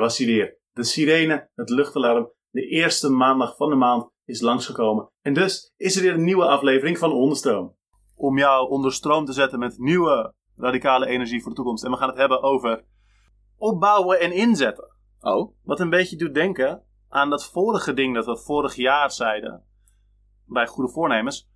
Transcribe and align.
was 0.00 0.18
hij 0.18 0.26
weer. 0.26 0.58
De 0.72 0.84
sirene, 0.84 1.50
het 1.54 1.70
luchtalarm, 1.70 2.32
de 2.50 2.66
eerste 2.66 3.10
maandag 3.10 3.56
van 3.56 3.70
de 3.70 3.76
maand 3.76 4.10
is 4.24 4.40
langsgekomen. 4.40 5.10
En 5.22 5.34
dus 5.34 5.72
is 5.76 5.96
er 5.96 6.02
weer 6.02 6.14
een 6.14 6.24
nieuwe 6.24 6.46
aflevering 6.46 6.98
van 6.98 7.12
Onderstroom. 7.12 7.76
Om 8.16 8.38
jou 8.38 8.70
onder 8.70 8.92
stroom 8.92 9.24
te 9.24 9.32
zetten 9.32 9.58
met 9.58 9.78
nieuwe 9.78 10.34
radicale 10.56 11.06
energie 11.06 11.40
voor 11.40 11.50
de 11.50 11.56
toekomst. 11.56 11.84
En 11.84 11.90
we 11.90 11.96
gaan 11.96 12.08
het 12.08 12.18
hebben 12.18 12.42
over 12.42 12.84
opbouwen 13.56 14.20
en 14.20 14.32
inzetten. 14.32 14.96
Oh, 15.20 15.54
Wat 15.62 15.80
een 15.80 15.90
beetje 15.90 16.16
doet 16.16 16.34
denken 16.34 16.84
aan 17.08 17.30
dat 17.30 17.50
vorige 17.50 17.94
ding 17.94 18.14
dat 18.14 18.26
we 18.26 18.36
vorig 18.36 18.74
jaar 18.74 19.10
zeiden. 19.10 19.64
Bij 20.44 20.66
Goede 20.66 20.92
Voornemens. 20.92 21.48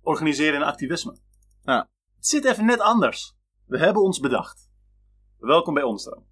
Organiseren 0.00 0.60
en 0.60 0.66
activisme. 0.66 1.16
Ja. 1.62 1.90
Het 2.16 2.26
zit 2.26 2.44
even 2.44 2.64
net 2.64 2.80
anders. 2.80 3.36
We 3.66 3.78
hebben 3.78 4.02
ons 4.02 4.20
bedacht. 4.20 4.70
Welkom 5.38 5.74
bij 5.74 5.82
Onderstroom. 5.82 6.31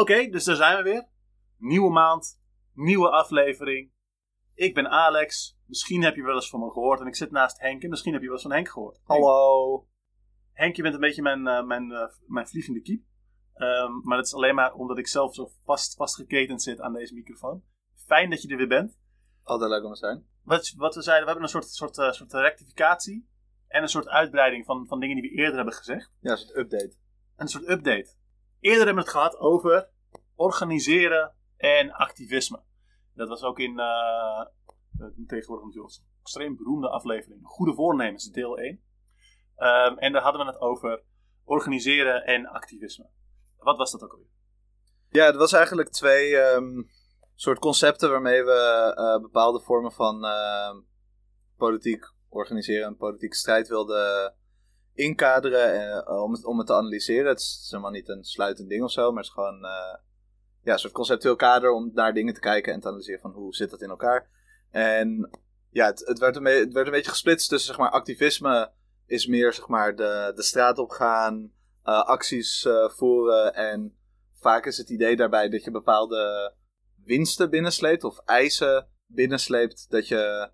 Oké, 0.00 0.28
dus 0.28 0.44
daar 0.44 0.56
zijn 0.56 0.76
we 0.76 0.82
weer. 0.82 1.08
Nieuwe 1.56 1.90
maand, 1.90 2.40
nieuwe 2.74 3.10
aflevering. 3.10 3.90
Ik 4.54 4.74
ben 4.74 4.90
Alex. 4.90 5.58
Misschien 5.66 6.02
heb 6.02 6.14
je 6.16 6.22
wel 6.22 6.34
eens 6.34 6.48
van 6.48 6.60
me 6.60 6.70
gehoord. 6.70 7.00
En 7.00 7.06
ik 7.06 7.16
zit 7.16 7.30
naast 7.30 7.60
Henk. 7.60 7.82
En 7.82 7.90
misschien 7.90 8.12
heb 8.12 8.20
je 8.20 8.26
wel 8.28 8.36
eens 8.36 8.46
van 8.46 8.56
Henk 8.56 8.68
gehoord. 8.68 9.00
hallo. 9.04 9.86
Henk, 10.52 10.76
je 10.76 10.82
bent 10.82 10.94
een 10.94 11.00
beetje 11.00 11.22
mijn, 11.22 11.46
eh, 11.46 11.64
mijn, 11.64 11.92
eh, 11.92 12.08
mijn 12.26 12.48
vliegende 12.48 12.80
kiep. 12.80 13.04
Ehm, 13.54 13.92
maar 14.02 14.16
dat 14.16 14.26
is 14.26 14.34
alleen 14.34 14.54
maar 14.54 14.74
omdat 14.74 14.98
ik 14.98 15.08
zelf 15.08 15.34
zo 15.34 15.50
vast, 15.64 15.94
vastgeketend 15.94 16.62
zit 16.62 16.80
aan 16.80 16.92
deze 16.92 17.14
microfoon. 17.14 17.62
Fijn 17.94 18.30
dat 18.30 18.42
je 18.42 18.48
er 18.48 18.56
weer 18.56 18.68
bent. 18.68 18.98
Altijd 19.42 19.70
leuk 19.70 19.84
om 19.84 19.92
te 19.92 19.98
zijn. 19.98 20.26
Wat, 20.42 20.74
wat 20.76 20.94
we 20.94 21.02
zeiden, 21.02 21.26
we 21.26 21.30
hebben 21.32 21.44
een 21.44 21.60
soort, 21.62 21.74
soort, 21.74 21.98
eh, 21.98 22.12
soort 22.12 22.32
rectificatie. 22.32 23.28
En 23.68 23.82
een 23.82 23.88
soort 23.88 24.08
uitbreiding 24.08 24.64
van, 24.64 24.86
van 24.86 25.00
dingen 25.00 25.20
die 25.20 25.30
we 25.30 25.36
eerder 25.36 25.56
hebben 25.56 25.74
gezegd. 25.74 26.12
Ja, 26.20 26.32
is 26.32 26.40
het 26.40 26.56
update. 26.56 26.94
een 27.36 27.48
soort 27.48 27.68
update. 27.68 28.18
Eerder 28.60 28.86
hebben 28.86 29.04
we 29.04 29.10
het 29.10 29.18
gehad 29.18 29.38
over 29.38 29.88
organiseren 30.34 31.34
en 31.56 31.92
activisme. 31.92 32.62
Dat 33.14 33.28
was 33.28 33.42
ook 33.42 33.58
in 33.58 33.78
eh, 33.78 34.46
eh, 34.98 35.06
tegenwoordig 35.26 35.66
natuurlijk 35.66 35.94
een 35.94 36.20
extreem 36.20 36.56
beroemde 36.56 36.88
aflevering. 36.88 37.40
Goede 37.42 37.74
voornemens, 37.74 38.30
deel 38.30 38.58
1. 38.58 38.82
Ehm, 39.56 39.96
en 39.96 40.12
daar 40.12 40.22
hadden 40.22 40.46
we 40.46 40.52
het 40.52 40.60
over 40.60 41.02
organiseren 41.44 42.24
en 42.24 42.46
activisme. 42.46 43.08
Wat 43.58 43.76
was 43.76 43.90
dat 43.92 44.02
ook 44.02 44.12
alweer? 44.12 44.28
Ja, 45.08 45.26
het 45.26 45.36
was 45.36 45.52
eigenlijk 45.52 45.88
twee 45.88 46.36
ehm, 46.36 46.82
soort 47.34 47.58
concepten 47.58 48.10
waarmee 48.10 48.44
we 48.44 48.92
eh, 48.96 49.22
bepaalde 49.22 49.60
vormen 49.60 49.92
van 49.92 50.24
ehm, 50.24 50.76
politiek 51.56 52.12
organiseren 52.28 52.86
en 52.86 52.96
politieke 52.96 53.36
strijd 53.36 53.68
wilden 53.68 54.34
inkaderen 55.00 56.04
eh, 56.06 56.22
om, 56.22 56.32
het, 56.32 56.44
om 56.44 56.58
het 56.58 56.66
te 56.66 56.74
analyseren. 56.74 57.28
Het 57.28 57.38
is 57.38 57.68
helemaal 57.70 57.90
niet 57.90 58.08
een 58.08 58.24
sluitend 58.24 58.68
ding 58.68 58.82
of 58.82 58.90
zo, 58.90 59.08
maar 59.12 59.22
het 59.22 59.26
is 59.26 59.32
gewoon 59.32 59.64
eh, 59.64 59.98
ja, 60.62 60.72
een 60.72 60.78
soort 60.78 60.92
conceptueel 60.92 61.36
kader 61.36 61.70
om 61.70 61.90
naar 61.94 62.14
dingen 62.14 62.34
te 62.34 62.40
kijken 62.40 62.72
en 62.72 62.80
te 62.80 62.88
analyseren 62.88 63.20
van 63.20 63.32
hoe 63.32 63.54
zit 63.54 63.70
dat 63.70 63.82
in 63.82 63.88
elkaar. 63.88 64.30
En 64.70 65.30
ja, 65.70 65.86
het, 65.86 66.06
het, 66.06 66.18
werd, 66.18 66.36
een 66.36 66.42
werd 66.42 66.86
een 66.86 66.90
beetje 66.90 67.10
gesplitst 67.10 67.48
tussen 67.48 67.68
zeg 67.68 67.78
maar, 67.78 67.90
activisme 67.90 68.72
is 69.06 69.26
meer 69.26 69.52
zeg 69.52 69.68
maar, 69.68 69.96
de, 69.96 70.32
de 70.34 70.42
straat 70.42 70.78
op 70.78 70.90
gaan, 70.90 71.52
eh, 71.82 72.02
acties 72.02 72.66
voeren 72.86 73.54
en 73.54 73.96
vaak 74.34 74.66
is 74.66 74.76
het 74.76 74.90
idee 74.90 75.16
daarbij 75.16 75.48
dat 75.48 75.64
je 75.64 75.70
bepaalde 75.70 76.54
winsten 77.04 77.50
binnensleept 77.50 78.04
of 78.04 78.18
eisen 78.18 78.88
binnensleept 79.06 79.90
dat 79.90 80.08
je 80.08 80.50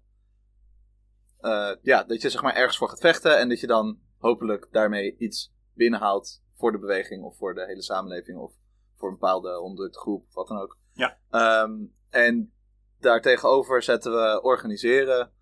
ja, 1.82 2.04
dat 2.04 2.22
je 2.22 2.30
zeg 2.30 2.42
maar 2.42 2.54
ergens 2.54 2.76
voor 2.76 2.88
gaat 2.88 3.00
vechten 3.00 3.38
en 3.38 3.48
dat 3.48 3.60
je 3.60 3.66
dan 3.66 3.98
hopelijk 4.18 4.68
daarmee 4.70 5.16
iets 5.18 5.52
binnenhaalt 5.74 6.42
voor 6.54 6.72
de 6.72 6.78
beweging 6.78 7.24
of 7.24 7.36
voor 7.36 7.54
de 7.54 7.64
hele 7.64 7.82
samenleving 7.82 8.38
of 8.38 8.52
voor 8.96 9.08
een 9.08 9.18
bepaalde 9.18 9.60
onderdrukte 9.60 9.98
groep 9.98 10.32
wat 10.32 10.48
dan 10.48 10.58
ook. 10.58 10.78
Ja. 10.92 11.18
Ehm, 11.30 11.72
en 12.10 12.52
daartegenover 13.00 13.82
zetten 13.82 14.12
we 14.12 14.42
organiseren 14.42 15.32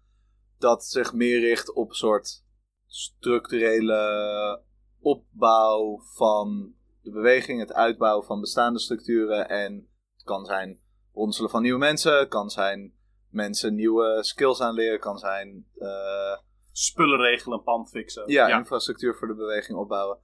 dat 0.58 0.84
zich 0.84 1.12
meer 1.12 1.40
richt 1.40 1.72
op 1.72 1.88
een 1.88 1.94
soort 1.94 2.44
structurele 2.86 4.62
opbouw 5.00 6.00
van 6.02 6.74
de 7.02 7.10
beweging, 7.10 7.60
het 7.60 7.72
uitbouwen 7.72 8.26
van 8.26 8.40
bestaande 8.40 8.78
structuren 8.78 9.48
en 9.48 9.88
het 10.14 10.22
kan 10.24 10.44
zijn 10.44 10.80
ronselen 11.12 11.50
van 11.50 11.62
nieuwe 11.62 11.78
mensen, 11.78 12.18
het 12.18 12.28
kan 12.28 12.50
zijn 12.50 12.94
mensen 13.28 13.74
nieuwe 13.74 14.18
skills 14.20 14.60
aanleren, 14.60 15.00
kan 15.00 15.18
zijn 15.18 15.66
eh, 15.78 16.38
Spullen 16.76 17.18
regelen, 17.18 17.62
pand 17.62 17.88
fixen. 17.88 18.22
ja, 18.26 18.58
infrastructuur 18.58 19.16
voor 19.16 19.28
de 19.28 19.34
beweging 19.34 19.78
opbouwen. 19.78 20.18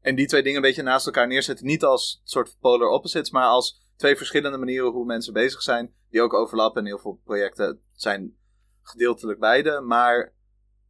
En 0.00 0.14
die 0.14 0.26
twee 0.26 0.42
dingen 0.42 0.56
een 0.56 0.68
beetje 0.68 0.82
naast 0.82 1.06
elkaar 1.06 1.26
neerzetten. 1.26 1.66
Niet 1.66 1.84
als 1.84 2.20
soort 2.24 2.56
polar 2.60 2.88
opposites, 2.88 3.30
maar 3.30 3.46
als 3.46 3.92
twee 3.96 4.16
verschillende 4.16 4.58
manieren 4.58 4.90
hoe 4.90 5.04
mensen 5.04 5.32
bezig 5.32 5.62
zijn. 5.62 5.94
Die 6.10 6.22
ook 6.22 6.34
overlappen. 6.34 6.80
En 6.80 6.86
heel 6.86 6.98
veel 6.98 7.20
projecten 7.24 7.82
zijn 7.94 8.36
gedeeltelijk 8.82 9.38
beide. 9.38 9.80
Maar 9.80 10.34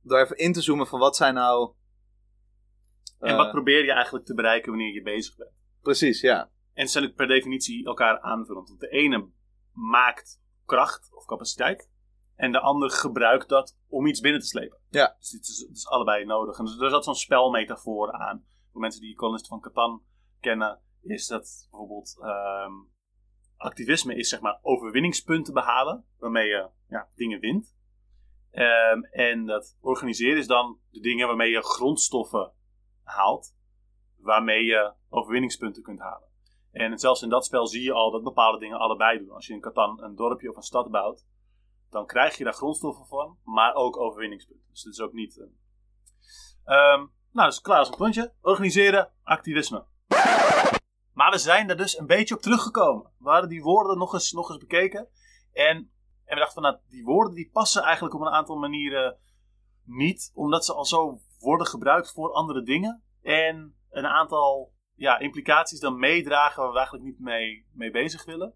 door 0.02 0.18
even 0.18 0.36
in 0.36 0.52
te 0.52 0.60
zoomen 0.60 0.86
van 0.86 0.98
wat 0.98 1.16
zijn 1.16 1.34
nou... 1.34 1.72
En 3.18 3.28
eh, 3.28 3.36
wat 3.36 3.50
probeer 3.50 3.84
je 3.84 3.92
eigenlijk 3.92 4.24
te 4.24 4.34
bereiken 4.34 4.70
wanneer 4.70 4.94
je 4.94 5.02
bezig 5.02 5.36
bent? 5.36 5.50
Precies, 5.82 6.20
ja. 6.20 6.50
En 6.72 6.86
ze 6.86 6.92
zijn 6.92 7.04
ook 7.04 7.14
per 7.14 7.26
definitie 7.26 7.86
elkaar 7.86 8.20
aanvullend. 8.20 8.68
Want 8.68 8.80
de 8.80 8.88
ene 8.88 9.28
maakt 9.72 10.40
kracht 10.66 11.08
of 11.14 11.24
capaciteit. 11.24 11.90
En 12.38 12.52
de 12.52 12.60
ander 12.60 12.90
gebruikt 12.90 13.48
dat 13.48 13.76
om 13.88 14.06
iets 14.06 14.20
binnen 14.20 14.40
te 14.40 14.46
slepen. 14.46 14.78
Ja. 14.88 15.14
Dus 15.18 15.30
het 15.30 15.48
is, 15.48 15.58
het 15.68 15.76
is 15.76 15.88
allebei 15.88 16.24
nodig. 16.24 16.58
En 16.58 16.64
dus, 16.64 16.80
er 16.80 16.90
zat 16.90 17.04
zo'n 17.04 17.14
spelmetafoor 17.14 18.12
aan. 18.12 18.44
Voor 18.72 18.80
mensen 18.80 19.00
die 19.00 19.14
Colonist 19.14 19.46
van 19.46 19.60
Catan 19.60 20.02
kennen, 20.40 20.80
is 21.02 21.26
dat 21.26 21.68
bijvoorbeeld 21.70 22.18
ehm, 22.20 22.72
activisme 23.56 24.14
is 24.14 24.28
zeg 24.28 24.40
maar 24.40 24.58
overwinningspunten 24.62 25.54
behalen. 25.54 26.04
Waarmee 26.18 26.48
je 26.48 26.68
ja, 26.88 27.08
dingen 27.14 27.40
wint. 27.40 27.76
Ehm, 28.50 29.02
en 29.02 29.46
dat 29.46 29.76
organiseren 29.80 30.38
is 30.38 30.46
dan 30.46 30.78
de 30.90 31.00
dingen 31.00 31.26
waarmee 31.26 31.50
je 31.50 31.62
grondstoffen 31.62 32.52
haalt. 33.02 33.56
Waarmee 34.16 34.64
je 34.64 34.92
overwinningspunten 35.08 35.82
kunt 35.82 36.00
halen. 36.00 36.28
En 36.70 36.98
zelfs 36.98 37.22
in 37.22 37.28
dat 37.28 37.44
spel 37.44 37.66
zie 37.66 37.82
je 37.82 37.92
al 37.92 38.10
dat 38.10 38.22
bepaalde 38.22 38.58
dingen 38.58 38.78
allebei 38.78 39.18
doen. 39.18 39.30
Als 39.30 39.46
je 39.46 39.54
in 39.54 39.60
Catan 39.60 40.02
een 40.02 40.14
dorpje 40.14 40.50
of 40.50 40.56
een 40.56 40.62
stad 40.62 40.90
bouwt, 40.90 41.26
dan 41.90 42.06
krijg 42.06 42.36
je 42.36 42.44
daar 42.44 42.52
grondstoffen 42.52 43.06
van, 43.06 43.38
maar 43.44 43.74
ook 43.74 43.96
overwinningspunten. 43.96 44.66
Dus 44.70 44.82
het 44.82 44.92
is 44.92 45.00
ook 45.00 45.12
niet. 45.12 45.38
een- 45.38 45.58
Ehm, 46.64 47.06
nou, 47.32 47.48
dus 47.48 47.60
klaar 47.60 47.78
als 47.78 47.88
een 47.88 47.94
klontje. 47.94 48.34
Organiseren, 48.40 49.12
activisme. 49.22 49.84
Maar 51.12 51.30
we 51.30 51.38
zijn 51.38 51.68
er 51.68 51.76
dus 51.76 51.98
een 51.98 52.06
beetje 52.06 52.34
op 52.34 52.40
teruggekomen. 52.40 53.10
We 53.18 53.30
hadden 53.30 53.48
die 53.48 53.62
woorden 53.62 53.98
nog 53.98 54.12
eens, 54.12 54.32
nog 54.32 54.48
eens 54.48 54.58
bekeken. 54.58 55.08
En, 55.52 55.76
en 56.24 56.34
we 56.34 56.34
dachten 56.34 56.52
van, 56.52 56.62
nou, 56.62 56.76
die 56.88 57.04
woorden 57.04 57.34
die 57.34 57.50
passen 57.52 57.82
eigenlijk 57.82 58.14
op 58.14 58.20
een 58.20 58.28
aantal 58.32 58.56
manieren 58.56 59.18
niet. 59.84 60.30
Omdat 60.34 60.64
ze 60.64 60.74
al 60.74 60.84
zo 60.84 61.20
worden 61.38 61.66
gebruikt 61.66 62.12
voor 62.12 62.32
andere 62.32 62.62
dingen. 62.62 63.02
En 63.22 63.76
een 63.90 64.06
aantal 64.06 64.72
ja, 64.94 65.18
implicaties 65.18 65.80
dan 65.80 65.98
meedragen 65.98 66.62
waar 66.62 66.70
we 66.70 66.76
eigenlijk 66.76 67.06
niet 67.06 67.18
mee, 67.20 67.66
mee 67.72 67.90
bezig 67.90 68.24
willen. 68.24 68.54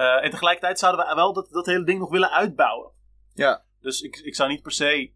Eh, 0.00 0.24
en 0.24 0.30
tegelijkertijd 0.30 0.78
zouden 0.78 1.06
we 1.06 1.14
wel 1.14 1.32
dat, 1.32 1.48
dat 1.50 1.66
hele 1.66 1.84
ding 1.84 1.98
nog 1.98 2.10
willen 2.10 2.30
uitbouwen. 2.30 2.92
Ja, 3.32 3.64
Dus 3.80 4.00
ik, 4.00 4.16
ik 4.16 4.34
zou 4.34 4.48
niet 4.48 4.62
per 4.62 4.72
se 4.72 5.12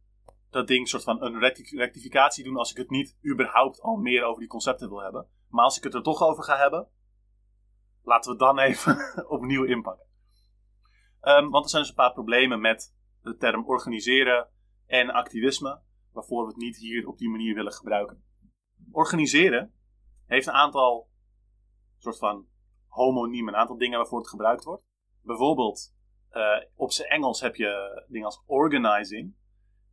dat 0.51 0.67
ding 0.67 0.89
soort 0.89 1.03
van 1.03 1.23
een 1.23 1.39
recti- 1.39 1.77
rectificatie 1.77 2.45
doen 2.45 2.57
als 2.57 2.71
ik 2.71 2.77
het 2.77 2.91
niet 2.91 3.17
überhaupt 3.27 3.81
al 3.81 3.97
meer 3.97 4.25
over 4.25 4.41
die 4.41 4.49
concepten 4.49 4.89
wil 4.89 5.03
hebben. 5.03 5.29
Maar 5.49 5.65
als 5.65 5.77
ik 5.77 5.85
het 5.85 5.95
er 5.95 6.03
toch 6.03 6.23
over 6.23 6.45
ga 6.45 6.57
hebben, 6.57 6.89
laten 8.03 8.25
we 8.25 8.45
het 8.45 8.57
dan 8.57 8.59
even 8.69 9.25
opnieuw 9.29 9.65
inpakken. 9.65 10.07
Ehm, 11.21 11.49
want 11.49 11.65
er 11.65 11.71
zijn 11.71 11.83
dus 11.83 11.91
een 11.91 11.97
paar 11.97 12.13
problemen 12.13 12.61
met 12.61 12.95
de 13.23 13.37
term 13.37 13.67
organiseren 13.67 14.49
en 14.87 15.11
activisme, 15.11 15.81
waarvoor 16.13 16.43
we 16.43 16.49
het 16.49 16.61
niet 16.61 16.77
hier 16.77 17.07
op 17.07 17.19
die 17.19 17.31
manier 17.31 17.55
willen 17.55 17.73
gebruiken. 17.73 18.25
Organiseren 18.91 19.73
heeft 20.27 20.47
een 20.47 20.53
aantal 20.53 21.09
soort 21.99 22.19
van 22.19 22.47
homoniemen, 22.95 23.55
een 23.55 23.61
aantal 23.61 23.77
dingen 23.77 23.99
waarvoor 23.99 24.19
het 24.19 24.29
gebruikt 24.29 24.65
wordt. 24.65 24.85
Bijvoorbeeld, 25.23 25.95
eh, 26.29 26.65
op 26.75 26.93
zijn 26.93 27.09
Engels 27.09 27.41
heb 27.41 27.55
je 27.57 28.05
dingen 28.09 28.27
als 28.27 28.43
organizing, 28.47 29.35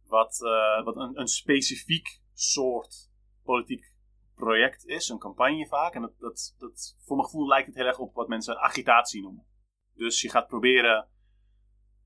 wat, 0.08 0.42
eh, 0.44 0.86
wat 0.86 0.96
een, 0.96 1.20
een 1.20 1.28
specifiek 1.28 2.22
soort 2.34 3.12
politiek 3.44 3.96
project 4.36 4.86
is, 4.86 5.10
een 5.10 5.20
campagne 5.20 5.68
vaak. 5.68 5.94
En 5.94 6.02
dat, 6.02 6.20
dat, 6.20 6.56
dat, 6.58 6.96
voor 7.00 7.16
mijn 7.16 7.28
gevoel 7.28 7.48
lijkt 7.48 7.68
het 7.68 7.76
heel 7.76 7.86
erg 7.86 8.00
op 8.00 8.14
wat 8.14 8.28
mensen 8.28 8.60
agitatie 8.60 9.22
noemen. 9.22 9.46
Dus 9.94 10.22
je 10.22 10.30
gaat 10.30 10.48
proberen 10.48 11.08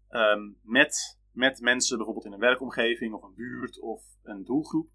ehm, 0.09 0.51
met, 0.61 1.19
met 1.31 1.59
mensen, 1.59 1.97
bijvoorbeeld 1.97 2.25
in 2.25 2.33
een 2.33 2.39
werkomgeving 2.39 3.13
of 3.13 3.23
een 3.23 3.35
buurt 3.35 3.79
of 3.79 4.03
een 4.23 4.43
doelgroep, 4.43 4.89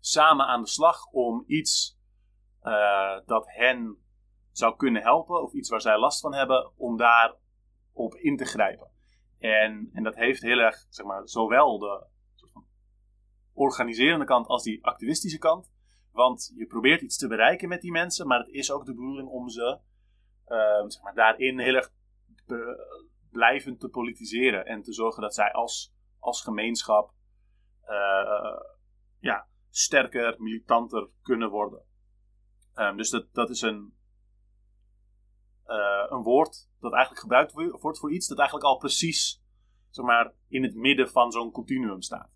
samen 0.00 0.46
aan 0.46 0.62
de 0.62 0.68
slag 0.68 1.06
om 1.06 1.44
iets 1.46 2.00
eh, 2.60 3.18
dat 3.26 3.46
hen 3.46 4.01
zou 4.52 4.76
kunnen 4.76 5.02
helpen, 5.02 5.42
of 5.42 5.52
iets 5.52 5.68
waar 5.68 5.80
zij 5.80 5.98
last 5.98 6.20
van 6.20 6.34
hebben, 6.34 6.72
om 6.76 6.96
daar 6.96 7.34
op 7.92 8.14
in 8.14 8.36
te 8.36 8.44
grijpen. 8.44 8.90
En, 9.38 9.90
en 9.92 10.02
dat 10.02 10.14
heeft 10.14 10.42
heel 10.42 10.58
erg, 10.58 10.86
zeg 10.88 11.06
maar, 11.06 11.28
zowel 11.28 11.78
de 11.78 12.06
organiserende 13.52 14.24
kant 14.24 14.46
als 14.46 14.62
die 14.62 14.84
activistische 14.84 15.38
kant. 15.38 15.72
Want 16.10 16.52
je 16.56 16.66
probeert 16.66 17.00
iets 17.00 17.16
te 17.16 17.28
bereiken 17.28 17.68
met 17.68 17.80
die 17.80 17.92
mensen, 17.92 18.26
maar 18.26 18.38
het 18.38 18.48
is 18.48 18.70
ook 18.70 18.86
de 18.86 18.94
bedoeling 18.94 19.28
om 19.28 19.48
ze 19.48 19.78
uh, 20.48 20.84
zeg 20.86 21.02
maar, 21.02 21.14
daarin 21.14 21.58
heel 21.58 21.74
erg 21.74 21.92
blijvend 23.30 23.80
te 23.80 23.88
politiseren. 23.88 24.66
En 24.66 24.82
te 24.82 24.92
zorgen 24.92 25.22
dat 25.22 25.34
zij 25.34 25.52
als, 25.52 25.94
als 26.18 26.42
gemeenschap 26.42 27.12
uh, 27.88 28.60
ja, 29.18 29.46
sterker, 29.70 30.34
militanter 30.38 31.08
kunnen 31.22 31.50
worden. 31.50 31.82
Um, 32.74 32.96
dus 32.96 33.10
dat, 33.10 33.26
dat 33.32 33.50
is 33.50 33.60
een, 33.60 33.94
uh, 35.72 36.06
een 36.08 36.22
woord 36.22 36.68
dat 36.80 36.92
eigenlijk 36.92 37.22
gebruikt 37.22 37.52
wordt 37.80 37.98
voor 37.98 38.12
iets 38.12 38.28
dat 38.28 38.38
eigenlijk 38.38 38.68
al 38.68 38.76
precies 38.76 39.42
zeg 39.90 40.04
maar, 40.04 40.32
in 40.48 40.62
het 40.62 40.74
midden 40.74 41.08
van 41.08 41.32
zo'n 41.32 41.50
continuum 41.50 42.02
staat. 42.02 42.30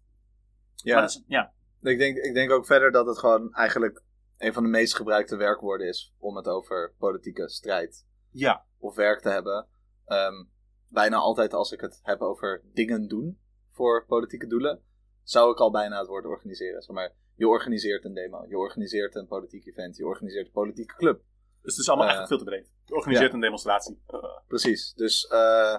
Ja. 0.75 1.05
Is, 1.05 1.25
ja. 1.27 1.53
Ik, 1.83 1.99
denk, 1.99 2.17
ik 2.17 2.35
denk 2.35 2.50
ook 2.50 2.67
verder 2.67 2.93
dat 2.93 3.06
het 3.06 3.19
gewoon 3.19 3.53
eigenlijk 3.53 4.03
een 4.38 4.53
van 4.53 4.62
de 4.62 4.69
meest 4.69 4.94
gebruikte 4.94 5.37
werkwoorden 5.37 5.88
is 5.88 6.15
om 6.19 6.37
het 6.37 6.49
over 6.49 6.94
politieke 6.99 7.49
strijd 7.49 8.06
ja. 8.31 8.67
of 8.79 8.94
werk 8.94 9.21
te 9.21 9.29
hebben. 9.29 9.67
Um, 10.06 10.50
bijna 10.89 11.17
altijd 11.17 11.53
als 11.53 11.73
ik 11.73 11.81
het 11.81 12.00
heb 12.03 12.21
over 12.21 12.62
dingen 12.73 13.09
doen 13.09 13.39
voor 13.71 14.06
politieke 14.06 14.47
doelen, 14.47 14.82
zou 15.23 15.53
ik 15.53 15.59
al 15.59 15.71
bijna 15.71 15.99
het 15.99 16.09
woord 16.09 16.25
organiseren. 16.25 16.82
Zeg 16.82 16.97
maar, 16.97 17.15
je 17.35 17.49
organiseert 17.49 18.05
een 18.05 18.15
demo, 18.15 18.47
je 18.49 18.59
organiseert 18.59 19.15
een 19.15 19.27
politiek 19.27 19.67
event, 19.67 19.97
je 19.97 20.06
organiseert 20.06 20.47
een 20.47 20.53
politieke 20.53 20.94
club. 20.94 21.23
Dus 21.67 21.77
het 21.77 21.85
is 21.85 21.89
allemaal 21.89 22.07
uh, 22.07 22.13
eigenlijk 22.15 22.43
veel 22.43 22.53
te 22.53 22.57
breed. 22.57 22.73
Je 22.85 22.95
organiseert 22.95 23.29
ja. 23.29 23.35
een 23.35 23.41
demonstratie. 23.41 24.03
Precies. 24.49 24.93
Dus 24.95 25.31
uh, 25.33 25.77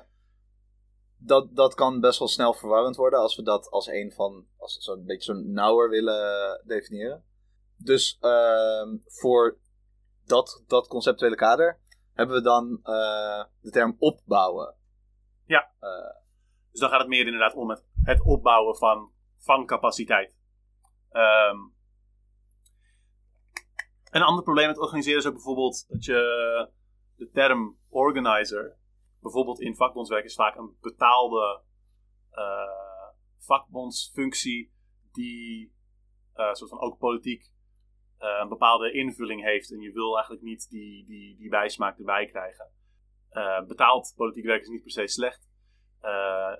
dat, 1.18 1.56
dat 1.56 1.74
kan 1.74 2.00
best 2.00 2.20
wel 2.20 2.28
snel 2.28 2.54
verwarrend 2.54 2.96
worden 2.96 3.20
als 3.20 3.36
we 3.36 3.44
dat 3.44 3.70
als 3.70 3.88
een 3.88 4.12
van, 4.12 4.48
als 4.58 4.78
zo'n 4.78 5.06
beetje 5.06 5.34
zo'n 5.34 5.52
nauwer 5.52 5.90
willen 5.90 6.62
definiëren. 6.66 7.24
Dus 7.78 8.18
ehm, 8.22 8.98
voor 9.06 9.58
dat, 10.26 10.64
dat 10.68 10.88
conceptuele 10.88 11.36
kader 11.36 11.80
hebben 12.14 12.36
we 12.36 12.42
dan 12.42 12.80
uh, 12.84 13.44
de 13.62 13.72
term 13.72 13.96
opbouwen. 14.00 14.76
Ja. 15.46 15.72
Uh, 15.82 15.90
dus 16.72 16.80
dan 16.80 16.90
gaat 16.90 17.00
het 17.00 17.10
meer 17.10 17.26
inderdaad 17.26 17.54
om 17.54 17.70
het, 17.70 17.86
het 18.04 18.26
opbouwen 18.26 18.76
van, 18.76 19.12
van 19.38 19.66
capaciteit. 19.66 20.36
Um, 21.12 21.76
een 24.10 24.22
ander 24.22 24.44
probleem 24.44 24.68
met 24.68 24.80
organiseren 24.80 25.20
is 25.20 25.28
ook 25.28 25.34
bijvoorbeeld 25.34 25.86
dat 25.88 26.06
je 26.06 26.70
de 27.16 27.30
term 27.32 27.78
organizer, 27.90 28.78
bijvoorbeeld 29.22 29.62
in 29.62 29.76
vakbondswerk, 29.76 30.26
is 30.26 30.36
vaak 30.36 30.56
een 30.56 30.78
betaalde 30.82 31.62
uh, 32.34 33.14
vakbondsfunctie 33.38 34.72
die 35.12 35.74
uh, 36.36 36.54
soort 36.54 36.70
van 36.70 36.80
ook 36.80 36.98
politiek 36.98 37.52
uh, 38.20 38.40
een 38.42 38.50
bepaalde 38.50 38.92
invulling 38.92 39.44
heeft. 39.44 39.72
En 39.72 39.80
je 39.80 39.92
wil 39.92 40.14
eigenlijk 40.14 40.44
niet 40.44 40.70
die, 40.70 41.06
die, 41.06 41.38
die 41.38 41.50
bijsmaak 41.50 41.98
erbij 41.98 42.26
krijgen. 42.26 42.72
Betaald 43.68 44.14
politiek 44.16 44.46
werk 44.46 44.62
is 44.62 44.68
niet 44.68 44.82
per 44.82 44.92
se 44.92 45.08
slecht. 45.08 45.50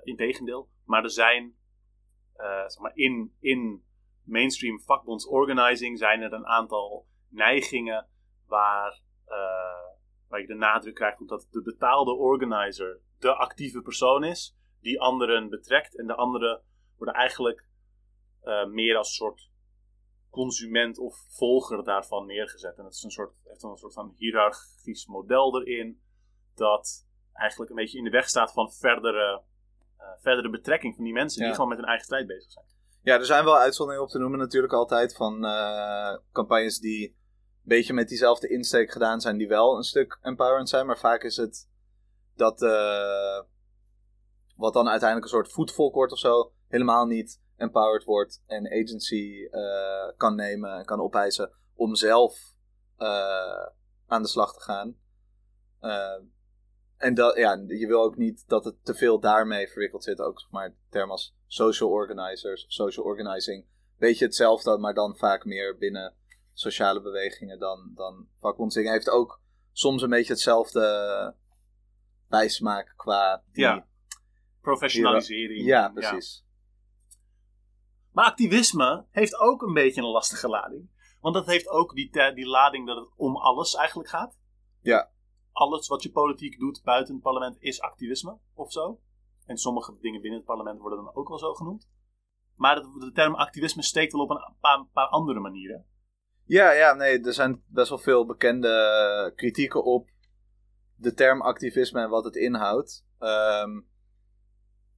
Integendeel. 0.02 0.68
Maar 0.84 1.02
er 1.02 1.10
zijn 1.10 1.56
zeg 2.66 2.78
maar 2.78 2.92
in, 2.94 3.34
in 3.40 3.84
mainstream 4.22 4.80
vakbondsorganizing 4.80 5.98
zijn 5.98 6.20
er 6.20 6.32
een 6.32 6.46
aantal 6.46 7.06
neigingen 7.28 8.06
waar, 8.46 9.00
waar 10.28 10.40
je 10.40 10.46
de 10.46 10.54
nadruk 10.54 10.94
krijgt 10.94 11.20
op 11.20 11.28
dat 11.28 11.46
de 11.50 11.62
betaalde 11.62 12.14
organizer 12.14 13.00
de 13.18 13.34
actieve 13.34 13.82
persoon 13.82 14.24
is. 14.24 14.56
Die 14.80 15.00
anderen 15.00 15.48
betrekt. 15.48 15.98
En 15.98 16.06
de 16.06 16.14
anderen 16.14 16.62
worden 16.96 17.14
eigenlijk 17.14 17.66
meer 18.70 18.96
als 18.96 19.08
een 19.08 19.14
soort 19.14 19.50
consument 20.30 20.98
of 20.98 21.16
volger 21.28 21.84
daarvan 21.84 22.26
neergezet. 22.26 22.78
En 22.78 22.84
het 22.84 22.94
is 22.94 23.02
een 23.02 23.10
soort, 23.10 23.34
heeft 23.44 23.62
een 23.62 23.76
soort 23.76 23.92
van 23.92 24.14
hiërarchisch 24.16 25.06
model 25.06 25.60
erin, 25.60 26.00
dat 26.54 27.06
eigenlijk 27.32 27.70
een 27.70 27.76
beetje 27.76 27.98
in 27.98 28.04
de 28.04 28.10
weg 28.10 28.28
staat 28.28 28.52
van 28.52 28.72
verdere, 28.72 29.42
uh, 29.98 30.04
verdere 30.20 30.50
betrekking 30.50 30.94
van 30.94 31.04
die 31.04 31.12
mensen 31.12 31.38
die 31.38 31.48
Ja. 31.48 31.54
gewoon 31.54 31.68
met 31.68 31.78
hun 31.78 31.86
eigen 31.86 32.04
strijd 32.04 32.26
bezig 32.26 32.50
zijn. 32.50 32.66
Ja, 33.02 33.14
er 33.14 33.24
zijn 33.24 33.44
wel 33.44 33.58
uitzonderingen 33.58 34.06
op 34.06 34.12
te 34.12 34.18
noemen 34.18 34.38
natuurlijk 34.38 34.72
altijd 34.72 35.16
van 35.16 35.44
eh, 35.44 36.18
campagnes 36.32 36.78
die 36.78 37.16
beetje 37.68 37.92
met 37.92 38.08
diezelfde 38.08 38.48
insteek 38.48 38.90
gedaan 38.90 39.20
zijn, 39.20 39.36
die 39.36 39.48
wel 39.48 39.76
een 39.76 39.82
stuk 39.82 40.18
empowerend 40.22 40.68
zijn. 40.68 40.86
Maar 40.86 40.98
vaak 40.98 41.22
is 41.22 41.36
het 41.36 41.68
dat 42.36 42.62
eh, 42.62 43.40
wat 44.56 44.72
dan 44.72 44.88
uiteindelijk 44.88 45.30
een 45.30 45.38
soort 45.38 45.52
voetvolk 45.52 45.94
wordt 45.94 46.12
of 46.12 46.18
zo, 46.18 46.52
helemaal 46.68 47.06
niet 47.06 47.40
empowered 47.56 48.04
wordt 48.04 48.42
en 48.46 48.66
agency 48.66 49.48
uh, 49.50 50.16
kan 50.16 50.34
nemen 50.34 50.78
en 50.78 50.84
kan 50.84 51.00
opeisen 51.00 51.52
om 51.74 51.94
zelf 51.94 52.52
uh, 52.98 53.66
aan 54.06 54.22
de 54.22 54.28
slag 54.28 54.52
te 54.54 54.60
gaan. 54.60 54.96
En 56.96 57.14
dat, 57.14 57.36
ja, 57.36 57.64
je 57.66 57.86
wil 57.86 58.02
ook 58.02 58.16
niet 58.16 58.48
dat 58.48 58.64
het 58.64 58.84
te 58.84 58.94
veel 58.94 59.20
daarmee 59.20 59.68
verwikkeld 59.68 60.04
zit. 60.04 60.20
Ook 60.20 60.46
maar 60.50 60.74
termen 60.90 61.10
als 61.10 61.36
social 61.46 61.90
organizers 61.90 62.64
of 62.64 62.72
social 62.72 63.06
organizing. 63.06 63.66
Beetje 63.98 64.24
hetzelfde, 64.24 64.78
maar 64.78 64.94
dan 64.94 65.16
vaak 65.16 65.44
meer 65.44 65.76
binnen 65.76 66.14
sociale 66.58 67.00
bewegingen 67.02 67.58
dan, 67.58 67.92
dan 67.94 68.28
vakbondsdingen. 68.38 68.92
Heeft 68.92 69.10
ook 69.10 69.40
soms 69.72 70.02
een 70.02 70.10
beetje 70.10 70.32
hetzelfde 70.32 71.34
bijsmaak 72.28 72.92
qua 72.96 73.42
die... 73.52 73.64
Ja. 73.64 73.86
Professionalisering. 74.60 75.64
Ja, 75.64 75.88
precies. 75.88 76.44
Ja. 76.44 76.46
Maar 78.12 78.24
activisme 78.24 79.06
heeft 79.10 79.38
ook 79.38 79.62
een 79.62 79.72
beetje 79.72 80.00
een 80.00 80.08
lastige 80.08 80.48
lading. 80.48 80.90
Want 81.20 81.34
dat 81.34 81.46
heeft 81.46 81.68
ook 81.68 81.94
die, 81.94 82.10
die 82.34 82.46
lading 82.46 82.86
dat 82.86 82.96
het 82.96 83.08
om 83.16 83.36
alles 83.36 83.74
eigenlijk 83.74 84.08
gaat. 84.08 84.38
Ja. 84.80 85.10
Alles 85.52 85.88
wat 85.88 86.02
je 86.02 86.10
politiek 86.10 86.58
doet 86.58 86.82
buiten 86.82 87.14
het 87.14 87.22
parlement 87.22 87.56
is 87.60 87.80
activisme 87.80 88.38
of 88.54 88.72
zo. 88.72 89.00
En 89.46 89.56
sommige 89.56 89.96
dingen 90.00 90.20
binnen 90.20 90.38
het 90.38 90.48
parlement 90.48 90.80
worden 90.80 91.04
dan 91.04 91.14
ook 91.14 91.28
wel 91.28 91.38
zo 91.38 91.54
genoemd. 91.54 91.88
Maar 92.54 92.74
de, 92.74 92.98
de 92.98 93.12
term 93.12 93.34
activisme 93.34 93.82
steekt 93.82 94.12
wel 94.12 94.22
op 94.22 94.30
een 94.30 94.54
paar, 94.60 94.86
paar, 94.92 95.06
andere 95.06 95.40
manieren. 95.40 95.86
Ja, 96.48 96.70
ja, 96.70 96.94
nee, 96.94 97.20
er 97.20 97.32
zijn 97.32 97.62
best 97.66 97.88
wel 97.88 97.98
veel 97.98 98.26
bekende 98.26 99.32
kritieken 99.36 99.84
op 99.84 100.08
de 100.94 101.14
term 101.14 101.42
activisme 101.42 102.00
en 102.00 102.08
wat 102.08 102.24
het 102.24 102.36
inhoudt. 102.36 103.06
Um, 103.18 103.88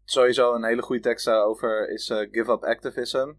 sowieso 0.05 0.55
een 0.55 0.65
hele 0.65 0.83
goede 0.83 1.03
tekst 1.03 1.25
daarover 1.25 1.89
is 1.89 2.09
uh, 2.09 2.19
Give 2.31 2.53
Up 2.53 2.65
Activism. 2.65 3.33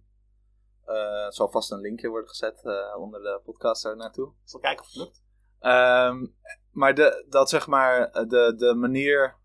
Uh, 0.88 1.26
er 1.26 1.34
zal 1.34 1.50
vast 1.50 1.72
een 1.72 1.80
linkje 1.80 2.08
worden 2.08 2.30
gezet 2.30 2.62
uh, 2.64 2.98
onder 2.98 3.22
de 3.22 3.42
podcast 3.44 3.84
daar 3.84 3.96
naartoe. 3.96 4.28
Ik 4.28 4.50
zal 4.50 4.60
kijken 4.60 4.86
of 4.86 4.92
het 4.92 4.96
lukt. 4.96 5.22
Um, 5.62 6.36
maar 6.72 6.96
de, 6.96 7.26
dat 7.30 7.50
zeg 7.50 7.68
maar 7.68 8.12
de, 8.12 8.54
de 8.58 8.74
manier, 8.76 9.36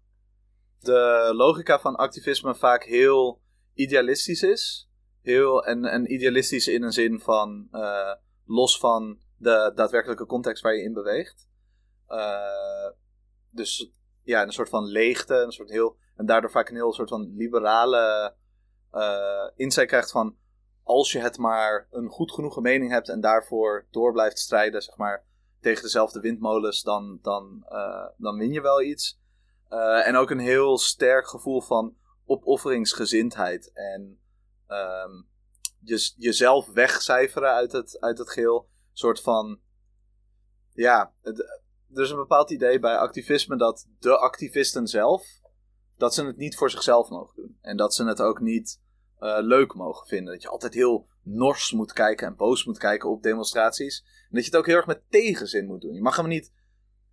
de 0.80 1.32
logica 1.34 1.78
van 1.78 1.96
activisme 1.96 2.54
vaak 2.54 2.84
heel 2.84 3.40
idealistisch 3.74 4.42
is. 4.42 4.90
Heel, 5.22 5.64
en, 5.64 5.84
en 5.84 6.12
idealistisch 6.12 6.68
in 6.68 6.82
een 6.82 6.92
zin 6.92 7.20
van 7.20 7.68
los 8.46 8.78
van 8.78 9.18
de 9.36 9.72
daadwerkelijke 9.74 10.26
context 10.26 10.62
waar 10.62 10.74
je 10.74 10.82
in 10.82 10.92
beweegt. 10.92 11.48
dus 13.50 13.90
ja, 14.22 14.42
een 14.42 14.52
soort 14.52 14.68
van 14.68 14.84
leegte, 14.84 15.34
een 15.34 15.52
soort 15.52 15.70
heel 15.70 15.96
en 16.16 16.26
daardoor 16.26 16.50
vaak 16.50 16.68
een 16.68 16.74
heel 16.74 16.92
soort 16.92 17.08
van 17.08 17.34
liberale 17.36 18.34
uh, 18.92 19.50
inzicht 19.56 19.86
krijgt 19.86 20.10
van 20.10 20.36
als 20.82 21.12
je 21.12 21.18
het 21.18 21.38
maar 21.38 21.88
een 21.90 22.08
goed 22.08 22.32
genoegen 22.32 22.62
mening 22.62 22.90
hebt 22.90 23.08
en 23.08 23.20
daarvoor 23.20 23.86
door 23.90 24.12
blijft 24.12 24.38
strijden, 24.38 24.82
zeg 24.82 24.96
maar, 24.96 25.24
tegen 25.60 25.82
dezelfde 25.82 26.20
windmolens, 26.20 26.82
dan, 26.82 27.18
dan, 27.22 27.66
uh, 27.68 28.06
dan 28.16 28.38
win 28.38 28.52
je 28.52 28.60
wel 28.60 28.82
iets. 28.82 29.20
En 30.04 30.16
ook 30.16 30.30
een 30.30 30.38
heel 30.38 30.78
sterk 30.78 31.28
gevoel 31.28 31.60
van 31.60 31.96
opofferingsgezindheid 32.26 33.72
en 33.72 34.20
um, 34.68 35.28
je, 35.88 36.12
jezelf 36.16 36.66
wegcijferen 36.66 37.52
uit 37.52 37.72
het, 37.72 38.00
uit 38.00 38.18
het 38.18 38.30
geheel. 38.30 38.68
Een 38.68 38.96
soort 38.96 39.20
van, 39.20 39.60
ja, 40.72 41.12
er 41.94 42.02
is 42.02 42.10
een 42.10 42.16
bepaald 42.16 42.50
idee 42.50 42.78
bij 42.78 42.96
activisme 42.96 43.56
dat 43.56 43.86
de 43.98 44.18
activisten 44.18 44.86
zelf 44.86 45.44
dat 45.96 46.14
ze 46.14 46.24
het 46.24 46.36
niet 46.36 46.56
voor 46.56 46.70
zichzelf 46.70 47.08
mogen 47.08 47.36
doen. 47.36 47.58
En 47.60 47.76
dat 47.76 47.94
ze 47.94 48.04
het 48.04 48.20
ook 48.20 48.40
niet 48.40 48.80
uh, 49.20 49.38
leuk 49.40 49.74
mogen 49.74 50.06
vinden. 50.06 50.32
Dat 50.32 50.42
je 50.42 50.48
altijd 50.48 50.74
heel 50.74 51.08
nors 51.22 51.72
moet 51.72 51.92
kijken 51.92 52.26
en 52.26 52.36
boos 52.36 52.64
moet 52.64 52.78
kijken 52.78 53.10
op 53.10 53.22
demonstraties. 53.22 54.04
En 54.04 54.28
dat 54.30 54.44
je 54.44 54.50
het 54.50 54.58
ook 54.58 54.66
heel 54.66 54.76
erg 54.76 54.86
met 54.86 55.10
tegenzin 55.10 55.66
moet 55.66 55.80
doen. 55.80 55.94
Je 55.94 56.02
mag 56.02 56.16
hem 56.16 56.28
niet. 56.28 56.52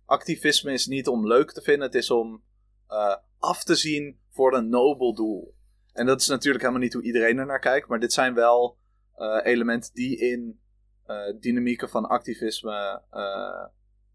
Activisme 0.04 0.72
is 0.72 0.86
niet 0.86 1.08
om 1.08 1.26
leuk 1.26 1.52
te 1.52 1.62
vinden, 1.62 1.86
het 1.86 1.94
is 1.94 2.10
om 2.10 2.42
uh, 2.90 3.16
af 3.38 3.64
te 3.64 3.74
zien 3.74 4.18
voor 4.30 4.54
een 4.54 4.68
nobel 4.68 5.14
doel. 5.14 5.53
En 5.94 6.06
dat 6.06 6.20
is 6.20 6.28
natuurlijk 6.28 6.62
helemaal 6.62 6.82
niet 6.82 6.92
hoe 6.92 7.02
iedereen 7.02 7.38
er 7.38 7.46
naar 7.46 7.60
kijkt, 7.60 7.88
maar 7.88 8.00
dit 8.00 8.12
zijn 8.12 8.34
wel 8.34 8.78
eh, 9.14 9.40
elementen 9.42 9.94
die 9.94 10.18
in 10.18 10.60
eh, 11.06 11.32
dynamieken 11.40 11.88
van 11.88 12.08
activisme 12.08 13.02
eh, 13.10 13.66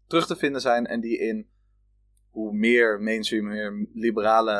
terug 0.06 0.26
te 0.26 0.36
vinden 0.36 0.60
zijn. 0.60 0.86
En 0.86 1.00
die 1.00 1.18
in 1.18 1.48
hoe 2.30 2.52
meer 2.52 3.00
mainstream, 3.00 3.44
meer 3.46 3.88
liberale 3.92 4.58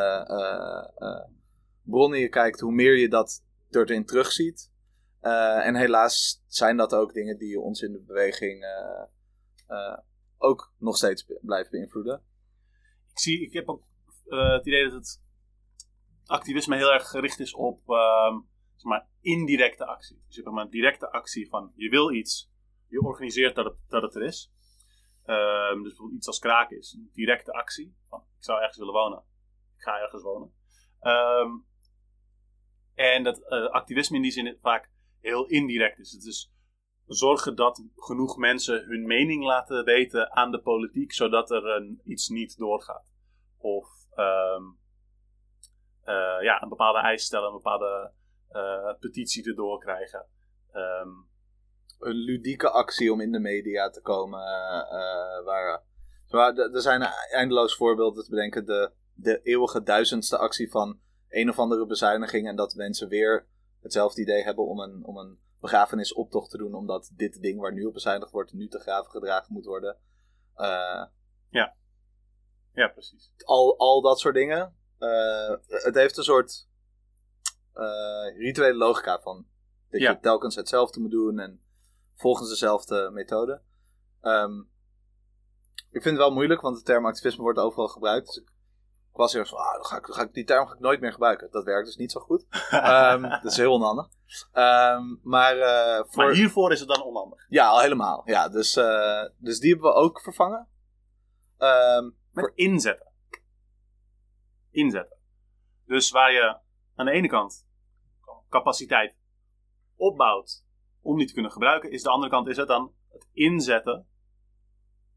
bronnen 1.82 2.18
je 2.18 2.28
kijkt, 2.28 2.60
hoe 2.60 2.72
meer 2.72 2.96
je 2.96 3.08
dat 3.08 3.44
erin 3.70 4.04
terugziet. 4.04 4.70
En 5.20 5.74
helaas 5.74 6.44
zijn 6.46 6.76
dat 6.76 6.94
ook 6.94 7.12
dingen 7.12 7.38
die 7.38 7.60
ons 7.60 7.82
in 7.82 7.92
de 7.92 8.02
beweging 8.06 8.64
ook 10.38 10.72
nog 10.78 10.96
steeds 10.96 11.26
blijven 11.40 11.70
beïnvloeden. 11.70 12.22
ik, 13.10 13.18
zie, 13.18 13.42
ik 13.42 13.52
heb 13.52 13.68
ook 13.68 13.82
het 14.28 14.66
idee 14.66 14.84
dat 14.84 14.92
het 14.92 15.20
activisme 16.30 16.76
heel 16.76 16.92
erg 16.92 17.08
gericht 17.08 17.40
is 17.40 17.54
op 17.54 17.90
ehm, 17.90 18.34
zeg 18.74 18.90
maar, 18.90 19.08
indirecte 19.20 19.86
actie. 19.86 20.22
Dus 20.26 20.36
je 20.36 20.42
hebt 20.42 20.56
een 20.56 20.70
directe 20.70 21.10
actie 21.10 21.48
van 21.48 21.72
je 21.74 21.88
wil 21.88 22.12
iets, 22.12 22.52
je 22.88 23.00
organiseert 23.00 23.54
dat 23.54 23.64
het, 23.64 23.76
dat 23.88 24.02
het 24.02 24.14
er 24.14 24.22
is. 24.22 24.52
Ehm, 25.24 25.74
dus 25.74 25.82
bijvoorbeeld 25.82 26.18
iets 26.18 26.26
als 26.26 26.38
kraken 26.38 26.78
is 26.78 26.92
een 26.92 27.10
directe 27.12 27.52
actie. 27.52 27.96
Van, 28.08 28.20
ik 28.20 28.44
zou 28.44 28.58
ergens 28.58 28.78
willen 28.78 28.92
wonen. 28.92 29.24
Ik 29.76 29.82
ga 29.82 30.00
ergens 30.00 30.22
wonen. 30.22 30.52
Ehm, 31.00 31.50
en 32.94 33.22
dat 33.22 33.48
eh, 33.48 33.66
activisme 33.66 34.16
in 34.16 34.22
die 34.22 34.30
zin 34.30 34.58
vaak 34.60 34.90
heel 35.20 35.46
indirect 35.46 35.98
is. 35.98 36.12
Het 36.12 36.24
is 36.24 36.52
zorgen 37.06 37.56
dat 37.56 37.84
genoeg 37.96 38.36
mensen 38.36 38.84
hun 38.84 39.06
mening 39.06 39.44
laten 39.44 39.84
weten 39.84 40.32
aan 40.32 40.50
de 40.50 40.60
politiek, 40.60 41.12
zodat 41.12 41.50
er 41.50 41.64
een, 41.64 42.00
iets 42.04 42.28
niet 42.28 42.56
doorgaat. 42.56 43.12
Of 43.58 43.88
ja, 46.42 46.62
een 46.62 46.68
bepaalde 46.68 46.98
eis 46.98 47.24
stellen, 47.24 47.46
een 47.46 47.54
bepaalde 47.62 48.12
eh, 48.48 48.94
petitie 49.00 49.48
erdoor 49.48 49.78
krijgen. 49.78 50.26
Ehm, 50.72 51.08
een 51.98 52.16
ludieke 52.16 52.70
actie 52.70 53.12
om 53.12 53.20
in 53.20 53.32
de 53.32 53.38
media 53.38 53.90
te 53.90 54.00
komen. 54.00 54.40
eh, 54.40 54.80
eh, 54.80 55.44
waar, 55.44 55.82
waar, 56.28 56.56
er 56.56 56.80
zijn 56.80 57.02
eindeloos 57.30 57.76
voorbeelden 57.76 58.24
te 58.24 58.30
bedenken. 58.30 58.66
De, 58.66 58.92
de 59.14 59.40
eeuwige 59.42 59.82
duizendste 59.82 60.38
actie 60.38 60.70
van 60.70 61.00
een 61.28 61.48
of 61.48 61.58
andere 61.58 61.86
bezuiniging. 61.86 62.48
En 62.48 62.56
dat 62.56 62.74
mensen 62.74 63.08
weer 63.08 63.46
hetzelfde 63.80 64.22
idee 64.22 64.42
hebben 64.42 64.66
om 64.66 64.80
een, 64.80 65.04
om 65.04 65.16
een 65.16 65.38
begrafenisoptocht 65.60 66.50
te 66.50 66.58
doen. 66.58 66.74
Omdat 66.74 67.10
dit 67.14 67.42
ding 67.42 67.60
waar 67.60 67.72
nu 67.72 67.84
op 67.84 67.92
bezuinigd 67.92 68.32
wordt, 68.32 68.52
nu 68.52 68.68
te 68.68 68.78
graven 68.78 69.10
gedragen 69.10 69.52
moet 69.52 69.64
worden. 69.64 69.96
Eh, 70.54 71.04
ja, 72.72 72.88
precies. 72.88 73.32
al, 73.44 73.78
al 73.78 74.00
dat 74.00 74.18
soort 74.18 74.34
dingen. 74.34 74.74
Eh, 75.00 75.54
het 75.66 75.94
heeft 75.94 76.16
een 76.16 76.24
soort 76.24 76.68
eh, 77.72 78.36
rituele 78.36 78.74
logica 78.78 79.20
van 79.20 79.46
dat 79.90 80.00
Ja. 80.00 80.10
je 80.10 80.20
telkens 80.20 80.54
hetzelfde 80.54 81.00
moet 81.00 81.10
doen 81.10 81.38
en 81.38 81.60
volgens 82.16 82.48
dezelfde 82.48 83.10
methode. 83.12 83.60
Ehm, 84.20 84.58
ik 85.74 86.02
vind 86.02 86.04
het 86.04 86.16
wel 86.16 86.32
moeilijk, 86.32 86.60
want 86.60 86.76
de 86.76 86.82
term 86.82 87.06
activisme 87.06 87.42
wordt 87.42 87.58
overal 87.58 87.88
gebruikt. 87.88 88.26
Dus 88.26 88.36
ik, 88.36 88.48
was 89.12 89.34
eerst 89.34 89.50
van, 89.50 89.58
ah, 89.58 89.74
dan 89.74 89.84
ga 89.84 89.96
ik, 89.96 90.06
dan 90.06 90.14
ga 90.14 90.22
ik, 90.22 90.32
die 90.34 90.44
term 90.44 90.66
ga 90.66 90.74
ik 90.74 90.80
nooit 90.80 91.00
meer 91.00 91.12
gebruiken. 91.12 91.48
Dat 91.50 91.64
werkt 91.64 91.86
dus 91.86 91.96
niet 91.96 92.12
zo 92.12 92.20
goed. 92.20 92.46
Ehm, 92.70 93.22
dat 93.22 93.44
is 93.44 93.56
heel 93.56 93.72
onhandig. 93.72 94.08
Ehm, 94.52 95.02
maar 95.22 95.58
eh, 95.58 96.04
voor... 96.06 96.24
Maar 96.24 96.32
hiervoor 96.34 96.72
is 96.72 96.80
het 96.80 96.88
dan 96.88 97.02
onhandig. 97.02 97.46
Ja, 97.48 97.68
al 97.68 97.80
helemaal. 97.80 98.22
Ja, 98.24 98.48
dus, 98.48 98.72
dus 99.36 99.58
die 99.60 99.70
hebben 99.72 99.90
we 99.90 99.96
ook 99.96 100.20
vervangen. 100.20 100.68
Met 102.32 102.52
inzetten. 102.54 103.09
Inzetten. 104.70 105.18
Dus 105.86 106.10
waar 106.10 106.32
je 106.32 106.58
aan 106.94 107.06
de 107.06 107.12
ene 107.12 107.28
kant 107.28 107.68
capaciteit 108.48 109.18
opbouwt 109.96 110.66
om 111.00 111.18
die 111.18 111.26
te 111.26 111.32
kunnen 111.32 111.52
gebruiken, 111.52 111.90
is 111.90 112.02
de 112.02 112.10
andere 112.10 112.32
kant 112.32 112.48
is 112.48 112.56
het 112.56 112.68
dan 112.68 112.94
het 113.08 113.28
inzetten 113.32 114.06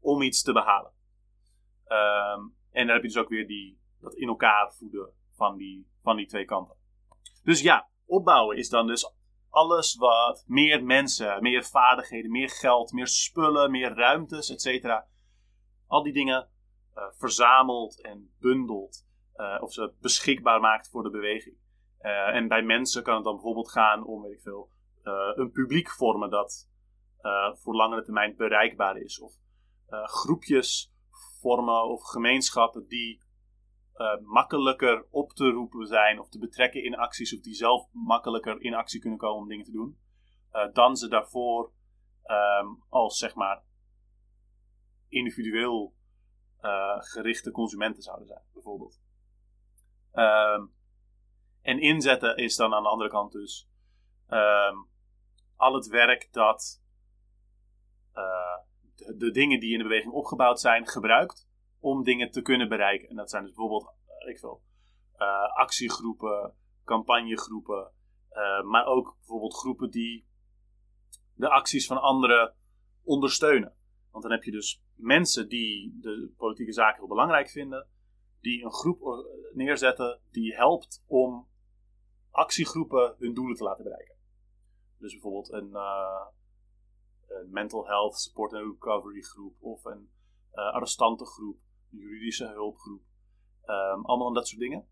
om 0.00 0.22
iets 0.22 0.42
te 0.42 0.52
behalen. 0.52 0.92
Ehm, 1.84 2.40
en 2.70 2.86
dan 2.86 2.94
heb 2.94 3.02
je 3.02 3.08
dus 3.08 3.16
ook 3.16 3.28
weer 3.28 3.46
die, 3.46 3.80
dat 4.00 4.14
in 4.14 4.28
elkaar 4.28 4.72
voeden 4.72 5.12
van 5.30 5.56
die, 5.56 5.88
van 6.02 6.16
die 6.16 6.26
twee 6.26 6.44
kanten. 6.44 6.76
Dus 7.42 7.60
ja, 7.60 7.88
opbouwen 8.06 8.56
is 8.56 8.68
dan 8.68 8.86
dus 8.86 9.12
alles 9.48 9.96
wat 9.96 10.44
meer 10.46 10.84
mensen, 10.84 11.42
meer 11.42 11.64
vaardigheden, 11.64 12.30
meer 12.30 12.50
geld, 12.50 12.92
meer 12.92 13.06
spullen, 13.06 13.70
meer 13.70 13.94
ruimtes, 13.94 14.50
etc. 14.50 15.02
Al 15.86 16.02
die 16.02 16.12
dingen 16.12 16.48
eh, 16.94 17.04
verzamelt 17.10 18.02
en 18.02 18.34
bundelt. 18.40 19.06
Eh, 19.34 19.62
of 19.62 19.72
ze 19.72 19.92
beschikbaar 20.00 20.60
maakt 20.60 20.90
voor 20.90 21.02
de 21.02 21.10
beweging. 21.10 21.56
Eh, 21.98 22.34
en 22.34 22.48
bij 22.48 22.62
mensen 22.62 23.02
kan 23.02 23.14
het 23.14 23.24
dan 23.24 23.34
bijvoorbeeld 23.34 23.70
gaan 23.70 24.04
om, 24.04 24.22
weet 24.22 24.32
ik 24.32 24.40
veel, 24.40 24.70
eh, 25.02 25.30
een 25.34 25.50
publiek 25.50 25.90
vormen 25.90 26.30
dat 26.30 26.72
voor 27.54 27.74
langere 27.74 28.02
termijn 28.02 28.36
bereikbaar 28.36 28.96
is. 28.96 29.20
Of 29.20 29.32
groepjes 30.04 30.92
vormen 31.40 31.88
of 31.88 32.02
gemeenschappen 32.02 32.86
die 32.86 33.22
makkelijker 34.22 35.06
op 35.10 35.32
te 35.32 35.50
roepen 35.50 35.86
zijn 35.86 36.20
of 36.20 36.28
te 36.28 36.38
betrekken 36.38 36.84
in 36.84 36.96
acties 36.96 37.34
of 37.34 37.40
die 37.40 37.54
zelf 37.54 37.88
makkelijker 37.92 38.60
in 38.60 38.74
actie 38.74 39.00
kunnen 39.00 39.18
komen 39.18 39.42
om 39.42 39.48
dingen 39.48 39.64
te 39.64 39.70
doen. 39.70 39.98
dan 40.72 40.96
ze 40.96 41.08
daarvoor 41.08 41.72
ehm, 42.22 42.66
als 42.88 43.18
zeg 43.18 43.34
maar 43.34 43.62
individueel 45.08 45.94
gerichte 46.98 47.50
consumenten 47.50 48.02
zouden 48.02 48.26
zijn, 48.26 48.42
bijvoorbeeld. 48.52 49.03
Ehm, 50.14 50.66
en 51.62 51.80
inzetten 51.80 52.36
is 52.36 52.56
dan 52.56 52.74
aan 52.74 52.82
de 52.82 52.88
andere 52.88 53.10
kant 53.10 53.32
dus 53.32 53.68
ehm, 54.26 54.76
al 55.56 55.74
het 55.74 55.86
werk 55.86 56.28
dat 56.32 56.82
eh, 58.12 58.58
de, 59.16 59.30
dingen 59.30 59.60
die 59.60 59.72
in 59.72 59.78
de 59.78 59.84
beweging 59.84 60.12
opgebouwd 60.12 60.60
zijn, 60.60 60.86
gebruikt 60.86 61.48
om 61.78 62.02
dingen 62.02 62.30
te 62.30 62.42
kunnen 62.42 62.68
bereiken. 62.68 63.08
En 63.08 63.16
dat 63.16 63.30
zijn 63.30 63.42
dus 63.42 63.52
bijvoorbeeld, 63.52 63.94
ik 64.28 64.38
veel, 64.38 64.62
eh, 65.16 65.52
actiegroepen, 65.54 66.54
campagnegroepen, 66.84 67.92
eh, 68.28 68.62
maar 68.62 68.86
ook 68.86 69.14
bijvoorbeeld 69.16 69.54
groepen 69.54 69.90
die 69.90 70.26
de 71.34 71.48
acties 71.48 71.86
van 71.86 72.00
anderen 72.00 72.54
ondersteunen. 73.02 73.76
Want 74.10 74.22
dan 74.22 74.32
heb 74.32 74.42
je 74.42 74.50
dus 74.50 74.82
mensen 74.94 75.48
die 75.48 75.98
de 76.00 76.32
politieke 76.36 76.72
zaken 76.72 76.98
heel 76.98 77.08
belangrijk 77.08 77.50
vinden, 77.50 77.88
die 78.44 78.64
een 78.64 78.72
groep 78.72 79.00
eh, 79.00 79.54
neerzetten 79.54 80.20
die 80.30 80.54
helpt 80.54 81.04
om 81.06 81.48
actiegroepen 82.30 83.14
hun 83.18 83.34
doelen 83.34 83.56
te 83.56 83.64
laten 83.64 83.84
bereiken. 83.84 84.14
Dus 84.98 85.12
bijvoorbeeld 85.12 85.52
een, 85.52 85.74
eh, 85.74 86.26
een 87.26 87.50
mental 87.50 87.86
health 87.86 88.18
support 88.18 88.52
and 88.52 88.72
recovery 88.72 89.20
groep 89.20 89.54
of 89.60 89.84
een 89.84 90.12
eh 90.50 90.72
arrestantengroep, 90.72 91.58
een 91.90 91.98
juridische 91.98 92.46
hulpgroep. 92.46 93.02
Ehm, 93.64 94.00
allemaal 94.00 94.32
dat 94.32 94.48
soort 94.48 94.60
dingen. 94.60 94.88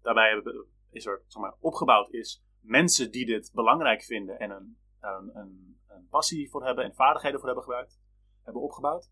Daarbij 0.00 0.42
is 0.90 1.06
er 1.06 1.22
zeg 1.26 1.42
maar, 1.42 1.54
opgebouwd 1.60 2.10
is 2.10 2.44
mensen 2.60 3.10
die 3.10 3.26
dit 3.26 3.50
belangrijk 3.54 4.02
vinden 4.02 4.38
en 4.38 4.50
een, 4.50 4.78
een, 5.00 5.36
een, 5.36 5.80
een 5.88 6.06
passie 6.08 6.50
voor 6.50 6.64
hebben 6.64 6.84
en 6.84 6.94
vaardigheden 6.94 7.38
voor 7.38 7.48
hebben 7.48 7.64
gebruikt, 7.64 8.00
hebben 8.42 8.62
opgebouwd. 8.62 9.10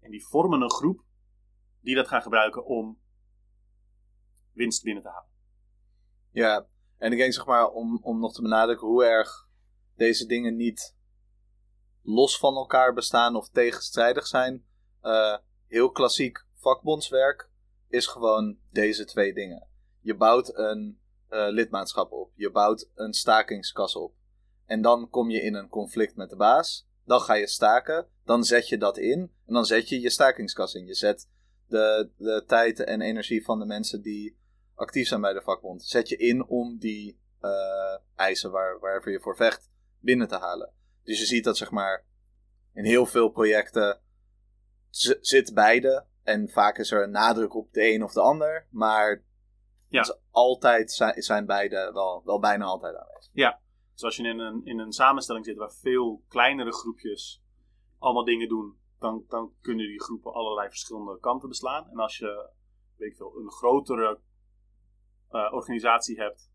En 0.00 0.10
die 0.10 0.26
vormen 0.26 0.60
een 0.60 0.70
groep 0.70 1.04
die 1.80 1.94
dat 1.94 2.08
gaan 2.08 2.22
gebruiken 2.22 2.64
om 2.64 3.01
winst 4.52 4.82
binnen 4.82 5.02
te 5.02 5.08
halen. 5.08 5.30
Ja, 6.30 6.66
en 6.98 7.12
ik 7.12 7.18
denk 7.18 7.32
zeg 7.32 7.46
maar 7.46 7.68
om, 7.68 7.98
om 8.02 8.20
nog 8.20 8.34
te 8.34 8.42
benadrukken 8.42 8.86
hoe 8.86 9.04
erg 9.04 9.48
deze 9.96 10.26
dingen 10.26 10.56
niet 10.56 10.96
los 12.02 12.38
van 12.38 12.54
elkaar 12.54 12.94
bestaan 12.94 13.36
of 13.36 13.48
tegenstrijdig 13.48 14.26
zijn. 14.26 14.64
Eh, 15.00 15.36
heel 15.66 15.90
klassiek 15.90 16.46
vakbondswerk 16.54 17.50
is 17.88 18.06
gewoon 18.06 18.58
deze 18.70 19.04
twee 19.04 19.34
dingen. 19.34 19.68
Je 20.00 20.16
bouwt 20.16 20.56
een 20.56 21.00
eh, 21.28 21.46
lidmaatschap 21.48 22.12
op, 22.12 22.30
je 22.34 22.50
bouwt 22.50 22.90
een 22.94 23.12
stakingskas 23.12 23.96
op. 23.96 24.14
En 24.66 24.82
dan 24.82 25.08
kom 25.10 25.30
je 25.30 25.42
in 25.42 25.54
een 25.54 25.68
conflict 25.68 26.16
met 26.16 26.30
de 26.30 26.36
baas. 26.36 26.88
Dan 27.04 27.20
ga 27.20 27.34
je 27.34 27.46
staken, 27.46 28.06
dan 28.24 28.44
zet 28.44 28.68
je 28.68 28.78
dat 28.78 28.98
in 28.98 29.20
en 29.46 29.54
dan 29.54 29.64
zet 29.64 29.88
je 29.88 30.00
je 30.00 30.10
stakingskas 30.10 30.74
in. 30.74 30.86
Je 30.86 30.94
zet 30.94 31.28
de, 31.66 32.10
de 32.16 32.44
tijd 32.46 32.80
en 32.80 33.00
energie 33.00 33.44
van 33.44 33.58
de 33.58 33.64
mensen 33.64 34.02
die 34.02 34.38
actief 34.82 35.08
zijn 35.08 35.20
bij 35.20 35.32
de 35.32 35.42
vakbond, 35.42 35.82
zet 35.82 36.08
je 36.08 36.16
in 36.16 36.46
om 36.46 36.78
die 36.78 37.20
eh, 37.40 37.96
eisen 38.14 38.50
waar, 38.50 38.78
waarvoor 38.78 39.12
je 39.12 39.20
voor 39.20 39.36
vecht 39.36 39.70
binnen 40.00 40.28
te 40.28 40.36
halen. 40.38 40.72
Dus 41.04 41.18
je 41.18 41.24
ziet 41.24 41.44
dat 41.44 41.56
zeg 41.56 41.70
maar 41.70 42.04
in 42.74 42.84
heel 42.84 43.06
veel 43.06 43.28
projecten 43.28 44.00
zit 45.20 45.54
beide. 45.54 46.06
En 46.22 46.48
vaak 46.48 46.78
is 46.78 46.90
er 46.90 47.02
een 47.02 47.10
nadruk 47.10 47.54
op 47.54 47.72
de 47.72 47.92
een 47.92 48.02
of 48.02 48.12
de 48.12 48.20
ander. 48.20 48.66
Maar 48.70 49.24
Ja. 49.88 50.00
dus 50.00 50.18
altijd 50.30 50.92
zijn, 50.92 51.22
zijn 51.22 51.46
beide 51.46 51.90
wel, 51.92 52.22
wel 52.24 52.38
bijna 52.38 52.64
altijd 52.64 52.96
aanwezig. 52.96 53.30
Dus 53.92 54.02
als 54.02 54.16
je 54.16 54.22
in 54.22 54.38
een, 54.38 54.64
in 54.64 54.78
een 54.78 54.92
samenstelling 54.92 55.44
zit 55.44 55.56
waar 55.56 55.72
veel 55.72 56.22
kleinere 56.28 56.72
groepjes 56.72 57.42
allemaal 57.98 58.24
dingen 58.24 58.48
doen, 58.48 58.76
dan, 58.98 59.24
dan 59.28 59.52
kunnen 59.60 59.86
die 59.86 60.02
groepen 60.02 60.32
allerlei 60.32 60.68
verschillende 60.68 61.18
kanten 61.18 61.48
beslaan. 61.48 61.90
En 61.90 61.98
als 61.98 62.18
je 62.18 62.50
weet 62.96 63.10
ik 63.10 63.16
veel, 63.16 63.36
een 63.36 63.50
grotere 63.50 64.20
eh, 65.34 65.52
organisatie 65.52 66.16
hebt, 66.16 66.50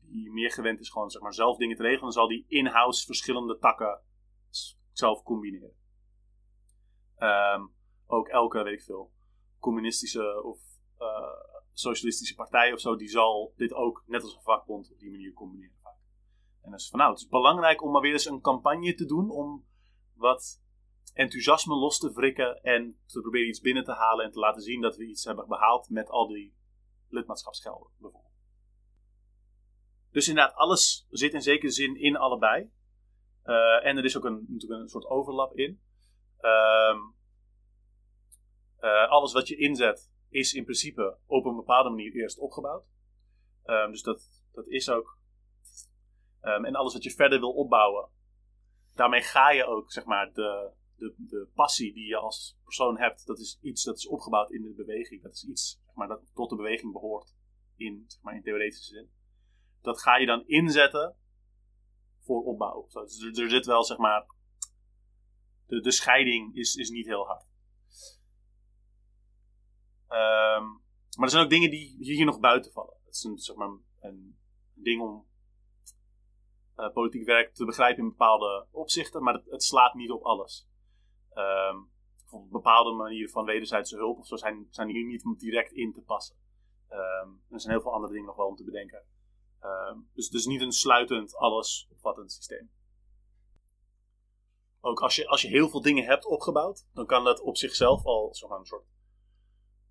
die 0.00 0.30
meer 0.30 0.50
gewend 0.50 0.80
is 0.80 0.90
gewoon 0.90 1.10
zeg 1.10 1.22
maar, 1.22 1.34
zelf 1.34 1.56
dingen 1.56 1.76
te 1.76 1.82
regelen, 1.82 2.02
dan 2.02 2.12
zal 2.12 2.28
die 2.28 2.44
in-house 2.48 3.06
verschillende 3.06 3.58
takken 3.58 4.00
zelf 4.92 5.22
combineren. 5.22 5.72
Ehm, 7.16 7.66
ook 8.06 8.28
elke, 8.28 8.62
weet 8.62 8.78
ik 8.78 8.82
veel, 8.82 9.12
communistische 9.58 10.42
of 10.42 10.60
uh, 10.98 11.06
socialistische 11.72 12.34
partij 12.34 12.72
of 12.72 12.80
zo, 12.80 12.96
die 12.96 13.08
zal 13.08 13.52
dit 13.56 13.72
ook 13.72 14.02
net 14.06 14.22
als 14.22 14.34
een 14.34 14.42
vakbond 14.42 14.92
op 14.92 14.98
die 14.98 15.10
manier 15.10 15.32
combineren. 15.32 15.80
En 16.62 16.70
dat 16.70 16.80
is 16.80 16.88
van 16.88 16.98
nou, 16.98 17.10
het 17.10 17.20
is 17.20 17.28
belangrijk 17.28 17.82
om 17.82 17.92
maar 17.92 18.00
weer 18.00 18.12
eens 18.12 18.26
een 18.26 18.40
campagne 18.40 18.94
te 18.94 19.06
doen 19.06 19.30
om 19.30 19.64
wat 20.14 20.62
enthousiasme 21.14 21.74
los 21.74 21.98
te 21.98 22.12
wrikken 22.12 22.62
en 22.62 22.98
te 23.06 23.20
proberen 23.20 23.48
iets 23.48 23.60
binnen 23.60 23.84
te 23.84 23.92
halen 23.92 24.24
en 24.24 24.30
te 24.30 24.38
laten 24.38 24.62
zien 24.62 24.80
dat 24.80 24.96
we 24.96 25.06
iets 25.06 25.24
hebben 25.24 25.48
behaald 25.48 25.90
met 25.90 26.10
al 26.10 26.28
die 26.28 26.54
lidmaatschapsgelden 27.12 27.90
bijvoorbeeld. 27.98 28.32
Dus 30.10 30.28
inderdaad, 30.28 30.54
alles 30.54 31.06
zit 31.10 31.34
in 31.34 31.42
zekere 31.42 31.70
zin 31.70 31.96
in 31.96 32.16
allebei. 32.16 32.70
Uh, 33.44 33.86
en 33.86 33.96
er 33.96 34.04
is 34.04 34.16
ook 34.16 34.24
een, 34.24 34.44
natuurlijk 34.48 34.80
een 34.80 34.88
soort 34.88 35.06
overlap 35.06 35.56
in. 35.56 35.80
Uh, 36.40 36.98
uh, 38.80 39.08
alles 39.08 39.32
wat 39.32 39.48
je 39.48 39.56
inzet 39.56 40.10
is 40.28 40.54
in 40.54 40.64
principe 40.64 41.18
op 41.26 41.44
een 41.44 41.56
bepaalde 41.56 41.88
manier 41.88 42.14
eerst 42.14 42.38
opgebouwd. 42.38 42.84
Um, 43.64 43.90
dus 43.90 44.02
dat, 44.02 44.42
dat 44.52 44.66
is 44.66 44.90
ook. 44.90 45.18
Um, 46.42 46.64
en 46.64 46.74
alles 46.74 46.92
wat 46.92 47.02
je 47.02 47.10
verder 47.10 47.38
wil 47.38 47.52
opbouwen, 47.52 48.08
daarmee 48.94 49.22
ga 49.22 49.50
je 49.50 49.64
ook 49.64 49.92
zeg 49.92 50.04
maar 50.04 50.32
de, 50.32 50.72
de, 50.96 51.14
de 51.18 51.48
passie 51.54 51.94
die 51.94 52.06
je 52.06 52.16
als 52.16 52.58
persoon 52.64 52.98
hebt, 52.98 53.26
dat 53.26 53.38
is 53.38 53.58
iets 53.62 53.84
dat 53.84 53.96
is 53.96 54.08
opgebouwd 54.08 54.50
in 54.50 54.62
de 54.62 54.74
beweging. 54.74 55.22
Dat 55.22 55.32
is 55.32 55.44
iets 55.44 55.81
maar, 55.94 56.08
dat 56.08 56.30
tot 56.34 56.50
de 56.50 56.56
beweging 56.56 56.92
behoort 56.92 57.36
in, 57.76 58.04
zeg 58.06 58.22
maar, 58.22 58.34
in 58.34 58.42
theoretische 58.42 58.94
zin. 58.94 59.10
Dat 59.80 60.00
ga 60.00 60.16
je 60.16 60.26
dan 60.26 60.46
inzetten 60.46 61.16
voor 62.20 62.42
opbouw. 62.42 62.86
Dus 62.92 63.38
er, 63.38 63.50
zit 63.50 63.66
wel 63.66 63.84
zeg 63.84 63.98
maar. 63.98 64.26
De, 65.66 65.80
de 65.80 65.90
scheiding 65.90 66.56
is, 66.56 66.74
is 66.74 66.90
niet 66.90 67.06
heel 67.06 67.26
hard. 67.26 67.44
Um, 70.08 70.82
maar 71.16 71.24
er 71.24 71.30
zijn 71.30 71.44
ook 71.44 71.50
dingen 71.50 71.70
die 71.70 71.96
hier 71.98 72.24
nog 72.24 72.40
buiten 72.40 72.72
vallen. 72.72 72.96
Het 73.04 73.14
is 73.14 73.24
een, 73.24 73.38
zeg 73.38 73.56
maar, 73.56 73.68
een 74.00 74.38
ding 74.74 75.02
om 75.02 75.26
uh, 76.76 76.92
politiek 76.92 77.24
werk 77.24 77.54
te 77.54 77.64
begrijpen 77.64 78.02
in 78.02 78.08
bepaalde 78.08 78.66
opzichten, 78.70 79.22
maar 79.22 79.34
het, 79.34 79.44
het 79.50 79.62
slaat 79.62 79.94
niet 79.94 80.10
op 80.10 80.22
alles. 80.22 80.68
Um, 81.34 81.91
bepaalde 82.50 82.92
manieren 82.92 83.30
van 83.30 83.44
wederzijdse 83.44 83.96
hulp 83.96 84.18
of 84.18 84.26
zo 84.26 84.36
zijn, 84.36 84.66
zijn 84.70 84.88
hier 84.88 85.04
niet 85.04 85.38
direct 85.38 85.72
in 85.72 85.92
te 85.92 86.02
passen. 86.02 86.36
Um, 86.90 87.42
er 87.50 87.60
zijn 87.60 87.72
heel 87.72 87.82
veel 87.82 87.92
andere 87.92 88.12
dingen 88.12 88.28
nog 88.28 88.36
wel 88.36 88.46
om 88.46 88.56
te 88.56 88.64
bedenken. 88.64 89.04
Um, 89.62 90.10
dus, 90.14 90.28
dus 90.28 90.46
niet 90.46 90.60
een 90.60 90.72
sluitend, 90.72 91.36
alles 91.36 91.88
opvattend 91.90 92.32
systeem. 92.32 92.70
Ook 94.80 95.00
als 95.00 95.16
je, 95.16 95.28
als 95.28 95.42
je 95.42 95.48
heel 95.48 95.68
veel 95.68 95.82
dingen 95.82 96.04
hebt 96.04 96.26
opgebouwd, 96.26 96.86
dan 96.92 97.06
kan 97.06 97.24
dat 97.24 97.40
op 97.40 97.56
zichzelf 97.56 98.04
al 98.04 98.34
zo'n 98.34 98.64
soort 98.66 98.86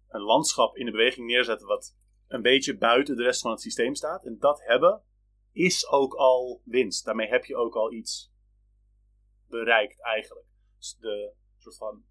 een 0.08 0.22
landschap 0.22 0.76
in 0.76 0.86
de 0.86 0.92
beweging 0.92 1.28
neerzetten 1.28 1.68
wat 1.68 1.96
een 2.28 2.42
beetje 2.42 2.78
buiten 2.78 3.16
de 3.16 3.24
rest 3.24 3.42
van 3.42 3.52
het 3.52 3.62
systeem 3.62 3.96
staat. 3.96 4.26
En 4.26 4.38
dat 4.40 4.62
hebben 4.62 5.04
is 5.52 5.88
ook 5.88 6.14
al 6.14 6.62
winst. 6.64 7.06
Daarmee 7.06 7.28
heb 7.28 7.46
je 7.46 7.56
ook 7.56 7.76
al 7.76 7.92
iets 7.92 8.32
bereikt 9.48 10.02
eigenlijk. 10.02 10.48
Dus 10.78 10.98
de 11.00 11.34
soort 11.58 11.78
van 11.78 12.04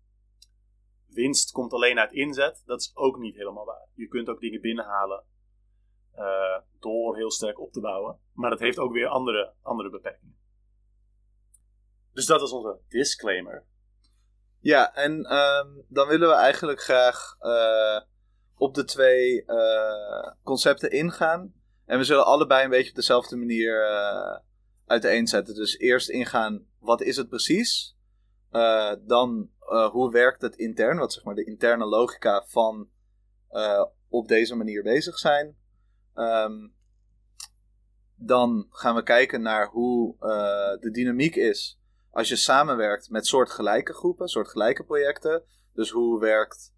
winst 1.13 1.51
komt 1.51 1.73
alleen 1.73 1.99
uit 1.99 2.13
inzet. 2.13 2.63
Dat 2.67 2.81
is 2.81 2.91
ook 2.95 3.19
niet 3.19 3.37
helemaal 3.37 3.65
waar. 3.65 3.89
Je 3.95 4.09
kunt 4.09 4.29
ook 4.29 4.41
dingen 4.41 4.61
binnenhalen 4.61 5.25
uh, 6.17 6.59
door 6.79 7.17
heel 7.17 7.31
sterk 7.31 7.61
op 7.61 7.73
te 7.73 7.81
bouwen. 7.81 8.19
Maar 8.33 8.51
dat 8.51 8.59
heeft 8.59 8.79
ook 8.79 8.93
weer 8.93 9.07
andere, 9.07 9.53
andere 9.63 9.91
beperkingen. 9.91 10.39
Dus 12.13 12.27
dat 12.27 12.43
is 12.43 12.53
onze 12.53 12.79
disclaimer. 12.89 13.65
Ja, 14.59 14.95
en 14.95 15.13
um, 15.13 15.85
dan 15.89 16.09
willen 16.09 16.29
we 16.29 16.35
eigenlijk 16.35 16.81
graag 16.81 17.37
uh, 17.41 18.01
op 18.55 18.75
de 18.75 18.85
twee 18.85 19.45
uh, 19.47 20.33
concepten 20.43 20.91
ingaan. 20.91 21.55
En 21.85 21.99
we 21.99 22.05
zullen 22.05 22.27
allebei 22.27 22.65
een 22.65 22.71
beetje 22.71 22.91
op 22.91 22.97
dezelfde 22.97 23.37
manier 23.37 23.85
uiteenzetten. 24.87 25.55
Dus 25.55 25.79
eerst 25.79 26.09
ingaan, 26.09 26.67
wat 26.79 27.01
is 27.01 27.17
het 27.17 27.29
precies? 27.29 27.99
dan, 29.07 29.51
hoe 29.91 30.11
werkt 30.11 30.43
het 30.43 30.57
intern? 30.57 30.99
Wat 30.99 31.13
zeg 31.13 31.25
maar 31.25 31.35
de 31.35 31.45
interne 31.45 31.85
logica 31.85 32.45
van 32.47 32.89
op 34.09 34.29
deze 34.29 34.55
manier 34.55 34.83
bezig 34.83 35.19
zijn. 35.19 35.57
Um, 36.15 36.75
dan 38.15 38.67
gaan 38.71 38.95
we 38.95 39.03
kijken 39.03 39.43
naar 39.43 39.69
hoe 39.69 40.17
de 40.81 40.91
dynamiek 40.91 41.37
is 41.37 41.81
als 42.11 42.29
je 42.29 42.37
samenwerkt 42.37 43.11
met 43.11 43.27
soortgelijke 43.27 43.93
groepen, 43.93 44.29
soortgelijke 44.29 44.85
projecten. 44.85 45.43
Dus 45.73 45.91
hoe 45.91 46.21
werkt 46.21 46.75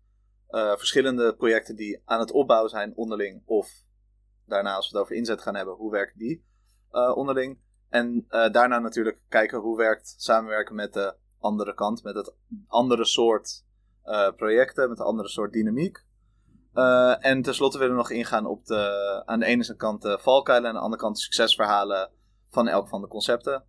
verschillende 0.50 1.35
projecten 1.35 1.76
die 1.76 2.02
aan 2.05 2.20
het 2.20 2.31
opbouwen 2.31 2.70
zijn 2.70 2.96
onderling, 2.96 3.42
of 3.44 3.85
daarna 4.46 4.74
als 4.74 4.90
we 4.90 4.96
het 4.96 5.05
over 5.07 5.16
inzet 5.16 5.42
gaan 5.42 5.57
hebben, 5.57 5.74
hoe 5.74 5.90
werken 5.90 6.18
die 6.18 6.44
onderling? 7.14 7.61
En 7.88 8.26
daarna 8.28 8.78
natuurlijk 8.78 9.22
kijken 9.28 9.59
hoe 9.59 9.76
werkt 9.76 10.14
samenwerken 10.16 10.74
met 10.74 10.92
de 10.92 11.14
andere 11.42 11.74
kant, 11.74 12.02
met 12.02 12.14
het 12.14 12.35
andere 12.66 13.05
soort 13.05 13.64
projecten, 14.37 14.88
met 14.88 14.98
een 14.98 15.05
andere 15.05 15.28
soort 15.28 15.52
dynamiek. 15.52 16.05
en 17.20 17.42
tenslotte 17.42 17.78
willen 17.78 17.94
we 17.94 18.00
nog 18.00 18.11
ingaan 18.11 18.46
op 18.46 18.64
de, 18.64 19.22
aan 19.24 19.38
de 19.38 19.46
ene 19.46 19.76
kant 19.76 20.02
de 20.02 20.18
valkuilen 20.18 20.68
en 20.68 20.74
aan 20.74 20.81
de 20.81 20.85
andere 20.85 21.02
kant 21.02 21.16
de 21.16 21.22
succesverhalen 21.22 22.11
van 22.50 22.68
elk 22.68 22.88
van 22.88 23.00
de 23.00 23.09
concepten. 23.09 23.64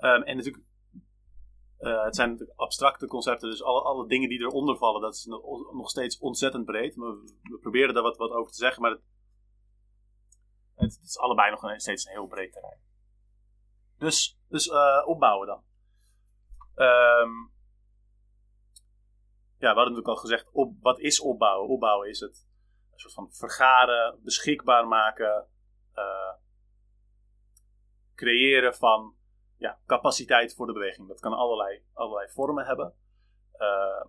Um, 0.00 0.22
en 0.22 0.36
natuurlijk, 0.36 0.64
uh, 1.78 2.04
het 2.04 2.16
zijn 2.16 2.50
abstracte 2.56 3.06
concepten, 3.06 3.50
dus 3.50 3.62
alle, 3.62 3.82
alle 3.82 4.08
dingen 4.08 4.28
die 4.28 4.40
eronder 4.40 4.76
vallen, 4.76 5.00
dat 5.00 5.14
is 5.14 5.26
nog 5.72 5.90
steeds 5.90 6.18
ontzettend 6.18 6.64
breed. 6.64 6.94
We, 6.94 7.58
proberen 7.60 7.94
daar 7.94 8.02
wat, 8.02 8.16
wat 8.16 8.30
over 8.30 8.52
te 8.52 8.58
zeggen, 8.58 8.82
maar 8.82 8.90
het, 8.90 9.02
het, 10.74 10.98
is 11.02 11.18
allebei 11.18 11.50
nog 11.50 11.80
steeds 11.80 12.06
een 12.06 12.12
heel 12.12 12.26
breed 12.26 12.52
terrein. 12.52 12.78
Dus, 14.00 14.38
dus 14.48 14.66
uh, 14.66 15.02
opbouwen 15.04 15.46
dan. 15.46 15.64
Um, 16.74 17.52
ja, 19.58 19.70
we 19.70 19.78
hadden 19.80 19.84
natuurlijk 19.84 20.08
al 20.08 20.16
gezegd, 20.16 20.50
op, 20.52 20.74
wat 20.80 20.98
is 20.98 21.20
opbouwen? 21.20 21.68
Opbouwen 21.68 22.08
is 22.08 22.20
het 22.20 22.46
een 22.92 22.98
soort 22.98 23.14
van 23.14 23.32
vergaren, 23.32 24.20
beschikbaar 24.22 24.86
maken, 24.86 25.46
uh, 25.94 26.32
creëren 28.14 28.74
van 28.74 29.14
ja, 29.56 29.80
capaciteit 29.86 30.54
voor 30.54 30.66
de 30.66 30.72
beweging. 30.72 31.08
Dat 31.08 31.20
kan 31.20 31.32
allerlei, 31.32 31.84
allerlei 31.92 32.28
vormen 32.28 32.66
hebben. 32.66 32.94
Uh, 33.58 34.04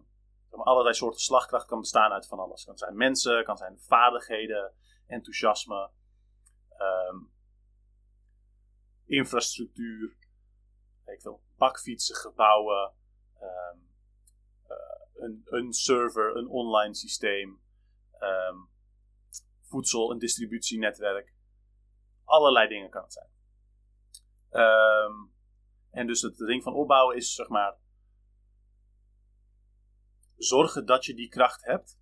allerlei 0.50 0.96
soorten 0.96 1.22
slagkracht 1.22 1.66
kan 1.66 1.80
bestaan 1.80 2.12
uit 2.12 2.28
van 2.28 2.40
alles. 2.40 2.60
Het 2.60 2.68
kan 2.68 2.78
zijn 2.78 2.98
mensen, 2.98 3.44
kan 3.44 3.58
zijn 3.58 3.80
vaardigheden, 3.80 4.74
enthousiasme, 5.08 5.90
um, 7.10 7.32
infrastructuur, 9.12 10.16
weet 11.06 11.22
veel, 11.22 11.42
bakfietsen, 11.58 12.16
gebouwen, 12.16 12.94
um, 13.42 13.90
uh, 14.70 15.24
een, 15.24 15.42
een, 15.46 15.74
server, 15.74 16.36
een 16.36 16.48
online 16.48 16.96
systeem, 16.96 17.62
um, 18.20 18.70
voedsel, 19.62 20.12
een 20.12 20.20
distributienetwerk. 20.20 21.34
Allerlei 22.24 22.68
dingen 22.68 22.90
kan 22.90 23.04
het 23.04 23.14
zijn. 23.14 23.30
Um, 24.52 25.34
en 25.90 26.08
dus 26.08 26.22
het 26.22 26.38
ding 26.38 26.64
van 26.64 26.74
opbouwen 26.74 27.16
is, 27.16 27.34
zeg 27.34 27.48
maar, 27.48 27.78
zorgen 30.38 30.86
dat 30.86 31.06
je 31.06 31.14
die 31.14 31.30
kracht 31.30 31.66
hebt 31.66 32.00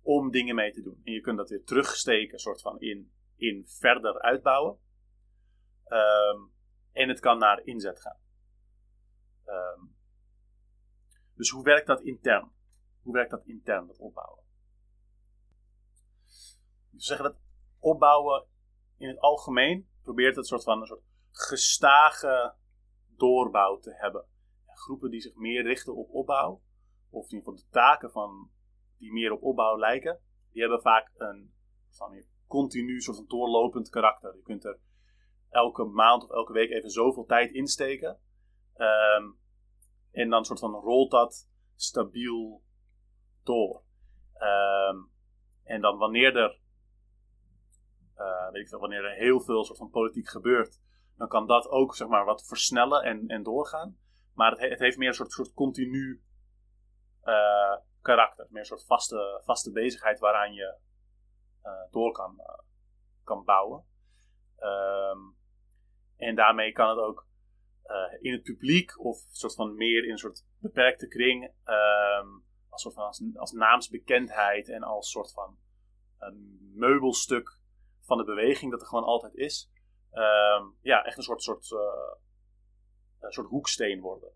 om 0.00 0.30
dingen 0.30 0.54
mee 0.54 0.72
te 0.72 0.82
doen. 0.82 1.00
En 1.04 1.12
je 1.12 1.20
kunt 1.20 1.36
dat 1.36 1.50
weer 1.50 1.64
terugsteken, 1.64 2.38
soort 2.38 2.60
van 2.60 2.80
in, 2.80 3.12
in 3.36 3.64
verder 3.66 4.20
uitbouwen. 4.20 4.78
Um, 5.92 6.52
en 6.92 7.08
het 7.08 7.20
kan 7.20 7.38
naar 7.38 7.64
inzet 7.64 8.00
gaan. 8.00 8.18
Um, 9.46 9.96
dus 11.34 11.50
hoe 11.50 11.64
werkt 11.64 11.86
dat 11.86 12.02
intern? 12.02 12.52
Hoe 13.02 13.12
werkt 13.12 13.30
dat 13.30 13.44
intern, 13.44 13.86
dat 13.86 13.98
opbouwen? 13.98 14.44
We 16.90 17.00
zeggen 17.00 17.24
dat 17.24 17.40
opbouwen 17.78 18.46
in 18.96 19.08
het 19.08 19.18
algemeen 19.18 19.88
probeert 20.02 20.36
het 20.36 20.46
soort 20.46 20.62
van 20.62 20.80
een 20.80 20.86
soort 20.86 21.04
gestage 21.30 22.54
doorbouw 23.16 23.78
te 23.78 23.94
hebben. 23.94 24.26
groepen 24.66 25.10
die 25.10 25.20
zich 25.20 25.34
meer 25.34 25.62
richten 25.62 25.96
op 25.96 26.10
opbouw, 26.10 26.62
of 27.10 27.24
in 27.24 27.36
ieder 27.36 27.52
geval 27.52 27.54
de 27.54 27.70
taken 27.70 28.10
van, 28.10 28.50
die 28.98 29.12
meer 29.12 29.32
op 29.32 29.42
opbouw 29.42 29.78
lijken, 29.78 30.20
die 30.52 30.60
hebben 30.60 30.80
vaak 30.80 31.10
een 31.16 31.54
continu 32.46 33.00
soort 33.00 33.16
van 33.16 33.26
doorlopend 33.26 33.88
karakter. 33.88 34.36
Je 34.36 34.42
kunt 34.42 34.64
er 34.64 34.78
elke 35.52 35.84
maand 35.84 36.22
of 36.22 36.30
elke 36.30 36.52
week 36.52 36.70
even 36.70 36.90
zoveel 36.90 37.24
tijd 37.24 37.50
insteken. 37.50 38.18
Um, 38.76 39.38
en 40.10 40.30
dan 40.30 40.44
soort 40.44 40.58
van 40.58 40.74
rolt 40.74 41.10
dat 41.10 41.48
stabiel 41.74 42.62
door. 43.42 43.82
Um, 44.34 45.10
en 45.64 45.80
dan 45.80 45.98
wanneer 45.98 46.36
er 46.36 46.60
eh, 48.14 48.50
weet 48.50 48.62
ik 48.62 48.68
veel, 48.68 48.78
wanneer 48.78 49.04
er 49.04 49.16
heel 49.16 49.40
veel 49.40 49.64
soort 49.64 49.78
van 49.78 49.90
politiek 49.90 50.28
gebeurt, 50.28 50.80
dan 51.16 51.28
kan 51.28 51.46
dat 51.46 51.68
ook 51.68 51.94
zeg 51.96 52.08
maar 52.08 52.24
wat 52.24 52.46
versnellen 52.46 53.02
en, 53.02 53.28
en 53.28 53.42
doorgaan. 53.42 53.98
Maar 54.34 54.50
het, 54.50 54.60
he- 54.60 54.68
het 54.68 54.78
heeft 54.78 54.96
meer 54.96 55.08
een 55.08 55.14
soort, 55.14 55.32
soort 55.32 55.52
continu 55.52 56.22
eh, 57.20 57.76
karakter. 58.00 58.46
Meer 58.50 58.60
een 58.60 58.66
soort 58.66 58.84
vaste, 58.86 59.40
vaste 59.44 59.72
bezigheid 59.72 60.18
waaraan 60.18 60.52
je 60.52 60.76
eh, 61.62 61.72
door 61.90 62.12
kan, 62.12 62.40
kan 63.24 63.44
bouwen. 63.44 63.84
Ehm, 64.56 65.18
en 66.22 66.34
daarmee 66.34 66.72
kan 66.72 66.88
het 66.88 66.98
ook 66.98 67.26
eh, 67.82 67.96
in 68.20 68.32
het 68.32 68.42
publiek 68.42 69.00
of 69.04 69.18
soort 69.30 69.54
van 69.54 69.76
meer 69.76 70.04
in 70.04 70.10
een 70.10 70.18
soort 70.18 70.44
beperkte 70.58 71.08
kring 71.08 71.52
ehm, 71.64 72.26
als, 72.68 72.82
soort 72.82 72.94
van 72.94 73.34
als, 73.34 73.52
naamsbekendheid 73.52 74.68
en 74.68 74.82
als 74.82 75.10
soort 75.10 75.32
van 75.32 75.58
meubelstuk 76.74 77.58
van 78.00 78.18
de 78.18 78.24
beweging 78.24 78.70
dat 78.70 78.80
er 78.80 78.86
gewoon 78.86 79.04
altijd 79.04 79.34
is. 79.34 79.70
Ehm, 80.10 80.64
ja, 80.80 81.04
echt 81.04 81.16
een 81.16 81.22
soort, 81.22 81.42
soort, 81.42 81.72
eh, 81.72 82.16
een 83.20 83.32
soort 83.32 83.48
hoeksteen 83.48 84.00
worden. 84.00 84.32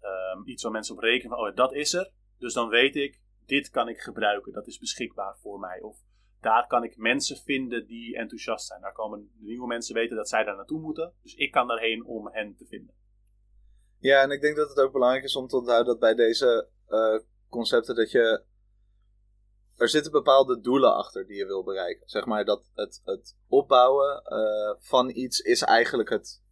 Ehm, 0.00 0.42
iets 0.44 0.62
waar 0.62 0.72
mensen 0.72 0.94
op 0.94 1.00
rekenen 1.00 1.36
van, 1.36 1.48
oh 1.48 1.56
dat 1.56 1.72
is 1.72 1.92
er. 1.92 2.12
Dus 2.38 2.54
dan 2.54 2.68
weet 2.68 2.96
ik, 2.96 3.20
dit 3.46 3.70
kan 3.70 3.88
ik 3.88 4.00
gebruiken. 4.00 4.52
Dat 4.52 4.66
is 4.66 4.78
beschikbaar 4.78 5.36
voor 5.38 5.58
mij. 5.58 5.80
Of 5.80 5.98
daar 6.40 6.66
kan 6.66 6.84
ik 6.84 6.96
mensen 6.96 7.36
vinden 7.36 7.86
die 7.86 8.16
enthousiast 8.16 8.66
zijn. 8.66 8.80
Daar 8.80 8.92
komen 8.92 9.30
nieuwe 9.38 9.66
mensen 9.66 9.94
weten 9.94 10.16
dat 10.16 10.28
zij 10.28 10.44
daar 10.44 10.56
naartoe 10.56 10.80
moeten. 10.80 11.12
Dus 11.22 11.34
ik 11.34 11.50
kan 11.50 11.66
daarheen 11.66 12.04
om 12.04 12.28
hen 12.28 12.56
te 12.56 12.66
vinden. 12.66 12.94
Ja, 13.98 14.22
en 14.22 14.30
ik 14.30 14.40
denk 14.40 14.56
dat 14.56 14.68
het 14.68 14.78
ook 14.78 14.92
belangrijk 14.92 15.24
is 15.24 15.36
om 15.36 15.46
te 15.46 15.56
onthouden 15.56 15.86
dat 15.86 15.98
bij 15.98 16.14
deze 16.14 16.68
eh, 16.86 17.18
concepten 17.48 17.94
dat 17.94 18.10
je. 18.10 18.44
Er 19.76 19.88
zitten 19.88 20.12
bepaalde 20.12 20.60
doelen 20.60 20.94
achter 20.94 21.26
die 21.26 21.36
je 21.36 21.46
wil 21.46 21.64
bereiken. 21.64 22.08
Zeg 22.08 22.24
maar 22.24 22.44
dat 22.44 22.70
het, 22.74 23.00
het 23.04 23.36
opbouwen 23.48 24.22
eh, 24.24 24.74
van 24.78 25.10
iets 25.10 25.40
is 25.40 25.62
eigenlijk 25.62 26.08
het. 26.08 26.42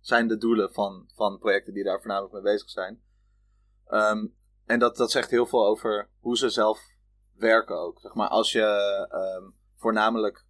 zijn 0.00 0.28
de 0.28 0.36
doelen 0.36 0.72
van, 0.72 1.10
van 1.14 1.38
projecten 1.38 1.74
die 1.74 1.84
daar 1.84 1.98
voornamelijk 1.98 2.32
mee 2.32 2.42
bezig 2.42 2.70
zijn. 2.70 3.02
Ehm, 3.86 4.26
en 4.64 4.78
dat, 4.78 4.96
dat 4.96 5.10
zegt 5.10 5.30
heel 5.30 5.46
veel 5.46 5.66
over 5.66 6.10
hoe 6.20 6.36
ze 6.36 6.50
zelf 6.50 6.80
werken 7.38 7.78
ook. 7.78 8.00
Zeg 8.00 8.14
maar 8.14 8.28
als 8.28 8.52
je 8.52 8.62
ehm, 9.10 9.50
voornamelijk 9.76 10.44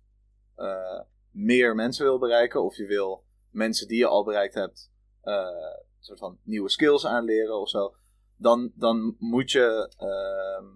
eh, 0.55 1.01
meer 1.31 1.75
mensen 1.75 2.05
wil 2.05 2.19
bereiken, 2.19 2.63
of 2.65 2.77
je 2.77 2.87
wil 2.87 3.25
mensen 3.51 3.89
die 3.89 3.99
je 3.99 4.07
al 4.07 4.25
bereikt 4.25 4.55
hebt. 4.55 4.91
een 5.23 6.05
soort 6.05 6.19
van 6.19 6.39
nieuwe 6.43 6.69
skills 6.69 7.07
aanleren 7.07 7.61
of 7.61 7.69
zo. 7.69 7.95
Dan, 8.37 8.73
dan 8.75 9.17
moet 9.19 9.51
je 9.51 9.93
ehm, 9.97 10.67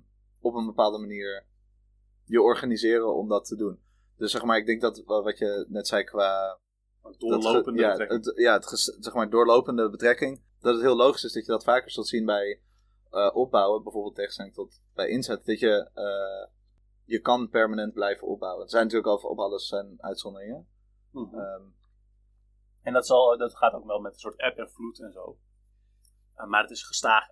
op 0.40 0.54
een 0.54 0.66
bepaalde 0.66 0.98
manier 0.98 1.46
je 2.24 2.42
organiseren 2.42 3.14
om 3.14 3.28
dat 3.28 3.44
te 3.44 3.56
doen. 3.56 3.80
Dus 4.16 4.30
zeg 4.30 4.44
maar, 4.44 4.56
ik 4.56 4.66
denk 4.66 4.80
dat 4.80 5.02
wa- 5.04 5.22
wat 5.22 5.38
je 5.38 5.66
net 5.68 5.86
zei 5.86 6.04
qua. 6.04 6.58
Dat 7.02 7.20
doorlopende 7.20 7.80
ja, 7.80 7.88
betrekking. 7.90 8.24
het, 8.24 8.36
ja, 8.38 8.54
het 8.54 8.96
zeg 9.00 9.14
maar 9.14 9.30
doorlopende 9.30 9.90
betrekking. 9.90 10.42
Dat 10.60 10.74
het 10.74 10.82
heel 10.82 10.96
logisch 10.96 11.24
is 11.24 11.32
dat 11.32 11.44
je 11.46 11.52
dat 11.52 11.64
vaker 11.64 11.90
zult 11.90 12.08
zien 12.08 12.24
bij 12.24 12.60
eh, 13.12 13.36
opbouwen. 13.36 13.82
Bijvoorbeeld 13.82 14.14
tegenstelling 14.14 14.54
tot 14.54 14.82
bij 14.94 15.08
inzet. 15.08 15.44
Dat 15.44 15.58
je, 15.58 15.90
eh, 15.94 16.52
je 17.04 17.20
kan 17.20 17.48
permanent 17.48 17.92
blijven 17.92 18.26
opbouwen. 18.26 18.64
Er 18.64 18.70
zijn 18.70 18.82
natuurlijk 18.82 19.12
over 19.12 19.28
op 19.28 19.38
alles 19.38 19.66
zijn 19.66 19.96
uitzonderingen. 19.98 20.68
Mhm. 21.10 21.38
Ehm, 21.38 21.62
En 22.82 22.92
dat, 22.92 23.06
zal, 23.06 23.38
dat 23.38 23.56
gaat 23.56 23.72
ook 23.72 23.86
wel 23.86 24.00
met 24.00 24.12
een 24.12 24.18
soort 24.18 24.40
app 24.40 24.58
en 24.58 24.70
vloed 24.70 25.00
en 25.00 25.12
zo. 25.12 25.38
Uh, 26.36 26.46
maar 26.46 26.62
het 26.62 26.70
is 26.70 26.86
gestaag. 26.86 27.24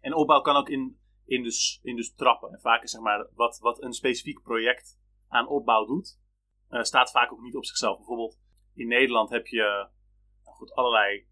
En 0.00 0.14
opbouw 0.14 0.40
kan 0.40 0.56
ook 0.56 0.68
in, 0.68 1.00
in, 1.24 1.42
dus, 1.42 1.80
in 1.82 1.96
dus 1.96 2.14
trappen. 2.14 2.52
En 2.52 2.60
vaak 2.60 2.82
is 2.82 2.90
zeg 2.90 3.00
maar 3.00 3.28
wat, 3.34 3.58
wat 3.58 3.82
een 3.82 3.92
specifiek 3.92 4.42
project 4.42 4.98
aan 5.28 5.48
opbouw 5.48 5.84
doet, 5.84 6.18
eh, 6.68 6.82
staat 6.82 7.10
vaak 7.10 7.32
ook 7.32 7.40
niet 7.40 7.56
op 7.56 7.64
zichzelf. 7.64 7.96
Bijvoorbeeld 7.96 8.38
in 8.74 8.88
Nederland 8.88 9.30
heb 9.30 9.46
je 9.46 9.88
nou 10.44 10.56
goed, 10.56 10.72
allerlei 10.72 11.26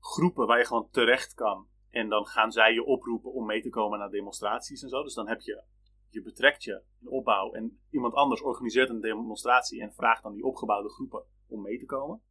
groepen 0.00 0.46
waar 0.46 0.58
je 0.58 0.64
gewoon 0.64 0.90
terecht 0.90 1.34
kan. 1.34 1.68
En 1.98 2.08
dan 2.08 2.26
gaan 2.26 2.52
zij 2.52 2.72
je 2.72 2.84
oproepen 2.84 3.32
om 3.32 3.46
mee 3.46 3.62
te 3.62 3.68
komen 3.68 3.98
naar 3.98 4.10
demonstraties 4.10 4.82
en 4.82 4.88
zo. 4.88 5.02
Dus 5.02 5.14
dan 5.14 5.28
heb 5.28 5.40
je, 5.40 5.62
je 6.08 6.22
betrekt 6.22 6.62
je 6.62 6.82
in 7.00 7.08
opbouw 7.08 7.52
en 7.52 7.80
iemand 7.90 8.14
anders 8.14 8.42
organiseert 8.42 8.88
een 8.88 9.00
demonstratie 9.00 9.80
en 9.80 9.92
vraagt 9.92 10.22
dan 10.22 10.32
die 10.32 10.44
opgebouwde 10.44 10.88
groepen 10.88 11.24
om 11.46 11.62
mee 11.62 11.78
te 11.78 11.86
komen. 11.86 12.22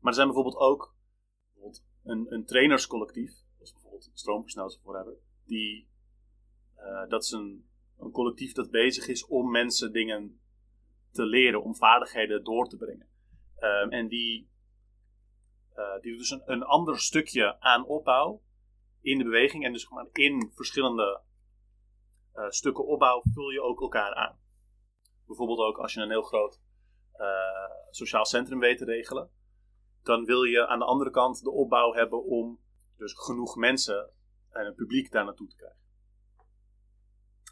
Maar 0.00 0.10
er 0.10 0.14
zijn 0.14 0.26
bijvoorbeeld 0.26 0.56
ook 0.56 0.94
bijvoorbeeld 1.44 1.84
een, 2.04 2.32
een 2.32 2.44
trainerscollectief, 2.44 3.32
zoals 3.54 3.72
bijvoorbeeld 3.72 4.10
Stroompersnel 4.12 4.64
of 4.64 4.82
whatever, 4.82 5.18
die, 5.44 5.88
eh, 6.74 7.08
dat 7.08 7.22
is 7.22 7.30
een, 7.30 7.68
een 7.98 8.10
collectief 8.10 8.52
dat 8.52 8.70
bezig 8.70 9.08
is 9.08 9.26
om 9.26 9.50
mensen 9.50 9.92
dingen 9.92 10.40
te 11.12 11.24
leren, 11.24 11.62
om 11.62 11.76
vaardigheden 11.76 12.44
door 12.44 12.68
te 12.68 12.76
brengen. 12.76 13.08
Ehm, 13.56 13.88
en 13.88 14.08
die, 14.08 14.50
eh, 15.74 16.00
die 16.00 16.10
doet 16.10 16.20
dus 16.20 16.40
een 16.44 16.62
ander 16.62 16.98
stukje 17.00 17.60
aan 17.60 17.86
opbouw 17.86 18.44
in 19.06 19.18
de 19.18 19.24
beweging. 19.24 19.64
En 19.64 19.72
dus 19.72 19.88
in 20.12 20.50
verschillende 20.54 21.22
eh, 22.32 22.48
stukken 22.48 22.86
opbouw 22.86 23.22
vul 23.32 23.48
je 23.48 23.62
ook 23.62 23.80
elkaar 23.80 24.14
aan. 24.14 24.38
Bijvoorbeeld 25.26 25.58
ook 25.58 25.78
als 25.78 25.94
je 25.94 26.00
een 26.00 26.10
heel 26.10 26.22
groot 26.22 26.60
eh, 27.12 27.26
sociaal 27.90 28.24
centrum 28.24 28.58
weet 28.58 28.78
te 28.78 28.84
regelen 28.84 29.30
dan 30.06 30.24
wil 30.24 30.42
je 30.42 30.66
aan 30.66 30.78
de 30.78 30.84
andere 30.84 31.10
kant 31.10 31.42
de 31.42 31.50
opbouw 31.50 31.92
hebben 31.92 32.24
om 32.24 32.60
dus 32.96 33.12
genoeg 33.12 33.56
mensen 33.56 34.10
en 34.50 34.66
een 34.66 34.74
publiek 34.74 35.10
daar 35.10 35.24
naartoe 35.24 35.48
te 35.48 35.56
krijgen. 35.56 35.84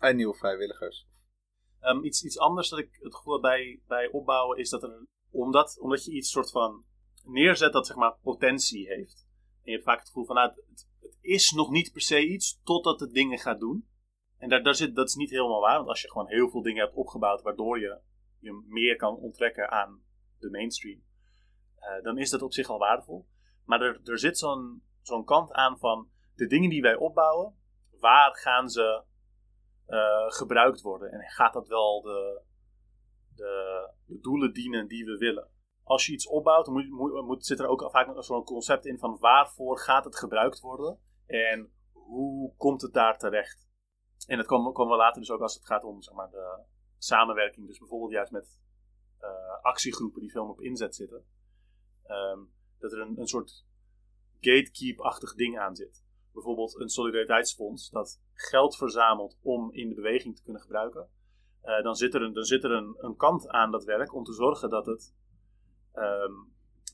en 0.01 0.17
nieuwe 0.17 0.35
vrijwilligers. 0.35 1.07
Ehm, 1.81 2.05
iets, 2.05 2.25
iets 2.25 2.39
anders 2.39 2.69
dat 2.69 2.79
ik 2.79 2.99
het 3.01 3.15
gevoel 3.15 3.41
bij, 3.41 3.83
bij 3.87 4.11
opbouwen 4.11 4.59
is 4.59 4.71
dat 4.71 4.83
er, 4.83 5.07
omdat, 5.31 5.79
omdat 5.81 6.05
je 6.05 6.13
iets 6.13 6.31
soort 6.31 6.51
van 6.51 6.85
neerzet 7.25 7.73
dat 7.73 7.87
zeg 7.87 7.97
maar 7.97 8.19
potentie 8.23 8.87
heeft. 8.87 9.27
En 9.63 9.71
je 9.71 9.73
hebt 9.73 9.85
vaak 9.85 9.99
het 9.99 10.07
gevoel 10.07 10.25
van, 10.25 10.35
nou, 10.35 10.49
het 10.49 10.89
is 11.25 11.51
nog 11.51 11.71
niet 11.71 11.93
per 11.93 12.01
se 12.01 12.27
iets 12.27 12.61
totdat 12.63 13.01
het 13.01 13.13
dingen 13.13 13.39
gaat 13.39 13.61
doen. 13.61 13.89
En 14.39 14.49
daar, 14.49 14.63
daar 14.63 14.75
zit, 14.75 14.95
dat 14.95 15.09
is 15.09 15.15
niet 15.15 15.31
helemaal 15.31 15.61
waar, 15.61 15.77
want 15.77 15.89
als 15.89 16.03
je 16.03 16.11
gewoon 16.11 16.29
heel 16.29 16.49
veel 16.51 16.63
dingen 16.63 16.85
hebt 16.85 16.97
opgebouwd 16.97 17.43
waardoor 17.43 17.81
je 17.81 17.99
je 18.39 18.65
meer 18.67 18.97
kan 18.97 19.17
onttrekken 19.17 19.71
aan 19.71 20.03
de 20.39 20.51
mainstream, 20.51 21.03
eh, 21.79 22.03
dan 22.03 22.19
is 22.19 22.31
dat 22.31 22.43
op 22.43 22.53
zich 22.53 22.69
al 22.69 22.79
waardevol. 22.79 23.27
Maar 23.65 23.81
er, 23.81 24.01
er 24.05 24.19
zit 24.19 24.39
zo'n 24.39 24.83
zo'n 25.03 25.25
kant 25.25 25.53
aan 25.53 25.79
van 25.79 26.09
de 26.35 26.47
dingen 26.47 26.71
die 26.71 26.83
wij 26.83 26.97
opbouwen, 26.97 27.55
waar 28.01 28.37
gaan 28.37 28.69
ze 28.69 29.03
eh, 29.87 30.25
gebruikt 30.27 30.81
worden? 30.81 31.13
En 31.13 31.31
gaat 31.31 31.53
dat 31.53 31.69
wel 31.69 32.03
de, 32.03 32.43
de, 33.35 33.91
doelen 34.07 34.53
dienen 34.53 34.89
die 34.89 35.05
we 35.05 35.17
willen? 35.17 35.49
Als 35.83 36.07
je 36.07 36.13
iets 36.13 36.29
opbouwt, 36.29 36.67
moet, 36.67 36.91
moet, 36.91 37.25
moet- 37.27 37.47
zit 37.47 37.59
er 37.59 37.67
ook 37.67 37.89
vaak 37.91 38.23
zo'n 38.23 38.45
concept 38.45 38.87
in 38.87 38.99
van 38.99 39.19
waarvoor 39.19 39.79
gaat 39.79 40.05
het 40.05 40.17
gebruikt 40.17 40.61
worden 40.61 40.99
en 41.35 41.73
hoe 41.93 42.55
komt 42.57 42.83
het 42.83 42.93
daar 42.93 43.19
terecht? 43.19 43.69
En 44.27 44.37
dat 44.37 44.47
komen, 44.47 44.73
komen 44.73 44.93
we 44.93 44.99
later 44.99 45.21
dus 45.21 45.31
ook 45.31 45.41
als 45.41 45.55
het 45.55 45.67
gaat 45.67 45.85
om 45.85 46.03
zeg 46.03 46.15
maar, 46.15 46.31
de 46.31 46.65
samenwerking. 46.99 47.67
Dus 47.67 47.79
bijvoorbeeld 47.79 48.13
juist 48.13 48.33
met 48.33 48.61
eh, 49.19 49.63
actiegroepen 49.63 50.21
die 50.21 50.31
veel 50.31 50.49
op 50.49 50.61
inzet 50.61 50.95
zitten. 50.95 51.25
Ehm, 52.07 52.39
dat 52.79 52.93
er 52.93 53.01
een, 53.01 53.19
een 53.21 53.27
soort 53.27 53.67
gatekeep-achtig 54.41 55.35
ding 55.35 55.59
aan 55.59 55.77
zit. 55.77 56.05
Bijvoorbeeld 56.33 56.81
een 56.81 56.89
solidariteitsfonds 56.89 57.91
dat 57.91 58.23
geld 58.33 58.77
verzamelt 58.77 59.39
om 59.43 59.73
in 59.73 59.89
de 59.89 59.95
beweging 59.95 60.37
te 60.37 60.43
kunnen 60.43 60.63
gebruiken. 60.63 61.09
Eh, 61.61 61.83
dan 61.83 61.95
zit 61.95 62.15
er, 62.15 62.23
een, 62.23 62.33
dan 62.33 62.45
zit 62.45 62.65
er 62.65 62.71
een, 62.71 62.95
een 62.99 63.17
kant 63.17 63.49
aan 63.49 63.71
dat 63.71 63.85
werk 63.85 64.15
om 64.15 64.25
te 64.25 64.33
zorgen 64.33 64.71
dat 64.71 64.87
het 64.87 65.15
ehm, 65.93 66.33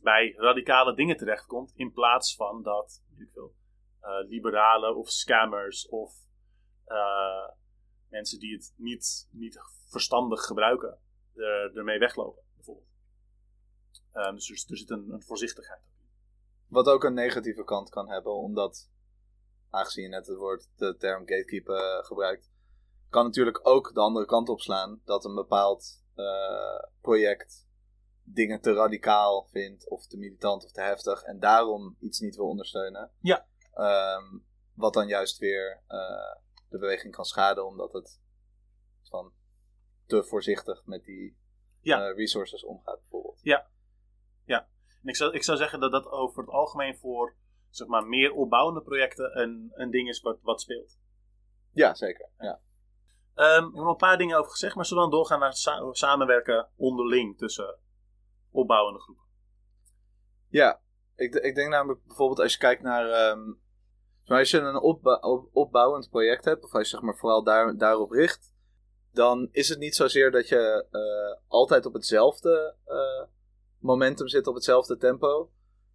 bij 0.02 0.34
radicale 0.36 0.94
dingen 0.94 1.16
terechtkomt. 1.16 1.72
In 1.76 1.92
plaats 1.92 2.36
van 2.36 2.62
dat 2.62 3.04
ik 3.18 3.30
veel, 3.32 3.54
liberalen 4.28 4.96
of 4.96 5.10
scammers 5.10 5.88
of 5.88 6.14
eh, 6.84 7.48
mensen 8.08 8.38
die 8.38 8.52
het 8.52 8.74
niet, 8.76 9.28
niet 9.30 9.58
verstandig 9.88 10.40
gebruiken 10.40 10.98
er, 11.34 11.76
ermee 11.76 11.98
weglopen. 11.98 12.42
Bijvoorbeeld. 12.54 12.88
Ehm, 14.12 14.34
dus 14.34 14.50
er, 14.50 14.70
er 14.70 14.76
zit 14.76 14.90
een, 14.90 15.12
een 15.12 15.22
voorzichtigheid 15.22 15.80
op. 15.80 15.94
Wat 16.68 16.86
ook 16.86 17.04
een 17.04 17.14
negatieve 17.14 17.64
kant 17.64 17.90
kan 17.90 18.08
hebben, 18.08 18.34
omdat, 18.34 18.90
aangezien 19.70 20.04
je 20.04 20.10
net 20.10 20.26
het 20.26 20.36
woord, 20.36 20.68
de 20.76 20.96
term 20.96 21.20
gatekeeper 21.26 21.98
eh, 21.98 22.04
gebruikt, 22.04 22.50
kan 23.08 23.24
natuurlijk 23.24 23.60
ook 23.62 23.94
de 23.94 24.00
andere 24.00 24.26
kant 24.26 24.48
op 24.48 24.60
slaan 24.60 25.00
dat 25.04 25.24
een 25.24 25.34
bepaald 25.34 26.04
eh, 26.14 26.88
project 27.00 27.68
dingen 28.22 28.60
te 28.60 28.72
radicaal 28.72 29.48
vindt, 29.50 29.88
of 29.88 30.06
te 30.06 30.16
militant 30.16 30.64
of 30.64 30.72
te 30.72 30.80
heftig, 30.80 31.22
en 31.22 31.38
daarom 31.38 31.96
iets 32.00 32.20
niet 32.20 32.36
wil 32.36 32.46
ondersteunen. 32.46 33.10
Ja. 33.20 33.48
Ehm, 33.74 34.38
wat 34.74 34.92
dan 34.92 35.06
juist 35.08 35.38
weer 35.38 35.82
eh, 35.86 36.36
de 36.68 36.78
beweging 36.78 37.14
kan 37.14 37.24
schaden, 37.24 37.66
omdat 37.66 37.92
het 37.92 38.20
van 39.02 39.32
te 40.06 40.24
voorzichtig 40.24 40.84
met 40.86 41.04
die 41.04 41.38
Ja. 41.80 42.08
eh, 42.08 42.16
resources 42.16 42.64
omgaat, 42.64 42.98
bijvoorbeeld. 43.00 43.40
En 45.02 45.08
ik 45.08 45.16
zou, 45.16 45.32
ik 45.34 45.42
zou 45.42 45.58
zeggen 45.58 45.80
dat 45.80 45.92
dat 45.92 46.06
over 46.06 46.40
het 46.42 46.50
algemeen 46.52 46.96
voor 46.96 47.36
zeg 47.68 47.88
maar, 47.88 48.06
meer 48.06 48.32
opbouwende 48.32 48.82
projecten 48.82 49.38
een, 49.40 49.70
een 49.74 49.90
ding 49.90 50.08
is 50.08 50.20
wat, 50.20 50.38
wat 50.42 50.60
speelt. 50.60 50.98
Ja, 51.72 51.94
zeker. 51.94 52.28
Ja. 52.38 52.60
Ehm, 53.34 53.66
ik 53.66 53.74
heb 53.74 53.84
een 53.84 53.96
paar 53.96 54.18
dingen 54.18 54.38
over 54.38 54.50
gezegd, 54.50 54.74
maar 54.74 54.84
zullen 54.84 55.02
we 55.04 55.08
dan 55.10 55.18
doorgaan 55.18 55.38
naar 55.38 55.52
sa- 55.54 55.92
samenwerken 55.92 56.68
onderling 56.76 57.38
tussen 57.38 57.78
opbouwende 58.50 59.00
groepen? 59.00 59.24
Ja, 60.48 60.80
ik, 61.20 61.34
ik 61.34 61.54
denk 61.54 61.68
namelijk 61.68 62.06
bijvoorbeeld 62.06 62.40
als 62.40 62.52
je 62.52 62.58
kijkt 62.58 62.82
naar. 62.82 63.10
ehm, 63.10 63.52
als 64.24 64.50
je 64.50 64.58
een 64.58 64.80
op- 64.80 65.48
opbouwend 65.52 66.10
project 66.10 66.44
hebt, 66.44 66.64
of 66.64 66.74
als 66.74 66.82
je 66.82 66.96
zeg 66.96 67.00
maar 67.00 67.16
vooral 67.16 67.44
daar, 67.44 67.76
daarop 67.76 68.10
richt, 68.10 68.54
dan 69.12 69.48
is 69.52 69.68
het 69.68 69.78
niet 69.78 69.94
zozeer 69.94 70.30
dat 70.30 70.48
je 70.48 70.86
eh, 70.90 71.42
altijd 71.48 71.86
op 71.86 71.92
hetzelfde 71.92 72.74
eh, 72.84 73.28
momentum 73.78 74.28
zit, 74.28 74.46
op 74.46 74.54
hetzelfde 74.54 74.96
tempo. 74.96 75.50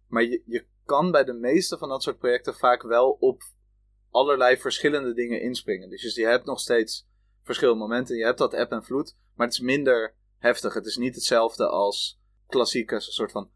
Maar 0.06 0.22
je, 0.22 0.42
je 0.46 0.66
kan 0.84 1.10
bij 1.10 1.24
de 1.24 1.32
meeste 1.32 1.78
van 1.78 1.88
dat 1.88 2.02
soort 2.02 2.18
projecten 2.18 2.54
vaak 2.54 2.82
wel 2.82 3.10
op 3.10 3.42
allerlei 4.10 4.56
verschillende 4.56 5.14
dingen 5.14 5.40
inspringen. 5.40 5.90
Dus 5.90 6.14
je 6.14 6.26
hebt 6.26 6.44
nog 6.44 6.60
steeds 6.60 7.08
verschillende 7.42 7.80
momenten. 7.80 8.16
Je 8.16 8.24
hebt 8.24 8.38
dat 8.38 8.52
eb 8.54 8.70
en 8.70 8.84
vloed, 8.84 9.16
maar 9.34 9.46
het 9.46 9.56
is 9.56 9.62
minder 9.62 10.14
heftig. 10.38 10.74
Het 10.74 10.86
is 10.86 10.96
niet 10.96 11.14
hetzelfde 11.14 11.68
als 11.68 12.20
klassieke 12.46 13.00
soort 13.00 13.32
van 13.32 13.50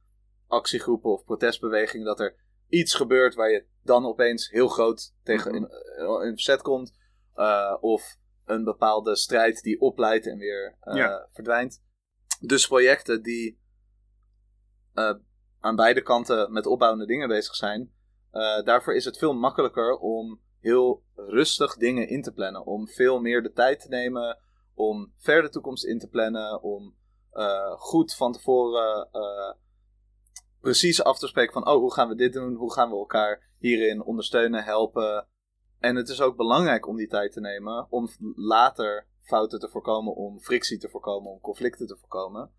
actiegroepen 0.50 1.10
of 1.10 1.24
protestbewegingen. 1.24 2.06
Dat 2.06 2.20
er 2.20 2.34
iets 2.68 2.94
gebeurt 2.94 3.34
waar 3.34 3.50
je 3.50 3.64
dan 3.82 4.06
opeens 4.06 4.50
heel 4.50 4.68
groot 4.68 5.14
tegen 5.22 5.54
in, 5.54 5.68
eh, 5.68 6.26
in 6.26 6.32
verzet 6.32 6.62
komt. 6.62 6.98
eh, 7.34 7.76
of 7.80 8.16
een 8.44 8.64
bepaalde 8.64 9.16
strijd 9.16 9.62
die 9.62 9.80
opleidt 9.80 10.26
en 10.26 10.38
weer 10.38 10.76
eh, 10.80 10.94
Ja. 10.96 11.28
verdwijnt. 11.32 11.82
Dus 12.40 12.66
projecten 12.66 13.22
die 13.22 13.60
eh, 14.94 15.14
aan 15.60 15.76
beide 15.76 16.02
kanten 16.02 16.52
met 16.52 16.66
opbouwende 16.66 17.06
dingen 17.06 17.28
bezig 17.28 17.54
zijn. 17.54 17.92
daarvoor 18.64 18.94
is 18.94 19.04
het 19.04 19.18
veel 19.18 19.34
makkelijker 19.34 19.96
om 19.98 20.40
heel 20.60 21.02
rustig 21.14 21.76
dingen 21.76 22.08
in 22.08 22.22
te 22.22 22.32
plannen. 22.32 22.66
Om 22.66 22.88
veel 22.88 23.20
meer 23.20 23.42
de 23.42 23.52
tijd 23.52 23.80
te 23.80 23.88
nemen. 23.88 24.38
Om 24.74 25.12
ver 25.16 25.42
de 25.42 25.48
toekomst 25.48 25.84
in 25.84 25.98
te 25.98 26.08
plannen. 26.08 26.62
Om 26.62 26.94
goed 27.76 28.14
van 28.14 28.32
tevoren 28.32 29.08
precies 30.60 31.02
af 31.02 31.18
te 31.18 31.26
spreken 31.26 31.52
van... 31.52 31.68
Oh, 31.68 31.78
hoe 31.78 31.92
gaan 31.92 32.08
we 32.08 32.14
dit 32.14 32.32
doen? 32.32 32.54
Hoe 32.54 32.72
gaan 32.72 32.90
we 32.90 32.96
elkaar 32.96 33.50
hierin 33.58 34.02
ondersteunen, 34.02 34.64
helpen? 34.64 35.26
En 35.78 35.96
het 35.96 36.08
is 36.08 36.20
ook 36.20 36.36
belangrijk 36.36 36.86
om 36.86 36.96
die 36.96 37.08
tijd 37.08 37.32
te 37.32 37.40
nemen. 37.40 37.86
Om 37.90 38.08
later 38.36 39.06
fouten 39.22 39.58
te 39.58 39.68
voorkomen. 39.68 40.14
Om 40.14 40.40
frictie 40.40 40.78
te 40.78 40.88
voorkomen. 40.88 41.30
Om 41.30 41.40
conflicten 41.40 41.86
te 41.86 41.96
voorkomen. 41.96 42.50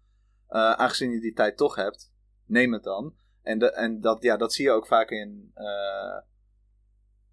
Eh, 0.51 0.71
aangezien 0.71 1.11
je 1.11 1.19
die 1.19 1.33
tijd 1.33 1.57
toch 1.57 1.75
hebt, 1.75 2.13
neem 2.45 2.73
het 2.73 2.83
dan. 2.83 3.15
En, 3.41 3.59
de, 3.59 3.71
en 3.71 4.01
dat, 4.01 4.23
ja, 4.23 4.37
dat 4.37 4.53
zie 4.53 4.65
je 4.65 4.71
ook 4.71 4.87
vaak 4.87 5.09
in 5.09 5.51
eh, 5.53 6.17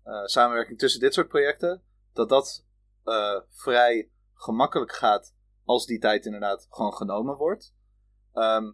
eh, 0.03 0.25
samenwerking 0.25 0.79
tussen 0.79 1.01
dit 1.01 1.15
soort 1.15 1.29
projecten. 1.29 1.83
Dat 2.13 2.29
dat 2.29 2.67
vrij 3.49 4.11
gemakkelijk 4.35 4.93
gaat 4.93 5.35
als 5.65 5.87
die 5.87 5.99
tijd 5.99 6.25
inderdaad 6.25 6.67
gewoon 6.71 6.95
genomen 6.95 7.37
wordt. 7.37 7.75
Ehm, 8.33 8.73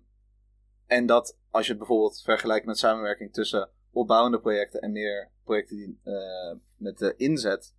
en 0.87 1.07
dat 1.07 1.39
als 1.55 1.65
je 1.65 1.71
het 1.71 1.79
bijvoorbeeld 1.79 2.23
vergelijkt 2.23 2.67
met 2.67 2.79
samenwerking 2.79 3.33
tussen 3.33 3.71
opbouwende 3.93 4.41
projecten 4.41 4.81
en 4.81 4.93
meer 4.93 5.31
projecten 5.45 5.77
die 5.77 6.01
eh, 6.05 6.57
met 6.77 6.99
de 6.99 7.15
inzet 7.17 7.75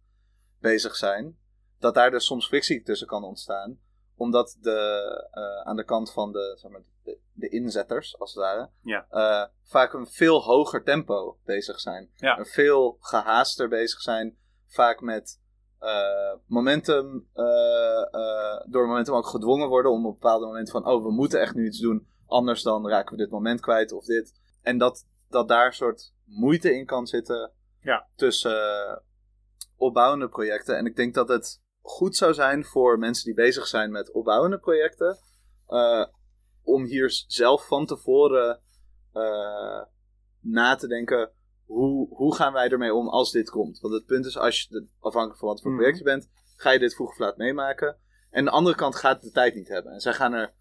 bezig 0.60 0.96
zijn, 0.96 1.38
dat 1.80 1.94
daar 1.94 2.12
dus 2.12 2.26
soms 2.26 2.48
frictie 2.48 2.84
tussen 2.84 3.08
kan 3.08 3.24
ontstaan 3.24 3.80
omdat 4.18 4.58
de, 4.62 4.80
eh, 5.32 5.68
aan 5.68 5.76
de 5.76 5.84
kant 5.84 6.12
van 6.12 6.32
de, 6.32 6.54
zeg 6.58 6.72
maar, 6.72 6.82
de, 7.04 7.18
de 7.34 7.50
inzetters, 7.50 8.20
als 8.20 8.34
het 8.34 8.44
ware, 8.44 8.70
Ja. 8.82 9.08
eh, 9.10 9.50
vaak 9.64 9.94
een 9.94 10.08
veel 10.08 10.44
hoger 10.44 10.84
tempo 10.84 11.38
bezig 11.46 11.80
zijn. 11.80 12.10
Ja. 12.16 12.38
Een 12.40 12.46
veel 12.46 12.98
gehaaster 13.00 13.68
bezig 13.68 14.02
zijn. 14.02 14.38
Vaak 14.68 15.02
met 15.02 15.44
momentum, 16.46 17.30
door 18.66 18.88
momentum 18.88 19.14
ook 19.14 19.28
gedwongen 19.28 19.68
worden 19.68 19.92
om 19.92 20.06
op 20.06 20.14
een 20.14 20.20
bepaald 20.20 20.42
moment 20.42 20.70
van, 20.70 20.88
oh, 20.88 21.04
we 21.04 21.12
moeten 21.12 21.40
echt 21.42 21.56
nu 21.56 21.66
iets 21.66 21.80
doen, 21.80 22.08
anders 22.28 22.62
dan 22.64 22.88
raken 22.88 23.12
we 23.18 23.24
dit 23.24 23.32
moment 23.32 23.60
kwijt 23.62 23.92
of 23.92 24.06
dit. 24.06 24.34
En 24.62 24.78
dat, 24.78 25.06
dat 25.30 25.48
daar 25.48 25.66
een 25.66 25.74
soort 25.74 26.14
moeite 26.26 26.74
in 26.76 26.86
kan 26.86 27.08
zitten 27.08 27.52
Ja. 27.82 28.08
tussen 28.16 28.86
eh, 28.88 28.98
opbouwende 29.78 30.30
projecten. 30.30 30.78
En 30.78 30.86
ik 30.86 30.96
denk 30.96 31.14
dat 31.14 31.28
het 31.28 31.62
goed 31.82 32.16
zou 32.16 32.34
zijn 32.34 32.66
voor 32.66 33.00
mensen 33.00 33.26
die 33.26 33.34
bezig 33.34 33.68
zijn 33.68 33.92
met 33.92 34.12
opbouwende 34.12 34.60
projecten. 34.60 35.18
eh, 35.68 36.06
om 36.64 36.84
hier 36.84 37.24
zelf 37.28 37.68
van 37.68 37.86
tevoren 37.86 38.62
eh, 39.14 39.82
na 40.40 40.76
te 40.76 40.88
denken. 40.88 41.32
Hoe, 41.66 42.08
hoe 42.16 42.36
gaan 42.36 42.54
wij 42.54 42.70
ermee 42.70 42.94
om 42.94 43.08
als 43.10 43.32
dit 43.32 43.50
komt? 43.50 43.80
Want 43.80 43.94
het 43.94 44.06
punt 44.06 44.26
is, 44.26 44.38
als 44.38 44.62
je, 44.62 44.68
de- 44.70 44.88
afhankelijk 45.00 45.40
van 45.40 45.48
wat 45.50 45.62
voor 45.62 45.70
Mhm. 45.72 45.80
project 45.80 45.98
je 45.98 46.04
bent, 46.04 46.30
ga 46.56 46.72
je 46.72 46.80
dit 46.80 46.96
vroeg 46.96 47.10
of 47.10 47.18
laat 47.18 47.38
meemaken. 47.38 47.98
En 48.30 48.46
de 48.46 48.52
andere 48.52 48.76
kant 48.76 48.96
gaat 48.96 49.22
de 49.22 49.32
tijd 49.32 49.56
niet 49.56 49.68
hebben. 49.68 49.92
En 49.94 50.00
zij 50.00 50.14
gaan 50.14 50.34
er 50.34 50.54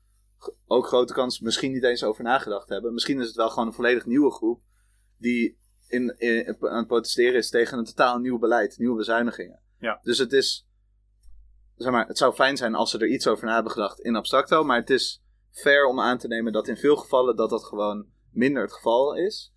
ook 0.67 0.87
grote 0.87 1.13
kans 1.13 1.41
misschien 1.41 1.73
niet 1.73 1.85
eens 1.85 2.05
over 2.05 2.25
nagedacht 2.25 2.69
hebben. 2.69 2.93
Misschien 2.93 3.21
is 3.21 3.27
het 3.27 3.37
wel 3.37 3.51
gewoon 3.51 3.67
een 3.67 3.75
volledig 3.75 4.07
nieuwe 4.07 4.31
groep 4.31 4.61
die 5.19 5.59
in, 5.89 6.19
in, 6.19 6.57
aan 6.61 6.77
het 6.77 6.87
protesteren 6.87 7.35
is 7.35 7.51
tegen 7.51 7.79
een 7.79 7.85
totaal 7.85 8.19
nieuw 8.19 8.39
beleid, 8.39 8.79
nieuwe 8.79 8.97
bezuinigingen. 8.97 9.61
Ja. 9.79 9.99
Dus 10.03 10.19
het 10.19 10.33
is, 10.33 10.69
zeg 11.77 11.93
maar, 11.93 12.07
het 12.07 12.19
zou 12.19 12.35
fijn 12.35 12.57
zijn 12.57 12.75
als 12.75 12.91
ze 12.91 12.99
er 12.99 13.09
iets 13.09 13.27
over 13.27 13.47
na 13.47 13.55
hebben 13.55 13.73
gedacht 13.73 14.01
in 14.01 14.17
abstracto, 14.17 14.65
maar 14.65 14.79
het 14.79 14.91
is 14.91 15.23
fair 15.51 15.87
om 15.87 16.01
aan 16.01 16.19
te 16.19 16.29
nemen 16.29 16.53
dat 16.53 16.69
in 16.69 16.77
veel 16.77 16.97
gevallen 16.97 17.37
dat 17.37 17.51
dat 17.51 17.65
gewoon 17.65 18.07
minder 18.31 18.63
het 18.63 18.73
geval 18.73 19.17
is. 19.17 19.53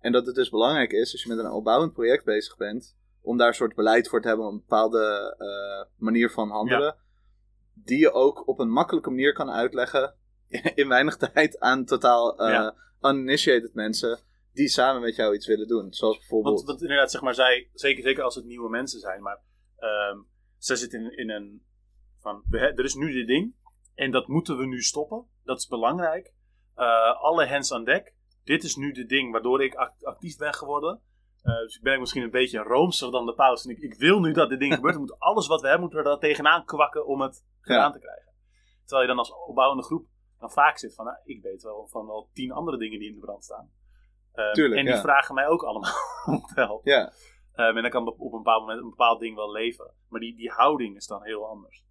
En 0.00 0.12
dat 0.12 0.26
het 0.26 0.34
dus 0.34 0.50
belangrijk 0.50 0.92
is, 0.92 1.12
als 1.12 1.22
je 1.22 1.28
met 1.28 1.38
een 1.38 1.50
opbouwend 1.50 1.92
project 1.92 2.24
bezig 2.24 2.56
bent, 2.56 2.96
om 3.20 3.36
daar 3.36 3.48
een 3.48 3.54
soort 3.54 3.74
beleid 3.74 4.08
voor 4.08 4.20
te 4.20 4.28
hebben, 4.28 4.46
een 4.46 4.58
bepaalde 4.58 5.34
eh, 5.38 5.94
manier 5.96 6.30
van 6.30 6.50
handelen, 6.50 6.96
die 7.74 7.98
je 7.98 8.12
ook 8.12 8.48
op 8.48 8.58
een 8.58 8.70
makkelijke 8.70 9.10
manier 9.10 9.32
kan 9.32 9.50
uitleggen, 9.50 10.14
in 10.74 10.88
weinig 10.88 11.16
tijd, 11.16 11.58
aan 11.60 11.84
totaal 11.84 12.38
eh, 12.38 12.50
Ja. 12.52 12.74
uninitiated 13.00 13.74
mensen, 13.74 14.20
die 14.52 14.68
samen 14.68 15.00
met 15.00 15.16
jou 15.16 15.34
iets 15.34 15.46
willen 15.46 15.68
doen. 15.68 15.92
Zoals 15.92 16.18
bijvoorbeeld... 16.18 16.54
Want, 16.56 16.66
want 16.68 16.82
inderdaad, 16.82 17.10
zeg 17.10 17.20
maar, 17.20 17.34
zij, 17.34 17.70
zeker, 17.72 18.02
zeker 18.02 18.22
als 18.22 18.34
het 18.34 18.44
nieuwe 18.44 18.68
mensen 18.70 19.00
zijn, 19.00 19.22
maar 19.22 19.40
ehm 19.76 20.18
zij 20.58 20.76
zitten 20.76 21.00
in, 21.02 21.16
in 21.18 21.30
een 21.30 21.62
van, 22.20 22.44
er 22.50 22.84
is 22.84 22.94
nu 22.94 23.12
dit 23.12 23.26
ding 23.26 23.54
en 23.94 24.10
dat 24.10 24.28
moeten 24.28 24.56
we 24.56 24.66
nu 24.66 24.82
stoppen. 24.82 25.26
Dat 25.44 25.58
is 25.58 25.66
belangrijk. 25.66 26.32
Eh, 26.74 27.20
alle 27.22 27.46
hands 27.48 27.72
aan 27.72 27.84
dek. 27.84 28.14
Dit 28.44 28.64
is 28.64 28.76
nu 28.76 28.92
dit 28.92 29.08
ding 29.08 29.32
waardoor 29.32 29.62
ik 29.64 29.74
act- 29.74 30.04
actief 30.04 30.36
ben 30.36 30.54
geworden. 30.54 31.00
Eh, 31.42 31.58
dus 31.58 31.76
ik 31.76 31.82
ben 31.82 32.00
misschien 32.00 32.22
een 32.22 32.30
beetje 32.30 32.58
roomser 32.62 33.10
dan 33.10 33.26
de 33.26 33.34
paus. 33.34 33.64
En 33.64 33.70
ik, 33.70 33.78
ik 33.78 33.94
wil 33.94 34.20
nu 34.20 34.32
dat 34.32 34.48
dit 34.48 34.58
ding 34.58 34.74
gebeurt. 34.74 34.92
We 34.94 34.98
moeten 35.00 35.18
alles 35.18 35.46
wat 35.46 35.60
we 35.60 35.66
hebben, 35.68 35.86
moeten 35.88 36.04
we 36.04 36.10
er 36.10 36.18
tegenaan 36.18 36.64
kwakken 36.64 37.06
om 37.06 37.20
het 37.20 37.44
gedaan 37.60 37.92
te 37.92 37.98
krijgen. 37.98 38.32
Terwijl 38.80 39.02
je 39.02 39.08
dan 39.08 39.18
als 39.18 39.32
opbouwende 39.46 39.82
groep 39.84 40.06
dan 40.38 40.50
vaak 40.50 40.78
zit 40.78 40.94
van, 40.94 41.04
nou, 41.04 41.16
ik 41.24 41.42
weet 41.42 41.62
wel 41.62 41.86
van 41.86 42.06
wel 42.06 42.28
tien 42.32 42.52
andere 42.52 42.78
dingen 42.78 42.98
die 42.98 43.08
in 43.08 43.14
de 43.14 43.20
brand 43.20 43.44
staan. 43.44 43.70
Ehm, 44.32 44.52
Tuurlijk, 44.52 44.78
en 44.80 44.86
die 44.86 44.94
ja. 44.94 45.00
vragen 45.00 45.34
mij 45.34 45.46
ook 45.46 45.62
allemaal 45.62 45.94
om 46.26 46.40
te 46.40 46.60
helpen. 46.60 46.90
Ja, 46.92 47.12
Ehm, 47.58 47.76
en 47.76 47.82
dan 47.82 47.90
kan 47.90 48.06
op 48.06 48.20
een 48.20 48.30
bepaald 48.30 48.60
moment 48.60 48.80
een 48.82 48.90
bepaald 48.90 49.20
ding 49.20 49.36
wel 49.36 49.52
leven. 49.52 49.90
Maar 50.08 50.20
die, 50.20 50.36
die 50.36 50.50
houding 50.50 50.96
is 50.96 51.06
dan 51.06 51.22
heel 51.22 51.46
anders. 51.46 51.84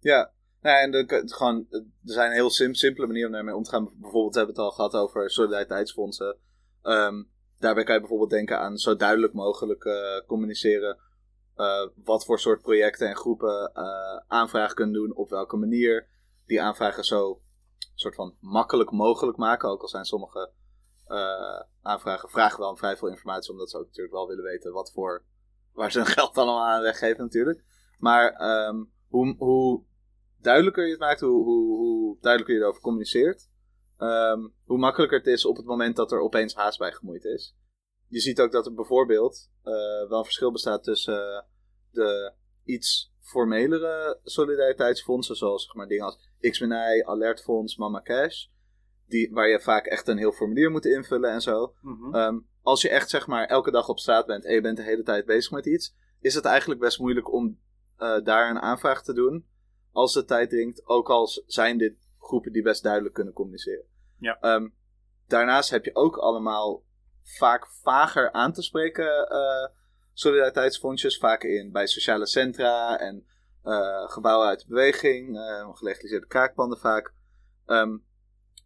Ja, 0.00 0.32
nou, 0.60 0.82
en 0.82 0.90
de, 0.90 1.04
het, 1.06 1.34
gewoon, 1.34 1.66
er 1.70 1.84
zijn 2.02 2.32
heel 2.32 2.50
sim, 2.50 2.74
simpele 2.74 3.06
manieren 3.06 3.28
om 3.30 3.34
daarmee 3.34 3.54
om 3.54 3.62
te 3.62 3.70
gaan. 3.70 3.84
Bijvoorbeeld 3.84 4.34
hebben 4.34 4.54
we 4.54 4.60
het 4.60 4.70
al 4.70 4.76
gehad 4.76 4.94
over 4.94 5.30
solidariteitsfondsen. 5.30 6.38
Ehm, 6.82 7.22
daarbij 7.58 7.84
kan 7.84 7.94
je 7.94 8.00
bijvoorbeeld 8.00 8.30
denken 8.30 8.58
aan 8.58 8.76
zo 8.76 8.96
duidelijk 8.96 9.32
mogelijk 9.32 9.84
eh, 9.84 10.26
communiceren. 10.26 10.98
eh, 11.54 11.88
wat 12.04 12.24
voor 12.24 12.38
soort 12.38 12.62
projecten 12.62 13.08
en 13.08 13.16
groepen 13.16 13.70
eh 13.74 14.20
aanvragen 14.26 14.74
kunnen 14.74 14.94
doen, 14.94 15.14
op 15.14 15.30
welke 15.30 15.56
manier. 15.56 16.08
Die 16.46 16.62
aanvragen 16.62 17.04
zo 17.04 17.40
soort 17.94 18.14
van 18.14 18.36
makkelijk 18.40 18.90
mogelijk 18.90 19.36
maken. 19.36 19.68
Ook 19.68 19.82
al 19.82 19.88
zijn 19.88 20.04
sommige 20.04 20.52
eh, 21.06 21.60
aanvragen 21.82 22.28
vragen 22.28 22.58
wel 22.58 22.76
vrij 22.76 22.96
veel 22.96 23.08
informatie, 23.08 23.52
omdat 23.52 23.70
ze 23.70 23.78
ook 23.78 23.86
natuurlijk 23.86 24.14
wel 24.14 24.28
willen 24.28 24.44
weten 24.44 24.72
wat 24.72 24.92
voor, 24.92 25.24
waar 25.72 25.92
ze 25.92 25.98
hun 25.98 26.06
geld 26.16 26.36
allemaal 26.36 26.66
aan 26.66 26.82
weggeven 26.82 27.24
natuurlijk. 27.24 27.64
Maar 27.98 28.32
ehm, 28.32 28.84
hoe, 29.08 29.34
hoe 29.38 29.84
duidelijker 30.40 30.84
je 30.84 30.90
het 30.90 31.00
maakt, 31.00 31.20
hoe, 31.20 31.44
hoe, 31.44 31.76
hoe 31.76 32.16
duidelijker 32.20 32.56
je 32.56 32.62
erover 32.62 32.82
communiceert, 32.82 33.50
ehm, 33.96 34.48
hoe 34.64 34.78
makkelijker 34.78 35.18
het 35.18 35.26
is 35.26 35.44
op 35.44 35.56
het 35.56 35.66
moment 35.66 35.96
dat 35.96 36.12
er 36.12 36.20
opeens 36.20 36.54
haast 36.54 36.78
bij 36.78 36.92
gemoeid 36.92 37.24
is. 37.24 37.56
Je 38.08 38.20
ziet 38.20 38.40
ook 38.40 38.52
dat 38.52 38.66
er 38.66 38.74
bijvoorbeeld 38.74 39.50
eh, 39.62 40.08
wel 40.08 40.18
een 40.18 40.24
verschil 40.24 40.52
bestaat 40.52 40.82
tussen 40.82 41.46
de 41.90 42.32
iets 42.64 43.13
formelere 43.24 44.18
solidariteitsfondsen, 44.24 45.36
zoals 45.36 45.64
zeg 45.64 45.74
maar 45.74 45.86
dingen 45.86 46.04
als 46.04 46.28
XMNI, 46.40 47.02
Alertfonds, 47.02 47.76
Mama 47.76 48.00
Cash, 48.02 48.46
die, 49.06 49.30
waar 49.32 49.48
je 49.48 49.60
vaak 49.60 49.86
echt 49.86 50.08
een 50.08 50.18
heel 50.18 50.32
formulier 50.32 50.70
moet 50.70 50.84
invullen 50.84 51.30
en 51.30 51.40
zo. 51.40 51.74
Mhm. 51.80 52.14
Ehm, 52.14 52.38
als 52.62 52.82
je 52.82 52.88
echt 52.88 53.10
zeg 53.10 53.26
maar 53.26 53.46
elke 53.46 53.70
dag 53.70 53.88
op 53.88 53.98
straat 53.98 54.26
bent 54.26 54.44
en 54.44 54.54
je 54.54 54.60
bent 54.60 54.76
de 54.76 54.82
hele 54.82 55.02
tijd 55.02 55.26
bezig 55.26 55.50
met 55.50 55.66
iets, 55.66 55.94
is 56.20 56.34
het 56.34 56.44
eigenlijk 56.44 56.80
best 56.80 56.98
moeilijk 56.98 57.32
om 57.32 57.58
eh, 57.96 58.24
daar 58.24 58.50
een 58.50 58.60
aanvraag 58.60 59.02
te 59.02 59.12
doen. 59.12 59.46
Als 59.92 60.12
de 60.12 60.24
tijd 60.24 60.50
dringt, 60.50 60.86
ook 60.86 61.08
al 61.08 61.28
zijn 61.46 61.78
dit 61.78 61.94
groepen 62.18 62.52
die 62.52 62.62
best 62.62 62.82
duidelijk 62.82 63.14
kunnen 63.14 63.34
communiceren. 63.34 63.84
Ja. 64.18 64.38
Ehm, 64.40 64.68
daarnaast 65.26 65.70
heb 65.70 65.84
je 65.84 65.94
ook 65.94 66.16
allemaal 66.16 66.82
vaak 67.22 67.66
vager 67.66 68.32
aan 68.32 68.52
te 68.52 68.62
spreken 68.62 69.28
eh, 69.28 69.68
solidariteitsfondsjes, 70.14 71.18
vaak 71.18 71.42
in 71.42 71.72
bij 71.72 71.86
sociale 71.86 72.26
centra 72.26 72.98
en 72.98 73.26
eh, 73.62 74.10
gebouwen 74.10 74.48
uit 74.48 74.60
de 74.60 74.66
beweging, 74.68 75.36
uh, 75.36 75.74
gelegaliseerde 75.74 76.26
kraakpanden 76.26 76.78
vaak. 76.78 77.14
Ehm, 77.66 77.96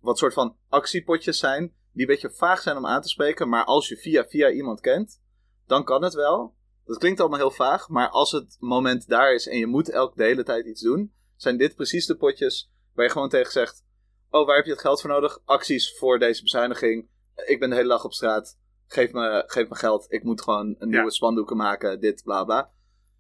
wat 0.01 0.19
soort 0.19 0.33
van 0.33 0.57
actiepotjes 0.69 1.39
zijn, 1.39 1.75
die 1.93 2.01
een 2.01 2.07
beetje 2.07 2.31
vaag 2.31 2.61
zijn 2.61 2.77
om 2.77 2.87
aan 2.87 3.03
te 3.03 3.09
spreken, 3.09 3.49
maar 3.49 3.65
als 3.65 3.89
je 3.89 3.97
via 3.97 4.25
via 4.25 4.51
iemand 4.51 4.81
kent, 4.81 5.21
dan 5.67 5.85
kan 5.85 6.03
het 6.03 6.15
wel. 6.15 6.55
Dat 6.85 6.99
klinkt 6.99 7.21
allemaal 7.21 7.39
heel 7.39 7.51
vaag, 7.51 7.89
maar 7.89 8.09
als 8.09 8.33
het 8.33 8.57
moment 8.59 9.09
daar 9.09 9.35
is 9.35 9.47
en 9.47 9.59
je 9.59 9.67
moet 9.67 9.91
elke 9.91 10.17
de 10.17 10.25
hele 10.25 10.45
tijd 10.45 10.67
iets 10.67 10.83
doen, 10.83 11.13
zijn 11.37 11.57
dit 11.57 11.75
precies 11.75 12.07
de 12.07 12.17
potjes 12.17 12.71
waar 12.95 13.05
je 13.05 13.13
gewoon 13.13 13.29
tegen 13.29 13.53
zegt: 13.53 13.85
Oh, 14.31 14.47
waar 14.47 14.57
heb 14.57 14.65
je 14.65 14.71
het 14.71 14.81
geld 14.81 15.01
voor 15.01 15.11
nodig? 15.11 15.41
Acties 15.45 15.97
voor 15.99 16.19
deze 16.19 16.43
bezuiniging. 16.43 17.09
Ik 17.47 17.61
ben 17.61 17.71
de 17.71 17.77
hele 17.77 17.89
dag 17.89 18.05
op 18.05 18.13
straat. 18.13 18.59
Geef 18.89 19.13
me, 19.13 19.43
geef 19.47 19.69
me 19.69 19.75
geld. 19.75 20.07
Ik 20.09 20.23
moet 20.23 20.43
gewoon 20.43 20.77
een 20.79 20.89
nieuwe 20.89 21.11
spandoeken 21.11 21.57
maken. 21.57 22.01
Dit, 22.01 22.23
bla 22.23 22.45
bla. 22.45 22.71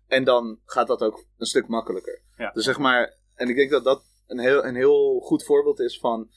En 0.06 0.24
dan 0.24 0.60
gaat 0.64 0.86
dat 0.86 1.02
ook 1.02 1.24
een 1.36 1.46
stuk 1.46 1.68
makkelijker. 1.68 2.22
Dus 2.52 2.64
zeg 2.64 2.78
maar, 2.78 3.16
en 3.34 3.48
ik 3.48 3.56
denk 3.56 3.70
dat 3.70 3.84
dat 3.84 4.04
een 4.26 4.38
heel, 4.38 4.64
een 4.64 4.74
heel 4.74 5.20
goed 5.20 5.44
voorbeeld 5.44 5.80
is 5.80 5.98
van 5.98 6.30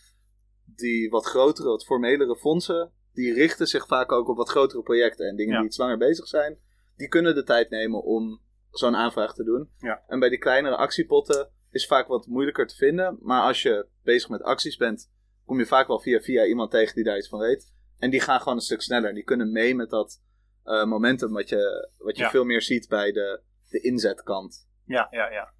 die 0.65 1.10
wat 1.10 1.26
grotere, 1.26 1.67
wat 1.67 1.86
formelere 1.86 2.36
fondsen. 2.36 2.91
Die 3.13 3.34
richten 3.34 3.67
zich 3.67 3.88
vaak 3.88 4.12
ook 4.12 4.28
op 4.28 4.38
wat 4.38 4.50
grotere 4.50 4.82
projecten 4.82 5.28
en 5.28 5.36
dingen 5.36 5.56
die 5.58 5.65
iets 5.65 5.78
langer 5.78 5.98
bezig 5.98 6.28
zijn. 6.28 6.60
Die 6.96 7.08
kunnen 7.08 7.36
de 7.36 7.44
tijd 7.44 7.70
nemen 7.70 8.04
om 8.04 8.41
zo'n 8.72 8.96
aanvraag 8.96 9.34
te 9.34 9.44
doen. 9.44 9.70
Ja. 9.78 10.04
En 10.08 10.20
bij 10.20 10.30
die 10.30 10.39
kleinere 10.39 10.76
actiepotten 10.76 11.50
is 11.70 11.88
vaak 11.88 12.08
wat 12.08 12.28
moeilijker 12.28 12.67
te 12.67 12.76
vinden. 12.76 13.17
Maar 13.22 13.41
als 13.41 13.62
je 13.62 13.88
bezig 14.04 14.30
met 14.30 14.41
acties 14.41 14.78
bent, 14.78 15.12
kom 15.46 15.60
je 15.60 15.65
vaak 15.65 15.88
wel 15.88 16.00
via 16.00 16.20
via 16.20 16.46
iemand 16.46 16.72
tegen 16.72 16.96
die 16.96 17.04
daar 17.04 17.17
iets 17.17 17.30
van 17.30 17.39
weet. 17.39 17.74
En 18.02 18.10
die 18.10 18.20
gaan 18.22 18.40
gewoon 18.40 18.56
een 18.56 18.62
stuk 18.64 18.82
sneller. 18.82 19.14
Die 19.14 19.24
kunnen 19.24 19.52
mee 19.52 19.76
met 19.76 19.90
dat 19.90 20.22
eh, 20.64 20.84
momentum 20.86 21.32
wat 21.34 21.50
je, 21.50 21.90
wat 21.98 22.18
je 22.18 22.24
Ja. 22.24 22.30
veel 22.30 22.44
meer 22.44 22.62
ziet 22.62 22.88
bij 22.88 23.12
de, 23.12 23.42
de 23.70 23.80
inzetkant. 23.82 24.68
Ja, 24.86 25.08
ja, 25.12 25.30
ja. 25.30 25.54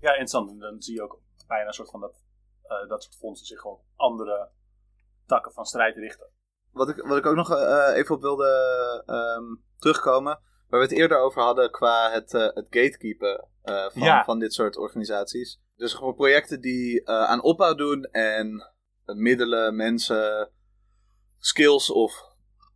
Ja, 0.00 0.08
interessant. 0.10 0.50
En 0.50 0.58
dan 0.58 0.82
zie 0.82 0.94
je 0.94 1.02
ook 1.02 1.20
bijna 1.46 1.66
een 1.66 1.72
soort 1.72 1.90
van 1.90 2.00
dat, 2.00 2.22
eh, 2.62 2.88
dat 2.88 3.02
soort 3.02 3.16
fondsen 3.16 3.46
zich 3.46 3.60
gewoon 3.60 3.76
op 3.76 3.84
andere 3.96 4.50
takken 5.26 5.52
van 5.52 5.64
strijd 5.64 5.96
richten. 5.96 6.26
Wat 6.70 6.88
ik, 6.88 6.96
wat 6.96 7.16
ik 7.18 7.26
ook 7.26 7.34
nog 7.36 7.50
eh, 7.50 7.92
even 7.96 8.14
op 8.14 8.20
wilde 8.20 8.48
ehm, 9.06 9.54
terugkomen. 9.78 10.40
Waar 10.68 10.80
we 10.80 10.86
het 10.86 10.96
eerder 10.98 11.18
over 11.18 11.42
hadden 11.42 11.70
qua 11.70 12.10
het, 12.10 12.32
het 12.32 12.66
gatekeepen 12.70 13.48
van, 13.62 14.02
Ja. 14.02 14.24
van 14.24 14.38
dit 14.38 14.52
soort 14.52 14.76
organisaties. 14.76 15.60
Dus 15.76 15.94
gewoon 15.94 16.14
projecten 16.14 16.60
die 16.60 17.08
aan 17.08 17.42
opbouw 17.42 17.74
doen 17.74 18.02
en 18.04 18.72
middelen, 19.04 19.76
mensen, 19.76 20.50
skills 21.44 21.90
of 21.90 22.22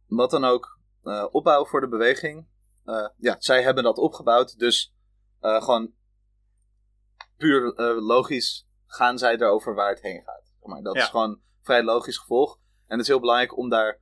wat 0.07 0.31
dan 0.31 0.45
ook 0.45 0.79
eh, 1.03 1.27
opbouwen 1.31 1.69
voor 1.69 1.81
de 1.81 1.89
beweging. 1.89 2.47
Eh, 2.85 3.09
ja, 3.17 3.37
zij 3.39 3.63
hebben 3.63 3.85
dat 3.85 3.99
opgebouwd, 3.99 4.59
dus 4.59 4.95
eh, 5.41 5.63
gewoon 5.63 5.93
puur 7.37 7.75
logisch 8.01 8.69
gaan 8.87 9.19
zij 9.19 9.35
erover 9.35 9.75
waar 9.75 9.91
het 9.91 10.03
heen 10.03 10.23
gaat. 10.25 10.53
Maar 10.63 10.83
dat 10.83 10.95
Ja. 10.95 11.03
is 11.03 11.09
gewoon 11.09 11.31
een 11.31 11.43
vrij 11.63 11.83
logisch 11.83 12.19
gevolg. 12.19 12.59
En 12.87 12.93
het 12.97 13.01
is 13.01 13.07
heel 13.09 13.21
belangrijk 13.21 13.57
om 13.57 13.69
daar 13.69 14.01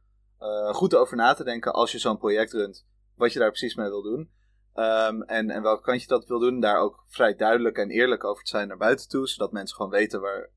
goed 0.73 0.95
over 0.95 1.17
na 1.17 1.35
te 1.35 1.45
denken 1.45 1.73
als 1.73 1.93
je 1.93 1.99
zo'n 1.99 2.19
project 2.19 2.53
runt. 2.53 2.87
Wat 3.15 3.33
je 3.33 3.39
daar 3.39 3.49
precies 3.49 3.75
mee 3.75 3.89
wil 3.89 4.03
doen. 4.03 4.31
Ehm, 4.75 5.23
en, 5.23 5.51
en 5.51 5.63
welke 5.63 5.83
kant 5.83 6.01
je 6.01 6.07
dat 6.07 6.27
wil 6.27 6.39
doen. 6.39 6.61
Daar 6.61 6.79
ook 6.79 7.05
vrij 7.07 7.35
duidelijk 7.35 7.77
en 7.79 7.91
eerlijk 7.91 8.25
over 8.25 8.45
te 8.45 8.51
zijn 8.51 8.69
naar 8.69 8.77
buiten 8.77 9.09
toe. 9.09 9.29
Zodat 9.29 9.53
mensen 9.53 9.77
gewoon 9.77 9.91
weten 9.91 10.21
waar, 10.21 10.51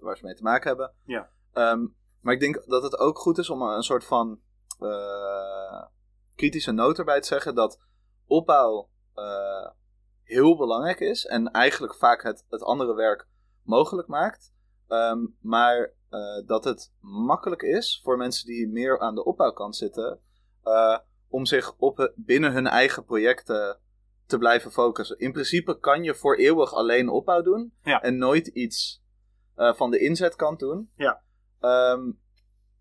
waar 0.00 0.16
ze 0.16 0.24
mee 0.24 0.34
te 0.34 0.42
maken 0.42 0.68
hebben. 0.68 0.92
Ja. 1.04 1.30
Ehm, 1.52 1.86
maar 2.26 2.34
ik 2.34 2.40
denk 2.40 2.62
dat 2.66 2.82
het 2.82 2.98
ook 2.98 3.18
goed 3.18 3.38
is 3.38 3.50
om 3.50 3.62
een 3.62 3.82
soort 3.82 4.04
van 4.04 4.40
eh, 4.78 5.82
kritische 6.34 6.72
noot 6.72 6.98
erbij 6.98 7.20
te 7.20 7.26
zeggen. 7.26 7.54
Dat 7.54 7.80
opbouw 8.26 8.88
eh, 9.14 9.68
heel 10.22 10.56
belangrijk 10.56 11.00
is. 11.00 11.26
En 11.26 11.50
eigenlijk 11.50 11.94
vaak 11.94 12.22
het, 12.22 12.44
het 12.48 12.62
andere 12.62 12.94
werk 12.94 13.28
mogelijk 13.62 14.08
maakt. 14.08 14.52
Ehm, 14.88 15.26
maar 15.40 15.92
eh, 16.08 16.46
dat 16.46 16.64
het 16.64 16.92
makkelijk 17.00 17.62
is 17.62 18.00
voor 18.04 18.16
mensen 18.16 18.46
die 18.46 18.68
meer 18.68 19.00
aan 19.00 19.14
de 19.14 19.24
opbouwkant 19.24 19.76
zitten. 19.76 20.20
om 21.28 21.46
zich 21.46 21.74
op 21.76 22.12
binnen 22.14 22.52
hun 22.52 22.66
eigen 22.66 23.04
projecten 23.04 23.80
te 24.26 24.38
blijven 24.38 24.70
focussen. 24.70 25.18
In 25.18 25.32
principe 25.32 25.78
kan 25.78 26.02
je 26.02 26.14
voor 26.14 26.36
eeuwig 26.36 26.74
alleen 26.74 27.08
opbouw 27.08 27.42
doen. 27.42 27.72
Ja. 27.82 28.02
En 28.02 28.18
nooit 28.18 28.46
iets 28.46 29.02
van 29.54 29.90
de 29.90 29.98
inzetkant 29.98 30.58
doen. 30.58 30.90
Ja. 30.96 31.24
Ehm, 31.60 32.10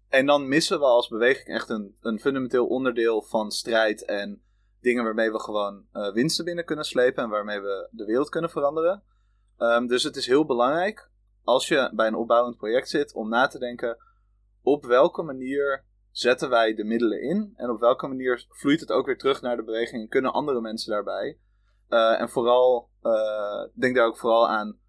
en 0.09 0.25
dan 0.25 0.47
missen 0.47 0.79
we 0.79 0.85
als 0.85 1.07
beweging 1.07 1.47
echt 1.47 1.69
een, 1.69 1.97
een 2.01 2.19
fundamenteel 2.19 2.67
onderdeel 2.67 3.21
van 3.21 3.51
strijd 3.51 4.05
en 4.05 4.41
dingen 4.81 5.03
waarmee 5.03 5.31
we 5.31 5.39
gewoon 5.39 5.85
eh, 5.91 6.13
winsten 6.13 6.45
binnen 6.45 6.65
kunnen 6.65 6.85
slepen 6.85 7.23
en 7.23 7.29
waarmee 7.29 7.59
we 7.59 7.87
de 7.91 8.05
wereld 8.05 8.29
kunnen 8.29 8.49
veranderen. 8.49 9.03
Ehm, 9.57 9.87
dus 9.87 10.03
het 10.03 10.15
is 10.15 10.27
heel 10.27 10.45
belangrijk 10.45 11.09
als 11.43 11.67
je 11.67 11.91
bij 11.93 12.07
een 12.07 12.15
opbouwend 12.15 12.57
project 12.57 12.89
zit 12.89 13.13
om 13.13 13.29
na 13.29 13.47
te 13.47 13.59
denken 13.59 13.97
op 14.61 14.85
welke 14.85 15.21
manier 15.21 15.85
zetten 16.11 16.49
wij 16.49 16.73
de 16.73 16.83
middelen 16.83 17.21
in 17.21 17.53
en 17.55 17.69
op 17.69 17.79
welke 17.79 18.07
manier 18.07 18.45
vloeit 18.49 18.79
het 18.79 18.91
ook 18.91 19.05
weer 19.05 19.17
terug 19.17 19.41
naar 19.41 19.55
de 19.55 19.63
beweging 19.63 20.01
en 20.01 20.09
kunnen 20.09 20.33
andere 20.33 20.61
mensen 20.61 20.91
daarbij. 20.91 21.37
Eh, 21.87 22.21
en 22.21 22.29
vooral, 22.29 22.89
eh, 23.01 23.63
denk 23.73 23.95
daar 23.95 24.05
ook 24.05 24.17
vooral 24.17 24.49
aan 24.49 24.79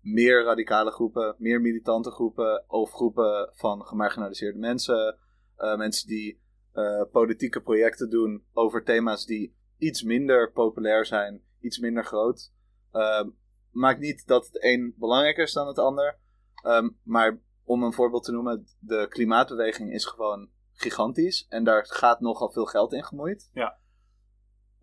meer 0.00 0.44
radicale 0.44 0.90
groepen, 0.90 1.34
meer 1.38 1.60
militante 1.60 2.10
groepen 2.10 2.64
of 2.66 2.90
groepen 2.90 3.50
van 3.52 3.86
gemarginaliseerde 3.86 4.58
mensen. 4.58 5.18
eh, 5.56 5.76
mensen 5.76 6.08
die 6.08 6.40
eh, 6.72 7.02
politieke 7.12 7.60
projecten 7.62 8.10
doen 8.10 8.44
over 8.52 8.84
thema's 8.84 9.26
die 9.26 9.56
iets 9.78 10.02
minder 10.02 10.52
populair 10.52 11.06
zijn, 11.06 11.42
iets 11.60 11.78
minder 11.78 12.04
groot. 12.04 12.52
Ehm, 12.92 13.28
maakt 13.70 14.00
niet 14.00 14.26
dat 14.26 14.46
het 14.46 14.64
een 14.64 14.94
belangrijker 14.96 15.44
is 15.44 15.52
dan 15.52 15.66
het 15.66 15.78
ander. 15.78 16.18
Ehm, 16.62 16.88
maar 17.02 17.40
om 17.64 17.82
een 17.82 17.92
voorbeeld 17.92 18.24
te 18.24 18.32
noemen, 18.32 18.66
de 18.78 19.06
klimaatbeweging 19.08 19.92
is 19.92 20.04
gewoon 20.04 20.48
gigantisch. 20.72 21.46
En 21.48 21.64
daar 21.64 21.86
gaat 21.86 22.20
nogal 22.20 22.50
veel 22.50 22.64
geld 22.64 22.92
in 22.92 23.04
gemoeid. 23.04 23.50
Ja. 23.52 23.78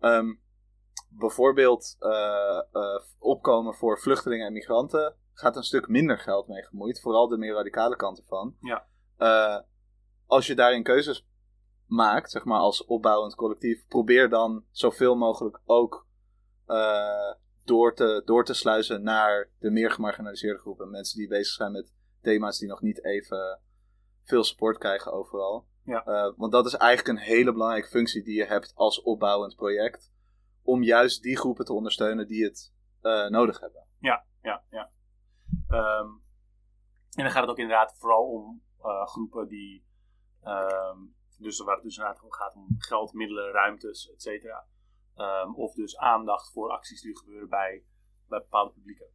Ehm, 0.00 0.34
bijvoorbeeld 1.08 1.96
eh, 1.98 2.62
eh, 2.72 3.02
opkomen 3.18 3.74
voor 3.74 4.00
vluchtelingen 4.00 4.46
en 4.46 4.52
migranten 4.52 5.14
gaat 5.32 5.56
een 5.56 5.62
stuk 5.62 5.88
minder 5.88 6.18
geld 6.18 6.48
mee 6.48 6.62
gemoeid. 6.62 7.00
Vooral 7.00 7.28
de 7.28 7.38
meer 7.38 7.54
radicale 7.54 7.96
kant 7.96 8.18
ervan. 8.18 8.56
Ja. 8.60 8.86
Eh, 9.16 9.58
als 10.26 10.46
je 10.46 10.54
daarin 10.54 10.82
keuzes 10.82 11.26
maakt, 11.86 12.30
zeg 12.30 12.44
maar 12.44 12.58
als 12.58 12.84
opbouwend 12.84 13.34
collectief, 13.34 13.86
probeer 13.86 14.28
dan 14.28 14.64
zoveel 14.70 15.16
mogelijk 15.16 15.60
ook 15.64 16.06
door, 17.64 17.94
te, 17.94 18.22
door 18.24 18.44
te 18.44 18.54
sluizen 18.54 19.02
naar 19.02 19.50
de 19.58 19.70
meer 19.70 19.90
gemarginaliseerde 19.90 20.58
groepen. 20.58 20.90
Mensen 20.90 21.18
die 21.18 21.28
bezig 21.28 21.54
zijn 21.54 21.72
met 21.72 21.92
thema's 22.22 22.58
die 22.58 22.68
nog 22.68 22.80
niet 22.80 23.04
even 23.04 23.60
veel 24.24 24.44
support 24.44 24.78
krijgen 24.78 25.12
overal. 25.12 25.66
Ja. 25.82 26.32
Want 26.36 26.52
dat 26.52 26.66
is 26.66 26.74
eigenlijk 26.74 27.18
een 27.18 27.24
hele 27.24 27.52
belangrijke 27.52 27.88
functie 27.88 28.22
die 28.22 28.36
je 28.36 28.44
hebt 28.44 28.72
als 28.74 29.02
opbouwend 29.02 29.56
project. 29.56 30.10
Om 30.68 30.82
juist 30.82 31.22
die 31.22 31.36
groepen 31.36 31.64
te 31.64 31.72
ondersteunen 31.72 32.26
die 32.26 32.44
het 32.44 32.74
eh, 33.00 33.28
nodig 33.28 33.60
hebben. 33.60 33.86
Ja, 33.98 34.24
ja, 34.42 34.64
ja. 34.70 34.90
Ehm, 35.68 36.08
en 37.16 37.22
dan 37.24 37.30
gaat 37.30 37.42
het 37.42 37.50
ook 37.50 37.58
inderdaad 37.58 37.96
vooral 37.98 38.24
om 38.24 38.62
eh, 38.80 39.06
groepen 39.06 39.48
die. 39.48 39.86
ehm, 40.42 40.98
dus 41.38 41.58
waar 41.58 41.74
het 41.74 41.84
dus 41.84 41.96
inderdaad 41.96 42.22
om 42.22 42.32
gaat 42.32 42.54
om 42.54 42.66
geld, 42.78 43.12
middelen, 43.12 43.52
ruimtes, 43.52 44.10
et 44.10 44.22
cetera. 44.22 44.66
Ehm, 45.14 45.54
of 45.54 45.74
dus 45.74 45.96
aandacht 45.96 46.52
voor 46.52 46.70
acties 46.70 47.00
die 47.00 47.18
gebeuren 47.18 47.48
bij, 47.48 47.84
bij 48.28 48.38
bepaalde 48.38 48.72
publieken. 48.72 49.06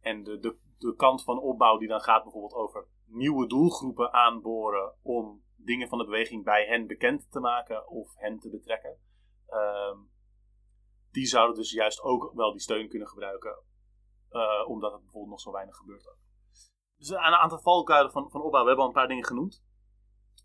En 0.00 0.22
de, 0.22 0.38
de, 0.38 0.58
de 0.78 0.94
kant 0.96 1.22
van 1.24 1.38
opbouw 1.38 1.78
die 1.78 1.88
dan 1.88 2.00
gaat 2.00 2.22
bijvoorbeeld 2.22 2.54
over 2.54 2.86
nieuwe 3.04 3.46
doelgroepen 3.46 4.12
aanboren 4.12 4.94
om 5.02 5.42
dingen 5.56 5.88
van 5.88 5.98
de 5.98 6.04
beweging 6.04 6.44
bij 6.44 6.66
hen 6.66 6.86
bekend 6.86 7.30
te 7.30 7.40
maken 7.40 7.88
of 7.88 8.14
hen 8.14 8.38
te 8.38 8.50
betrekken. 8.50 8.98
Ehm, 9.46 9.98
die 11.10 11.26
zouden 11.26 11.56
dus 11.56 11.70
juist 11.70 12.02
ook 12.02 12.32
wel 12.34 12.52
die 12.52 12.60
steun 12.60 12.88
kunnen 12.88 13.08
gebruiken, 13.08 13.62
eh, 14.28 14.68
omdat 14.68 14.92
het 14.92 15.00
bijvoorbeeld 15.00 15.32
nog 15.32 15.40
zo 15.40 15.52
weinig 15.52 15.76
gebeurt. 15.76 16.08
Ook. 16.08 16.18
Dus 16.96 17.08
een 17.08 17.18
aantal 17.18 17.60
valkuilen 17.60 18.12
van, 18.12 18.30
van 18.30 18.42
opbouw, 18.42 18.60
we 18.60 18.66
hebben 18.66 18.84
al 18.84 18.90
een 18.90 18.96
paar 18.96 19.08
dingen 19.08 19.24
genoemd. 19.24 19.64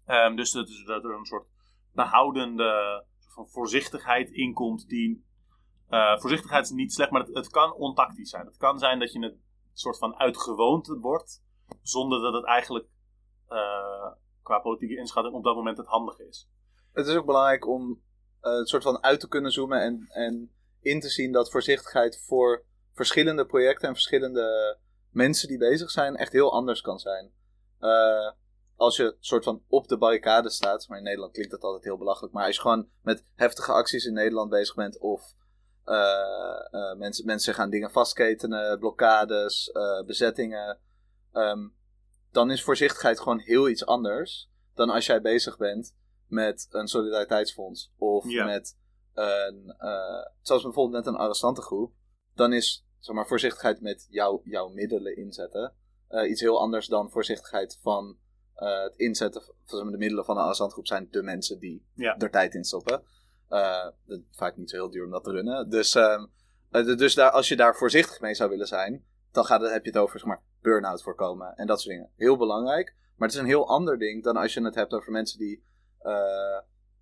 Ehm, 0.05 0.35
dus 0.35 0.51
dat, 0.51 0.67
dat 0.85 1.03
er 1.03 1.13
een 1.13 1.25
soort 1.25 1.47
behoudende 1.93 3.05
van 3.33 3.47
voorzichtigheid 3.47 4.29
in 4.29 4.53
komt, 4.53 4.87
die. 4.87 5.29
eh, 5.87 6.19
voorzichtigheid 6.19 6.63
is 6.63 6.71
niet 6.71 6.93
slecht, 6.93 7.11
maar 7.11 7.25
het, 7.25 7.49
kan 7.49 7.73
ontactisch 7.73 8.29
zijn. 8.29 8.45
Het 8.45 8.57
kan 8.57 8.79
zijn 8.79 8.99
dat 8.99 9.11
je 9.11 9.19
het 9.19 9.37
soort 9.73 9.97
van 9.97 10.15
uit 10.15 10.37
gewoonte 10.37 10.99
wordt, 10.99 11.43
zonder 11.81 12.21
dat 12.21 12.33
het 12.33 12.45
eigenlijk 12.45 12.87
eh, 13.47 14.11
qua 14.41 14.59
politieke 14.59 14.97
inschatting 14.97 15.35
op 15.35 15.43
dat 15.43 15.55
moment 15.55 15.77
het 15.77 15.87
handige 15.87 16.27
is. 16.27 16.49
Het 16.93 17.07
is 17.07 17.15
ook 17.15 17.25
belangrijk 17.25 17.67
om 17.67 18.01
eh, 18.41 18.57
het 18.57 18.69
soort 18.69 18.83
van 18.83 19.03
uit 19.03 19.19
te 19.19 19.27
kunnen 19.27 19.51
zoomen 19.51 19.81
en, 19.81 20.05
en 20.09 20.51
in 20.79 20.99
te 20.99 21.09
zien 21.09 21.31
dat 21.31 21.51
voorzichtigheid 21.51 22.21
voor 22.25 22.65
verschillende 22.93 23.45
projecten 23.45 23.87
en 23.87 23.93
verschillende 23.93 24.77
mensen 25.09 25.47
die 25.47 25.57
bezig 25.57 25.91
zijn 25.91 26.15
echt 26.15 26.31
heel 26.31 26.51
anders 26.51 26.81
kan 26.81 26.99
zijn. 26.99 27.31
Eh, 27.79 28.31
als 28.75 28.97
je 28.97 29.15
soort 29.19 29.43
van 29.43 29.63
op 29.67 29.87
de 29.87 29.97
barricade 29.97 30.49
staat, 30.49 30.87
maar 30.87 30.97
in 30.97 31.03
Nederland 31.03 31.31
klinkt 31.31 31.51
dat 31.51 31.63
altijd 31.63 31.83
heel 31.83 31.97
belachelijk, 31.97 32.33
maar 32.33 32.45
als 32.45 32.55
je 32.55 32.61
gewoon 32.61 32.89
met 33.01 33.23
heftige 33.35 33.71
acties 33.71 34.05
in 34.05 34.13
Nederland 34.13 34.49
bezig 34.49 34.75
bent 34.75 34.99
of 34.99 35.33
eh, 35.83 36.93
mensen, 36.97 37.25
mensen 37.25 37.53
gaan 37.53 37.69
dingen 37.69 37.91
vastketenen, 37.91 38.79
blokkades, 38.79 39.71
bezettingen. 40.05 40.79
Ehm, 41.31 41.67
dan 42.31 42.51
is 42.51 42.63
voorzichtigheid 42.63 43.19
gewoon 43.19 43.39
heel 43.39 43.69
iets 43.69 43.85
anders 43.85 44.49
dan 44.75 44.89
als 44.89 45.05
jij 45.05 45.21
bezig 45.21 45.57
bent 45.57 45.95
met 46.31 46.67
een 46.69 46.87
solidariteitsfonds 46.87 47.91
of 47.97 48.29
Ja. 48.29 48.45
met 48.45 48.77
een, 49.13 49.73
eh, 49.77 50.25
zoals 50.41 50.63
bijvoorbeeld 50.63 51.05
met 51.05 51.13
een 51.13 51.19
arrestantengroep. 51.19 51.93
Dan 52.35 52.53
is 52.53 52.85
zeg 52.99 53.15
maar, 53.15 53.27
voorzichtigheid 53.27 53.81
met 53.81 54.07
jouw 54.09 54.41
jouw 54.43 54.67
middelen 54.69 55.15
inzetten 55.17 55.73
eh, 56.07 56.29
iets 56.29 56.41
heel 56.41 56.59
anders 56.59 56.87
dan 56.87 57.09
voorzichtigheid 57.11 57.77
van 57.81 58.17
eh, 58.55 58.81
het 58.83 58.95
inzetten 58.95 59.41
van 59.41 59.55
zeg 59.65 59.81
maar, 59.83 59.91
de 59.91 59.97
middelen 59.97 60.25
van 60.25 60.35
een 60.37 60.41
arrestantengroep 60.43 60.87
zijn 60.87 61.07
de 61.11 61.23
mensen 61.23 61.59
die 61.59 61.85
Ja. 61.95 62.17
er 62.17 62.29
tijd 62.31 62.53
in 62.55 62.63
stoppen. 62.63 63.03
Vaak 64.31 64.57
niet 64.57 64.69
zo 64.69 64.75
heel 64.75 64.89
duur 64.89 65.05
om 65.05 65.11
dat 65.11 65.23
te 65.23 65.31
runnen. 65.31 65.69
Dus, 65.69 65.95
ehm, 65.95 66.25
eh, 66.71 66.85
dus 66.97 67.15
daar, 67.15 67.31
als 67.31 67.47
je 67.47 67.55
daar 67.55 67.75
voorzichtig 67.75 68.21
mee 68.21 68.33
zou 68.33 68.49
willen 68.49 68.67
zijn, 68.67 69.05
dan 69.31 69.45
gaat 69.45 69.61
het, 69.61 69.71
heb 69.71 69.83
je 69.83 69.89
het 69.91 69.99
over 69.99 70.19
zeg 70.19 70.27
maar, 70.27 70.41
burn-out 70.61 71.01
voorkomen 71.03 71.55
en 71.55 71.67
dat 71.67 71.81
soort 71.81 71.95
dingen. 71.95 72.09
Heel 72.15 72.37
belangrijk. 72.37 72.95
Maar 73.15 73.27
het 73.27 73.37
is 73.37 73.43
een 73.43 73.49
heel 73.49 73.67
ander 73.67 73.97
ding 73.97 74.23
dan 74.23 74.35
als 74.37 74.53
je 74.53 74.63
het 74.63 74.75
hebt 74.75 74.93
over 74.93 75.11
mensen 75.11 75.39
die 75.39 75.63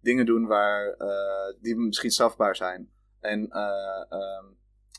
dingen 0.01 0.25
doen 0.25 0.47
waar, 0.47 0.93
eh, 0.93 1.61
die 1.61 1.75
misschien 1.75 2.11
strafbaar 2.11 2.55
zijn. 2.55 2.91
En 3.19 3.49
eh, 3.49 4.05
ehm, 4.09 4.45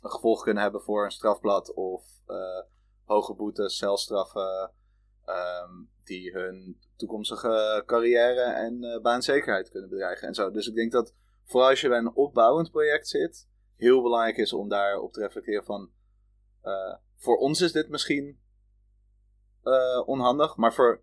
een 0.03 0.11
gevolg 0.11 0.43
kunnen 0.43 0.63
hebben 0.63 0.81
voor 0.81 1.05
een 1.05 1.11
strafblad 1.11 1.75
of 1.75 2.05
eh, 2.27 2.63
hoge 3.05 3.35
boetes, 3.35 3.77
celstraffen. 3.77 4.73
ehm, 5.25 5.71
die 6.05 6.33
hun 6.33 6.81
toekomstige 6.97 7.83
carrière 7.87 8.43
en 8.43 8.85
eh, 8.85 9.01
baanzekerheid 9.01 9.71
kunnen 9.71 9.89
bedreigen 9.89 10.29
en 10.29 10.35
zo. 10.35 10.51
Dus 10.51 10.67
ik 10.67 10.75
denk 10.75 10.93
dat 10.93 11.15
vooral 11.45 11.69
als 11.69 11.81
je 11.81 11.89
bij 11.89 11.99
een 11.99 12.15
opbouwend 12.15 12.71
project 12.71 13.09
zit, 13.09 13.49
heel 13.77 14.03
belangrijk 14.03 14.37
is 14.37 14.53
om 14.53 14.69
daarop 14.69 15.13
te 15.13 15.21
reflecteren 15.21 15.65
van 15.65 15.91
eh, 16.61 16.95
voor 17.17 17.37
ons 17.37 17.61
is 17.61 17.73
dit 17.73 17.89
misschien 17.89 18.41
eh, 19.63 20.03
onhandig, 20.09 20.57
maar 20.57 20.75
voor 20.75 21.03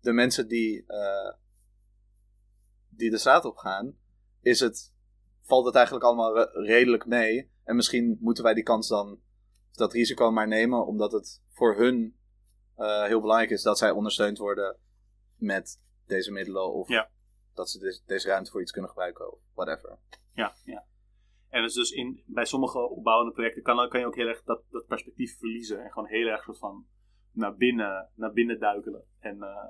de 0.00 0.12
mensen 0.12 0.48
die, 0.48 0.84
eh, 0.86 1.32
die 2.90 3.10
de 3.10 3.18
straat 3.18 3.44
op 3.44 3.56
gaan, 3.56 3.96
is 4.40 4.60
het, 4.60 4.94
valt 5.40 5.66
het 5.66 5.74
eigenlijk 5.74 6.04
allemaal 6.04 6.34
re- 6.34 6.50
redelijk 6.52 7.06
mee. 7.06 7.50
En 7.64 7.76
misschien 7.76 8.16
moeten 8.20 8.44
wij 8.44 8.54
die 8.54 8.62
kans 8.62 8.88
dan, 8.88 9.20
dat 9.72 9.92
risico 9.92 10.30
maar 10.30 10.48
nemen, 10.48 10.86
omdat 10.86 11.12
het 11.12 11.42
voor 11.48 11.76
hun 11.76 12.16
eh, 12.76 13.04
heel 13.04 13.20
belangrijk 13.20 13.50
is 13.50 13.62
dat 13.62 13.78
zij 13.78 13.90
ondersteund 13.90 14.38
worden 14.38 14.76
met 15.36 15.82
deze 16.06 16.32
middelen. 16.32 16.72
Of 16.72 16.88
Ja. 16.88 17.10
dat 17.54 17.70
ze 17.70 18.00
deze 18.06 18.28
ruimte 18.28 18.50
voor 18.50 18.60
iets 18.60 18.72
kunnen 18.72 18.90
gebruiken, 18.90 19.32
of 19.32 19.38
whatever. 19.54 19.98
Ja, 20.34 20.54
ja. 20.64 20.84
En 21.48 21.62
dus, 21.62 21.74
dus 21.74 21.90
in, 21.90 22.22
bij 22.26 22.44
sommige 22.44 22.78
opbouwende 22.78 23.32
projecten 23.32 23.62
kan, 23.62 23.88
kan 23.88 24.00
je 24.00 24.06
ook 24.06 24.16
heel 24.16 24.26
erg 24.28 24.42
dat, 24.42 24.62
dat 24.70 24.86
perspectief 24.86 25.38
verliezen. 25.38 25.84
En 25.84 25.90
gewoon 25.92 26.08
heel 26.08 26.26
erg 26.26 26.42
soort 26.42 26.58
van 26.58 26.86
naar 27.32 27.56
binnen, 27.56 28.08
naar 28.14 28.32
binnen 28.32 28.58
duikelen. 28.60 29.04
En 29.18 29.42
eh, 29.42 29.66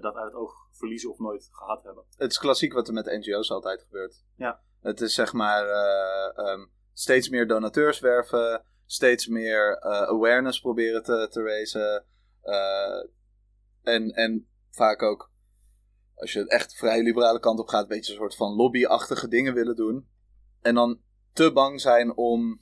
dat 0.00 0.14
uit 0.14 0.24
het 0.24 0.34
oog 0.34 0.68
verliezen 0.72 1.10
of 1.10 1.18
nooit 1.18 1.48
gehad 1.52 1.82
hebben. 1.82 2.04
Het 2.16 2.30
is 2.30 2.38
klassiek 2.38 2.72
wat 2.72 2.88
er 2.88 2.94
met 2.94 3.06
NGO's 3.06 3.50
altijd 3.50 3.82
gebeurt. 3.82 4.24
Ja. 4.36 4.60
Het 4.80 5.00
is 5.00 5.14
zeg 5.14 5.32
maar 5.32 5.68
eh, 5.68 6.38
ehm, 6.38 6.66
steeds 6.92 7.28
meer 7.28 7.46
donateurs 7.46 8.00
werven, 8.00 8.64
steeds 8.86 9.26
meer 9.26 9.76
eh, 9.76 10.02
awareness 10.02 10.60
proberen 10.60 11.02
te, 11.02 11.28
te 11.30 11.42
raisen. 11.42 12.04
eh, 12.42 13.04
en, 13.82 14.10
en 14.10 14.48
vaak 14.70 15.02
ook, 15.02 15.30
als 16.14 16.32
je 16.32 16.46
echt 16.46 16.76
vrij 16.76 17.02
liberale 17.02 17.40
kant 17.40 17.58
op 17.58 17.68
gaat, 17.68 17.82
een 17.82 17.88
beetje 17.88 18.12
een 18.12 18.18
soort 18.18 18.36
van 18.36 18.54
lobbyachtige 18.54 19.28
dingen 19.28 19.54
willen 19.54 19.76
doen. 19.76 20.08
En 20.60 20.74
dan 20.74 21.00
te 21.32 21.52
bang 21.52 21.80
zijn 21.80 22.16
om 22.16 22.60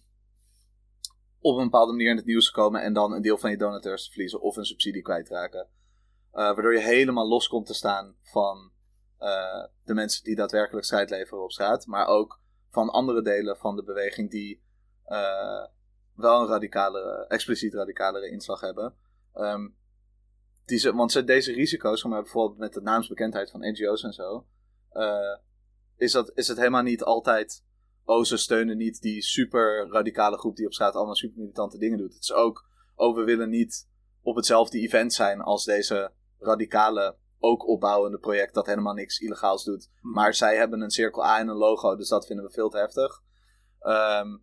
op 1.41 1.57
een 1.57 1.65
bepaalde 1.65 1.93
manier 1.93 2.11
in 2.11 2.17
het 2.17 2.27
nieuws 2.27 2.47
te 2.47 2.53
komen 2.53 2.83
en 2.83 2.93
dan 2.93 3.13
een 3.13 3.23
deel 3.23 3.39
van 3.39 3.51
je 3.51 3.57
donateurs 3.57 4.05
te 4.05 4.11
verliezen 4.11 4.41
of 4.41 4.57
een 4.57 4.65
subsidie 4.65 5.03
kwijtraken. 5.03 5.69
Eh 6.35 6.43
waardoor 6.43 6.75
je 6.75 6.81
helemaal 6.81 7.29
los 7.29 7.49
komt 7.49 7.67
te 7.67 7.75
staan 7.75 8.17
van 8.23 8.73
eh, 9.19 9.65
de 9.85 9.95
mensen 9.95 10.25
die 10.25 10.37
daadwerkelijk 10.37 10.87
strijd 10.87 11.11
leveren 11.11 11.43
op 11.43 11.53
straat, 11.53 11.87
maar 11.87 12.07
ook 12.07 12.41
van 12.71 12.91
andere 12.91 13.23
delen 13.23 13.57
van 13.57 13.77
de 13.77 13.85
beweging 13.85 14.31
die 14.31 14.63
eh, 15.05 15.65
wel 16.15 16.41
een 16.41 16.47
radicalere, 16.47 17.27
expliciet 17.27 17.75
radicalere 17.75 18.31
inslag 18.31 18.61
hebben. 18.61 18.95
Ehm, 19.33 19.69
die 20.65 20.79
ze, 20.79 20.95
want 20.95 21.13
ze, 21.13 21.25
deze 21.25 21.53
risico's, 21.53 22.05
maar 22.05 22.23
bijvoorbeeld 22.23 22.59
met 22.59 22.73
de 22.73 22.81
naamsbekendheid 22.81 23.51
van 23.51 23.61
NGO's 23.61 24.03
en 24.03 24.13
zo, 24.13 24.47
is, 25.97 26.13
dat, 26.13 26.31
is 26.35 26.49
het 26.49 26.59
helemaal 26.59 26.83
niet 26.83 27.03
altijd. 27.03 27.65
Oh, 28.05 28.25
ze 28.25 28.37
steunen 28.37 28.77
niet 28.77 29.01
die 29.01 29.23
super 29.23 29.89
radicale 29.91 30.39
groep 30.39 30.57
die 30.57 30.67
op 30.67 30.73
straat 30.73 30.95
allemaal 30.95 31.15
super 31.15 31.39
militante 31.39 31.79
dingen 31.79 31.99
doet. 31.99 32.15
Het 32.15 32.23
is 32.23 32.33
ook, 32.33 32.69
oh, 32.95 33.17
we 33.17 33.25
willen 33.25 33.51
niet 33.51 33.89
op 34.23 34.37
hetzelfde 34.37 34.79
event 34.79 35.13
zijn 35.13 35.41
als 35.41 35.65
deze 35.65 36.13
radicale, 36.45 37.17
ook 37.39 37.69
opbouwende 37.69 38.19
project 38.19 38.55
dat 38.55 38.67
helemaal 38.67 38.95
niks 38.95 39.19
illegaals 39.19 39.65
doet. 39.65 39.91
Hm. 40.01 40.11
Maar 40.11 40.35
zij 40.35 40.57
hebben 40.57 40.81
een 40.81 40.91
cirkel 40.91 41.25
A 41.25 41.39
en 41.39 41.49
een 41.49 41.57
logo, 41.57 41.97
dus 41.97 42.09
dat 42.09 42.27
vinden 42.27 42.45
we 42.45 42.51
veel 42.51 42.69
te 42.69 42.79
heftig. 42.79 43.23
Ehm, 43.81 44.37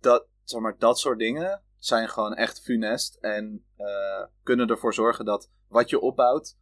dat, 0.00 0.26
zeg 0.44 0.60
maar, 0.60 0.78
dat 0.78 0.98
soort 0.98 1.18
dingen 1.18 1.62
zijn 1.76 2.08
gewoon 2.08 2.34
echt 2.34 2.60
funest 2.60 3.14
en 3.14 3.64
eh, 3.76 4.24
kunnen 4.42 4.68
ervoor 4.68 4.94
zorgen 4.94 5.24
dat 5.24 5.50
wat 5.68 5.90
je 5.90 6.00
opbouwt 6.00 6.56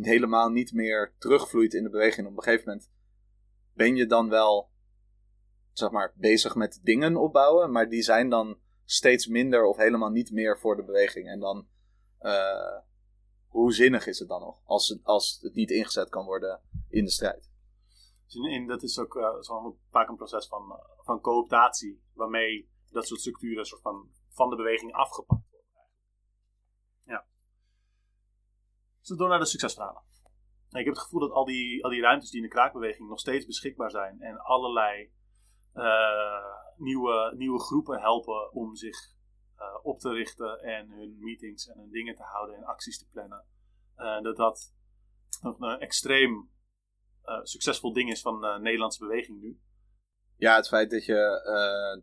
helemaal 0.00 0.48
niet 0.48 0.72
meer 0.72 1.14
terugvloeit 1.18 1.74
in 1.74 1.82
de 1.82 1.90
beweging. 1.90 2.26
Op 2.26 2.36
een 2.36 2.42
gegeven 2.42 2.66
moment 2.66 2.90
ben 3.72 3.96
je 3.96 4.06
dan 4.06 4.28
wel 4.28 4.72
zeg 5.72 5.90
maar, 5.90 6.12
bezig 6.16 6.54
met 6.54 6.80
dingen 6.82 7.16
opbouwen, 7.16 7.70
maar 7.70 7.88
die 7.88 8.02
zijn 8.02 8.28
dan 8.28 8.58
steeds 8.84 9.26
minder 9.26 9.64
of 9.64 9.76
helemaal 9.76 10.10
niet 10.10 10.30
meer 10.30 10.58
voor 10.58 10.76
de 10.76 10.84
beweging. 10.84 11.28
En 11.28 11.40
dan, 11.40 11.66
eh, 12.18 12.76
hoe 13.54 13.72
zinnig 13.72 14.06
is 14.06 14.18
het 14.18 14.28
dan 14.28 14.40
nog 14.40 14.60
als 14.64 14.88
het, 14.88 15.04
als 15.04 15.38
het 15.42 15.54
niet 15.54 15.70
ingezet 15.70 16.08
kan 16.08 16.24
worden 16.24 16.60
in 16.88 17.04
de 17.04 17.10
strijd? 17.10 17.50
Dus 18.24 18.34
in, 18.34 18.44
in- 18.50 18.66
dat 18.66 18.82
is 18.82 18.98
ook 18.98 19.16
eh, 19.16 19.40
zo'n 19.40 19.78
vaak 19.90 20.08
een 20.08 20.16
proces 20.16 20.46
van, 20.46 20.72
eh, 20.72 20.78
van 21.04 21.20
cooptatie, 21.20 22.02
waarmee 22.14 22.70
dat 22.90 23.06
soort 23.06 23.20
structuren 23.20 23.64
soort 23.64 23.80
van, 23.82 24.08
van 24.28 24.50
de 24.50 24.56
beweging 24.56 24.92
afgepakt 24.92 25.50
worden. 25.50 25.68
Ja. 27.04 27.26
Dus 29.00 29.16
door 29.16 29.28
naar 29.28 29.38
de 29.38 29.44
succesverhalen. 29.46 30.02
En 30.70 30.78
ik 30.80 30.84
heb 30.84 30.94
het 30.94 31.02
gevoel 31.02 31.20
dat 31.20 31.30
al 31.30 31.44
die, 31.44 31.84
al 31.84 31.90
die 31.90 32.00
ruimtes 32.00 32.30
die 32.30 32.42
in 32.42 32.48
de 32.48 32.54
kraakbeweging 32.54 33.08
nog 33.08 33.18
steeds 33.20 33.46
beschikbaar 33.46 33.90
zijn 33.90 34.20
en 34.20 34.38
allerlei 34.38 35.12
eh, 35.72 36.54
nieuwe, 36.76 37.34
nieuwe 37.36 37.60
groepen 37.60 38.00
helpen 38.00 38.52
om 38.52 38.74
zich 38.74 39.13
eh, 39.56 39.78
op 39.82 39.98
te 39.98 40.10
richten 40.10 40.62
en 40.62 40.90
hun 40.90 41.16
meetings 41.18 41.68
en 41.68 41.78
hun 41.78 41.90
dingen 41.90 42.14
te 42.14 42.22
houden 42.22 42.56
en 42.56 42.64
acties 42.64 42.98
te 42.98 43.08
plannen. 43.12 43.44
Eh, 43.96 44.22
dat 44.22 44.36
dat 44.36 44.74
nog 45.42 45.60
een 45.60 45.80
extreem 45.80 46.50
eh, 47.22 47.40
succesvol 47.42 47.92
ding 47.92 48.10
is 48.10 48.20
van 48.20 48.40
de 48.40 48.58
Nederlandse 48.60 49.04
beweging 49.06 49.40
nu. 49.40 49.60
Ja, 50.36 50.56
het 50.56 50.68
feit 50.68 50.90
dat 50.90 51.04
je 51.04 52.02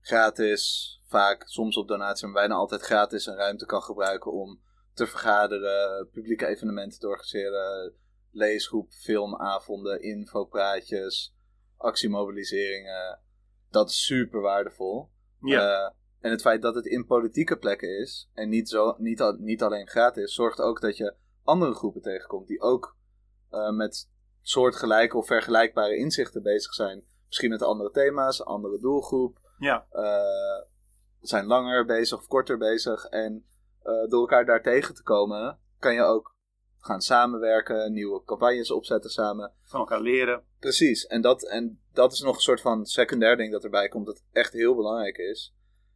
gratis, 0.00 1.00
vaak 1.06 1.48
soms 1.48 1.76
op 1.76 1.88
donatie, 1.88 2.26
maar 2.26 2.34
bijna 2.34 2.54
altijd 2.54 2.80
gratis 2.80 3.26
een 3.26 3.36
ruimte 3.36 3.66
kan 3.66 3.82
gebruiken 3.82 4.32
om 4.32 4.62
te 4.92 5.06
vergaderen, 5.06 6.08
publieke 6.10 6.46
evenementen 6.46 6.98
te 6.98 7.06
organiseren, 7.06 7.94
leesgroep, 8.30 8.92
filmavonden, 8.92 10.02
infopraatjes, 10.02 11.34
actiemobiliseringen. 11.76 13.20
Dat 13.70 13.90
is 13.90 14.04
super 14.04 14.40
waardevol. 14.40 15.10
Ja, 15.40 15.94
en 16.24 16.30
het 16.30 16.40
feit 16.40 16.62
dat 16.62 16.74
het 16.74 16.86
in 16.86 17.06
politieke 17.06 17.56
plekken 17.56 17.98
is 18.00 18.30
en 18.34 18.48
niet, 18.48 18.68
zo, 18.68 18.94
niet, 18.98 19.20
al- 19.20 19.36
niet 19.38 19.62
alleen 19.62 19.88
gratis, 19.88 20.34
zorgt 20.34 20.60
ook 20.60 20.80
dat 20.80 20.96
je 20.96 21.14
andere 21.42 21.74
groepen 21.74 22.02
tegenkomt 22.02 22.46
die 22.48 22.60
ook 22.60 22.96
eh, 23.50 23.70
met 23.70 24.10
soortgelijke 24.40 25.16
of 25.16 25.26
vergelijkbare 25.26 25.96
inzichten 25.96 26.42
bezig 26.42 26.72
zijn. 26.74 27.04
Misschien 27.26 27.50
met 27.50 27.62
andere 27.62 27.90
thema's, 27.90 28.44
andere 28.44 28.78
doelgroep, 28.80 29.38
ja, 29.58 29.86
eh, 29.90 30.66
zijn 31.20 31.46
langer 31.46 31.84
bezig 31.84 32.18
of 32.18 32.26
korter 32.26 32.58
bezig. 32.58 33.04
En 33.04 33.46
eh, 33.82 34.08
door 34.08 34.20
elkaar 34.20 34.44
daar 34.44 34.62
tegen 34.62 34.94
te 34.94 35.02
komen, 35.02 35.58
kan 35.78 35.94
je 35.94 36.02
ook 36.02 36.34
gaan 36.78 37.00
samenwerken, 37.00 37.92
nieuwe 37.92 38.24
campagnes 38.24 38.70
opzetten 38.70 39.10
samen. 39.10 39.52
van 39.62 39.80
elkaar 39.80 40.00
leren. 40.00 40.42
Precies, 40.58 41.06
en 41.06 41.20
dat, 41.20 41.48
en 41.48 41.80
dat 41.92 42.12
is 42.12 42.20
nog 42.20 42.34
een 42.34 42.40
soort 42.40 42.60
van 42.60 42.86
secundair 42.86 43.36
ding 43.36 43.52
dat 43.52 43.64
erbij 43.64 43.88
komt, 43.88 44.06
dat 44.06 44.22
echt 44.32 44.52
heel 44.52 44.74
belangrijk 44.74 45.16
is. 45.16 45.54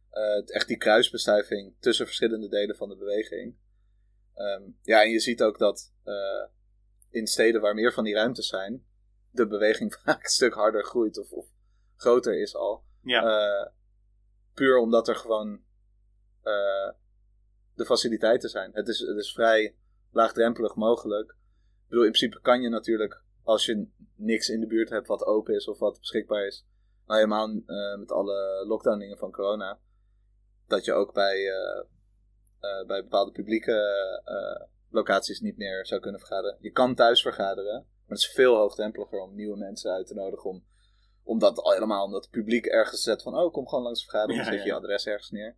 Eh, 0.09 0.55
echt 0.55 0.67
die 0.67 0.77
kruisbestuiving 0.77 1.75
tussen 1.79 2.05
verschillende 2.05 2.49
delen 2.49 2.75
van 2.75 2.89
de 2.89 2.95
beweging. 2.95 3.55
Ehm, 4.33 4.63
ja, 4.81 5.03
en 5.03 5.09
je 5.09 5.19
ziet 5.19 5.41
ook 5.41 5.57
dat 5.57 5.93
eh, 6.03 6.45
in 7.09 7.27
steden 7.27 7.61
waar 7.61 7.73
meer 7.73 7.93
van 7.93 8.03
die 8.03 8.13
ruimtes 8.13 8.47
zijn, 8.47 8.85
de 9.31 9.47
beweging 9.47 9.93
vaak 10.03 10.23
een 10.23 10.29
stuk 10.29 10.53
harder 10.53 10.85
groeit 10.85 11.17
of, 11.17 11.31
of 11.31 11.47
groter 11.95 12.41
is 12.41 12.55
al. 12.55 12.83
Ja, 13.01 13.23
Eh, 13.23 13.71
puur 14.53 14.77
omdat 14.77 15.07
er 15.07 15.15
gewoon 15.15 15.61
de 17.73 17.85
faciliteiten 17.85 18.49
zijn. 18.49 18.71
Het 18.73 18.87
is, 18.87 18.99
het 18.99 19.17
is 19.17 19.31
vrij 19.31 19.75
laagdrempelig 20.11 20.75
mogelijk. 20.75 21.29
Ik 21.29 21.89
bedoel, 21.89 22.05
in 22.05 22.11
principe 22.11 22.41
kan 22.41 22.61
je 22.61 22.69
natuurlijk, 22.69 23.21
als 23.43 23.65
je 23.65 23.87
niks 24.15 24.49
in 24.49 24.59
de 24.59 24.67
buurt 24.67 24.89
hebt 24.89 25.07
wat 25.07 25.25
open 25.25 25.55
is 25.55 25.67
of 25.67 25.79
wat 25.79 25.99
beschikbaar 25.99 26.45
is, 26.45 26.65
nou 27.05 27.19
helemaal 27.19 27.47
met 27.97 28.11
alle 28.11 28.65
lockdown 28.67 28.99
dingen 28.99 29.17
van 29.17 29.31
corona, 29.31 29.79
dat 30.69 30.85
je 30.85 30.93
ook 30.93 31.13
bij, 31.13 31.47
eh, 31.47 31.79
eh, 32.59 32.87
bij 32.87 33.03
bepaalde 33.03 33.31
publieke 33.31 33.73
eh, 34.25 34.67
locaties 34.89 35.39
niet 35.39 35.57
meer 35.57 35.85
zou 35.85 36.01
kunnen 36.01 36.19
vergaderen. 36.19 36.57
Je 36.61 36.71
kan 36.71 36.95
thuis 36.95 37.21
vergaderen, 37.21 37.73
maar 37.73 38.17
het 38.17 38.17
is 38.17 38.31
veel 38.31 38.55
hoogdrempeliger 38.55 39.19
om 39.19 39.35
nieuwe 39.35 39.57
mensen 39.57 39.91
uit 39.91 40.07
te 40.07 40.13
nodigen 40.13 40.49
om, 40.49 40.63
om 41.23 41.39
dat 41.39 41.59
al 41.59 41.71
helemaal, 41.71 42.05
omdat 42.05 42.23
het 42.23 42.31
publiek 42.31 42.65
ergens 42.65 43.01
zet 43.01 43.21
van, 43.21 43.37
oh 43.37 43.53
kom 43.53 43.67
gewoon 43.67 43.83
langs 43.83 44.03
vergaderen, 44.03 44.35
Ja, 44.35 44.43
zet 44.43 44.53
je 44.53 44.59
ja. 44.59 44.65
je 44.65 44.73
adres 44.73 45.05
ergens 45.05 45.29
neer. 45.29 45.57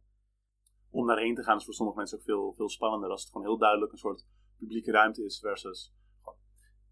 Om 0.90 1.08
daarheen 1.08 1.36
te 1.36 1.44
gaan 1.44 1.58
is 1.58 1.66
voor 1.66 1.74
sommige 1.74 1.98
mensen 1.98 2.18
ook 2.18 2.24
veel, 2.24 2.54
veel 2.54 2.70
spannender. 2.70 3.10
Als 3.10 3.22
het 3.22 3.32
gewoon 3.32 3.48
heel 3.48 3.58
duidelijk 3.58 3.92
een 3.92 3.98
soort 3.98 4.26
publieke 4.58 4.92
ruimte 4.92 5.24
is 5.24 5.40
versus 5.40 5.94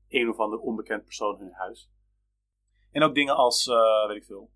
een 0.08 0.30
of 0.30 0.38
ander 0.38 0.60
onbekend 0.60 1.04
persoon 1.04 1.38
in 1.38 1.44
hun 1.44 1.54
huis. 1.54 1.92
En 2.92 3.04
ook 3.04 3.16
dingen 3.16 3.36
als, 3.36 3.66
weet 4.08 4.18
ik 4.18 4.26
veel, 4.26 4.52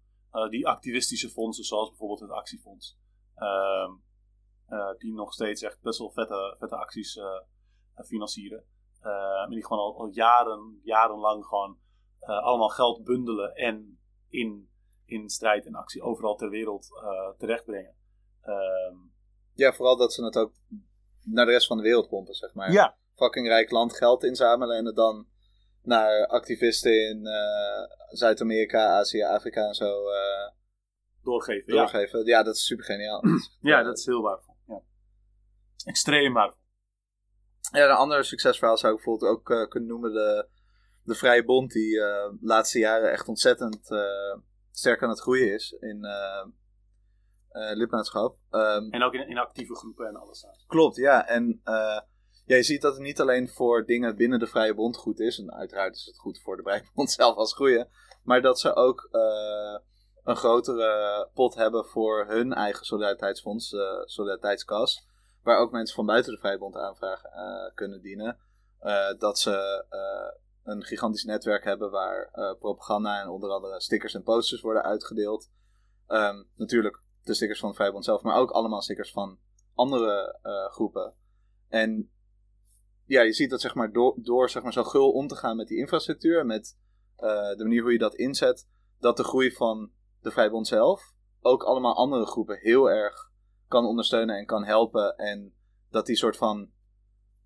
die 0.49 0.68
activistische 0.68 1.30
fondsen, 1.30 1.64
zoals 1.64 1.89
bijvoorbeeld 1.89 2.20
het 2.20 2.30
Actiefonds. 2.30 2.97
Ehm, 3.43 3.91
eh, 4.67 4.97
die 4.97 5.13
nog 5.13 5.33
steeds 5.33 5.61
echt 5.61 5.81
best 5.81 5.99
wel 5.99 6.11
vette, 6.11 6.55
vette 6.59 6.75
acties 6.75 7.17
eh, 7.17 8.05
financieren. 8.05 8.63
Eh, 9.01 9.43
en 9.43 9.49
die 9.49 9.63
gewoon 9.65 9.83
al, 9.83 9.97
al 9.99 10.07
jaren, 10.07 10.79
jarenlang 10.83 11.45
gewoon 11.45 11.77
eh, 12.19 12.43
allemaal 12.43 12.69
geld 12.69 13.03
bundelen 13.03 13.55
en 13.55 13.99
in, 14.29 14.69
in 15.05 15.29
strijd 15.29 15.65
en 15.65 15.75
actie 15.75 16.01
overal 16.01 16.35
ter 16.35 16.49
wereld 16.49 16.87
terechtbrengen. 17.37 17.95
Ehm, 18.41 18.95
Ja, 19.53 19.73
vooral 19.73 19.97
dat 19.97 20.13
ze 20.13 20.23
het 20.23 20.37
ook 20.37 20.53
naar 21.23 21.45
de 21.45 21.51
rest 21.51 21.67
van 21.67 21.77
de 21.77 21.83
wereld 21.83 22.07
pompen, 22.09 22.33
zeg 22.33 22.53
maar. 22.53 22.71
ja, 22.71 22.97
Fucking 23.15 23.47
rijk 23.47 23.71
land 23.71 23.97
geld 23.97 24.23
inzamelen 24.23 24.77
en 24.77 24.85
het 24.85 24.95
dan 24.95 25.27
naar 25.81 26.27
activisten 26.27 27.09
in 27.09 27.27
Zuid-Amerika, 28.09 28.87
Azië, 28.87 29.23
Afrika 29.23 29.67
en 29.67 29.73
zo 29.73 30.03
doorgeven. 31.24 31.74
Ja. 31.74 31.80
doorgeven. 31.80 32.26
Ja. 32.26 32.43
dat 32.43 32.55
is 32.55 32.65
super 32.65 32.86
geniaal. 32.86 33.24
ja, 33.71 33.84
dat 33.84 33.97
is 33.97 34.05
heel 34.05 34.21
waardevol. 34.21 34.55
Ja. 34.67 34.82
Extreem 35.86 36.34
waardevol. 36.34 36.61
Ja, 37.71 37.86
een 37.86 37.95
ander 37.95 38.26
succesverhaal 38.26 38.78
zou 38.78 38.93
ik 38.93 39.03
bijvoorbeeld 39.03 39.32
ook 39.32 39.49
eh, 39.49 39.67
kunnen 39.67 39.89
noemen 39.89 40.13
de, 40.13 40.47
de 41.03 41.15
Vrije 41.15 41.43
Bond, 41.45 41.71
die 41.71 41.99
eh, 42.01 42.30
de 42.32 42.38
laatste 42.45 42.80
jaren 42.80 43.11
echt 43.11 43.28
ontzettend 43.28 43.91
eh, 43.91 44.39
sterk 44.71 45.03
aan 45.03 45.09
het 45.09 45.19
groeien 45.19 45.53
is 45.53 45.71
in 45.71 46.03
eh, 46.03 46.47
eh, 47.49 47.76
lidmaatschap. 47.76 48.38
Ehm, 48.49 48.89
En 48.89 49.03
ook 49.03 49.13
in, 49.13 49.28
in 49.28 49.38
actieve 49.38 49.76
groepen 49.76 50.07
en 50.07 50.15
alles. 50.15 50.45
Klopt, 50.67 50.95
ja. 50.95 51.28
En 51.28 51.61
eh, 51.63 51.99
ja, 52.45 52.55
je 52.55 52.63
ziet 52.63 52.82
dat 52.82 52.93
het 52.93 53.01
niet 53.01 53.19
alleen 53.19 53.49
voor 53.49 53.86
dingen 53.86 54.15
binnen 54.15 54.39
de 54.39 54.47
Vrije 54.47 54.74
Bond 54.74 54.97
goed 54.97 55.19
is. 55.19 55.39
En 55.39 55.53
uiteraard 55.53 55.95
is 55.95 56.05
het 56.05 56.17
goed 56.19 56.41
voor 56.41 56.55
de 56.57 56.63
Vrije 56.63 56.84
Bond 56.93 57.11
zelf 57.21 57.36
als 57.36 57.53
groeien. 57.53 57.89
Maar 58.24 58.41
dat 58.41 58.59
ze 58.59 58.76
ook 58.76 59.07
eh, 59.11 59.80
een 60.24 60.36
grotere 60.36 61.30
pot 61.34 61.55
hebben 61.55 61.86
voor 61.86 62.26
hun 62.28 62.53
eigen 62.53 62.86
solidariteitsfonds, 62.86 63.74
eh 63.74 63.82
solidariteitskas. 64.03 65.07
Waar 65.41 65.59
ook 65.59 65.71
mensen 65.71 65.95
van 65.95 66.05
buiten 66.05 66.34
de 66.34 66.39
Vrije 66.39 66.57
Bond 66.57 66.76
aanvragen 66.76 67.32
eh, 67.32 67.74
kunnen 67.74 68.01
dienen. 68.01 68.38
Eh, 68.80 69.17
dat 69.17 69.39
ze 69.39 69.86
een 70.63 70.84
gigantisch 70.84 71.24
netwerk 71.24 71.63
hebben 71.63 71.91
waar 71.91 72.32
propaganda 72.59 73.21
en 73.21 73.30
onder 73.30 73.49
andere 73.49 73.82
stickers 73.82 74.13
en 74.13 74.24
posters 74.24 74.61
worden 74.61 74.84
uitgedeeld. 74.84 75.51
Ehm, 76.07 76.43
natuurlijk 76.55 77.01
de 77.24 77.34
stickers 77.34 77.59
van 77.59 77.69
de 77.69 77.76
Vrije 77.76 77.91
Bond 77.91 78.05
zelf, 78.05 78.21
maar 78.21 78.38
ook 78.38 78.51
allemaal 78.51 78.82
stickers 78.82 79.11
van 79.11 79.39
andere 79.74 80.39
groepen. 80.71 81.13
En 81.67 82.11
ja, 83.05 83.21
je 83.21 83.34
ziet 83.34 83.49
dat 83.49 83.61
zeg 83.61 83.76
maar, 83.76 83.91
door, 83.91 84.15
door 84.17 84.49
zeg 84.49 84.63
maar, 84.63 84.74
zo 84.74 84.84
gul 84.84 85.11
om 85.11 85.28
te 85.28 85.36
gaan 85.36 85.55
met 85.55 85.67
die 85.67 85.78
infrastructuur 85.78 86.45
met 86.45 86.78
de 87.17 87.55
manier 87.57 87.82
hoe 87.82 87.91
je 87.91 87.97
dat 87.97 88.15
inzet, 88.15 88.67
dat 88.99 89.17
de 89.17 89.24
groei 89.24 89.51
van 89.51 89.91
de 90.24 90.32
Vrijbond 90.32 90.67
zelf 90.67 91.13
ook 91.41 91.63
allemaal 91.63 91.95
andere 91.95 92.26
groepen 92.26 92.57
heel 92.59 92.89
erg 92.89 93.32
kan 93.67 93.86
ondersteunen 93.86 94.38
en 94.38 94.45
kan 94.45 94.63
helpen. 94.63 95.17
En 95.17 95.53
dat 95.89 96.05
die 96.05 96.15
soort 96.15 96.38
van, 96.38 96.71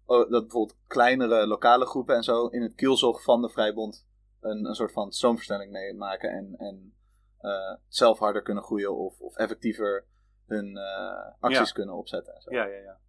oh, 0.05 0.29
dat 0.29 0.41
bijvoorbeeld 0.41 0.77
kleinere 0.87 1.47
lokale 1.47 1.85
groepen 1.85 2.15
en 2.15 2.23
zo 2.23 2.47
in 2.47 2.61
het 2.61 2.75
kielzog 2.75 3.23
van 3.23 3.41
de 3.41 3.49
Vrijbond 3.49 4.07
een, 4.41 4.65
een 4.65 4.75
soort 4.75 4.91
van 4.91 5.11
stroomversnelling 5.11 5.71
meemaken 5.71 6.29
en, 6.29 6.55
en 6.57 6.93
eh, 7.37 7.75
zelf 7.87 8.19
harder 8.19 8.41
kunnen 8.41 8.63
groeien 8.63 8.95
of, 8.95 9.19
of 9.19 9.35
effectiever 9.35 10.05
hun 10.45 10.77
eh, 10.77 11.33
acties 11.39 11.67
Ja. 11.67 11.73
kunnen 11.73 11.95
opzetten. 11.95 12.33
En 12.33 12.41
zo. 12.41 12.51
Ja, 12.51 12.65
ja, 12.65 12.77
ja. 12.77 12.99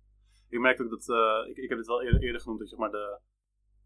Ik 0.49 0.59
merk 0.59 0.81
ook 0.81 0.91
dat, 0.91 1.09
eh, 1.09 1.51
ik, 1.51 1.57
ik 1.57 1.69
heb 1.69 1.79
het 1.79 1.87
wel 1.87 2.03
eerder, 2.03 2.23
eerder 2.23 2.41
genoemd, 2.41 2.61
dat 2.61 2.69
zeg 2.69 2.79
maar 2.79 2.91
de, 2.91 3.19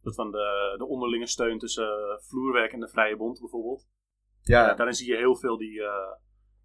dat 0.03 0.14
van 0.14 0.30
de, 0.30 0.74
de 0.78 0.87
onderlinge 0.87 1.26
steun 1.26 1.59
tussen 1.59 2.20
vloerwerk 2.20 2.72
en 2.72 2.80
de 2.80 2.89
Vrije 2.89 3.16
Bond 3.16 3.41
bijvoorbeeld. 3.41 3.87
Ja, 4.43 4.66
Ja, 4.66 4.74
daarin 4.74 4.95
zie 4.95 5.11
je 5.11 5.16
heel 5.16 5.36
veel 5.36 5.57
die, 5.57 5.82
eh, 5.82 6.12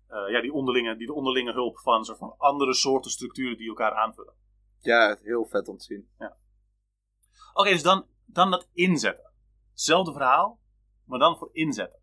eh, 0.07 0.31
ja, 0.31 0.41
die, 0.41 0.53
onderlinge, 0.53 0.97
die 0.97 1.07
de 1.07 1.13
onderlinge 1.13 1.53
hulp 1.53 1.79
van, 1.79 2.05
soort 2.05 2.17
van 2.17 2.35
andere 2.37 2.73
soorten 2.73 3.11
structuren 3.11 3.57
die 3.57 3.67
elkaar 3.67 3.93
aanvullen. 3.93 4.33
ja, 4.79 5.17
heel 5.21 5.45
vet 5.45 5.67
om 5.67 5.77
te 5.77 5.83
zien. 5.83 6.09
Oké, 7.53 7.69
dus 7.69 7.83
dan, 7.83 8.05
dan 8.25 8.51
dat 8.51 8.67
inzetten. 8.73 9.31
Hetzelfde 9.71 10.11
verhaal, 10.11 10.59
maar 11.05 11.19
dan 11.19 11.37
voor 11.37 11.49
inzetten. 11.51 11.99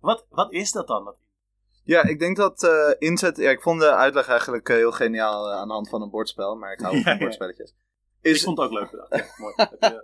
Wat, 0.00 0.26
wat 0.28 0.52
is 0.52 0.72
dat 0.72 0.86
dan? 0.86 1.04
Dat 1.04 1.16
Ja, 1.84 2.02
ik 2.02 2.18
denk 2.18 2.36
dat 2.36 2.62
eh, 2.62 2.94
inzet. 2.98 3.36
Ja, 3.36 3.50
ik 3.50 3.62
vond 3.62 3.80
de 3.80 3.94
uitleg 3.94 4.28
eigenlijk 4.28 4.68
heel 4.68 4.92
geniaal 4.92 5.52
aan 5.52 5.68
de 5.68 5.74
hand 5.74 5.88
van 5.88 6.02
een 6.02 6.10
bordspel, 6.10 6.56
maar 6.56 6.72
ik 6.72 6.80
hou 6.80 6.96
Ja, 6.96 7.02
van 7.02 7.12
ja. 7.12 7.18
bordspelletjes. 7.18 7.74
Ik 8.20 8.40
vond 8.40 8.58
het 8.58 8.66
ook 8.66 8.72
leuk 8.72 8.88
gedaan. 8.88 9.08
Ja, 9.10 9.26
mooi. 9.36 9.54
Ja. 9.80 10.02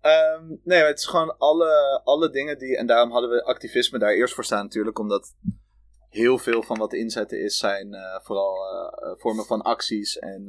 Ehm, 0.00 0.44
nee, 0.64 0.82
het 0.82 0.98
is 0.98 1.06
gewoon 1.06 1.38
alle, 1.38 2.00
alle 2.04 2.30
dingen 2.30 2.58
die. 2.58 2.76
En 2.76 2.86
daarom 2.86 3.10
hadden 3.10 3.30
we 3.30 3.44
activisme 3.44 3.98
daar 3.98 4.12
eerst 4.12 4.34
voor 4.34 4.44
staan, 4.44 4.64
natuurlijk, 4.64 4.98
omdat 4.98 5.34
heel 6.10 6.38
veel 6.38 6.62
van 6.62 6.78
wat 6.78 6.92
inzetten 6.92 7.40
is, 7.42 7.58
zijn 7.58 7.94
eh, 7.94 8.20
vooral 8.20 8.54
eh, 8.54 9.10
eh, 9.10 9.18
vormen 9.18 9.44
van 9.44 9.62
acties. 9.62 10.18
En, 10.18 10.44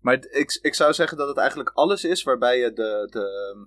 maar 0.00 0.14
ik, 0.30 0.58
ik 0.62 0.74
zou 0.74 0.92
zeggen 0.92 1.18
dat 1.18 1.28
het 1.28 1.36
eigenlijk 1.36 1.70
alles 1.70 2.04
is 2.04 2.22
waarbij 2.22 2.58
je 2.58 2.72
de, 2.72 3.08
de, 3.10 3.66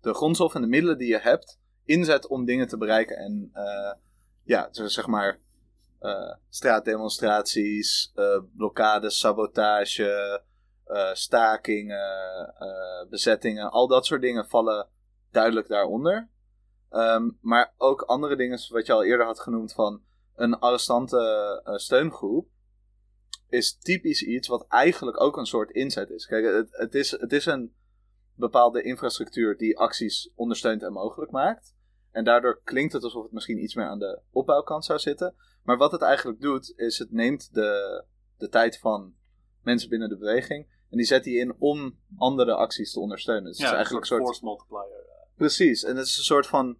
de 0.00 0.14
grondstof 0.14 0.54
en 0.54 0.60
de 0.60 0.66
middelen 0.66 0.98
die 0.98 1.08
je 1.08 1.18
hebt 1.18 1.58
inzet 1.84 2.26
om 2.26 2.44
dingen 2.44 2.68
te 2.68 2.76
bereiken. 2.76 3.16
En 3.16 3.52
ja, 4.44 4.68
dus 4.72 4.94
zeg 4.94 5.06
maar 5.06 5.40
straatdemonstraties, 6.48 8.12
blokkades, 8.56 9.18
sabotage, 9.18 10.42
stakingen, 11.12 12.54
eh, 12.58 13.08
bezettingen, 13.10 13.70
al 13.70 13.88
dat 13.88 14.06
soort 14.06 14.20
dingen 14.20 14.48
vallen 14.48 14.88
duidelijk 15.30 15.68
daaronder. 15.68 16.28
Ehm, 16.90 17.30
maar 17.40 17.74
ook 17.76 18.02
andere 18.02 18.36
dingen, 18.36 18.60
wat 18.68 18.86
je 18.86 18.92
al 18.92 19.04
eerder 19.04 19.26
had 19.26 19.40
genoemd 19.40 19.72
van 19.72 20.02
een 20.34 20.58
arrestante 20.58 21.62
eh, 21.64 21.74
steungroep, 21.74 22.48
is 23.48 23.78
typisch 23.78 24.22
iets 24.22 24.48
wat 24.48 24.66
eigenlijk 24.68 25.20
ook 25.20 25.36
een 25.36 25.46
soort 25.46 25.70
inzet 25.70 26.10
is. 26.10 26.26
Kijk, 26.26 26.44
het, 26.44 26.68
het, 26.70 26.94
is, 26.94 27.10
het 27.10 27.32
is 27.32 27.46
een 27.46 27.74
bepaalde 28.34 28.82
infrastructuur 28.82 29.56
die 29.56 29.78
acties 29.78 30.30
ondersteunt 30.34 30.82
en 30.82 30.92
mogelijk 30.92 31.30
maakt. 31.30 31.74
En 32.10 32.24
daardoor 32.24 32.60
klinkt 32.64 32.92
het 32.92 33.02
alsof 33.02 33.22
het 33.22 33.32
misschien 33.32 33.62
iets 33.62 33.74
meer 33.74 33.86
aan 33.86 33.98
de 33.98 34.20
opbouwkant 34.30 34.84
zou 34.84 34.98
zitten. 34.98 35.34
Maar 35.62 35.76
wat 35.76 35.92
het 35.92 36.02
eigenlijk 36.02 36.40
doet, 36.40 36.72
is 36.76 36.98
het 36.98 37.12
neemt 37.12 37.54
de, 37.54 38.04
de 38.36 38.48
tijd 38.48 38.78
van 38.78 39.14
mensen 39.62 39.88
binnen 39.88 40.08
de 40.08 40.16
beweging. 40.16 40.66
En 40.94 41.00
die 41.00 41.08
zet 41.08 41.24
die 41.24 41.38
in 41.38 41.54
om 41.58 41.98
andere 42.16 42.54
acties 42.54 42.92
te 42.92 43.00
ondersteunen. 43.00 43.44
Dus 43.44 43.56
Ja, 43.58 43.62
het 43.64 43.70
is 43.72 43.76
eigenlijk 43.76 44.04
een 44.10 44.16
soort. 44.16 44.22
force 44.24 44.44
multiplier. 44.44 45.06
Precies. 45.36 45.84
En 45.84 45.96
het 45.96 46.06
is 46.06 46.16
een 46.18 46.24
soort 46.24 46.46
van. 46.46 46.78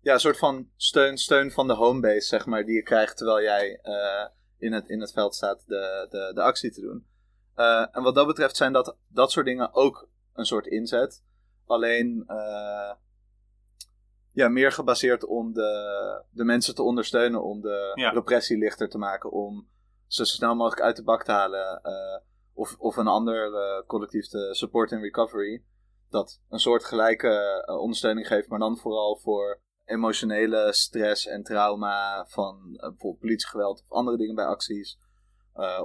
Ja, 0.00 0.12
een 0.12 0.20
soort 0.20 0.36
van 0.38 0.68
steun, 0.76 1.18
steun 1.18 1.50
van 1.50 1.66
de 1.66 1.74
homebase, 1.74 2.26
zeg 2.26 2.46
maar, 2.46 2.64
die 2.64 2.74
je 2.74 2.82
krijgt 2.82 3.16
terwijl 3.16 3.42
jij 3.42 3.78
eh, 3.82 4.26
in, 4.58 4.72
het, 4.72 4.88
in 4.88 5.00
het 5.00 5.12
veld 5.12 5.34
staat 5.34 5.62
de, 5.66 6.06
de, 6.10 6.30
de 6.34 6.42
actie 6.42 6.70
te 6.72 6.80
doen. 6.80 7.06
Eh, 7.54 7.86
en 7.92 8.02
wat 8.02 8.14
dat 8.14 8.26
betreft 8.26 8.56
zijn 8.56 8.72
dat, 8.72 8.96
dat 9.08 9.30
soort 9.30 9.46
dingen 9.46 9.74
ook 9.74 10.08
een 10.34 10.44
soort 10.44 10.66
inzet. 10.66 11.22
Alleen 11.66 12.24
eh, 12.26 12.92
ja, 14.32 14.48
meer 14.48 14.72
gebaseerd 14.72 15.24
om 15.24 15.52
de, 15.52 16.22
de 16.30 16.44
mensen 16.44 16.74
te 16.74 16.82
ondersteunen, 16.82 17.42
om 17.42 17.60
de 17.60 17.92
Ja. 17.94 18.10
repressie 18.10 18.58
lichter 18.58 18.88
te 18.88 18.98
maken, 18.98 19.30
om 19.32 19.68
ze 20.06 20.26
zo 20.26 20.34
snel 20.34 20.54
mogelijk 20.54 20.82
uit 20.82 20.96
de 20.96 21.02
bak 21.02 21.24
te 21.24 21.32
halen. 21.32 21.80
Of, 22.56 22.76
of 22.78 22.96
een 22.96 23.06
ander 23.06 23.54
eh, 23.54 23.86
collectief 23.86 24.28
de 24.28 24.54
support 24.54 24.92
and 24.92 25.02
recovery. 25.02 25.62
Dat 26.08 26.40
een 26.48 26.58
soort 26.58 26.84
gelijke 26.84 27.62
eh, 27.66 27.80
ondersteuning 27.80 28.26
geeft, 28.26 28.48
maar 28.48 28.58
dan 28.58 28.76
vooral 28.76 29.16
voor 29.16 29.60
emotionele 29.84 30.72
stress 30.72 31.26
en 31.26 31.42
trauma 31.42 32.24
van 32.28 32.56
eh, 32.56 32.88
bijvoorbeeld 32.88 33.18
politiegeweld 33.18 33.82
of 33.82 33.90
andere 33.90 34.16
dingen 34.16 34.34
bij 34.34 34.44
acties. 34.44 34.98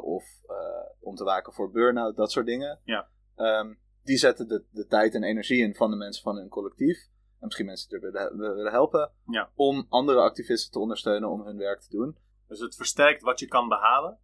Of 0.01 0.25
om 0.99 1.15
te 1.15 1.23
waken 1.23 1.53
voor 1.53 1.71
burn-out, 1.71 2.15
dat 2.15 2.31
soort 2.31 2.45
dingen. 2.45 2.79
Ja. 2.83 3.07
Ehm, 3.35 3.73
die 4.03 4.17
zetten 4.17 4.47
de, 4.47 4.65
de 4.71 4.85
tijd 4.85 5.15
en 5.15 5.23
energie 5.23 5.63
in 5.63 5.75
van 5.75 5.89
de 5.89 5.95
mensen 5.95 6.23
van 6.23 6.35
hun 6.35 6.49
collectief. 6.49 6.97
En 7.39 7.45
misschien 7.45 7.65
mensen 7.65 7.89
die 7.89 7.99
er 7.99 8.11
willen, 8.11 8.55
willen 8.55 8.71
helpen. 8.71 9.11
Ja. 9.25 9.51
Om 9.55 9.85
andere 9.89 10.19
activisten 10.19 10.71
te 10.71 10.79
ondersteunen 10.79 11.29
om 11.29 11.41
hun 11.41 11.57
werk 11.57 11.81
te 11.81 11.89
doen. 11.89 12.17
Dus 12.47 12.59
het 12.59 12.75
versterkt 12.75 13.21
wat 13.21 13.39
je 13.39 13.47
kan 13.47 13.67
behalen. 13.67 14.19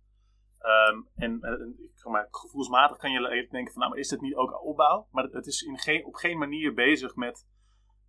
Ehm, 0.59 1.01
en 1.15 1.39
eh, 1.41 1.51
zeg 1.93 2.11
maar, 2.11 2.27
gevoelsmatig 2.31 2.97
kan 2.97 3.11
je 3.11 3.47
denken 3.51 3.73
van, 3.73 3.81
nou, 3.81 3.89
maar 3.89 3.99
is 3.99 4.07
dit 4.07 4.21
niet 4.21 4.35
ook 4.35 4.63
opbouw? 4.65 5.07
Maar 5.11 5.23
het- 5.23 5.45
is 5.47 5.61
in 5.61 5.77
geen, 5.79 6.05
op 6.05 6.15
geen 6.15 6.37
manier 6.37 6.73
bezig 6.73 7.15
met 7.15 7.45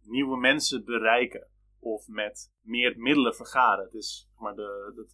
nieuwe 0.02 0.36
mensen 0.38 0.84
bereiken. 0.84 1.46
of 1.80 2.08
met 2.08 2.50
meer 2.60 2.94
middelen 2.96 3.34
vergaren. 3.34 3.84
Het 3.84 3.94
is 3.94 4.28
zeg 4.32 4.40
maar 4.42 4.54
de, 4.54 4.92
de, 4.94 5.06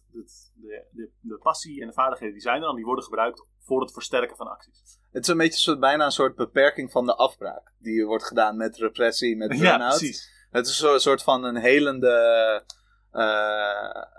de, 0.53 0.85
de, 0.91 1.11
de 1.19 1.37
passie 1.37 1.81
en 1.81 1.87
de 1.87 1.93
vaardigheden 1.93 2.33
die 2.33 2.43
zijn 2.43 2.55
er 2.55 2.61
dan, 2.61 2.75
die 2.75 2.85
worden 2.85 3.03
gebruikt 3.03 3.47
voor 3.59 3.81
het 3.81 3.91
versterken 3.93 4.35
van 4.37 4.47
acties. 4.47 4.99
Het 5.11 5.23
is 5.23 5.27
een 5.27 5.37
beetje 5.37 5.59
soort, 5.59 5.79
bijna 5.79 6.05
een 6.05 6.11
soort 6.11 6.35
beperking 6.35 6.91
van 6.91 7.05
de 7.05 7.15
afbraak. 7.15 7.73
Die 7.77 8.05
wordt 8.05 8.23
gedaan 8.23 8.57
met 8.57 8.77
repressie, 8.77 9.37
met 9.37 9.49
burn-out. 9.49 9.79
Ja, 9.79 9.87
precies. 9.87 10.47
Het 10.49 10.67
is 10.67 10.79
een 10.79 10.99
soort 10.99 11.23
van 11.23 11.43
een 11.43 11.55
helende 11.57 12.63
uh, 13.11 13.21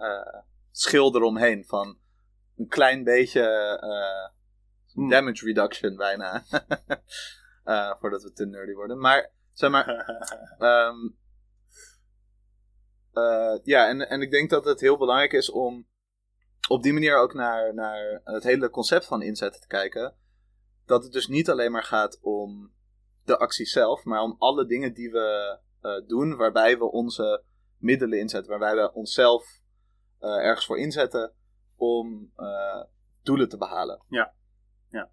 uh, 0.09 0.41
schil 0.71 1.15
eromheen. 1.17 1.65
Van 1.65 1.99
een 2.57 2.69
klein 2.69 3.05
beetje 3.05 3.43
uh, 3.83 5.09
damage 5.09 5.45
reduction 5.45 5.97
bijna. 5.97 6.45
voordat 8.01 8.23
we 8.23 8.33
te 8.33 8.47
nerdy 8.47 8.73
worden. 8.73 8.99
Maar, 8.99 9.33
zeg 9.53 9.71
maar... 9.71 9.89
um, 10.59 11.17
ja, 13.63 13.89
en, 13.89 14.09
en 14.09 14.21
ik 14.21 14.31
denk 14.31 14.51
dat 14.51 14.65
het 14.65 14.81
heel 14.81 14.97
belangrijk 14.97 15.33
is 15.33 15.51
om 15.51 15.87
op 16.69 16.83
die 16.83 16.93
manier 16.93 17.17
ook 17.19 17.35
naar, 17.35 17.75
naar 17.75 18.21
het 18.25 18.43
hele 18.43 18.71
concept 18.71 19.05
van 19.05 19.23
inzetten 19.23 19.61
te 19.61 19.67
kijken. 19.67 20.15
Dat 20.85 21.03
het 21.03 21.13
dus 21.13 21.27
niet 21.27 21.51
alleen 21.51 21.73
maar 21.73 21.85
gaat 21.85 22.19
om 22.21 22.73
de 23.25 23.39
actie 23.39 23.67
zelf, 23.67 24.05
maar 24.05 24.21
om 24.21 24.37
alle 24.39 24.67
dingen 24.67 24.95
die 24.95 25.11
we 25.11 25.59
doen 26.07 26.37
waarbij 26.37 26.79
we 26.79 26.91
onze 26.91 27.45
middelen 27.79 28.19
inzetten, 28.19 28.51
waarbij 28.59 28.83
we 28.83 28.93
onszelf 28.93 29.61
ergens 30.19 30.67
voor 30.67 30.79
inzetten 30.79 31.36
om 31.77 32.33
uh, 32.37 32.85
doelen 33.23 33.49
te 33.49 33.57
behalen. 33.57 34.05
Ja, 34.09 34.35
ja. 34.89 35.11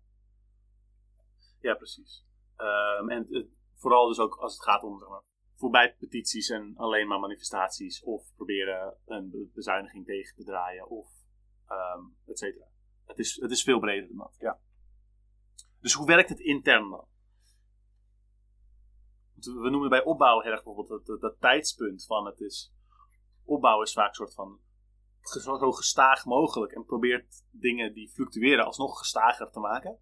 Ja, 1.59 1.73
precies. 1.73 2.25
Um, 2.57 3.09
en 3.09 3.49
vooral 3.75 4.07
dus 4.07 4.19
ook 4.19 4.35
als 4.35 4.53
het 4.53 4.63
gaat 4.63 4.83
om 4.83 4.99
zeg 4.99 5.07
voorbij 5.55 5.95
petities 5.95 6.49
en 6.49 6.73
alleen 6.77 7.07
maar 7.07 7.19
manifestaties 7.19 8.03
of 8.03 8.33
proberen 8.35 8.97
een 9.05 9.51
bezuiniging 9.53 10.05
tegen 10.05 10.35
te 10.35 10.43
draaien 10.43 10.89
of 10.89 11.07
um, 11.69 12.17
et 12.25 12.39
cetera. 12.39 12.65
Het 13.05 13.19
is, 13.19 13.35
het 13.35 13.51
is 13.51 13.63
veel 13.63 13.79
breder 13.79 14.07
dan 14.07 14.17
dat, 14.17 14.35
ja. 14.39 14.59
Dus 15.79 15.93
hoe 15.93 16.07
werkt 16.07 16.29
het 16.29 16.39
intern 16.39 16.89
dan? 16.89 17.07
We 19.35 19.69
noemen 19.69 19.89
bij 19.89 20.03
opbouw 20.03 20.39
heel 20.41 20.51
erg 20.51 20.63
bijvoorbeeld 20.63 21.05
dat, 21.05 21.21
dat, 21.21 21.39
tijdspunt 21.39 22.05
van 22.05 22.25
het 22.25 22.39
is. 22.39 22.73
Opbouw 23.43 23.81
is 23.81 23.93
vaak 23.93 24.07
een 24.07 24.13
soort 24.13 24.33
van 24.33 24.59
zo 25.29 25.71
gestaag 25.71 26.25
mogelijk 26.25 26.71
en 26.71 26.85
probeert 26.85 27.43
dingen 27.51 27.93
die 27.93 28.09
fluctueren 28.09 28.65
alsnog 28.65 28.97
gestager 28.97 29.51
te 29.51 29.59
maken. 29.59 29.99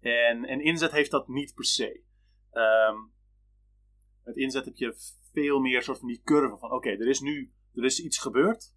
En, 0.00 0.44
en 0.44 0.60
inzet 0.60 0.90
heeft 0.90 1.10
dat 1.10 1.28
niet 1.28 1.54
per 1.54 1.64
se. 1.64 2.02
Met 4.24 4.36
inzet 4.36 4.64
heb 4.64 4.76
je 4.76 4.94
veel 5.32 5.58
meer 5.58 5.82
soort 5.82 5.98
van 5.98 6.08
die 6.08 6.22
curve 6.24 6.56
van 6.56 6.72
oké, 6.72 6.88
er 6.88 7.08
is 7.08 7.20
nu 7.20 7.52
er 7.74 7.84
is 7.84 8.00
iets 8.00 8.18
gebeurd 8.18 8.76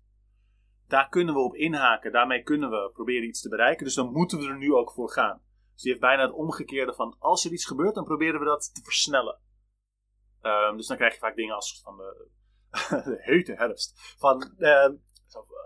daar 0.91 1.09
kunnen 1.09 1.33
we 1.33 1.39
op 1.39 1.55
inhaken. 1.55 2.11
Daarmee 2.11 2.43
kunnen 2.43 2.69
we 2.69 2.89
proberen 2.93 3.27
iets 3.27 3.41
te 3.41 3.49
bereiken. 3.49 3.85
Dus 3.85 3.95
dan 3.95 4.11
moeten 4.11 4.39
we 4.39 4.47
er 4.47 4.57
nu 4.57 4.73
ook 4.73 4.91
voor 4.91 5.11
gaan. 5.11 5.41
Dus 5.73 5.81
die 5.81 5.91
heeft 5.91 6.03
bijna 6.03 6.21
het 6.21 6.33
omgekeerde 6.33 6.93
van 6.93 7.15
als 7.19 7.45
er 7.45 7.51
iets 7.51 7.65
gebeurt, 7.65 7.95
dan 7.95 8.03
proberen 8.03 8.39
we 8.39 8.45
dat 8.45 8.73
te 8.73 8.81
versnellen. 8.83 9.39
Um, 10.41 10.77
dus 10.77 10.87
dan 10.87 10.97
krijg 10.97 11.13
je 11.13 11.19
vaak 11.19 11.35
dingen 11.35 11.55
als 11.55 11.81
van 11.83 11.97
de, 11.97 12.29
hete 13.31 13.53
herfst. 13.53 14.15
Van 14.17 14.53
uh, 14.57 14.89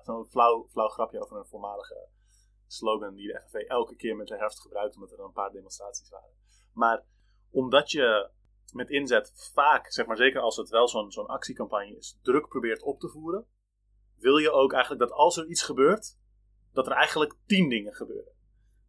zo'n 0.04 0.26
flauw, 0.26 0.68
flauw 0.70 0.88
grapje 0.88 1.22
over 1.22 1.38
een 1.38 1.46
voormalige 1.46 2.08
slogan 2.68 3.14
die 3.14 3.28
de 3.28 3.42
FNV 3.42 3.62
elke 3.62 3.96
keer 3.96 4.16
met 4.16 4.28
de 4.28 4.38
herfst 4.38 4.62
gebruikt, 4.62 4.96
omdat 4.96 5.12
er 5.12 5.20
een 5.20 5.32
paar 5.32 5.52
demonstraties 5.52 6.10
waren. 6.10 6.34
Maar 6.74 7.04
omdat 7.50 7.92
je 7.92 8.30
met 8.74 8.90
inzet 8.90 9.52
vaak, 9.54 9.92
zeg 9.92 10.06
maar 10.06 10.18
zeker 10.18 10.42
als 10.42 10.58
het 10.58 10.70
wel 10.70 10.88
zo'n 10.88 11.12
zo'n 11.12 11.28
actiecampagne 11.28 11.98
is, 11.98 12.20
druk 12.22 12.48
probeert 12.48 12.82
op 12.82 13.00
te 13.00 13.10
voeren, 13.10 13.48
wil 14.16 14.38
je 14.38 14.52
ook 14.52 14.74
eigenlijk 14.74 15.10
dat 15.10 15.18
als 15.18 15.38
er 15.38 15.48
iets 15.48 15.64
gebeurt, 15.64 16.18
dat 16.74 16.88
er 16.88 16.94
eigenlijk 16.94 17.36
tien 17.46 17.70
dingen 17.70 17.94
gebeuren. 17.94 18.34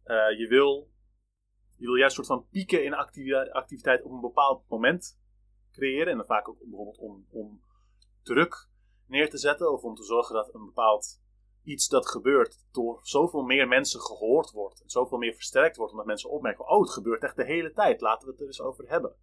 Uh, 0.05 0.37
je, 0.37 0.47
wil, 0.47 0.89
je 1.77 1.85
wil 1.85 1.95
juist 1.95 2.17
een 2.17 2.25
soort 2.25 2.39
van 2.39 2.49
pieken 2.49 2.83
in 2.83 2.93
activiteit 3.51 4.01
op 4.03 4.11
een 4.11 4.21
bepaald 4.21 4.69
moment 4.69 5.19
creëren. 5.71 6.11
En 6.11 6.17
dan 6.17 6.25
vaak 6.25 6.49
ook 6.49 6.59
bijvoorbeeld 6.59 6.97
om, 6.97 7.27
om 7.29 7.61
druk 8.23 8.69
neer 9.07 9.29
te 9.29 9.37
zetten 9.37 9.71
of 9.71 9.83
om 9.83 9.95
te 9.95 10.03
zorgen 10.03 10.35
dat 10.35 10.53
een 10.53 10.65
bepaald 10.65 11.21
iets 11.63 11.87
dat 11.87 12.07
gebeurt 12.07 12.63
door 12.71 12.99
zoveel 13.01 13.41
meer 13.41 13.67
mensen 13.67 13.99
gehoord 13.99 14.51
wordt 14.51 14.81
en 14.81 14.89
zoveel 14.89 15.17
meer 15.17 15.33
versterkt 15.33 15.77
wordt, 15.77 15.91
omdat 15.91 16.07
mensen 16.07 16.29
opmerken: 16.29 16.67
oh, 16.67 16.81
het 16.81 16.89
gebeurt 16.89 17.23
echt 17.23 17.35
de 17.35 17.45
hele 17.45 17.71
tijd, 17.71 18.01
laten 18.01 18.25
we 18.25 18.31
het 18.31 18.41
er 18.41 18.47
eens 18.47 18.61
over 18.61 18.89
hebben. 18.89 19.15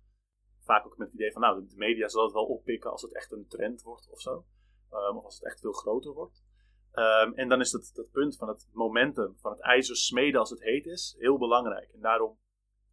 Vaak 0.61 0.87
ook 0.87 0.97
met 0.97 1.07
het 1.07 1.17
idee 1.17 1.33
van, 1.33 1.41
nou, 1.41 1.67
de 1.69 1.77
media 1.77 2.09
zal 2.09 2.25
het 2.25 2.33
wel 2.33 2.45
oppikken 2.45 2.91
als 2.91 3.03
het 3.03 3.15
echt 3.15 3.33
een 3.33 3.47
trend 3.49 3.83
wordt 3.83 4.11
of 4.11 4.21
zo. 4.21 4.45
Um, 4.91 5.17
of 5.17 5.25
als 5.25 5.35
het 5.35 5.45
echt 5.45 5.61
veel 5.61 5.73
groter 5.73 6.13
wordt. 6.13 6.45
Um, 6.93 7.35
en 7.35 7.49
dan 7.49 7.61
is 7.61 7.71
dat, 7.71 7.91
dat 7.95 8.11
punt 8.11 8.37
van 8.37 8.49
het 8.49 8.69
momentum, 8.73 9.37
van 9.39 9.51
het 9.51 9.61
ijzer 9.61 9.97
smeden 9.97 10.41
als 10.41 10.51
het 10.51 10.63
heet 10.63 10.87
is, 10.87 11.17
heel 11.19 11.39
belangrijk. 11.39 11.91
En 11.93 12.01
daarom 12.01 12.39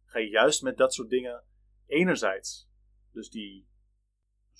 ga 0.04 0.18
je 0.18 0.28
juist 0.28 0.62
met 0.62 0.76
dat 0.76 0.94
soort 0.94 1.08
dingen 1.08 1.44
enerzijds, 1.86 2.68
dus 3.12 3.30
die 3.30 3.68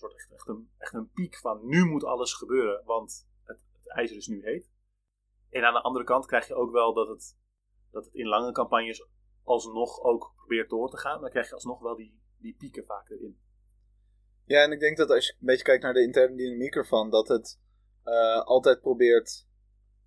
soort 0.03 0.15
echt, 0.15 0.33
echt, 0.33 0.49
een, 0.49 0.71
echt 0.79 0.93
een 0.93 1.11
piek 1.11 1.37
van 1.37 1.67
nu 1.67 1.85
moet 1.85 2.05
alles 2.05 2.35
gebeuren, 2.35 2.83
want 2.85 3.29
het, 3.45 3.65
het 3.73 3.89
ijzer 3.89 4.17
is 4.17 4.27
nu 4.27 4.43
heet. 4.45 4.71
En 5.51 5.65
aan 5.65 5.75
de 5.75 5.83
andere 5.83 6.05
kant 6.05 6.27
krijg 6.27 6.47
je 6.47 6.55
ook 6.55 6.73
wel 6.73 6.95
dat 6.95 7.09
het, 7.09 7.39
dat 7.91 8.05
het 8.05 8.15
in 8.15 8.27
lange 8.27 8.53
campagnes 8.53 9.07
alsnog 9.43 10.01
ook 10.01 10.33
probeert 10.37 10.71
door 10.71 10.91
te 10.91 10.99
gaan. 10.99 11.21
Dan 11.21 11.31
krijg 11.31 11.49
je 11.49 11.55
alsnog 11.55 11.81
wel 11.81 11.97
die, 11.97 12.21
die 12.39 12.57
pieken 12.59 12.85
vaak 12.85 13.11
erin. 13.11 13.41
Ja, 14.45 14.63
en 14.63 14.73
ik 14.73 14.81
denk 14.81 14.97
dat 14.97 15.11
als 15.11 15.27
je 15.27 15.33
een 15.33 15.47
beetje 15.47 15.65
kijkt 15.65 15.83
naar 15.83 15.93
de 15.93 16.03
interne 16.03 16.37
dynamiek 16.37 16.75
ervan, 16.75 17.11
dat 17.11 17.29
het 17.29 17.61
uh, 18.05 18.41
altijd 18.43 18.81
probeert 18.81 19.47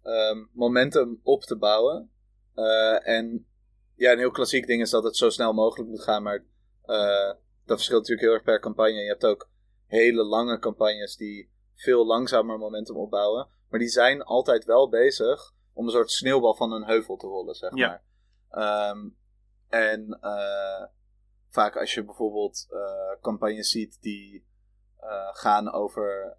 um, 0.04 0.50
momentum 0.54 1.20
op 1.24 1.42
te 1.42 1.58
bouwen. 1.58 2.12
Uh, 2.56 3.08
en 3.08 3.48
ja, 3.96 4.12
een 4.12 4.18
heel 4.18 4.32
klassiek 4.32 4.68
ding 4.68 4.82
is 4.82 4.90
dat 4.90 5.04
het 5.04 5.16
zo 5.16 5.30
snel 5.30 5.54
mogelijk 5.54 5.90
moet 5.90 6.04
gaan, 6.04 6.24
maar 6.24 6.46
uh, 6.86 7.34
dat 7.66 7.78
verschilt 7.78 8.00
natuurlijk 8.00 8.28
heel 8.28 8.34
erg 8.34 8.44
per 8.44 8.60
campagne. 8.60 9.02
Je 9.02 9.10
hebt 9.10 9.26
ook 9.26 9.50
hele 9.86 10.24
lange 10.24 10.60
campagnes 10.60 11.16
die 11.16 11.52
veel 11.74 12.06
langzamer 12.06 12.58
momentum 12.58 12.96
opbouwen, 12.96 13.48
maar 13.70 13.80
die 13.80 13.90
zijn 13.90 14.24
altijd 14.24 14.66
wel 14.66 14.90
bezig 14.90 15.54
om 15.74 15.86
een 15.86 15.92
soort 15.92 16.12
sneeuwbal 16.12 16.56
van 16.56 16.72
een 16.72 16.86
heuvel 16.86 17.18
te 17.18 17.28
rollen, 17.28 17.56
zeg 17.56 17.72
maar. 17.72 18.04
Um, 18.92 19.18
en 19.70 20.20
vaak 21.50 21.78
als 21.78 21.94
je 21.94 22.04
bijvoorbeeld 22.04 22.68
uh, 22.70 23.22
campagnes 23.22 23.70
ziet 23.70 24.02
die 24.02 24.46
uh, 25.02 25.28
gaan 25.32 25.72
over, 25.72 26.36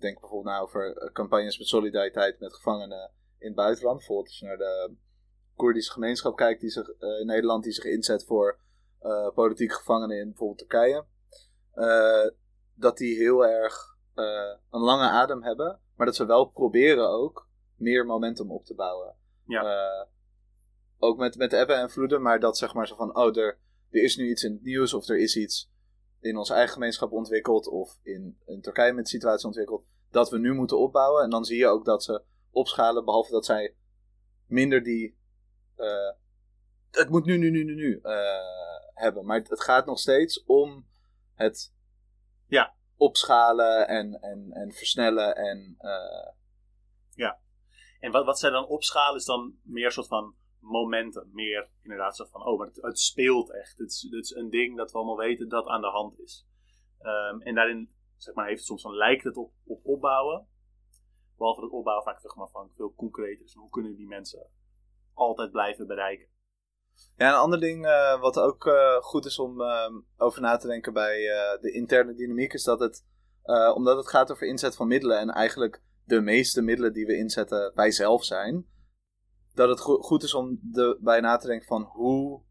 denk 0.00 0.20
bijvoorbeeld 0.20 0.54
nou 0.54 0.62
over 0.62 1.10
campagnes 1.12 1.58
met 1.58 1.66
solidariteit 1.66 2.40
met 2.40 2.54
gevangenen 2.54 3.10
in 3.38 3.46
het 3.46 3.56
buitenland. 3.56 3.96
Bijvoorbeeld 3.96 4.28
als 4.28 4.38
je 4.38 4.46
naar 4.46 4.56
de 4.56 4.94
Koerdische 5.54 5.92
gemeenschap 5.92 6.36
kijkt 6.36 6.60
die 6.60 6.70
zich, 6.70 6.88
in 6.98 7.26
Nederland 7.26 7.64
die 7.64 7.72
zich 7.72 7.84
inzet 7.84 8.24
voor 8.24 8.58
politieke 9.34 9.74
gevangenen 9.74 10.18
in 10.18 10.28
bijvoorbeeld 10.28 10.58
Turkije. 10.58 11.04
Dat 12.78 12.96
die 12.96 13.16
heel 13.16 13.46
erg 13.46 13.96
een 14.70 14.80
lange 14.80 15.08
adem 15.08 15.42
hebben, 15.42 15.80
maar 15.96 16.06
dat 16.06 16.16
ze 16.16 16.26
wel 16.26 16.44
proberen 16.44 17.08
ook 17.08 17.48
meer 17.76 18.06
momentum 18.06 18.50
op 18.50 18.64
te 18.64 18.74
bouwen. 18.74 19.16
Ja. 19.46 20.06
ook 20.98 21.18
met, 21.18 21.36
met 21.36 21.52
ebben 21.52 21.76
en 21.76 21.90
vloeden, 21.90 22.22
maar 22.22 22.40
dat 22.40 22.58
zeg 22.58 22.74
maar 22.74 22.86
zo 22.86 22.94
van, 22.94 23.16
oh, 23.16 23.36
er, 23.36 23.58
er 23.90 24.02
is 24.02 24.16
nu 24.16 24.30
iets 24.30 24.42
in 24.42 24.52
het 24.52 24.62
nieuws 24.62 24.94
of 24.94 25.08
er 25.08 25.18
is 25.18 25.36
iets 25.36 25.70
in 26.20 26.36
onze 26.36 26.54
eigen 26.54 26.72
gemeenschap 26.72 27.12
ontwikkeld 27.12 27.68
of 27.68 27.98
in, 28.02 28.38
in 28.46 28.60
Turkije 28.60 28.92
met 28.92 29.04
de 29.04 29.10
situatie 29.10 29.46
ontwikkeld, 29.46 29.84
dat 30.10 30.30
we 30.30 30.38
nu 30.38 30.52
moeten 30.52 30.78
opbouwen. 30.78 31.22
En 31.22 31.30
dan 31.30 31.44
zie 31.44 31.58
je 31.58 31.66
ook 31.66 31.84
dat 31.84 32.04
ze 32.04 32.22
opschalen, 32.50 33.04
behalve 33.04 33.32
dat 33.32 33.44
zij 33.44 33.74
minder 34.46 34.82
die. 34.82 35.16
Uh, 35.76 36.12
het 36.90 37.08
moet 37.08 37.24
nu, 37.24 37.36
nu, 37.36 37.50
nu, 37.50 37.64
nu, 37.64 37.74
nu 37.74 38.00
uh, 38.02 38.12
hebben. 38.94 39.24
Maar 39.24 39.38
het, 39.38 39.48
het, 39.48 39.60
gaat 39.60 39.86
nog 39.86 39.98
steeds 39.98 40.44
om 40.44 40.86
het 41.34 41.72
ja. 42.48 42.74
opschalen 42.96 43.88
en, 43.88 44.20
en, 44.20 44.52
en 44.52 44.72
versnellen. 44.72 45.36
En, 45.36 45.76
uh... 45.80 46.32
Ja, 47.14 47.40
en 48.00 48.12
wat, 48.12 48.24
wat 48.24 48.38
zij 48.38 48.50
dan 48.50 48.66
opschalen 48.66 49.16
is 49.16 49.24
dan 49.24 49.58
meer 49.62 49.84
een 49.84 49.92
soort 49.92 50.06
van 50.06 50.34
momenten. 50.58 51.30
Meer 51.32 51.70
inderdaad 51.82 52.16
zo 52.16 52.24
van, 52.24 52.46
oh, 52.46 52.58
maar 52.58 52.66
het, 52.66 52.82
het 52.82 52.98
speelt 52.98 53.52
echt. 53.52 53.78
Het 53.78 53.90
is, 53.90 54.02
het 54.10 54.24
is, 54.24 54.30
een 54.30 54.50
ding 54.50 54.76
dat 54.76 54.90
we 54.92 54.98
allemaal 54.98 55.16
weten 55.16 55.48
dat 55.48 55.66
aan 55.66 55.80
de 55.80 55.90
hand 55.90 56.18
is. 56.18 56.46
Um, 57.00 57.42
en 57.42 57.54
daarin, 57.54 57.94
zeg 58.16 58.34
maar, 58.34 58.46
heeft 58.46 58.58
het 58.58 58.66
soms 58.66 58.82
van, 58.82 58.94
lijkt 58.94 59.24
het 59.24 59.36
op, 59.36 59.52
op 59.64 59.84
opbouwen. 59.84 60.48
Behalve 61.36 61.60
dat 61.60 61.70
opbouwen 61.70 62.04
vaak 62.04 62.20
zeg 62.20 62.34
maar, 62.34 62.48
van 62.48 62.70
veel 62.74 62.94
concreter 62.94 63.44
is. 63.44 63.54
Hoe 63.54 63.70
kunnen 63.70 63.96
die 63.96 64.06
mensen 64.06 64.50
altijd 65.12 65.50
blijven 65.50 65.86
bereiken? 65.86 66.28
Ja, 67.16 67.28
een 67.28 67.40
ander 67.40 67.60
ding 67.60 67.86
uh, 67.86 68.20
wat 68.20 68.38
ook 68.38 68.66
uh, 68.66 68.96
goed 68.96 69.24
is 69.24 69.38
om 69.38 69.60
uh, 69.60 69.90
over 70.16 70.40
na 70.40 70.56
te 70.56 70.66
denken 70.66 70.92
bij 70.92 71.18
uh, 71.20 71.60
de 71.60 71.72
interne 71.72 72.14
dynamiek 72.14 72.52
is 72.52 72.64
dat 72.64 72.80
het, 72.80 73.04
omdat 73.74 73.96
het 73.96 74.08
gaat 74.08 74.30
over 74.30 74.46
inzet 74.46 74.76
van 74.76 74.88
middelen 74.88 75.18
en 75.18 75.30
eigenlijk 75.30 75.82
de 76.04 76.20
meeste 76.20 76.62
middelen 76.62 76.92
die 76.92 77.06
we 77.06 77.16
inzetten 77.16 77.72
wij 77.74 77.90
zelf 77.90 78.24
zijn, 78.24 78.66
dat 79.54 79.68
het 79.68 79.80
goed 79.80 80.22
is 80.22 80.34
om 80.34 80.60
erbij 80.72 81.20
na 81.20 81.36
te 81.36 81.46
denken 81.46 81.66
van 81.66 81.82
hoe, 81.82 82.42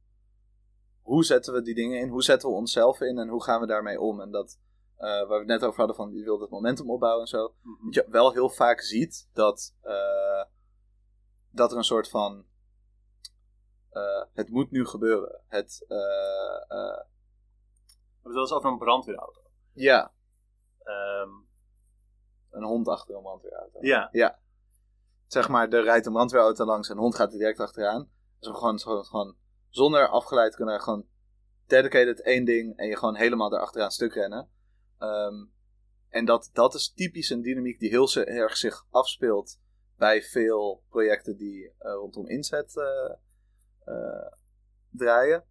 hoe 1.02 1.26
zetten 1.26 1.54
we 1.54 1.62
die 1.62 1.76
dingen 1.76 2.00
in, 2.00 2.10
hoe 2.10 2.24
zetten 2.24 2.50
we 2.50 2.56
onszelf 2.56 3.02
in 3.02 3.18
en 3.18 3.28
hoe 3.28 3.43
gaan 3.43 3.62
we 3.62 3.68
daarmee 3.68 4.00
om. 4.00 4.22
En 4.22 4.32
dat 4.32 4.60
eh, 4.98 5.08
waar 5.08 5.28
we 5.28 5.36
het 5.36 5.48
net 5.48 5.64
over 5.64 5.78
hadden 5.78 5.95
van 5.95 6.14
je 6.14 6.24
wil 6.24 6.39
het 6.39 6.50
momentum 6.50 6.89
opbouwen 6.89 7.22
en 7.22 7.28
zo. 7.28 7.54
Mhm. 7.62 7.86
Dat 7.86 7.93
je 7.93 8.06
wel 8.10 8.34
heel 8.34 8.50
vaak 8.50 8.82
ziet 8.82 9.30
dat, 9.34 9.76
eh, 9.82 10.43
dat 11.52 11.72
er 11.72 11.78
een 11.78 11.84
soort 11.84 12.10
van. 12.10 12.45
Eh, 13.98 14.26
het 14.34 14.50
moet 14.50 14.72
nu 14.72 14.86
gebeuren. 14.86 15.41
Het, 15.48 15.86
We 15.88 15.95
hebben 18.24 18.24
het 18.24 18.34
wel 18.34 18.41
eens 18.41 18.52
over 18.52 18.70
een 18.70 18.78
brandweerauto. 18.78 19.41
ja, 19.74 20.12
Ehm, 20.84 21.30
een 22.50 22.64
hond 22.64 22.88
achter 22.88 23.16
een 23.16 23.22
brandweerauto. 23.22 23.80
ja, 23.82 24.39
Zeg 25.26 25.50
maar, 25.50 25.70
er 25.70 25.84
rijdt 25.84 26.06
een 26.06 26.12
brandweerauto 26.14 26.66
langs 26.66 26.89
en 26.89 26.95
een 26.95 27.02
hond 27.02 27.16
gaat 27.16 27.32
er 27.32 27.38
direct 27.38 27.60
achteraan. 27.60 28.10
Dus 28.39 28.50
we 28.50 28.56
gewoon, 28.56 28.80
gewoon, 28.80 29.06
gewoon 29.06 29.36
zonder 29.70 30.10
afgeleid 30.10 30.56
kunnen 30.56 30.82
gewoon 30.82 31.08
dedicated 31.66 32.22
één 32.22 32.45
ding 32.45 32.78
en 32.78 32.88
je 32.88 32.98
gewoon 32.98 33.16
helemaal 33.16 33.54
erachteraan 33.54 33.91
stuk 33.91 34.14
rennen. 34.14 34.50
Ehm, 34.98 35.45
en 36.10 36.26
dat, 36.26 36.50
dat 36.54 36.74
is 36.74 36.93
typisch 36.93 37.30
een 37.30 37.41
dynamiek 37.41 37.80
die 37.80 37.89
heel, 37.89 38.14
erg 38.16 38.58
zich 38.58 38.86
afspeelt 38.89 39.60
bij 39.95 40.22
veel 40.22 40.84
projecten 40.89 41.38
die 41.38 41.74
eh, 41.78 41.91
rondom 41.91 42.28
inzet 42.28 42.78
eh, 42.78 43.14
draaien. 44.90 45.44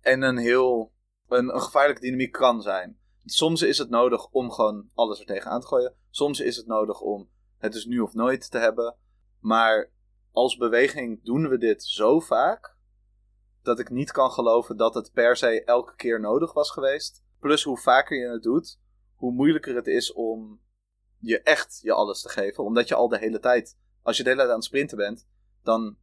En 0.00 0.22
een 0.22 0.36
heel 0.36 0.92
een, 1.28 1.60
gevaarlijke 1.60 2.02
dynamiek 2.02 2.32
kan 2.32 2.62
zijn. 2.62 2.98
Soms 3.24 3.62
is 3.62 3.78
het 3.78 3.90
nodig 3.90 4.26
om 4.30 4.50
gewoon 4.50 4.90
alles 4.94 5.20
er 5.20 5.26
tegenaan 5.26 5.60
te 5.60 5.66
gooien. 5.66 5.94
Soms 6.10 6.40
is 6.40 6.56
het 6.56 6.66
nodig 6.66 7.00
om 7.00 7.30
het 7.58 7.74
is 7.74 7.84
nu 7.84 8.00
of 8.00 8.14
nooit 8.14 8.50
te 8.50 8.58
hebben. 8.58 8.96
Maar 9.40 9.92
als 10.32 10.56
beweging 10.56 11.24
doen 11.24 11.48
we 11.48 11.58
dit 11.58 11.82
zo 11.82 12.20
vaak 12.20 12.76
dat 13.62 13.78
ik 13.78 13.90
niet 13.90 14.12
kan 14.12 14.30
geloven 14.30 14.76
dat 14.76 14.94
het 14.94 15.12
per 15.12 15.36
se 15.36 15.64
elke 15.64 15.94
keer 15.94 16.20
nodig 16.20 16.52
was 16.52 16.70
geweest. 16.70 17.22
Plus 17.38 17.62
hoe 17.62 17.78
vaker 17.78 18.18
je 18.18 18.28
het 18.28 18.42
doet, 18.42 18.78
hoe 19.14 19.32
moeilijker 19.32 19.74
het 19.74 19.86
is 19.86 20.12
om 20.12 20.60
je 21.18 21.42
echt 21.42 21.80
je 21.82 21.92
alles 21.92 22.22
te 22.22 22.28
geven. 22.28 22.64
Omdat 22.64 22.88
je 22.88 22.94
al 22.94 23.08
de 23.08 23.18
hele 23.18 23.38
tijd, 23.38 23.78
als 24.02 24.16
je 24.16 24.22
de 24.22 24.28
hele 24.28 24.40
tijd 24.40 24.52
aan 24.52 24.58
het 24.58 24.68
sprinten 24.68 24.96
bent, 24.96 25.26
dan 25.62 25.96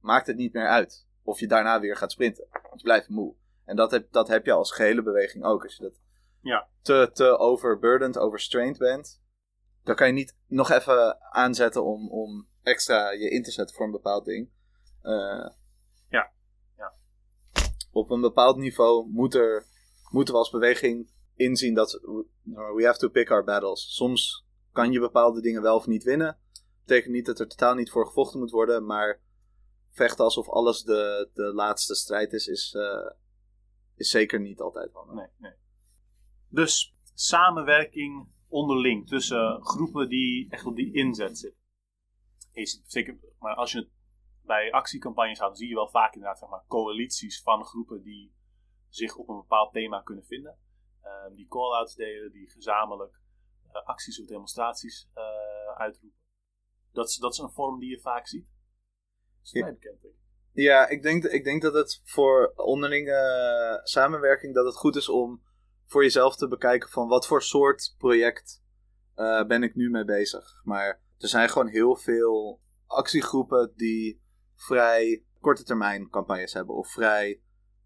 maakt 0.00 0.26
het 0.26 0.36
niet 0.36 0.52
meer 0.52 0.68
uit 0.68 1.06
of 1.22 1.40
je 1.40 1.46
daarna 1.46 1.80
weer 1.80 1.96
gaat 1.96 2.12
sprinten. 2.12 2.46
Want 2.50 2.80
je 2.80 2.82
blijft 2.82 3.08
moe. 3.08 3.34
En 3.64 3.76
dat 3.76 3.90
heb, 3.90 4.12
dat 4.12 4.28
heb 4.28 4.44
je 4.46 4.52
als 4.52 4.72
gehele 4.72 5.02
beweging 5.02 5.44
ook. 5.44 5.62
Als 5.62 5.76
je 5.76 5.82
dat 5.82 6.00
Ja. 6.40 6.68
te, 6.82 7.10
te 7.12 7.38
overburdened, 7.38 8.18
overstrained 8.18 8.78
bent, 8.78 9.20
dan 9.84 9.94
kan 9.94 10.06
je 10.06 10.12
niet 10.12 10.36
nog 10.46 10.70
even 10.70 11.20
aanzetten 11.32 11.84
om, 11.84 12.10
om 12.10 12.48
extra 12.62 13.10
je 13.10 13.30
in 13.30 13.42
te 13.42 13.50
zetten 13.50 13.76
voor 13.76 13.86
een 13.86 13.92
bepaald 13.92 14.24
ding. 14.24 14.50
Eh, 15.02 15.50
Ja. 16.08 16.32
Ja. 16.76 16.92
Op 17.90 18.10
een 18.10 18.20
bepaald 18.20 18.56
niveau 18.56 19.08
moet 19.08 19.34
er, 19.34 19.66
moeten 20.10 20.34
we 20.34 20.40
als 20.40 20.50
beweging 20.50 21.10
inzien 21.34 21.74
dat 21.74 21.92
we 21.92 22.26
we 22.74 22.84
have 22.84 22.98
to 22.98 23.08
pick 23.08 23.30
our 23.30 23.44
battles. 23.44 23.94
Soms 23.94 24.46
kan 24.72 24.92
je 24.92 25.00
bepaalde 25.00 25.40
dingen 25.40 25.62
wel 25.62 25.76
of 25.76 25.86
niet 25.86 26.02
winnen. 26.04 26.38
Betekent 26.84 27.12
niet 27.12 27.26
dat 27.26 27.40
er 27.40 27.48
totaal 27.48 27.74
niet 27.74 27.90
voor 27.90 28.06
gevochten 28.06 28.38
moet 28.40 28.50
worden, 28.50 28.86
maar 28.86 29.20
vechten 29.92 30.24
alsof 30.24 30.48
alles 30.48 30.82
de, 30.82 31.30
de 31.34 31.54
laatste 31.54 31.94
strijd 31.94 32.32
is, 32.32 32.46
is, 32.46 32.74
eh, 32.74 33.10
is 33.94 34.10
zeker 34.10 34.40
niet 34.40 34.60
altijd 34.60 34.92
handig. 34.92 35.14
nee, 35.14 35.26
nee. 35.38 35.52
Dus 36.48 36.96
samenwerking 37.14 38.28
onderling 38.48 39.08
tussen 39.08 39.64
groepen 39.64 40.08
die 40.08 40.50
echt 40.50 40.66
op 40.66 40.76
die 40.76 40.94
inzet 40.94 41.38
zitten. 41.38 41.60
Ziet 42.52 42.82
zeker, 42.86 43.18
maar 43.38 43.54
als 43.54 43.72
je 43.72 43.78
het 43.78 43.90
bij 44.42 44.72
actiecampagnes 44.72 45.38
houdt, 45.38 45.58
zie 45.58 45.68
je 45.68 45.74
wel 45.74 45.88
vaak 45.88 46.14
inderdaad 46.14 46.38
zeg 46.38 46.48
maar, 46.48 46.64
coalities 46.66 47.42
van 47.42 47.64
groepen 47.64 48.02
die 48.02 48.34
zich 48.88 49.16
op 49.16 49.28
een 49.28 49.36
bepaald 49.36 49.72
thema 49.72 50.00
kunnen 50.00 50.24
vinden. 50.24 50.58
Ehm, 51.02 51.34
die 51.34 51.48
call-outs 51.48 51.94
delen, 51.94 52.32
die 52.32 52.50
gezamenlijk 52.50 53.20
eh, 53.72 53.86
acties 53.86 54.20
of 54.20 54.26
demonstraties 54.26 55.08
eh, 55.14 55.76
uitroepen. 55.76 56.20
Dat 56.92 57.08
is, 57.08 57.16
dat 57.16 57.32
is 57.32 57.38
een 57.38 57.50
vorm 57.50 57.78
die 57.78 57.90
je 57.90 58.00
vaak 58.00 58.26
ziet. 58.26 58.46
Dat 59.42 59.50
Ja. 59.52 59.66
ik. 59.66 59.90
Ja, 60.52 60.88
ik 60.88 61.02
denk, 61.02 61.24
ik 61.24 61.44
denk 61.44 61.62
dat 61.62 61.74
het 61.74 62.00
voor 62.04 62.52
onderlinge 62.56 63.12
eh, 63.12 63.84
samenwerking 63.84 64.54
dat 64.54 64.64
het 64.64 64.76
goed 64.76 64.96
is 64.96 65.08
om 65.08 65.42
voor 65.86 66.02
jezelf 66.02 66.36
te 66.36 66.48
bekijken 66.48 66.88
van 66.88 67.08
wat 67.08 67.26
voor 67.26 67.42
soort 67.42 67.94
project 67.98 68.62
eh, 69.14 69.46
ben 69.46 69.62
ik 69.62 69.74
nu 69.74 69.90
mee 69.90 70.04
bezig. 70.04 70.60
Maar 70.64 71.00
er 71.18 71.28
zijn 71.28 71.48
gewoon 71.48 71.68
heel 71.68 71.96
veel 71.96 72.60
actiegroepen 72.86 73.72
die 73.76 74.22
vrij 74.54 75.24
korte 75.40 75.64
termijn 75.64 76.10
campagnes 76.10 76.52
hebben 76.52 76.74
of 76.74 76.92
vrij 76.92 77.40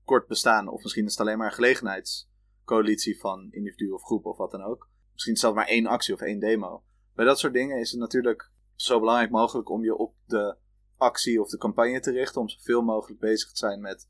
kort 0.04 0.26
bestaan. 0.26 0.68
Of 0.68 0.82
misschien 0.82 1.04
is 1.04 1.10
het 1.10 1.20
alleen 1.20 1.38
maar 1.38 1.46
een 1.46 1.52
gelegenheidscoalitie 1.52 3.20
van 3.20 3.48
individuen 3.50 3.94
of 3.94 4.02
groepen 4.02 4.30
of 4.30 4.36
wat 4.36 4.50
dan 4.50 4.62
ook. 4.62 4.88
Misschien 5.12 5.34
is 5.34 5.40
het 5.42 5.50
zelfs 5.50 5.56
maar 5.56 5.76
één 5.76 5.86
actie 5.86 6.14
of 6.14 6.20
één 6.20 6.40
demo. 6.40 6.84
Bij 7.14 7.24
dat 7.24 7.38
soort 7.38 7.52
dingen 7.52 7.78
is 7.78 7.90
het 7.90 8.00
natuurlijk 8.00 8.50
zo 8.74 8.98
belangrijk 8.98 9.30
mogelijk 9.30 9.68
om 9.70 9.84
je 9.84 9.96
op 9.96 10.14
de 10.24 10.56
actie 10.96 11.40
of 11.40 11.48
de 11.48 11.58
campagne 11.58 12.00
te 12.00 12.10
richten. 12.10 12.40
Om 12.40 12.48
zoveel 12.48 12.82
mogelijk 12.82 13.20
bezig 13.20 13.50
te 13.50 13.56
zijn 13.56 13.80
met 13.80 14.08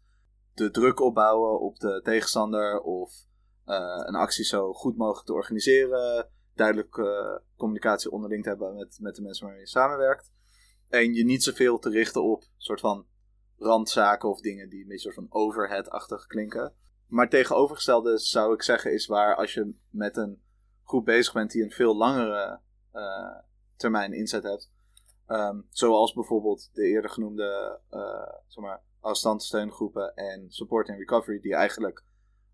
de 0.55 0.71
druk 0.71 1.01
opbouwen 1.01 1.61
op 1.61 1.79
de 1.79 2.01
tegenstander. 2.05 2.81
Of 2.81 3.13
eh, 3.65 4.03
een 4.05 4.15
actie 4.15 4.45
zo 4.45 4.73
goed 4.73 4.97
mogelijk 4.97 5.27
te 5.27 5.33
organiseren. 5.33 6.29
Duidelijk 6.55 6.97
eh, 6.97 7.37
communicatie 7.57 8.11
onderling 8.11 8.43
te 8.43 8.49
hebben 8.49 8.75
met, 8.75 8.99
met 9.01 9.15
de 9.15 9.23
mensen 9.23 9.45
waarmee 9.45 9.63
je 9.63 9.69
samenwerkt. 9.69 10.33
En 10.89 11.15
je 11.15 11.25
niet 11.25 11.43
zoveel 11.43 11.79
te 11.79 11.91
richten 11.91 12.23
op 12.23 12.45
soort 12.57 12.81
van 12.81 13.07
randzaken 13.59 14.29
of 14.29 14.41
dingen 14.41 14.69
die 14.69 14.81
een 14.81 14.89
beetje 14.89 15.03
soort 15.03 15.15
van 15.15 15.41
overhead-achtig 15.41 16.27
klinken. 16.27 16.75
Maar 17.07 17.29
tegenovergestelde 17.29 18.19
zou 18.19 18.55
ik 18.55 18.63
zeggen 18.63 18.93
is 18.93 19.07
waar 19.07 19.37
als 19.37 19.55
je 19.55 19.75
met 19.91 20.17
een 20.17 20.43
groep 20.85 21.05
bezig 21.05 21.33
bent 21.33 21.51
die 21.51 21.63
een 21.63 21.71
veel 21.71 21.97
langere 21.97 22.61
eh, 22.93 23.37
termijn 23.77 24.13
inzet 24.13 24.43
hebt. 24.43 24.71
Ehm, 25.27 25.61
zoals 25.71 26.13
bijvoorbeeld 26.13 26.71
de 26.73 26.83
eerder 26.83 27.11
genoemde 27.11 27.81
uh, 27.91 28.33
zeg 28.47 28.65
maar, 28.65 28.83
en 30.15 30.47
support 30.49 30.89
and 30.89 30.99
recovery, 30.99 31.41
die 31.41 31.55
eigenlijk 31.55 32.05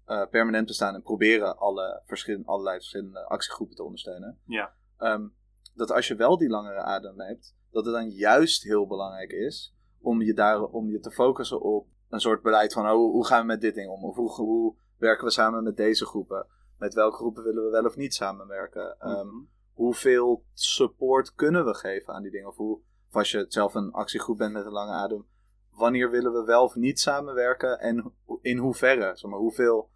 eh, 0.04 0.26
permanent 0.30 0.66
bestaan 0.66 0.94
en 0.94 1.02
proberen 1.02 1.58
alle 1.58 2.02
verschillende, 2.06 2.46
allerlei 2.48 2.76
verschillende 2.76 3.24
actiegroepen 3.24 3.76
te 3.76 3.82
ondersteunen. 3.82 4.38
Ja. 4.46 4.72
Ehm, 4.98 5.28
dat 5.74 5.90
als 5.90 6.08
je 6.08 6.14
wel 6.14 6.38
die 6.38 6.48
langere 6.48 6.80
adem 6.80 7.20
hebt, 7.20 7.56
dat 7.70 7.84
het 7.84 7.94
dan 7.94 8.10
juist 8.10 8.62
heel 8.62 8.86
belangrijk 8.86 9.32
is 9.32 9.74
om 10.00 10.22
je, 10.22 10.34
daar, 10.34 10.62
om 10.62 10.90
je 10.90 10.98
te 10.98 11.10
focussen 11.10 11.60
op 11.60 11.86
een 12.08 12.20
soort 12.20 12.42
beleid 12.42 12.72
van 12.72 12.84
oh, 12.84 13.12
hoe 13.12 13.26
gaan 13.26 13.40
we 13.40 13.46
met 13.46 13.60
dit 13.60 13.74
ding 13.74 13.90
om? 13.90 14.04
Of 14.04 14.16
hoe, 14.16 14.30
hoe 14.30 14.76
werken 14.96 15.24
we 15.24 15.30
samen 15.30 15.62
met 15.62 15.76
deze 15.76 16.06
groepen? 16.06 16.46
Met 16.78 16.94
welke 16.94 17.16
groepen 17.16 17.42
willen 17.42 17.64
we 17.64 17.70
wel 17.70 17.84
of 17.84 17.96
niet 17.96 18.14
samenwerken? 18.14 18.96
Mhm. 18.98 19.26
Hoeveel 19.72 20.44
support 20.52 21.34
kunnen 21.34 21.64
we 21.64 21.74
geven 21.74 22.14
aan 22.14 22.22
die 22.22 22.30
dingen? 22.30 22.48
Of, 22.48 22.56
hoe, 22.56 22.80
of 23.08 23.16
als 23.16 23.30
je 23.30 23.44
zelf 23.48 23.74
een 23.74 23.92
actiegroep 23.92 24.38
bent 24.38 24.52
met 24.52 24.64
een 24.64 24.72
lange 24.72 24.92
adem, 24.92 25.26
wanneer 25.70 26.10
willen 26.10 26.32
we 26.32 26.44
wel 26.44 26.64
of 26.64 26.74
niet 26.74 27.00
samenwerken? 27.00 27.78
En 27.78 28.14
in 28.40 28.58
hoeverre? 28.58 29.16
Zeg 29.16 29.30
maar, 29.30 29.38
hoeveel 29.38 29.90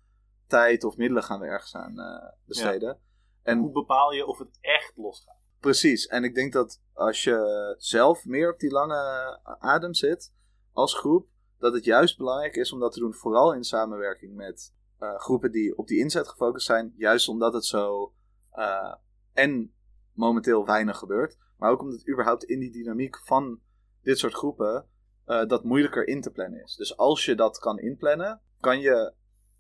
tijd 0.47 0.85
of 0.85 0.97
middelen 0.97 1.23
gaan 1.23 1.41
we 1.41 1.47
ergens 1.47 1.75
aan 1.75 1.99
eh, 1.99 2.29
besteden? 2.45 2.99
En 3.43 3.59
Hoe 3.59 3.73
bepaal 3.73 4.13
je 4.13 4.27
of 4.27 4.39
het 4.39 4.59
echt 4.61 4.93
losgaat? 4.97 5.35
Precies, 5.61 6.07
en 6.07 6.25
ik 6.25 6.35
denk 6.35 6.53
dat 6.53 6.83
als 6.93 7.25
je 7.25 7.75
zelf 7.79 8.25
meer 8.25 8.53
op 8.53 8.59
die 8.59 8.71
lange 8.71 9.39
adem 9.59 9.95
zit 9.95 10.33
als 10.73 10.95
groep, 10.95 11.27
dat 11.59 11.73
het 11.73 11.85
juist 11.85 12.19
belangrijk 12.19 12.57
is 12.57 12.73
om 12.73 12.81
dat 12.81 12.93
te 12.93 13.01
doen, 13.01 13.15
vooral 13.15 13.55
in 13.55 13.65
samenwerking 13.65 14.35
met 14.35 14.75
eh, 14.99 15.19
groepen 15.19 15.53
die 15.53 15.79
op 15.79 15.87
die 15.87 15.99
inzet 15.99 16.29
gefocust 16.29 16.67
zijn, 16.67 16.95
juist 16.97 17.29
omdat 17.29 17.53
het 17.53 17.65
zo 17.65 18.13
eh, 18.51 18.95
en 19.37 19.73
momenteel 20.13 20.67
weinig 20.67 20.99
gebeurt, 20.99 21.39
maar 21.57 21.71
ook 21.71 21.81
omdat 21.81 22.09
überhaupt 22.09 22.45
in 22.45 22.61
die 22.61 22.73
dynamiek 22.73 23.19
van 23.19 23.61
dit 24.03 24.19
soort 24.19 24.35
groepen 24.35 24.87
eh, 25.25 25.47
dat 25.47 25.65
moeilijker 25.65 26.07
in 26.07 26.21
te 26.21 26.31
plannen 26.31 26.63
is. 26.63 26.77
Dus 26.77 26.97
als 26.97 27.25
je 27.25 27.35
dat 27.35 27.59
kan 27.59 27.79
inplannen, 27.79 28.41
kan 28.61 28.81
je 28.81 29.13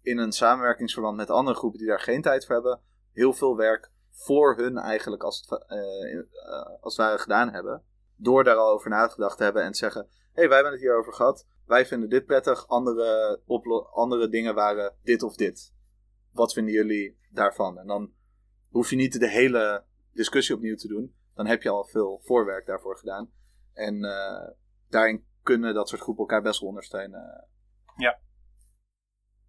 in 0.03 0.18
een 0.18 0.33
samenwerkingsverband 0.33 1.16
met 1.16 1.31
andere 1.31 1.57
groepen 1.57 1.79
die 1.79 1.89
daar 1.89 2.01
geen 2.01 2.22
tijd 2.22 2.47
voor 2.47 2.55
hebben, 2.55 2.81
heel 3.12 3.33
veel 3.33 3.57
werk 3.57 3.91
voor 4.11 4.57
hun 4.57 4.79
eigenlijk 4.79 5.22
als 5.22 5.39
het, 5.41 5.66
eh, 5.66 6.20
als 6.81 6.97
het 6.97 7.07
ware 7.07 7.18
gedaan 7.18 7.53
hebben. 7.53 7.83
Door 8.16 8.45
daar 8.45 8.57
al 8.57 8.72
over 8.72 8.91
nagedacht 8.91 9.37
te 9.37 9.45
hebben 9.45 9.62
en 9.62 9.72
te 9.72 9.79
zeggen: 9.79 10.07
hé, 10.11 10.11
hey, 10.33 10.47
wij 10.47 10.55
hebben 10.55 10.72
het 10.72 10.83
hierover 10.83 11.12
gehad. 11.12 11.47
Wij 11.66 11.87
vinden 11.87 12.09
dit 12.09 12.27
prettig. 12.27 12.68
Andere, 12.68 13.41
andere 13.93 14.29
dingen 14.29 14.55
waren 14.55 14.97
dit 15.03 15.22
of 15.22 15.37
dit. 15.37 15.74
Wat 16.33 16.53
vinden 16.53 16.74
jullie 16.74 17.18
daarvan? 17.31 17.79
En 17.79 17.87
dan 17.87 18.12
hoef 18.68 18.90
je 18.90 18.96
niet 18.96 19.20
de 19.20 19.30
hele 19.30 19.84
discussie 20.12 20.54
opnieuw 20.54 20.76
te 20.76 20.88
doen. 20.88 21.14
Dan 21.34 21.46
heb 21.46 21.62
je 21.62 21.68
al 21.68 21.84
veel 21.84 22.20
voorwerk 22.22 22.66
daarvoor 22.66 22.98
gedaan. 22.98 23.30
En 23.72 24.04
eh, 24.04 24.48
daarin 24.88 25.24
kunnen 25.42 25.74
dat 25.74 25.88
soort 25.88 26.00
groepen 26.00 26.22
elkaar 26.22 26.42
best 26.42 26.60
wel 26.60 26.68
ondersteunen. 26.68 27.48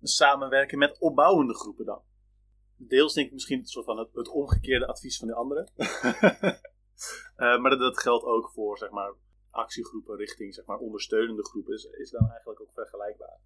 Samenwerken 0.02 0.78
met 0.78 1.00
opbouwende 1.00 1.56
groepen 1.56 1.86
dan. 1.86 2.02
Deels 2.76 3.14
denk 3.14 3.28
ik 3.28 3.34
misschien 3.34 3.60
een 3.60 3.66
soort 3.66 3.86
van 3.86 3.98
het, 3.98 4.10
het 4.14 4.30
omgekeerde 4.30 4.88
advies 4.88 5.18
van 5.18 5.28
de 5.28 5.34
anderen. 5.34 5.72
Eh, 7.36 7.60
maar 7.60 7.70
dat, 7.70 7.80
dat 7.80 8.00
geldt 8.02 8.26
ook 8.26 8.50
voor 8.50 8.78
zeg 8.78 8.90
maar, 8.90 9.14
actiegroepen 9.50 10.18
richting 10.18 10.54
zeg 10.54 10.66
maar, 10.66 10.78
ondersteunende 10.78 11.46
groepen. 11.46 11.74
Is, 11.74 11.84
is 11.84 12.10
dan 12.10 12.30
eigenlijk 12.30 12.62
ook 12.62 12.72
vergelijkbaar. 12.74 13.40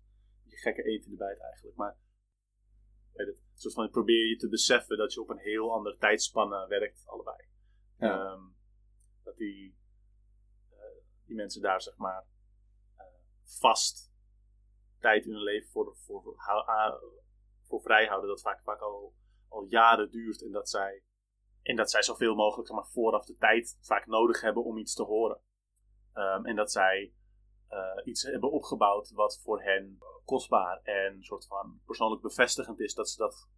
Je 0.43 0.57
gekke 0.57 0.83
eten 0.83 1.11
erbij 1.11 1.37
eigenlijk. 1.37 1.77
Maar 1.77 1.97
het, 3.13 3.41
soort 3.55 3.73
van 3.73 3.89
probeer 3.89 4.29
je 4.29 4.35
te 4.35 4.49
beseffen 4.49 4.97
dat 4.97 5.13
je 5.13 5.21
op 5.21 5.29
een 5.29 5.37
heel 5.37 5.73
andere 5.73 5.97
tijdspanne 5.97 6.67
werkt, 6.67 7.03
allebei. 7.05 7.37
Ja. 7.97 8.25
Ehm, 8.25 8.41
dat 9.23 9.37
die, 9.37 9.77
eh, 10.69 10.77
die 11.25 11.35
mensen 11.35 11.61
daar 11.61 11.81
zeg 11.81 11.97
maar 11.97 12.25
eh, 12.97 13.05
vast 13.43 14.13
tijd 14.99 15.25
in 15.25 15.31
hun 15.31 15.43
leven 15.43 15.69
voor, 15.69 15.95
voor, 15.97 16.21
voor, 16.21 16.35
voor 17.61 17.81
vrij 17.81 18.05
houden. 18.05 18.29
Dat 18.29 18.41
vaak, 18.41 18.63
vaak 18.63 18.79
al, 18.79 19.15
al 19.47 19.63
jaren 19.63 20.11
duurt. 20.11 20.43
En 20.43 20.51
dat 20.51 20.69
zij, 20.69 21.03
en 21.61 21.75
dat 21.75 21.91
zij 21.91 22.01
zoveel 22.01 22.35
mogelijk 22.35 22.67
zeg 22.67 22.77
maar, 22.77 22.89
vooraf 22.91 23.25
de 23.25 23.35
tijd 23.37 23.77
vaak 23.81 24.05
nodig 24.05 24.41
hebben 24.41 24.63
om 24.63 24.77
iets 24.77 24.93
te 24.93 25.03
horen. 25.03 25.41
Ehm, 26.13 26.45
en 26.45 26.55
dat 26.55 26.71
zij 26.71 27.13
eh, 27.71 28.05
iets 28.05 28.23
hebben 28.23 28.51
opgebouwd 28.51 29.11
wat 29.11 29.39
voor 29.43 29.61
hen 29.61 29.97
kostbaar 30.25 30.79
en 30.83 31.23
soort 31.23 31.47
van 31.47 31.81
persoonlijk 31.85 32.21
bevestigend 32.21 32.79
is. 32.79 32.93
Dat 32.93 33.09
ze 33.09 33.17
dat 33.17 33.49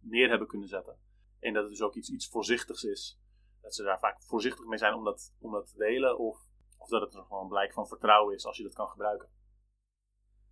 neer 0.00 0.28
hebben 0.28 0.48
kunnen 0.48 0.68
zetten. 0.68 0.98
En 1.40 1.52
dat 1.52 1.62
het 1.62 1.72
dus 1.72 1.82
ook 1.82 1.94
iets, 1.94 2.10
iets 2.10 2.28
voorzichtigs 2.28 2.84
is. 2.84 3.18
Dat 3.62 3.74
ze 3.74 3.82
daar 3.82 3.98
vaak 3.98 4.22
voorzichtig 4.22 4.66
mee 4.66 4.78
zijn 4.78 4.94
om 4.94 5.04
dat, 5.04 5.34
om 5.38 5.52
dat 5.52 5.66
te 5.66 5.76
delen. 5.76 6.18
Of, 6.18 6.38
of 6.78 6.88
dat 6.88 7.00
het 7.00 7.14
er 7.14 7.22
gewoon 7.22 7.42
een 7.42 7.48
blijk 7.48 7.72
van 7.72 7.86
vertrouwen 7.86 8.34
is 8.34 8.46
als 8.46 8.56
je 8.56 8.62
dat 8.62 8.74
kan 8.74 8.88
gebruiken. 8.88 9.28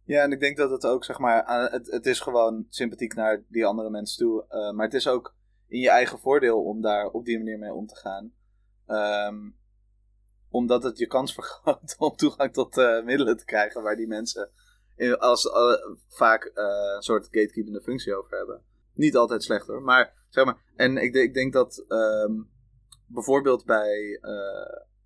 Ja, 0.05 0.23
en 0.23 0.33
ik 0.33 0.41
denk 0.41 0.57
dat 0.57 0.71
het 0.71 0.87
ook, 0.87 1.05
zeg 1.05 1.19
maar, 1.19 1.71
het, 1.71 1.87
het 1.91 2.07
is 2.07 2.21
gewoon 2.21 2.67
sympathiek 2.69 3.15
naar 3.15 3.45
die 3.49 3.67
andere 3.67 3.91
mensen 3.91 4.19
toe. 4.19 4.45
eh, 4.49 4.71
maar 4.73 4.85
het 4.85 4.95
is 4.95 5.09
ook 5.09 5.35
in 5.67 5.79
je 5.81 5.91
eigen 5.91 6.19
voordeel 6.19 6.63
om 6.63 6.81
daar 6.81 7.11
op 7.11 7.25
die 7.25 7.39
manier 7.39 7.59
mee 7.59 7.73
om 7.73 7.87
te 7.87 7.97
gaan. 7.97 8.35
Ehm, 8.87 9.51
omdat 10.55 10.83
het 10.83 10.99
je 10.99 11.07
kans 11.07 11.35
vergroot 11.35 11.95
om 11.99 12.17
toegang 12.17 12.53
tot 12.53 12.79
eh, 12.79 13.05
middelen 13.05 13.37
te 13.37 13.45
krijgen 13.45 13.83
waar 13.83 13.97
die 13.97 14.07
mensen 14.07 14.51
als, 15.19 15.51
eh, 15.51 15.97
vaak 16.09 16.45
eh, 16.45 16.65
een 16.95 17.03
soort 17.03 17.25
gatekeepende 17.25 17.81
functie 17.81 18.15
over 18.15 18.37
hebben. 18.37 18.63
Niet 18.93 19.17
altijd 19.17 19.43
slecht 19.43 19.67
hoor, 19.67 19.83
maar 19.83 20.27
zeg 20.29 20.45
maar. 20.45 20.63
En 20.77 20.97
ik, 20.97 21.15
ik 21.15 21.35
denk 21.35 21.53
dat 21.53 21.85
ehm, 21.89 22.33
bijvoorbeeld 23.07 23.65
bij. 23.65 24.19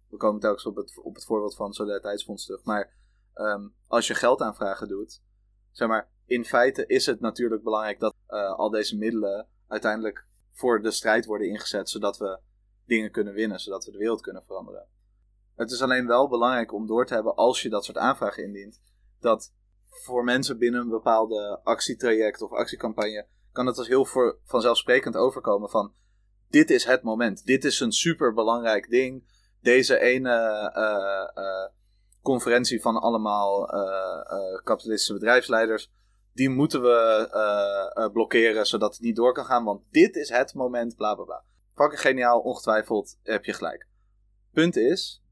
we 0.08 0.16
komen 0.16 0.40
telkens 0.40 0.66
op 0.66 0.76
het, 0.76 1.00
op 1.02 1.14
het 1.14 1.24
voorbeeld 1.24 1.56
van 1.56 1.72
Solidariteitsfonds 1.72 2.44
terug. 2.44 2.64
Maar 2.64 2.94
ehm, 3.34 3.68
als 3.86 4.06
je 4.06 4.14
geldaanvragen 4.14 4.88
doet, 4.88 5.22
zeg 5.70 5.88
maar, 5.88 6.10
in 6.26 6.44
feite 6.44 6.86
is 6.86 7.06
het 7.06 7.20
natuurlijk 7.20 7.62
belangrijk 7.62 8.00
dat 8.00 8.14
al 8.56 8.70
deze 8.70 8.96
middelen 8.96 9.46
uiteindelijk 9.68 10.26
voor 10.52 10.82
de 10.82 10.90
strijd 10.90 11.26
worden 11.26 11.48
ingezet, 11.48 11.88
zodat 11.88 12.18
we 12.18 12.38
dingen 12.86 13.10
kunnen 13.10 13.34
winnen, 13.34 13.60
zodat 13.60 13.84
we 13.84 13.92
de 13.92 13.98
wereld 13.98 14.20
kunnen 14.20 14.44
veranderen. 14.44 14.88
Het 15.58 15.70
is 15.70 15.82
alleen 15.82 16.06
wel 16.06 16.28
belangrijk 16.28 16.72
om 16.72 16.86
door 16.86 17.06
te 17.06 17.14
hebben 17.14 17.34
als 17.34 17.62
je 17.62 17.68
dat 17.68 17.84
soort 17.84 17.98
aanvragen 17.98 18.44
indient, 18.44 18.80
dat 19.20 19.54
voor 19.88 20.24
mensen 20.24 20.58
binnen 20.58 20.80
een 20.80 20.88
bepaalde 20.88 21.60
actietraject 21.62 22.42
of 22.42 22.52
actiecampagne 22.52 23.26
kan 23.52 23.66
het 23.66 23.78
als 23.78 23.88
heel 23.88 24.04
voor, 24.04 24.38
vanzelfsprekend 24.44 25.16
overkomen 25.16 25.70
van 25.70 25.92
dit 26.48 26.70
is 26.70 26.84
het 26.84 27.02
moment, 27.02 27.44
dit 27.44 27.64
is 27.64 27.80
een 27.80 27.92
super 27.92 28.34
belangrijk 28.34 28.90
ding, 28.90 29.24
deze 29.60 29.98
ene 29.98 30.30
eh, 30.74 31.44
eh, 31.44 31.70
conferentie 32.22 32.80
van 32.80 32.96
allemaal 32.96 33.70
eh, 33.70 33.80
eh, 33.80 34.62
kapitalistische 34.64 35.12
bedrijfsleiders, 35.12 35.90
die 36.32 36.48
moeten 36.48 36.82
we 36.82 37.28
eh, 37.32 38.04
eh, 38.04 38.12
blokkeren 38.12 38.66
zodat 38.66 38.92
het 38.92 39.02
niet 39.02 39.16
door 39.16 39.32
kan 39.32 39.44
gaan, 39.44 39.64
want 39.64 39.82
dit 39.90 40.16
is 40.16 40.28
het 40.28 40.54
moment, 40.54 40.96
bla 40.96 41.14
bla 41.14 41.24
bla. 41.24 41.44
Geniaal, 41.74 42.40
ongetwijfeld 42.40 43.18
heb 43.22 43.44
je 43.44 43.52
gelijk. 43.52 43.86
Punt 44.52 44.76
is, 44.76 45.22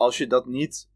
als 0.00 0.18
je 0.18 0.26
dat 0.26 0.46
niet 0.46 0.88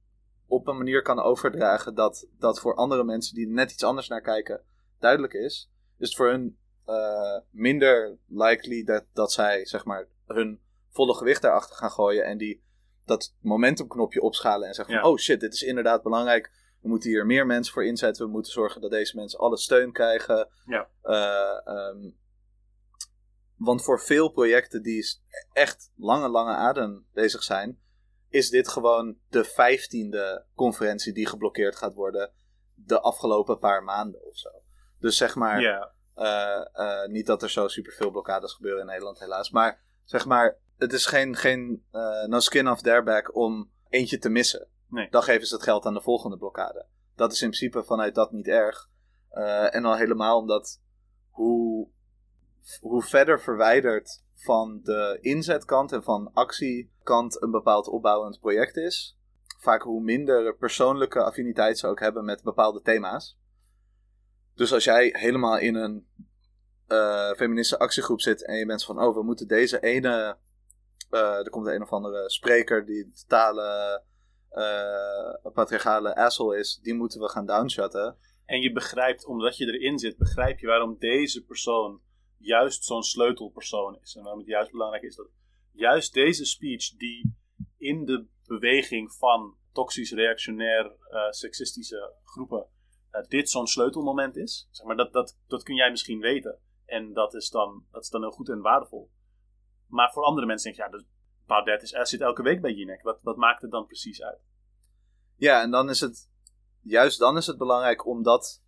op 0.47 0.67
een 0.69 0.77
manier 0.77 1.03
kan 1.03 1.21
overdragen 1.21 1.95
dat 1.95 2.29
dat 2.39 2.61
voor 2.61 2.75
andere 2.75 3.05
mensen 3.05 3.35
die 3.35 3.47
er 3.47 3.53
net 3.53 3.71
iets 3.71 3.85
anders 3.85 4.09
naar 4.09 4.21
kijken 4.21 4.65
duidelijk 4.99 5.33
is, 5.33 5.71
is 5.99 6.09
het 6.09 6.17
voor 6.17 6.29
hun 6.29 6.59
eh, 6.85 7.39
minder 7.51 8.19
likely 8.27 8.85
dat, 8.85 9.05
dat 9.13 9.33
zij 9.33 9.67
zeg 9.67 9.85
maar 9.85 10.09
hun 10.27 10.61
volle 10.91 11.15
gewicht 11.15 11.43
daarachter 11.43 11.77
gaan 11.77 11.91
gooien 11.91 12.25
en 12.25 12.39
die 12.39 12.63
dat 13.05 13.35
momentumknopje 13.41 14.23
opschalen 14.23 14.69
en 14.69 14.75
zeggen 14.75 14.95
van, 14.95 15.05
oh 15.05 15.19
shit, 15.19 15.41
dit 15.41 15.55
is 15.55 15.63
inderdaad 15.63 16.03
belangrijk. 16.03 16.53
We 16.81 16.89
moeten 16.89 17.11
hier 17.11 17.27
meer 17.27 17.47
mensen 17.47 17.73
voor 17.73 17.85
inzetten. 17.85 18.25
We 18.25 18.33
moeten 18.33 18.53
zorgen 18.53 18.81
dat 18.81 18.91
deze 18.91 19.17
mensen 19.17 19.39
alle 19.39 19.57
steun 19.57 19.93
krijgen. 19.93 20.49
Ja. 20.67 20.89
Eh, 21.03 21.75
ehm, 21.75 22.11
want 23.57 23.83
voor 23.83 24.01
veel 24.01 24.29
projecten 24.29 24.83
die 24.83 25.19
echt 25.53 25.93
lange, 25.97 26.29
lange 26.29 26.55
adem 26.55 27.07
bezig 27.13 27.43
zijn, 27.43 27.79
is 28.35 28.51
dit 28.51 28.69
gewoon 28.69 29.17
de 29.29 29.45
vijftiende 29.45 30.45
conferentie 30.55 31.13
die 31.13 31.27
geblokkeerd 31.27 31.77
gaat 31.77 31.95
worden 31.95 32.33
de 32.75 33.01
afgelopen 33.01 33.59
paar 33.59 33.83
maanden 33.83 34.27
of 34.27 34.39
zo. 34.39 34.49
Dus 34.99 35.17
zeg 35.17 35.35
maar, 35.35 35.91
eh, 36.15 36.67
eh, 36.73 37.09
niet 37.09 37.27
dat 37.27 37.43
er 37.43 37.51
zo 37.51 37.69
superveel 37.69 38.11
blokkades 38.11 38.53
gebeuren 38.53 38.81
in 38.81 38.87
Nederland, 38.87 39.19
helaas. 39.19 39.51
Maar 39.51 39.83
zeg 40.05 40.27
maar, 40.27 40.59
het 40.77 40.93
is 40.93 41.07
geen, 41.07 41.37
geen 41.37 41.85
eh, 41.91 42.25
no 42.25 42.41
skin 42.41 42.69
off 42.69 42.83
their 42.83 43.03
back 43.03 43.37
om 43.37 43.71
eentje 43.89 44.19
te 44.19 44.29
missen. 44.29 44.69
Nee. 44.89 45.11
Dan 45.11 45.23
geven 45.23 45.47
ze 45.47 45.55
het 45.55 45.65
geld 45.65 45.87
aan 45.87 45.95
de 45.95 46.01
volgende 46.01 46.37
blokkade. 46.37 46.87
Dat 47.15 47.33
is 47.33 47.43
in 47.43 47.49
principe 47.49 47.85
vanuit 47.85 48.15
dat 48.15 48.33
niet 48.33 48.49
erg. 48.49 48.93
En 49.71 49.85
al 49.85 49.97
helemaal 49.97 50.39
omdat 50.39 50.81
hoe, 51.31 51.89
hoe 52.81 53.03
verder 53.03 53.41
verwijderd 53.41 54.23
van 54.35 54.81
de 54.83 55.19
inzetkant 55.21 55.93
en 55.93 56.03
van 56.03 56.31
actiekant 56.33 57.43
een 57.43 57.51
bepaald 57.51 57.89
opbouwend 57.89 58.41
project 58.41 58.77
is, 58.77 59.19
vaak 59.59 59.83
hoe 59.83 60.03
minder 60.03 60.57
persoonlijke 60.57 61.23
affiniteit 61.23 61.79
ze 61.79 61.87
ook 61.87 62.01
hebben 62.01 62.25
met 62.25 62.43
bepaalde 62.43 62.83
thema's. 62.83 63.39
Dus 64.55 64.73
als 64.73 64.85
jij 64.85 65.09
helemaal 65.13 65.59
in 65.59 65.75
een 65.75 66.07
eh 66.87 67.31
feministische 67.31 67.79
actiegroep 67.79 68.21
zit 68.21 68.45
en 68.45 68.57
je 68.57 68.67
bent 68.67 68.85
van, 68.85 69.03
oh, 69.03 69.15
we 69.15 69.23
moeten 69.23 69.49
deze 69.49 69.81
ene, 69.81 70.37
eh, 71.11 71.21
er 71.21 71.51
komt 71.51 71.67
een 71.67 71.83
of 71.83 71.93
andere 71.93 72.31
spreker 72.31 72.87
die 72.87 73.11
totale 73.11 74.03
eh 74.51 75.53
patriarchale 75.53 76.17
asshole 76.17 76.59
is, 76.59 76.81
die 76.83 76.95
moeten 76.95 77.21
we 77.21 77.29
gaan 77.29 77.47
downshutten. 77.47 78.17
En 78.45 78.61
je 78.61 78.73
begrijpt, 78.73 79.27
omdat 79.27 79.57
je 79.57 79.67
erin 79.67 79.99
zit, 79.99 80.17
begrijp 80.17 80.59
je 80.59 80.67
waarom 80.67 80.97
deze 80.99 81.45
persoon 81.45 82.01
juist 82.45 82.85
zo'n 82.85 83.03
sleutelpersoon 83.03 83.99
is. 84.03 84.15
En 84.15 84.23
waarom 84.23 84.41
het 84.41 84.49
juist 84.49 84.71
belangrijk 84.71 85.03
is 85.03 85.17
dat 85.17 85.29
juist 85.73 86.13
deze 86.13 86.45
speech, 86.45 86.97
die 86.97 87.35
in 87.77 88.05
de 88.05 88.27
beweging 88.47 89.13
van 89.13 89.57
toxisch, 89.73 90.13
reactionair, 90.13 90.97
eh, 91.11 91.31
seksistische 91.31 92.13
groepen, 92.25 92.67
eh, 93.11 93.23
dit 93.29 93.51
zo'n 93.51 93.67
sleutelmoment 93.67 94.37
is. 94.37 94.69
Zeg 94.71 94.87
maar, 94.87 94.97
dat, 94.97 95.13
dat, 95.13 95.39
dat 95.47 95.63
kun 95.63 95.75
jij 95.75 95.91
misschien 95.91 96.21
weten. 96.21 96.59
En 96.85 97.13
dat 97.13 97.35
is, 97.35 97.51
dan, 97.51 97.85
dat 97.91 98.03
is 98.03 98.09
dan 98.09 98.21
heel 98.21 98.31
goed 98.31 98.49
en 98.49 98.61
waardevol. 98.61 99.11
Maar 99.87 100.13
voor 100.13 100.25
andere 100.25 100.47
mensen 100.47 100.73
denk 100.73 100.77
je, 100.77 100.91
ja, 100.91 100.99
dus 100.99 101.09
Baudet 101.47 101.83
is, 101.83 101.91
hij 101.91 102.05
zit 102.05 102.21
elke 102.21 102.43
week 102.43 102.61
bij 102.61 102.73
Jinek. 102.73 103.03
Wat, 103.03 103.23
wat 103.23 103.37
maakt 103.37 103.63
het 103.63 103.71
dan 103.71 103.87
precies 103.87 104.23
uit? 104.23 104.41
Ja, 105.37 105.63
en 105.63 105.71
dan 105.71 105.91
is 105.91 106.01
het, 106.01 106.31
juist 106.81 107.19
dan 107.19 107.37
is 107.37 107.47
het 107.47 107.59
belangrijk 107.59 108.07
om 108.07 108.23
dat, 108.23 108.64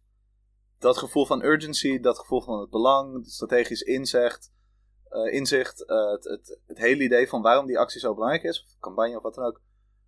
dat 0.79 0.99
gevoel 0.99 1.27
van 1.27 1.43
urgency, 1.43 2.01
dat 2.01 2.19
gevoel 2.19 2.43
van 2.43 2.61
het 2.61 2.71
belang, 2.71 3.27
strategisch 3.27 3.83
inzicht, 3.83 4.53
eh, 5.09 5.35
inzicht 5.35 5.85
eh, 5.85 6.11
het, 6.11 6.25
het, 6.25 6.59
het 6.67 6.79
hele 6.79 7.03
idee 7.03 7.29
van 7.29 7.43
waarom 7.43 7.67
die 7.67 7.79
actie 7.79 8.01
zo 8.01 8.15
belangrijk 8.15 8.43
is, 8.43 8.63
of 8.63 8.81
campagne 8.81 9.17
of 9.17 9.23
wat 9.23 9.35
dan 9.35 9.45
ook, 9.45 9.61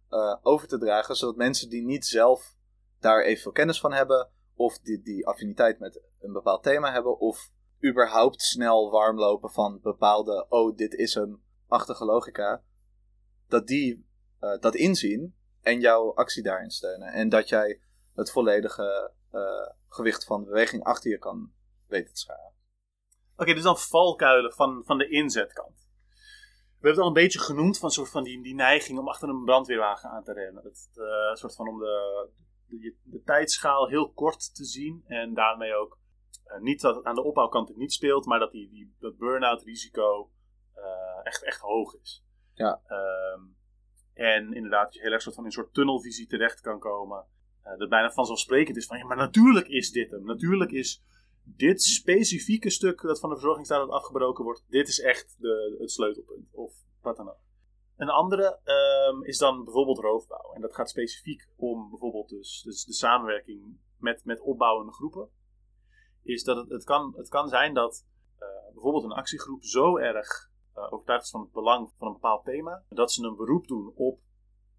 eh, 0.08 0.36
over 0.42 0.68
te 0.68 0.78
dragen, 0.78 1.16
zodat 1.16 1.36
mensen 1.36 1.68
die 1.68 1.84
niet 1.84 2.06
zelf 2.06 2.54
daar 3.00 3.22
evenveel 3.22 3.52
kennis 3.52 3.80
van 3.80 3.92
hebben, 3.92 4.30
of 4.54 4.78
die, 4.78 5.02
die 5.02 5.26
affiniteit 5.26 5.78
met 5.78 6.00
een 6.20 6.32
bepaald 6.32 6.62
thema 6.62 6.92
hebben, 6.92 7.18
of 7.18 7.50
überhaupt 7.84 8.42
snel 8.42 8.90
warm 8.90 9.18
lopen 9.18 9.50
van 9.50 9.80
bepaalde, 9.82 10.46
oh, 10.48 10.76
dit 10.76 10.94
is 10.94 11.14
een 11.14 11.42
achtige 11.66 12.04
logica, 12.04 12.62
dat 13.48 13.66
die 13.66 14.06
dat 14.60 14.74
inzien 14.74 15.34
en 15.60 15.80
jouw 15.80 16.14
actie 16.14 16.42
daarin 16.42 16.70
steunen. 16.70 17.08
En 17.08 17.28
dat 17.28 17.48
jij 17.48 17.80
het 18.14 18.30
volledige 18.30 19.12
gewicht 19.88 20.24
van 20.24 20.40
de 20.40 20.46
beweging 20.46 20.84
achter 20.84 21.10
je 21.10 21.18
kan 21.18 21.52
weten 21.86 22.12
te 22.12 22.20
scharen. 22.20 22.52
Oké, 23.36 23.54
dus 23.54 23.62
dan 23.62 23.78
valkuilen 23.78 24.52
van, 24.52 24.82
van 24.84 24.98
de 24.98 25.08
inzetkant. 25.08 25.76
We 26.80 26.84
hebben 26.84 26.90
het 26.90 27.00
al 27.00 27.06
een 27.06 27.22
beetje 27.22 27.38
genoemd 27.38 27.78
van, 27.78 27.90
soort 27.90 28.10
van 28.10 28.22
die, 28.22 28.42
die 28.42 28.54
neiging 28.54 28.98
om 28.98 29.08
achter 29.08 29.28
een 29.28 29.44
brandweerwagen 29.44 30.10
aan 30.10 30.24
te 30.24 30.32
rennen. 30.32 30.64
Het 30.64 30.90
eh, 30.94 31.34
soort 31.34 31.54
van 31.54 31.68
om 31.68 31.78
de, 31.78 32.28
de, 32.66 32.96
de 33.02 33.22
tijdschaal 33.22 33.88
heel 33.88 34.12
kort 34.12 34.54
te 34.54 34.64
zien 34.64 35.04
en 35.06 35.34
daarmee 35.34 35.74
ook 35.74 35.98
eh, 36.44 36.60
niet 36.60 36.80
dat 36.80 36.96
het 36.96 37.04
aan 37.04 37.14
de 37.14 37.24
opbouwkant 37.24 37.68
het 37.68 37.76
niet 37.76 37.92
speelt, 37.92 38.26
maar 38.26 38.38
dat 38.38 38.52
die, 38.52 38.70
die, 38.70 38.96
dat 38.98 39.16
burn-out 39.16 39.62
risico 39.62 40.30
eh, 40.74 41.20
echt, 41.22 41.44
echt 41.44 41.60
hoog 41.60 41.94
is. 41.94 42.24
Ja. 42.54 42.80
Ehm, 42.86 43.42
en 44.14 44.52
inderdaad, 44.54 44.94
je 44.94 45.00
heel 45.00 45.12
erg 45.12 45.22
soort 45.22 45.34
van 45.34 45.44
in 45.44 45.50
een 45.50 45.56
soort 45.56 45.74
tunnelvisie 45.74 46.26
terecht 46.26 46.60
kan 46.60 46.78
komen. 46.78 47.26
Eh, 47.68 47.78
dat 47.78 47.88
bijna 47.88 48.10
vanzelfsprekend 48.10 48.76
is 48.76 48.86
van, 48.86 48.98
ja, 48.98 49.06
maar 49.06 49.16
natuurlijk 49.16 49.68
is 49.68 49.90
dit 49.90 50.10
hem. 50.10 50.24
Natuurlijk 50.24 50.70
is 50.70 51.02
dit 51.42 51.82
specifieke 51.82 52.70
stuk 52.70 53.00
dat 53.00 53.20
van 53.20 53.28
de 53.28 53.34
verzorgingsstaat 53.34 53.88
afgebroken 53.88 54.44
wordt, 54.44 54.64
dit 54.68 54.88
is 54.88 55.00
echt 55.00 55.36
de, 55.38 55.76
het 55.78 55.90
sleutelpunt. 55.90 56.48
Of 56.52 56.74
wat 57.02 57.16
dan 57.16 57.28
ook. 57.28 57.40
Een 57.96 58.08
andere 58.08 58.58
ehm, 58.64 59.22
is 59.22 59.38
dan 59.38 59.64
bijvoorbeeld 59.64 59.98
roofbouw. 59.98 60.52
En 60.52 60.60
dat 60.60 60.74
gaat 60.74 60.90
specifiek 60.90 61.48
om 61.56 61.90
bijvoorbeeld 61.90 62.28
dus, 62.28 62.62
dus 62.62 62.84
de 62.84 62.92
samenwerking 62.92 63.78
met, 63.98 64.24
met 64.24 64.40
opbouwende 64.40 64.92
groepen. 64.92 65.28
is 66.22 66.44
dat 66.44 66.56
het, 66.56 66.68
het, 66.68 66.84
kan, 66.84 67.14
het 67.16 67.28
kan 67.28 67.48
zijn 67.48 67.74
dat 67.74 68.06
eh, 68.38 68.48
bijvoorbeeld 68.72 69.04
een 69.04 69.12
actiegroep 69.12 69.64
zo 69.64 69.96
erg 69.96 70.50
uh, 70.76 70.92
overtuigd 70.92 71.24
is 71.24 71.30
van 71.30 71.40
het 71.40 71.52
belang 71.52 71.92
van 71.98 72.06
een 72.06 72.12
bepaald 72.12 72.44
thema, 72.44 72.84
dat 72.88 73.12
ze 73.12 73.24
een 73.24 73.36
beroep 73.36 73.66
doen 73.66 73.92
op 73.94 74.20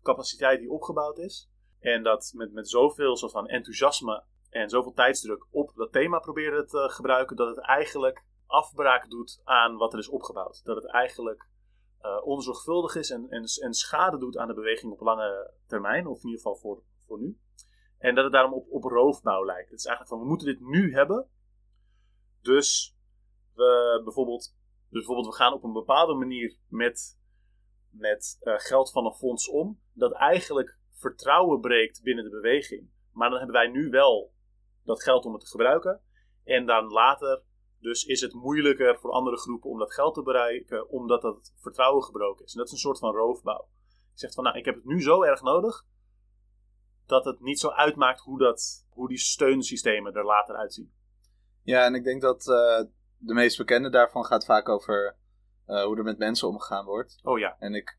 capaciteit 0.02 0.60
die 0.60 0.72
opgebouwd 0.72 1.18
is. 1.18 1.50
En 1.80 2.03
dat 2.03 2.32
met, 2.36 2.53
met 2.53 2.69
zoveel 2.69 3.17
soort 3.17 3.32
van 3.32 3.47
enthousiasme 3.47 4.23
en 4.49 4.69
zoveel 4.69 4.93
tijdsdruk 4.93 5.45
op 5.49 5.71
dat 5.75 5.91
thema 5.91 6.19
proberen 6.19 6.67
te 6.67 6.89
gebruiken, 6.89 7.36
dat 7.36 7.55
het 7.55 7.65
eigenlijk 7.65 8.23
afbraak 8.45 9.09
doet 9.09 9.41
aan 9.43 9.77
wat 9.77 9.93
er 9.93 9.99
is 9.99 10.09
opgebouwd. 10.09 10.61
Dat 10.63 10.75
het 10.75 10.91
eigenlijk 10.91 11.47
uh, 12.01 12.25
onzorgvuldig 12.25 12.95
is 12.95 13.09
en, 13.09 13.30
en, 13.30 13.43
en 13.61 13.73
schade 13.73 14.17
doet 14.17 14.38
aan 14.38 14.47
de 14.47 14.53
beweging 14.53 14.91
op 14.91 14.99
lange 14.99 15.53
termijn, 15.67 16.07
of 16.07 16.17
in 16.23 16.30
ieder 16.30 16.41
geval 16.41 16.55
voor, 16.55 16.84
voor 17.07 17.19
nu. 17.19 17.39
En 17.97 18.15
dat 18.15 18.23
het 18.23 18.34
daarom 18.34 18.53
op, 18.53 18.65
op 18.69 18.84
roofbouw 18.84 19.45
lijkt. 19.45 19.69
Het 19.69 19.80
is 19.80 19.86
eigenlijk 19.86 20.15
van, 20.15 20.23
we 20.23 20.30
moeten 20.30 20.47
dit 20.47 20.59
nu 20.59 20.93
hebben. 20.93 21.30
Dus 22.41 22.97
we 23.53 24.01
bijvoorbeeld, 24.03 24.55
dus 24.89 25.05
bijvoorbeeld 25.05 25.27
we 25.27 25.34
gaan 25.34 25.53
op 25.53 25.63
een 25.63 25.73
bepaalde 25.73 26.13
manier 26.13 26.57
met, 26.67 27.19
met 27.89 28.38
uh, 28.41 28.53
geld 28.57 28.91
van 28.91 29.05
een 29.05 29.13
fonds 29.13 29.49
om. 29.49 29.82
Dat 29.93 30.11
eigenlijk 30.11 30.78
vertrouwen 31.00 31.60
breekt 31.60 32.02
binnen 32.04 32.24
de 32.24 32.30
beweging. 32.30 32.89
Maar 33.14 33.30
dan 33.30 33.38
hebben 33.38 33.56
wij 33.56 33.68
nu 33.68 33.89
wel 33.89 34.34
dat 34.84 35.04
geld 35.04 35.26
om 35.26 35.34
het 35.34 35.41
te 35.41 35.47
gebruiken. 35.47 36.02
En 36.43 36.66
dan 36.66 36.86
later 36.86 37.43
dus 37.80 38.06
is 38.06 38.22
het 38.22 38.34
moeilijker 38.34 39.00
voor 39.00 39.12
andere 39.12 39.38
groepen 39.38 39.70
om 39.70 39.80
dat 39.80 39.93
geld 39.93 40.14
te 40.14 40.24
bereiken, 40.24 40.89
omdat 40.89 41.22
dat 41.22 41.54
vertrouwen 41.56 42.04
gebroken 42.04 42.45
is. 42.45 42.52
En 42.52 42.58
dat 42.58 42.68
is 42.68 42.74
een 42.74 42.80
soort 42.80 43.00
van 43.00 43.14
roofbouw. 43.14 43.68
Je 43.88 44.20
zegt 44.20 44.34
van, 44.34 44.43
nou, 44.43 44.58
ik 44.58 44.66
heb 44.66 44.76
het 44.76 44.86
nu 44.86 45.02
zo 45.02 45.24
erg 45.24 45.41
nodig, 45.41 45.86
dat 47.06 47.26
het 47.26 47.39
niet 47.39 47.60
zo 47.60 47.70
uitmaakt 47.70 48.20
hoe, 48.20 48.39
dat, 48.39 48.86
hoe 48.89 49.08
die 49.08 49.18
steunsystemen 49.18 50.14
er 50.14 50.26
later 50.26 50.56
uitzien. 50.56 50.93
Ja, 51.64 51.86
en 51.86 51.95
ik 51.95 52.04
denk 52.04 52.22
dat 52.22 52.47
uh, 52.47 52.82
de 53.18 53.34
meest 53.34 53.58
bekende 53.58 53.89
daarvan 53.89 54.26
gaat 54.26 54.45
vaak 54.45 54.70
over 54.70 55.18
uh, 55.68 55.84
hoe 55.84 55.97
er 55.97 56.04
met 56.04 56.18
mensen 56.18 56.47
omgegaan 56.47 56.86
wordt. 56.86 57.20
Oh 57.24 57.39
ja. 57.39 57.56
En 57.60 57.74
ik, 57.74 57.99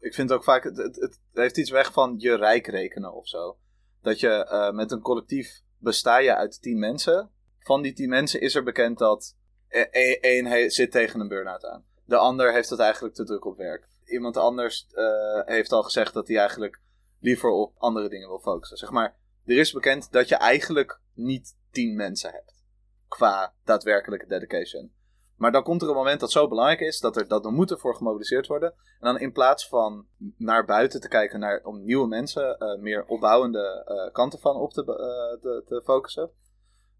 ik 0.00 0.14
vind 0.14 0.32
ook 0.32 0.44
vaak, 0.44 0.64
het, 0.64 0.76
het, 0.76 0.96
het 0.96 1.18
heeft 1.32 1.56
iets 1.56 1.70
weg 1.70 1.92
van 1.92 2.14
je 2.18 2.34
rijk 2.34 2.66
rekenen 2.66 3.14
of 3.14 3.28
zo. 3.28 3.58
Dat 4.02 4.20
je 4.20 4.48
uh, 4.50 4.70
met 4.70 4.90
een 4.90 5.00
collectief 5.00 5.60
besta 5.78 6.18
je 6.18 6.34
uit 6.34 6.62
tien 6.62 6.78
mensen 6.78 7.30
van 7.64 7.82
die 7.82 7.92
tien 7.92 8.08
mensen 8.08 8.40
is 8.40 8.54
er 8.54 8.62
bekend 8.62 8.98
dat 8.98 9.36
e-, 9.68 9.86
e-, 9.90 10.18
één 10.20 10.70
zit 10.70 10.90
tegen 10.90 11.20
een 11.20 11.28
burn-out 11.28 11.64
aan. 11.64 11.84
De 12.04 12.16
ander 12.16 12.52
heeft 12.52 12.70
het 12.70 12.78
eigenlijk 12.78 13.14
te 13.14 13.24
druk 13.24 13.44
op 13.44 13.56
werk. 13.56 13.88
Iemand 14.04 14.36
anders 14.36 14.86
uh, 14.92 15.40
heeft 15.44 15.72
al 15.72 15.82
gezegd 15.82 16.14
dat 16.14 16.28
hij 16.28 16.36
eigenlijk 16.36 16.80
liever 17.20 17.50
op 17.50 17.74
andere 17.78 18.08
dingen 18.08 18.28
wil 18.28 18.38
focussen. 18.38 18.76
Zeg 18.76 18.90
maar, 18.90 19.16
er 19.44 19.58
is 19.58 19.72
bekend 19.72 20.12
dat 20.12 20.28
je 20.28 20.34
eigenlijk 20.34 21.00
niet 21.14 21.56
tien 21.70 21.96
mensen 21.96 22.30
hebt. 22.30 22.64
Qua 23.08 23.54
daadwerkelijke 23.64 24.26
dedication. 24.26 24.92
Maar 25.36 25.52
dan 25.52 25.62
komt 25.62 25.82
er 25.82 25.88
een 25.88 25.94
moment 25.94 26.20
dat 26.20 26.30
zo 26.30 26.48
belangrijk 26.48 26.80
is 26.80 27.00
dat 27.00 27.16
er, 27.16 27.28
dat 27.28 27.44
er 27.44 27.52
moet 27.52 27.70
ervoor 27.70 27.94
gemobiliseerd 27.94 28.46
worden. 28.46 28.70
En 28.70 29.12
dan 29.12 29.18
in 29.18 29.32
plaats 29.32 29.68
van 29.68 30.06
naar 30.36 30.64
buiten 30.64 31.00
te 31.00 31.08
kijken 31.08 31.40
naar, 31.40 31.60
om 31.64 31.84
nieuwe 31.84 32.06
mensen, 32.06 32.56
uh, 32.58 32.82
meer 32.82 33.04
opbouwende 33.06 33.84
uh, 33.88 34.12
kanten 34.12 34.38
van 34.38 34.56
op 34.56 34.72
te, 34.72 34.80
uh, 34.80 35.40
te, 35.40 35.62
te 35.66 35.82
focussen, 35.84 36.30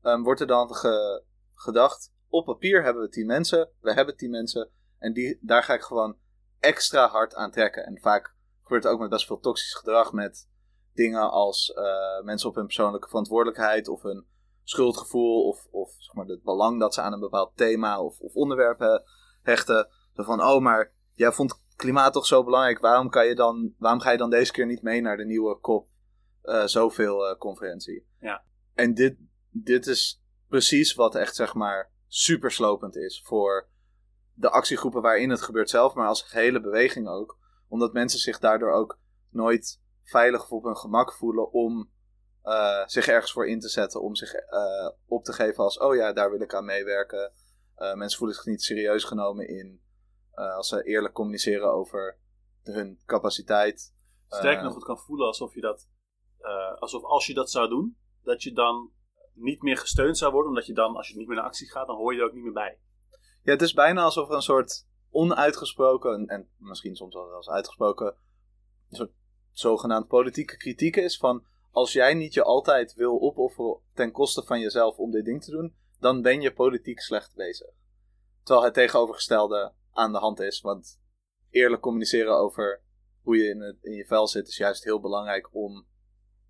um, 0.02 0.22
wordt 0.22 0.40
er 0.40 0.46
dan 0.46 0.74
gedacht: 1.54 2.12
op 2.28 2.44
papier 2.44 2.82
hebben 2.82 3.02
we 3.02 3.08
10 3.08 3.26
mensen, 3.26 3.70
we 3.80 3.92
hebben 3.92 4.16
10 4.16 4.30
mensen, 4.30 4.70
en 4.98 5.12
die, 5.12 5.38
daar 5.40 5.62
ga 5.62 5.74
ik 5.74 5.82
gewoon 5.82 6.16
extra 6.60 7.08
hard 7.08 7.34
aan 7.34 7.50
trekken. 7.50 7.84
En 7.84 7.98
vaak 8.00 8.34
gebeurt 8.62 8.84
het 8.84 8.92
ook 8.92 9.00
met 9.00 9.10
best 9.10 9.26
veel 9.26 9.40
toxisch 9.40 9.74
gedrag 9.74 10.12
met 10.12 10.48
dingen 10.92 11.30
als 11.30 11.72
mensen 12.22 12.48
op 12.48 12.54
hun 12.54 12.66
persoonlijke 12.66 13.08
verantwoordelijkheid 13.08 13.88
of 13.88 14.02
hun 14.02 14.26
schuldgevoel 14.64 15.48
of, 15.48 15.66
of 15.70 15.94
zeg 15.98 16.14
maar, 16.14 16.26
het 16.26 16.42
belang 16.42 16.80
dat 16.80 16.94
ze 16.94 17.00
aan 17.00 17.12
een 17.12 17.20
bepaald 17.20 17.56
thema 17.56 18.00
of, 18.00 18.18
of 18.18 18.34
onderwerp 18.34 19.02
hechten. 19.42 19.88
Zo 20.14 20.22
van, 20.22 20.42
oh, 20.42 20.62
maar 20.62 20.92
jij 21.12 21.32
vond 21.32 21.62
klimaat 21.76 22.12
toch 22.12 22.26
zo 22.26 22.44
belangrijk, 22.44 22.78
waarom, 22.78 23.10
kan 23.10 23.26
je 23.26 23.34
dan, 23.34 23.74
waarom 23.78 24.00
ga 24.00 24.10
je 24.10 24.18
dan 24.18 24.30
deze 24.30 24.52
keer 24.52 24.66
niet 24.66 24.82
mee 24.82 25.00
naar 25.00 25.16
de 25.16 25.24
nieuwe 25.24 25.60
COP 25.60 25.88
uh, 26.42 26.64
zoveel 26.64 27.30
uh, 27.30 27.38
conferentie? 27.38 28.06
Ja. 28.20 28.44
En 28.74 28.94
dit, 28.94 29.16
dit 29.50 29.86
is 29.86 30.22
precies 30.48 30.94
wat 30.94 31.14
echt, 31.14 31.34
zeg 31.34 31.54
maar, 31.54 31.92
super 32.06 32.50
slopend 32.50 32.96
is 32.96 33.22
voor 33.24 33.68
de 34.34 34.50
actiegroepen 34.50 35.02
waarin 35.02 35.30
het 35.30 35.42
gebeurt 35.42 35.70
zelf, 35.70 35.94
maar 35.94 36.08
als 36.08 36.22
gehele 36.22 36.60
beweging 36.60 37.08
ook. 37.08 37.38
Omdat 37.68 37.92
mensen 37.92 38.18
zich 38.18 38.38
daardoor 38.38 38.72
ook 38.72 38.98
nooit 39.30 39.80
veilig 40.02 40.42
of 40.42 40.50
op 40.50 40.64
hun 40.64 40.76
gemak 40.76 41.12
voelen 41.12 41.52
om 41.52 41.90
uh, 42.44 42.86
zich 42.86 43.06
ergens 43.06 43.32
voor 43.32 43.48
in 43.48 43.60
te 43.60 43.68
zetten. 43.68 44.02
Om 44.02 44.14
zich 44.14 44.34
uh, 44.34 44.90
op 45.06 45.24
te 45.24 45.32
geven 45.32 45.64
als, 45.64 45.78
oh 45.78 45.94
ja, 45.94 46.12
daar 46.12 46.30
wil 46.30 46.40
ik 46.40 46.54
aan 46.54 46.64
meewerken. 46.64 47.32
Uh, 47.78 47.94
mensen 47.94 48.18
voelen 48.18 48.36
zich 48.36 48.46
niet 48.46 48.62
serieus 48.62 49.04
genomen 49.04 49.48
in 49.48 49.82
als 50.34 50.68
ze 50.68 50.82
eerlijk 50.82 51.14
communiceren 51.14 51.72
over 51.72 52.18
hun 52.62 53.00
capaciteit. 53.06 53.94
Sterker 54.28 54.64
nog, 54.64 54.74
het 54.74 54.84
kan 54.84 54.98
voelen 54.98 55.26
alsof 55.26 55.54
je 55.54 55.60
dat, 55.60 55.88
alsof 56.78 57.02
als 57.02 57.26
je 57.26 57.34
dat 57.34 57.50
zou 57.50 57.68
doen, 57.68 57.98
dat 58.22 58.42
je 58.42 58.52
dan 58.52 58.90
niet 59.32 59.62
meer 59.62 59.76
gesteund 59.76 60.18
zou 60.18 60.32
worden, 60.32 60.50
omdat 60.50 60.66
je 60.66 60.72
dan, 60.72 60.96
als 60.96 61.08
je 61.08 61.16
niet 61.16 61.26
meer 61.26 61.36
naar 61.36 61.44
actie 61.44 61.70
gaat, 61.70 61.86
dan 61.86 61.96
hoor 61.96 62.14
je 62.14 62.20
er 62.20 62.26
ook 62.26 62.32
niet 62.32 62.42
meer 62.42 62.52
bij. 62.52 62.78
Ja, 63.42 63.52
het 63.52 63.62
is 63.62 63.72
bijna 63.72 64.02
alsof 64.02 64.28
er 64.28 64.34
een 64.34 64.42
soort 64.42 64.86
onuitgesproken, 65.10 66.26
en 66.26 66.50
misschien 66.56 66.96
soms 66.96 67.14
wel 67.14 67.28
zelfs 67.28 67.48
uitgesproken, 67.48 68.06
een 68.90 68.96
soort 68.96 69.12
zogenaamd 69.52 70.08
politieke 70.08 70.56
kritiek 70.56 70.96
is 70.96 71.16
van 71.16 71.44
als 71.74 71.92
jij 71.92 72.14
niet 72.14 72.34
je 72.34 72.42
altijd 72.42 72.94
wil 72.94 73.20
opofferen 73.20 73.78
ten 73.94 74.12
koste 74.12 74.42
van 74.42 74.60
jezelf 74.60 74.96
om 74.96 75.10
dit 75.10 75.24
ding 75.24 75.42
te 75.42 75.50
doen, 75.50 75.74
dan 75.98 76.22
ben 76.22 76.40
je 76.40 76.52
politiek 76.52 77.00
slecht 77.00 77.34
bezig. 77.34 77.70
Terwijl 78.42 78.64
het 78.64 78.74
tegenovergestelde 78.74 79.72
aan 79.92 80.12
de 80.12 80.18
hand 80.18 80.40
is, 80.40 80.60
want 80.60 81.00
eerlijk 81.50 81.82
communiceren 81.82 82.36
over 82.36 82.82
hoe 83.22 83.36
je 83.36 83.48
in, 83.48 83.60
het, 83.60 83.76
in 83.80 83.92
je 83.92 84.06
vel 84.06 84.28
zit 84.28 84.48
is 84.48 84.56
juist 84.56 84.84
heel 84.84 85.00
belangrijk 85.00 85.54
om 85.54 85.86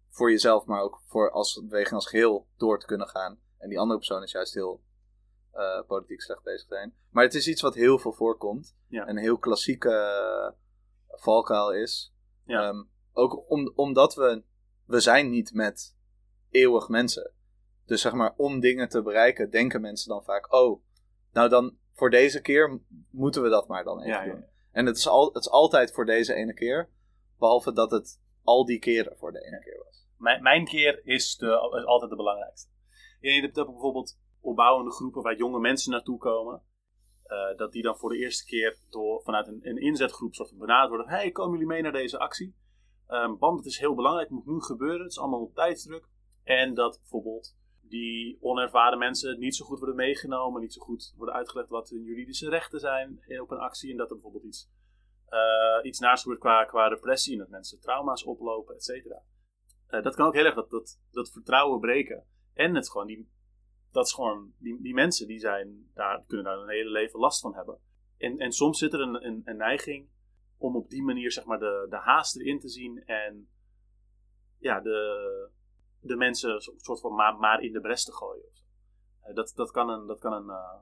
voor 0.09 0.31
jezelf, 0.31 0.65
maar 0.65 0.83
ook 0.83 1.03
voor 1.05 1.31
als 1.31 1.61
beweging 1.63 1.95
als 1.95 2.09
geheel 2.09 2.47
door 2.57 2.79
te 2.79 2.87
kunnen 2.87 3.09
gaan. 3.09 3.41
En 3.59 3.69
die 3.69 3.79
andere 3.79 3.99
persoon 3.99 4.23
is 4.23 4.33
juist 4.33 4.55
heel 4.55 4.83
uh, 5.55 5.81
politiek 5.87 6.21
slecht 6.21 6.43
bezig 6.43 6.69
zijn. 6.69 6.95
Maar 7.11 7.25
het 7.25 7.35
is 7.35 7.49
iets 7.49 7.63
wat 7.63 7.75
heel 7.75 7.99
veel 7.99 8.13
voorkomt. 8.13 8.77
Ja. 8.89 9.09
Een 9.09 9.19
heel 9.19 9.39
klassieke 9.39 9.89
uh, 9.89 10.59
valkuil 11.21 11.73
is. 11.73 12.15
Ja. 12.45 12.69
Um, 12.69 12.89
ook 13.13 13.51
om, 13.51 13.73
omdat 13.75 14.15
we, 14.15 14.43
we 14.87 15.01
zijn 15.01 15.31
niet 15.31 15.53
met 15.55 15.97
eeuwig 16.51 16.89
mensen. 16.89 17.33
Dus 17.87 18.01
zeg 18.01 18.13
maar, 18.13 18.35
om 18.37 18.61
dingen 18.61 18.89
te 18.89 19.03
bereiken, 19.03 19.51
denken 19.51 19.81
mensen 19.81 20.09
dan 20.09 20.25
vaak, 20.25 20.53
oh, 20.53 20.83
nou 21.33 21.49
dan 21.49 21.77
voor 21.93 22.11
deze 22.11 22.41
keer 22.41 22.81
moeten 23.11 23.43
we 23.43 23.49
dat 23.49 23.69
maar 23.69 23.85
dan 23.85 23.99
even 23.99 24.11
Ja, 24.13 24.25
doen. 24.25 24.37
ja. 24.41 24.49
En 24.73 24.87
het 24.87 24.97
is, 24.97 25.09
al, 25.09 25.27
het 25.27 25.37
is 25.45 25.51
altijd 25.51 25.93
voor 25.93 26.07
deze 26.07 26.35
ene 26.35 26.55
keer, 26.55 26.91
behalve 27.39 27.73
dat 27.73 27.91
het 27.91 28.21
al 28.43 28.65
die 28.65 28.79
keren 28.79 29.17
voor 29.17 29.33
de 29.33 29.47
ene 29.47 29.61
keer 29.61 29.83
was. 29.85 30.07
Mijn, 30.19 30.43
mijn 30.43 30.65
keer 30.65 31.07
is, 31.07 31.37
de, 31.37 31.47
is 31.79 31.85
altijd 31.85 32.11
de 32.11 32.17
belangrijkste. 32.17 32.69
Je 33.21 33.41
hebt 33.41 33.55
bijvoorbeeld 33.55 34.19
opbouwende 34.41 34.93
groepen 34.93 35.23
waar 35.23 35.37
jonge 35.37 35.61
mensen 35.61 35.91
naartoe 35.91 36.19
komen. 36.19 36.63
Uh, 37.27 37.57
dat 37.57 37.73
die 37.73 37.83
dan 37.83 37.97
voor 37.97 38.11
de 38.11 38.19
eerste 38.19 38.45
keer 38.45 38.79
door, 38.91 39.23
vanuit 39.23 39.47
een, 39.47 39.61
een 39.63 39.77
inzetgroep 39.77 40.35
soort 40.35 40.49
van 40.49 40.59
benaderd 40.59 40.89
worden. 40.89 41.09
Hey, 41.09 41.31
komen 41.31 41.53
jullie 41.53 41.67
mee 41.67 41.83
naar 41.83 41.93
deze 41.93 42.19
actie? 42.19 42.55
Um, 43.09 43.39
want 43.39 43.57
het 43.57 43.67
is 43.67 43.79
heel 43.79 43.95
belangrijk, 43.95 44.29
het 44.29 44.37
moet 44.37 44.55
nu 44.55 44.61
gebeuren. 44.61 45.03
Het 45.03 45.11
is 45.11 45.19
allemaal 45.19 45.43
op 45.43 45.55
tijdsdruk. 45.55 46.09
En 46.43 46.75
dat 46.75 46.99
bijvoorbeeld 46.99 47.57
die 47.81 48.39
onervaren 48.41 48.99
mensen 48.99 49.39
niet 49.39 49.57
zo 49.57 49.65
goed 49.65 49.79
worden 49.79 49.97
meegenomen. 49.97 50.61
Niet 50.61 50.73
zo 50.73 50.83
goed 50.83 51.15
worden 51.17 51.35
uitgelegd 51.35 51.69
wat 51.69 51.89
hun 51.89 52.03
juridische 52.03 52.49
rechten 52.49 52.81
zijn 52.81 53.21
op 53.41 53.51
een 53.51 53.59
actie. 53.59 53.91
En 53.91 53.97
dat 53.97 54.09
er 54.09 54.15
bijvoorbeeld 54.15 54.45
iets, 54.45 54.71
uh, 55.29 55.85
iets 55.87 55.99
naast 55.99 56.23
gebeurt 56.23 56.41
qua, 56.41 56.65
qua 56.65 56.89
repressie. 56.89 57.33
En 57.33 57.39
dat 57.39 57.49
mensen 57.49 57.81
trauma's 57.81 58.25
oplopen, 58.25 58.75
et 58.75 58.85
cetera. 58.85 59.23
Uh, 59.91 60.03
dat 60.03 60.15
kan 60.15 60.27
ook 60.27 60.35
heel 60.35 60.45
erg 60.45 60.55
dat, 60.55 60.71
dat, 60.71 61.01
dat 61.11 61.31
vertrouwen 61.31 61.81
breken. 61.81 62.27
En 62.53 62.75
het 62.75 62.91
gewoon 62.91 63.07
die, 63.07 63.29
dat 63.93 64.07
is 64.07 64.13
gewoon, 64.13 64.53
die, 64.59 64.83
die 64.83 64.95
mensen 64.95 65.27
die 65.27 65.39
zijn 65.39 65.91
daar, 65.95 66.25
kunnen 66.27 66.47
daar 66.47 66.59
een 66.59 66.69
hele 66.69 66.91
leven 66.91 67.21
last 67.21 67.41
van 67.41 67.55
hebben. 67.55 67.79
En, 68.17 68.39
en 68.39 68.53
soms 68.53 68.79
zit 68.79 68.93
er 68.93 69.01
een, 69.01 69.27
een, 69.27 69.43
een 69.45 69.57
neiging 69.57 70.09
om 70.59 70.77
op 70.77 70.91
die 70.91 71.03
manier 71.03 71.33
zeg 71.33 71.45
maar 71.45 71.59
de, 71.59 71.87
de 71.91 71.97
haast 71.97 72.37
erin 72.37 72.61
te 72.61 72.69
zien 72.69 73.05
en 73.05 73.49
ja, 74.59 74.81
de, 74.81 75.51
de 76.01 76.17
mensen 76.17 76.51
een 76.51 76.61
soort 76.77 77.01
van 77.01 77.15
maar, 77.15 77.37
maar 77.37 77.61
in 77.61 77.73
de 77.73 77.81
bres 77.81 78.05
te 78.05 78.13
gooien. 78.13 78.49
Uh, 79.29 79.35
dat, 79.35 79.53
dat 79.55 79.71
kan 79.71 79.89
een, 79.89 80.07
dat 80.07 80.19
kan 80.19 80.33
een, 80.33 80.47
uh, 80.47 80.79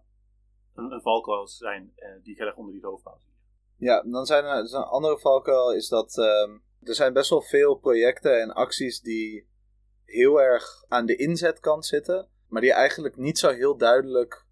een, 0.75 0.93
een 0.93 1.03
valkuil 1.03 1.49
zijn 1.49 1.93
uh, 1.97 2.23
die 2.23 2.35
ik 2.35 2.41
erg 2.41 2.57
onder 2.57 2.73
die 2.73 2.83
roofbouw 2.83 3.19
zie. 3.19 3.33
Ja, 3.77 4.03
dan 4.03 4.27
zijn 4.27 4.45
er 4.45 4.63
dus 4.63 4.73
een 4.73 4.83
andere 4.83 5.19
valkuil 5.19 5.73
is 5.73 5.89
dat 5.89 6.17
um, 6.17 6.63
er 6.83 6.95
zijn 6.95 7.13
best 7.13 7.31
wel 7.31 7.43
veel 7.43 7.75
projecten 7.75 8.41
en 8.41 8.53
acties 8.53 9.01
die 9.01 9.49
heel 10.05 10.41
erg 10.41 10.85
aan 10.89 11.07
de 11.07 11.17
inzetkant 11.17 11.87
zitten, 11.87 12.29
maar 12.49 12.61
die 12.61 12.73
eigenlijk 12.73 13.17
niet 13.17 13.39
zo 13.39 13.51
heel 13.51 13.77
duidelijk 13.77 14.47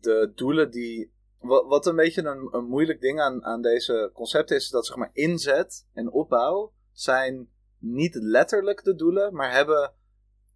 de 0.00 0.32
doelen 0.34 0.70
die. 0.70 1.14
Wat, 1.46 1.66
wat 1.66 1.86
een 1.86 1.96
beetje 1.96 2.22
een, 2.22 2.48
een 2.50 2.64
moeilijk 2.64 3.00
ding 3.00 3.20
aan, 3.20 3.44
aan 3.44 3.62
deze 3.62 4.10
concepten 4.14 4.56
is, 4.56 4.64
is 4.64 4.70
dat 4.70 4.86
zeg 4.86 4.96
maar 4.96 5.10
inzet 5.12 5.86
en 5.92 6.10
opbouw 6.10 6.72
zijn 6.92 7.50
niet 7.78 8.14
letterlijk 8.14 8.84
de 8.84 8.94
doelen, 8.94 9.34
maar 9.34 9.52
hebben 9.52 9.94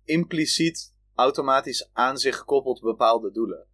impliciet 0.04 0.94
automatisch 1.14 1.90
aan 1.92 2.18
zich 2.18 2.36
gekoppeld 2.36 2.80
bepaalde 2.80 3.30
doelen. 3.30 3.66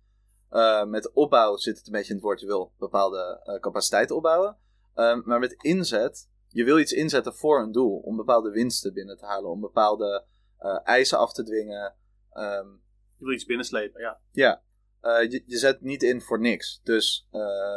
Uh, 0.50 0.84
met 0.84 1.12
opbouw 1.12 1.56
zit 1.56 1.76
het 1.76 1.86
een 1.86 1.92
beetje 1.92 2.08
in 2.08 2.14
het 2.14 2.24
woord, 2.24 2.40
je 2.40 2.46
wil 2.46 2.72
bepaalde 2.78 3.42
uh, 3.44 3.60
capaciteit 3.60 4.10
opbouwen. 4.10 4.56
Um, 4.94 5.22
maar 5.24 5.38
met 5.38 5.52
inzet, 5.52 6.28
je 6.48 6.64
wil 6.64 6.78
iets 6.78 6.92
inzetten 6.92 7.34
voor 7.34 7.62
een 7.62 7.72
doel, 7.72 7.98
om 7.98 8.16
bepaalde 8.16 8.50
winsten 8.50 8.92
binnen 8.92 9.16
te 9.16 9.24
halen, 9.24 9.50
om 9.50 9.60
bepaalde 9.60 10.24
uh, 10.60 10.78
eisen 10.82 11.18
af 11.18 11.32
te 11.32 11.42
dwingen. 11.42 11.94
Um, 12.34 12.82
je 13.16 13.24
wil 13.24 13.34
iets 13.34 13.44
binnenslepen, 13.44 14.00
ja. 14.00 14.20
Ja, 14.32 14.62
je, 15.00 15.42
je, 15.46 15.56
zet 15.58 15.80
niet 15.80 16.02
in 16.02 16.20
voor 16.20 16.40
niks. 16.40 16.80
Dus, 16.82 17.28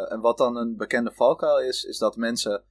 en 0.07 0.19
wat 0.19 0.37
dan 0.37 0.55
een 0.55 0.77
bekende 0.77 1.11
valkuil 1.11 1.59
is, 1.59 1.83
is 1.83 1.97
dat 1.97 2.15
mensen 2.15 2.63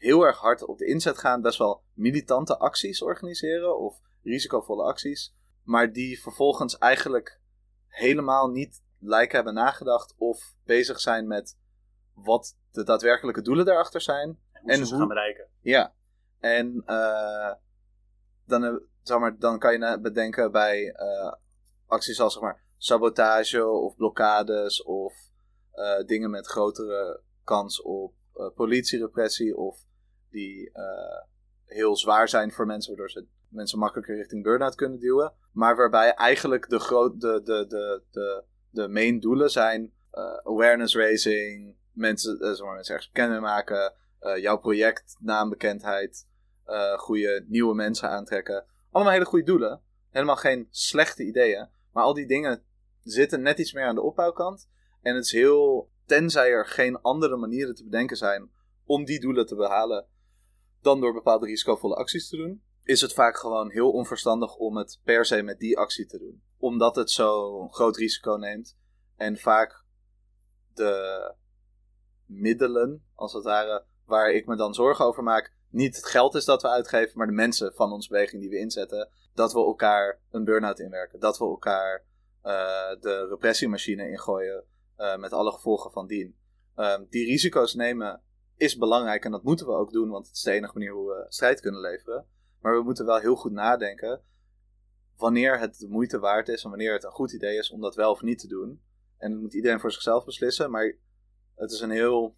heel 0.00 0.22
erg 0.22 0.38
hard 0.38 0.64
op 0.64 0.78
de 0.78 0.86
inzet 0.86 1.18
gaan, 1.18 1.40
best 1.40 1.58
wel 1.58 1.82
militante 1.94 2.58
acties 2.58 3.02
organiseren 3.02 3.78
of 3.78 4.00
risicovolle 4.22 4.82
acties, 4.82 5.34
maar 5.62 5.92
die 5.92 6.20
vervolgens 6.20 6.78
eigenlijk 6.78 7.40
helemaal 7.86 8.48
niet 8.48 8.82
lijken 8.98 9.36
hebben 9.36 9.54
nagedacht 9.54 10.14
of 10.18 10.54
bezig 10.64 11.00
zijn 11.00 11.26
met 11.26 11.58
wat 12.14 12.56
de 12.70 12.84
daadwerkelijke 12.84 13.42
doelen 13.42 13.64
daarachter 13.64 14.00
zijn. 14.00 14.38
En, 14.52 14.76
hoe 14.76 14.86
ze 14.86 14.96
gaan 14.96 15.08
bereiken. 15.08 15.48
Ja, 15.60 15.94
en 16.38 16.82
dan, 18.46 18.64
eh, 18.64 18.74
zeg 19.02 19.18
maar, 19.18 19.38
dan 19.38 19.58
kan 19.58 19.72
je 19.72 19.98
bedenken 20.00 20.52
bij 20.52 20.94
acties 21.86 22.20
als 22.20 22.32
zeg 22.32 22.42
maar, 22.42 22.62
sabotage 22.80 23.66
of 23.66 23.96
blokkades 23.96 24.82
of 24.82 25.14
uh, 25.74 26.06
dingen 26.06 26.30
met 26.30 26.46
grotere 26.46 27.22
kans 27.44 27.82
op 27.82 28.14
politierepressie 28.54 29.56
of 29.56 29.78
die 30.30 30.72
heel 31.66 31.96
zwaar 31.96 32.28
zijn 32.28 32.52
voor 32.52 32.66
mensen, 32.66 32.90
waardoor 32.90 33.10
ze 33.10 33.26
mensen 33.48 33.78
makkelijker 33.78 34.16
richting 34.16 34.42
burn-out 34.42 34.74
kunnen 34.74 34.98
duwen. 34.98 35.32
Maar 35.52 35.76
waarbij 35.76 36.14
eigenlijk 36.14 36.68
de, 36.68 36.78
de, 37.18 37.40
de, 37.44 37.66
de, 37.68 38.02
de, 38.10 38.44
de 38.70 38.88
main 38.88 39.20
doelen 39.20 39.50
zijn 39.50 39.92
uh, 40.12 40.36
awareness 40.42 40.96
raising, 40.96 41.76
mensen, 41.92 42.34
uh, 42.34 42.52
zeg 42.52 42.66
mensen 42.66 42.94
ergens 42.94 43.12
bekend 43.12 43.40
maken, 43.40 43.94
uh, 44.20 44.36
jouw 44.36 44.58
project, 44.58 45.16
naambekendheid, 45.20 46.28
goede 46.96 47.44
nieuwe 47.48 47.74
mensen 47.74 48.08
aantrekken. 48.08 48.64
Allemaal 48.90 49.12
hele 49.12 49.24
goede 49.24 49.44
doelen. 49.44 49.82
Helemaal 50.10 50.36
geen 50.36 50.68
slechte 50.70 51.22
ideeën. 51.24 51.68
Maar 51.92 52.04
al 52.04 52.14
die 52.14 52.26
dingen 52.26 52.62
zitten 53.02 53.42
net 53.42 53.58
iets 53.58 53.72
meer 53.72 53.86
aan 53.86 53.94
de 53.94 54.02
opbouwkant. 54.02 54.68
En 55.02 55.14
het 55.14 55.24
is 55.24 55.32
heel, 55.32 55.90
tenzij 56.04 56.50
er 56.50 56.66
geen 56.66 57.00
andere 57.00 57.36
manieren 57.36 57.74
te 57.74 57.84
bedenken 57.84 58.16
zijn 58.16 58.50
om 58.84 59.04
die 59.04 59.20
doelen 59.20 59.46
te 59.46 59.54
behalen, 59.54 60.06
dan 60.80 61.00
door 61.00 61.12
bepaalde 61.12 61.46
risicovolle 61.46 61.94
acties 61.94 62.28
te 62.28 62.36
doen 62.36 62.62
is 62.84 63.00
het 63.00 63.12
vaak 63.12 63.36
gewoon 63.36 63.70
heel 63.70 63.90
onverstandig 63.90 64.56
om 64.56 64.76
het 64.76 65.00
per 65.04 65.24
se 65.24 65.42
met 65.42 65.58
die 65.58 65.78
actie 65.78 66.06
te 66.06 66.18
doen. 66.18 66.42
Omdat 66.58 66.96
het 66.96 67.10
zo'n 67.10 67.72
groot 67.72 67.96
risico 67.96 68.34
neemt. 68.34 68.76
En 69.16 69.36
vaak 69.36 69.84
de 70.74 71.34
middelen, 72.26 73.04
als 73.14 73.32
het 73.32 73.44
ware, 73.44 73.84
waar 74.04 74.30
ik 74.30 74.46
me 74.46 74.56
dan 74.56 74.74
zorgen 74.74 75.04
over 75.04 75.22
maak, 75.22 75.52
niet 75.68 75.96
het 75.96 76.06
geld 76.06 76.34
is 76.34 76.44
dat 76.44 76.62
we 76.62 76.68
uitgeven, 76.68 77.18
maar 77.18 77.26
de 77.26 77.32
mensen 77.32 77.74
van 77.74 77.92
onze 77.92 78.08
beweging 78.08 78.40
die 78.40 78.50
we 78.50 78.58
inzetten, 78.58 79.10
dat 79.34 79.52
we 79.52 79.58
elkaar 79.58 80.20
een 80.30 80.44
burn-out 80.44 80.78
inwerken. 80.78 81.20
Dat 81.20 81.38
we 81.38 81.44
elkaar 81.44 82.04
de 83.00 83.26
repressiemachine 83.28 84.08
ingooien 84.10 84.64
uh, 84.98 85.16
met 85.16 85.32
alle 85.32 85.52
gevolgen 85.52 85.90
van 85.90 86.06
dien. 86.06 86.36
Um, 86.76 87.06
die 87.10 87.24
risico's 87.24 87.74
nemen 87.74 88.22
is 88.56 88.76
belangrijk 88.76 89.24
en 89.24 89.30
dat 89.30 89.42
moeten 89.42 89.66
we 89.66 89.72
ook 89.72 89.92
doen, 89.92 90.10
want 90.10 90.26
het 90.26 90.36
is 90.36 90.42
de 90.42 90.50
enige 90.50 90.72
manier 90.74 90.92
hoe 90.92 91.08
we 91.08 91.24
strijd 91.28 91.60
kunnen 91.60 91.80
leveren. 91.80 92.26
Maar 92.60 92.76
we 92.76 92.82
moeten 92.82 93.06
wel 93.06 93.18
heel 93.18 93.36
goed 93.36 93.52
nadenken 93.52 94.22
wanneer 95.16 95.58
het 95.58 95.78
de 95.78 95.88
moeite 95.88 96.18
waard 96.18 96.48
is 96.48 96.64
en 96.64 96.70
wanneer 96.70 96.92
het 96.92 97.04
een 97.04 97.10
goed 97.10 97.32
idee 97.32 97.58
is 97.58 97.70
om 97.70 97.80
dat 97.80 97.94
wel 97.94 98.10
of 98.10 98.22
niet 98.22 98.38
te 98.38 98.48
doen. 98.48 98.82
En 99.18 99.30
dat 99.30 99.40
moet 99.40 99.54
iedereen 99.54 99.80
voor 99.80 99.92
zichzelf 99.92 100.24
beslissen, 100.24 100.70
maar 100.70 100.96
het 101.54 101.70
is 101.70 101.80
een 101.80 101.90
heel. 101.90 102.36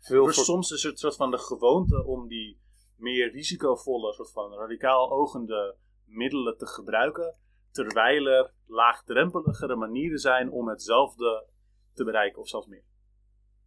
Veel 0.00 0.24
voor... 0.24 0.32
Soms 0.32 0.70
is 0.70 0.82
het 0.82 0.98
soort 0.98 1.16
van 1.16 1.30
de 1.30 1.38
gewoonte 1.38 2.04
om 2.04 2.28
die 2.28 2.60
meer 2.96 3.30
risicovolle, 3.30 4.12
soort 4.12 4.32
van 4.32 4.52
radicaal 4.52 5.10
ogende 5.10 5.76
middelen 6.04 6.58
te 6.58 6.66
gebruiken, 6.66 7.36
terwijl 7.72 8.26
er 8.26 8.52
laagdrempeligere 8.66 9.76
manieren 9.76 10.18
zijn 10.18 10.50
om 10.50 10.68
hetzelfde 10.68 11.46
te 11.94 12.04
bereiken 12.04 12.40
of 12.40 12.48
zelfs 12.48 12.66
meer. 12.66 12.84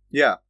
Ja, 0.08 0.43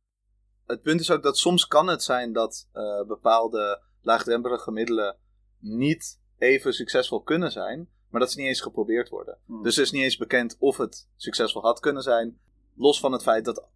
het 0.66 0.82
punt 0.82 1.00
is 1.00 1.12
ook 1.12 1.24
dat 1.24 1.38
soms 1.38 1.68
kan 1.68 1.88
het 1.88 2.04
zijn 2.04 2.34
dat 2.34 2.70
uh, 2.74 3.04
bepaalde 3.08 3.82
laagdrempelige 4.02 4.72
middelen 4.72 5.18
niet 5.60 6.22
even 6.38 6.74
succesvol 6.74 7.22
kunnen 7.22 7.52
zijn, 7.52 7.90
maar 8.10 8.20
dat 8.20 8.32
ze 8.32 8.40
niet 8.40 8.48
eens 8.48 8.62
geprobeerd 8.62 9.10
worden. 9.10 9.38
Hmm. 9.46 9.64
Dus 9.64 9.76
het 9.76 9.86
is 9.86 9.92
niet 9.92 10.04
eens 10.04 10.18
bekend 10.18 10.56
of 10.60 10.78
het 10.78 11.10
succesvol 11.16 11.62
had 11.62 11.80
kunnen 11.80 12.04
zijn. 12.04 12.40
Los 12.76 13.00
van 13.00 13.12
het 13.12 13.24
feit 13.24 13.46
dat 13.46 13.70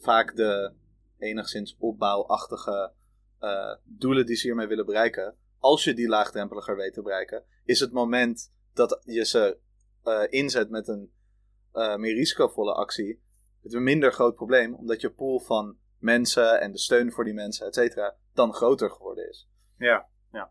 vaak 0.00 0.36
de 0.36 0.72
enigszins 1.18 1.76
opbouwachtige 1.78 2.92
uh, 3.40 3.74
doelen 3.84 4.26
die 4.26 4.36
ze 4.36 4.46
hiermee 4.46 4.66
willen 4.66 4.86
bereiken, 4.86 5.36
als 5.58 5.84
je 5.84 5.94
die 5.94 6.08
laagdrempeliger 6.08 6.76
weet 6.76 6.92
te 6.92 7.02
bereiken, 7.02 7.44
is 7.64 7.80
het 7.80 7.92
moment 7.92 8.52
dat 8.78 9.02
je 9.04 9.24
ze 9.24 9.58
uh, 10.04 10.22
inzet 10.28 10.70
met 10.70 10.88
een 10.88 11.12
uh, 11.74 11.96
meer 11.96 12.14
risicovolle 12.14 12.74
actie, 12.74 13.22
het 13.62 13.74
een 13.74 13.82
minder 13.82 14.12
groot 14.12 14.34
probleem, 14.34 14.74
omdat 14.74 15.00
je 15.00 15.10
pool 15.10 15.40
van 15.40 15.76
mensen 15.98 16.60
en 16.60 16.72
de 16.72 16.78
steun 16.78 17.12
voor 17.12 17.24
die 17.24 17.34
mensen, 17.34 17.66
et 17.66 17.74
cetera, 17.74 18.16
dan 18.32 18.54
groter 18.54 18.90
geworden 18.90 19.28
is. 19.28 19.48
Ja, 19.76 20.08
ja. 20.32 20.50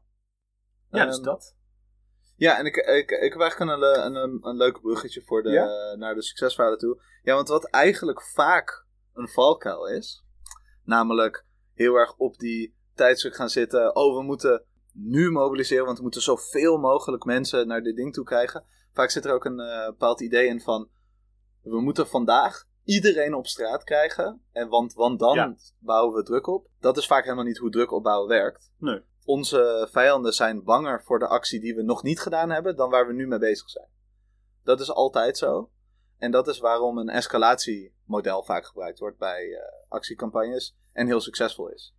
Ja, 0.89 1.05
dus 1.05 1.15
ehm, 1.15 1.23
dat. 1.23 1.55
Ja, 2.35 2.57
en 2.57 2.65
ik, 2.65 2.75
ik, 2.75 3.11
ik 3.11 3.31
heb 3.33 3.41
eigenlijk 3.41 3.71
een, 3.71 4.05
een, 4.05 4.15
een, 4.15 4.39
een 4.41 4.55
leuk 4.55 4.81
bruggetje 4.81 5.21
voor 5.21 5.43
de, 5.43 5.95
naar 5.97 6.15
de 6.15 6.23
succesverhalen 6.23 6.79
toe. 6.79 7.01
Ja, 7.21 7.33
want 7.33 7.47
wat 7.47 7.69
eigenlijk 7.69 8.23
vaak 8.23 8.85
een 9.13 9.27
valkuil 9.27 9.87
is, 9.87 10.25
namelijk 10.83 11.45
heel 11.73 11.95
erg 11.95 12.15
op 12.17 12.37
die 12.37 12.75
tijdstuk 12.93 13.35
gaan 13.35 13.49
zitten. 13.49 13.95
Oh, 13.95 14.17
we 14.17 14.23
moeten 14.23 14.65
nu 14.99 15.31
mobiliseren, 15.31 15.85
want 15.85 15.97
we 15.97 16.03
moeten 16.03 16.21
zoveel 16.21 16.77
mogelijk 16.77 17.23
mensen 17.23 17.67
naar 17.67 17.81
dit 17.81 17.95
ding 17.95 18.13
toe 18.13 18.25
krijgen. 18.25 18.63
Vaak 18.93 19.09
zit 19.09 19.25
er 19.25 19.33
ook 19.33 19.45
een 19.45 19.59
uh, 19.59 19.85
bepaald 19.85 20.21
idee 20.21 20.47
in 20.47 20.61
van, 20.61 20.89
we 21.61 21.81
moeten 21.81 22.07
vandaag 22.07 22.65
iedereen 22.83 23.33
op 23.33 23.47
straat 23.47 23.83
krijgen. 23.83 24.41
En 24.51 24.69
want, 24.69 24.93
want 24.93 25.19
dan 25.19 25.57
bouwen 25.79 26.15
we 26.15 26.23
druk 26.23 26.47
op. 26.47 26.67
Dat 26.79 26.97
is 26.97 27.07
vaak 27.07 27.23
helemaal 27.23 27.45
niet 27.45 27.57
hoe 27.57 27.69
druk 27.69 27.91
opbouwen 27.91 28.27
werkt. 28.27 28.71
Nee. 28.77 29.01
Onze 29.25 29.87
vijanden 29.91 30.33
zijn 30.33 30.63
banger 30.63 31.03
voor 31.03 31.19
de 31.19 31.27
actie 31.27 31.59
die 31.59 31.75
we 31.75 31.81
nog 31.81 32.03
niet 32.03 32.19
gedaan 32.19 32.49
hebben 32.49 32.75
dan 32.75 32.89
waar 32.89 33.07
we 33.07 33.13
nu 33.13 33.27
mee 33.27 33.39
bezig 33.39 33.69
zijn. 33.69 33.87
Dat 34.63 34.79
is 34.79 34.91
altijd 34.91 35.37
zo. 35.37 35.69
En 36.17 36.31
dat 36.31 36.47
is 36.47 36.59
waarom 36.59 36.97
een 36.97 37.09
escalatiemodel 37.09 38.43
vaak 38.43 38.65
gebruikt 38.65 38.99
wordt 38.99 39.17
bij 39.17 39.45
uh, 39.45 39.59
actiecampagnes 39.87 40.75
en 40.93 41.07
heel 41.07 41.21
succesvol 41.21 41.69
is. 41.69 41.95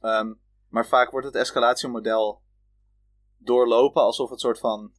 Ehm, 0.00 0.32
maar 0.68 0.86
vaak 0.86 1.10
wordt 1.10 1.26
het 1.26 1.36
escalatiemodel 1.36 2.42
doorlopen 3.38 4.02
alsof 4.02 4.30
het 4.30 4.40
soort 4.40 4.58
van. 4.58 4.92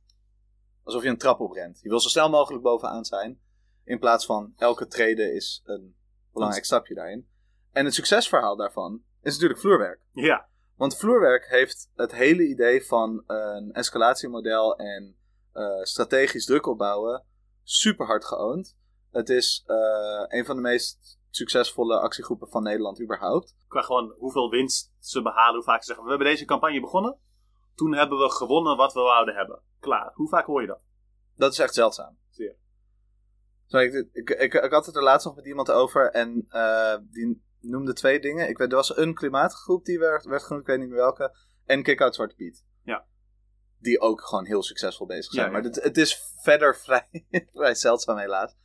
alsof 0.84 1.04
je 1.04 1.10
een 1.10 1.18
trap 1.18 1.40
oprent. 1.40 1.80
Je 1.82 1.90
wil 1.90 2.00
zo 2.00 2.10
snel 2.10 2.30
mogelijk 2.30 2.64
bovenaan 2.64 3.06
zijn. 3.06 3.40
In 3.84 4.00
plaats 4.00 4.26
van 4.26 4.54
elke 4.58 4.88
trede 4.88 5.34
is 5.34 5.62
een 5.66 5.96
belangrijk 6.34 6.66
stapje 6.66 6.96
daarin. 6.96 7.28
En 7.72 7.86
het 7.86 7.94
succesverhaal 7.94 8.56
daarvan 8.56 9.04
is 9.22 9.34
natuurlijk 9.34 9.60
vloerwerk. 9.60 10.02
Ja. 10.12 10.48
Want 10.76 10.98
vloerwerk 10.98 11.48
heeft 11.48 11.90
het 11.96 12.12
hele 12.12 12.48
idee 12.48 12.86
van 12.86 13.24
een 13.28 13.72
escalatiemodel 13.72 14.78
en 14.78 15.16
uh, 15.54 15.82
strategisch 15.82 16.46
druk 16.46 16.66
opbouwen 16.66 17.24
super 17.64 18.06
hard 18.06 18.26
geoond. 18.26 18.76
Het 19.12 19.30
is 19.30 19.64
uh, 19.68 20.26
een 20.28 20.46
van 20.46 20.56
de 20.56 20.62
meest 20.62 21.19
succesvolle 21.30 22.00
actiegroepen 22.00 22.50
van 22.50 22.64
Nederland 22.64 23.02
überhaupt. 23.02 23.56
Qua 23.68 23.82
gewoon 23.82 24.16
hoeveel 24.18 24.50
winst 24.50 24.94
ze 25.00 25.22
behalen, 25.22 25.56
hoe 25.56 25.64
vaak 25.64 25.80
ze 25.80 25.86
zeggen: 25.86 26.04
We 26.04 26.10
hebben 26.10 26.28
deze 26.28 26.46
campagne 26.46 26.80
begonnen. 26.80 27.18
Toen 27.76 27.94
hebben 27.94 28.18
we 28.18 28.32
gewonnen 28.32 28.78
wat 28.78 28.94
we 28.94 29.00
wouden 29.00 29.36
hebben. 29.36 29.62
Klaar. 29.80 30.12
Hoe 30.14 30.30
vaak 30.30 30.46
hoor 30.46 30.62
je 30.62 30.68
dat? 30.68 30.84
Dat 31.36 31.52
is 31.52 31.60
echt 31.60 31.74
zeldzaam. 31.74 32.18
Zeer. 32.30 32.56
Sorry, 33.66 34.08
ik, 34.12 34.30
ik, 34.30 34.54
ik, 34.54 34.72
had 34.72 34.86
het 34.86 34.96
er 34.96 35.04
laatst 35.04 35.26
nog 35.26 35.36
met 35.36 35.46
iemand 35.46 35.72
over 35.72 36.12
en 36.12 36.46
uh, 36.50 36.96
die 37.12 37.44
noemde 37.60 37.94
twee 37.94 38.20
dingen. 38.20 38.50
Ik 38.50 38.58
weet, 38.58 38.70
er 38.70 38.76
was 38.76 38.98
een 38.98 39.14
klimaatgroep 39.14 39.86
die 39.86 40.00
werd, 40.00 40.26
werd 40.26 40.44
genoemd, 40.44 40.62
ik 40.62 40.70
weet 40.70 40.80
niet 40.80 40.90
meer 40.90 40.98
welke. 40.98 41.36
En 41.66 41.84
Kick-Out 41.84 42.16
Zwarte 42.16 42.36
Piet. 42.36 42.66
Ja. 42.84 43.06
Die 43.80 44.00
ook 44.00 44.22
gewoon 44.22 44.46
heel 44.46 44.64
succesvol 44.64 45.06
bezig 45.06 45.34
zijn. 45.34 45.52
Maar 45.52 45.64
het, 45.64 45.84
het, 45.84 45.98
is 45.98 46.34
verder 46.42 46.76
vrij, 46.86 47.26
vrij 47.54 47.76
zeldzaam 47.76 48.18
helaas. 48.18 48.56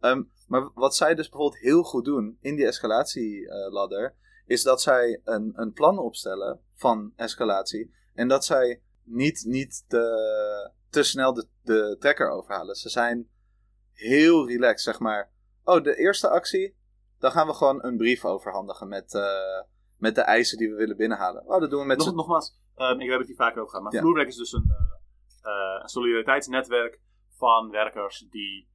Um, 0.00 0.30
maar 0.48 0.70
wat 0.74 0.96
zij 0.96 1.14
dus 1.14 1.28
bijvoorbeeld 1.28 1.62
heel 1.62 1.82
goed 1.82 2.04
doen 2.04 2.38
in 2.40 2.56
die 2.56 2.66
escalatieladder, 2.66 4.14
is 4.46 4.62
dat 4.62 4.82
zij 4.82 5.20
een, 5.24 5.52
een 5.54 5.72
plan 5.72 5.98
opstellen 5.98 6.60
van 6.74 7.12
escalatie. 7.16 7.94
En 8.14 8.28
dat 8.28 8.44
zij 8.44 8.82
niet, 9.02 9.44
niet 9.46 9.84
te, 9.88 10.04
te 10.90 11.02
snel 11.02 11.34
de, 11.34 11.48
de 11.62 11.96
trekker 11.98 12.30
overhalen. 12.30 12.74
Ze 12.74 12.88
zijn 12.88 13.28
heel 13.92 14.48
relaxed, 14.48 14.80
zeg 14.80 14.98
maar. 14.98 15.32
Oh, 15.64 15.82
de 15.82 15.96
eerste 15.96 16.28
actie, 16.28 16.76
dan 17.18 17.30
gaan 17.30 17.46
we 17.46 17.54
gewoon 17.54 17.84
een 17.84 17.96
brief 17.96 18.24
overhandigen 18.24 18.88
met, 18.88 19.14
uh, 19.14 19.62
met 19.96 20.14
de 20.14 20.20
eisen 20.20 20.58
die 20.58 20.70
we 20.70 20.74
willen 20.74 20.96
binnenhalen. 20.96 21.46
Oh, 21.46 21.60
dat 21.60 21.70
doen 21.70 21.80
we 21.80 21.86
met 21.86 21.98
Nog, 21.98 22.14
Nogmaals, 22.14 22.58
um, 22.76 23.00
ik 23.00 23.10
heb 23.10 23.18
het 23.18 23.28
hier 23.28 23.36
vaker 23.36 23.58
over 23.58 23.70
gehad, 23.70 23.84
maar 23.84 23.94
ja. 23.94 24.00
vloerwerk 24.00 24.28
is 24.28 24.36
dus 24.36 24.52
een, 24.52 24.66
uh, 24.68 25.52
eh, 25.52 25.82
een 25.82 25.88
solidariteitsnetwerk 25.88 27.00
van 27.36 27.70
werkers 27.70 28.26
die 28.30 28.68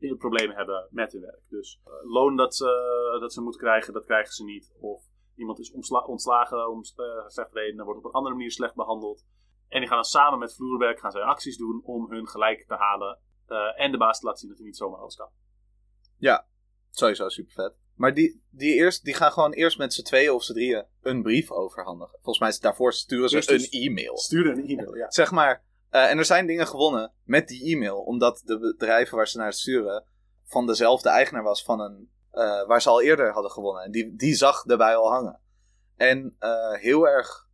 uh, 0.00 0.16
problemen 0.18 0.56
hebben 0.56 0.88
met 0.90 1.12
hun 1.12 1.20
werk. 1.20 1.46
Dus 1.48 1.80
uh, 1.86 2.12
loon 2.12 2.36
dat 2.36 2.54
ze, 2.54 3.18
dat 3.20 3.32
ze 3.32 3.40
moeten 3.40 3.60
krijgen, 3.60 3.92
dat 3.92 4.04
krijgen 4.04 4.32
ze 4.32 4.44
niet. 4.44 4.72
Of 4.80 5.02
iemand 5.36 5.58
is 5.58 5.72
ontslagen 6.06 6.70
om 6.70 6.78
uh, 6.78 7.26
slechte 7.26 7.58
redenen, 7.58 7.84
wordt 7.84 8.00
op 8.00 8.06
een 8.06 8.12
andere 8.12 8.34
manier 8.34 8.50
slecht 8.50 8.74
behandeld. 8.74 9.24
En 9.68 9.78
die 9.78 9.88
gaan 9.88 9.96
dan 9.96 10.04
samen 10.04 10.38
met 10.38 10.54
vloerwerk 10.54 10.98
gaan 10.98 11.10
zij 11.10 11.22
acties 11.22 11.56
doen 11.56 11.82
om 11.84 12.10
hun 12.10 12.28
gelijk 12.28 12.66
te 12.66 12.74
halen. 12.74 13.18
en 13.76 13.92
de 13.92 13.98
baas 13.98 14.18
te 14.18 14.24
laten 14.24 14.40
zien 14.40 14.48
dat 14.48 14.58
hij 14.58 14.66
niet 14.66 14.76
zomaar 14.76 15.00
alles 15.00 15.16
kan. 15.16 15.30
Ja, 16.16 16.46
sowieso 16.90 17.28
super 17.28 17.52
vet. 17.52 17.74
Maar 18.00 18.14
die, 18.14 18.42
die, 18.50 18.74
eerst, 18.74 19.04
die 19.04 19.14
gaan 19.14 19.32
gewoon 19.32 19.52
eerst 19.52 19.78
met 19.78 19.94
z'n 19.94 20.02
tweeën 20.02 20.30
of 20.30 20.42
z'n 20.42 20.52
drieën 20.52 20.86
een 21.00 21.22
brief 21.22 21.50
overhandigen. 21.50 22.14
Volgens 22.14 22.38
mij 22.38 22.48
is 22.48 22.60
daarvoor 22.60 22.92
sturen 22.92 23.28
ze 23.28 23.36
dus 23.36 23.72
een 23.72 23.80
e-mail. 23.80 24.18
Sturen 24.18 24.58
een 24.58 24.66
e-mail, 24.66 24.96
ja. 24.96 25.10
Zeg 25.10 25.30
maar, 25.30 25.64
uh, 25.90 26.10
en 26.10 26.18
er 26.18 26.24
zijn 26.24 26.46
dingen 26.46 26.66
gewonnen 26.66 27.12
met 27.24 27.48
die 27.48 27.74
e-mail. 27.74 28.00
Omdat 28.00 28.42
de 28.44 28.58
bedrijven 28.58 29.16
waar 29.16 29.28
ze 29.28 29.38
naar 29.38 29.52
sturen 29.52 30.04
van 30.44 30.66
dezelfde 30.66 31.08
eigenaar 31.08 31.42
was 31.42 31.64
van 31.64 31.80
een... 31.80 32.10
Uh, 32.32 32.66
waar 32.66 32.82
ze 32.82 32.88
al 32.88 33.02
eerder 33.02 33.32
hadden 33.32 33.50
gewonnen. 33.50 33.84
En 33.84 33.90
die, 33.90 34.16
die 34.16 34.34
zag 34.34 34.62
daarbij 34.62 34.96
al 34.96 35.10
hangen. 35.10 35.40
En 35.96 36.36
uh, 36.40 36.72
heel 36.72 37.08
erg 37.08 37.48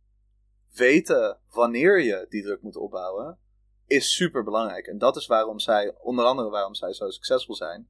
weten 0.73 1.39
wanneer 1.49 2.01
je 2.01 2.25
die 2.29 2.43
druk 2.43 2.61
moet 2.61 2.75
opbouwen, 2.75 3.39
is 3.85 4.13
super 4.15 4.43
belangrijk. 4.43 4.87
En 4.87 4.97
dat 4.97 5.15
is 5.15 5.27
waarom 5.27 5.59
zij, 5.59 5.95
onder 5.99 6.25
andere 6.25 6.49
waarom 6.49 6.73
zij 6.73 6.93
zo 6.93 7.09
succesvol 7.09 7.55
zijn, 7.55 7.89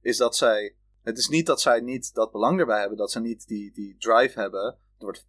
is 0.00 0.16
dat 0.16 0.36
zij 0.36 0.74
het 1.02 1.18
is 1.18 1.28
niet 1.28 1.46
dat 1.46 1.60
zij 1.60 1.80
niet 1.80 2.14
dat 2.14 2.32
belang 2.32 2.60
erbij 2.60 2.80
hebben, 2.80 2.98
dat 2.98 3.10
ze 3.10 3.20
niet 3.20 3.46
die, 3.46 3.72
die 3.72 3.96
drive 3.98 4.40
hebben. 4.40 4.64
Er 4.64 5.04
wordt, 5.04 5.26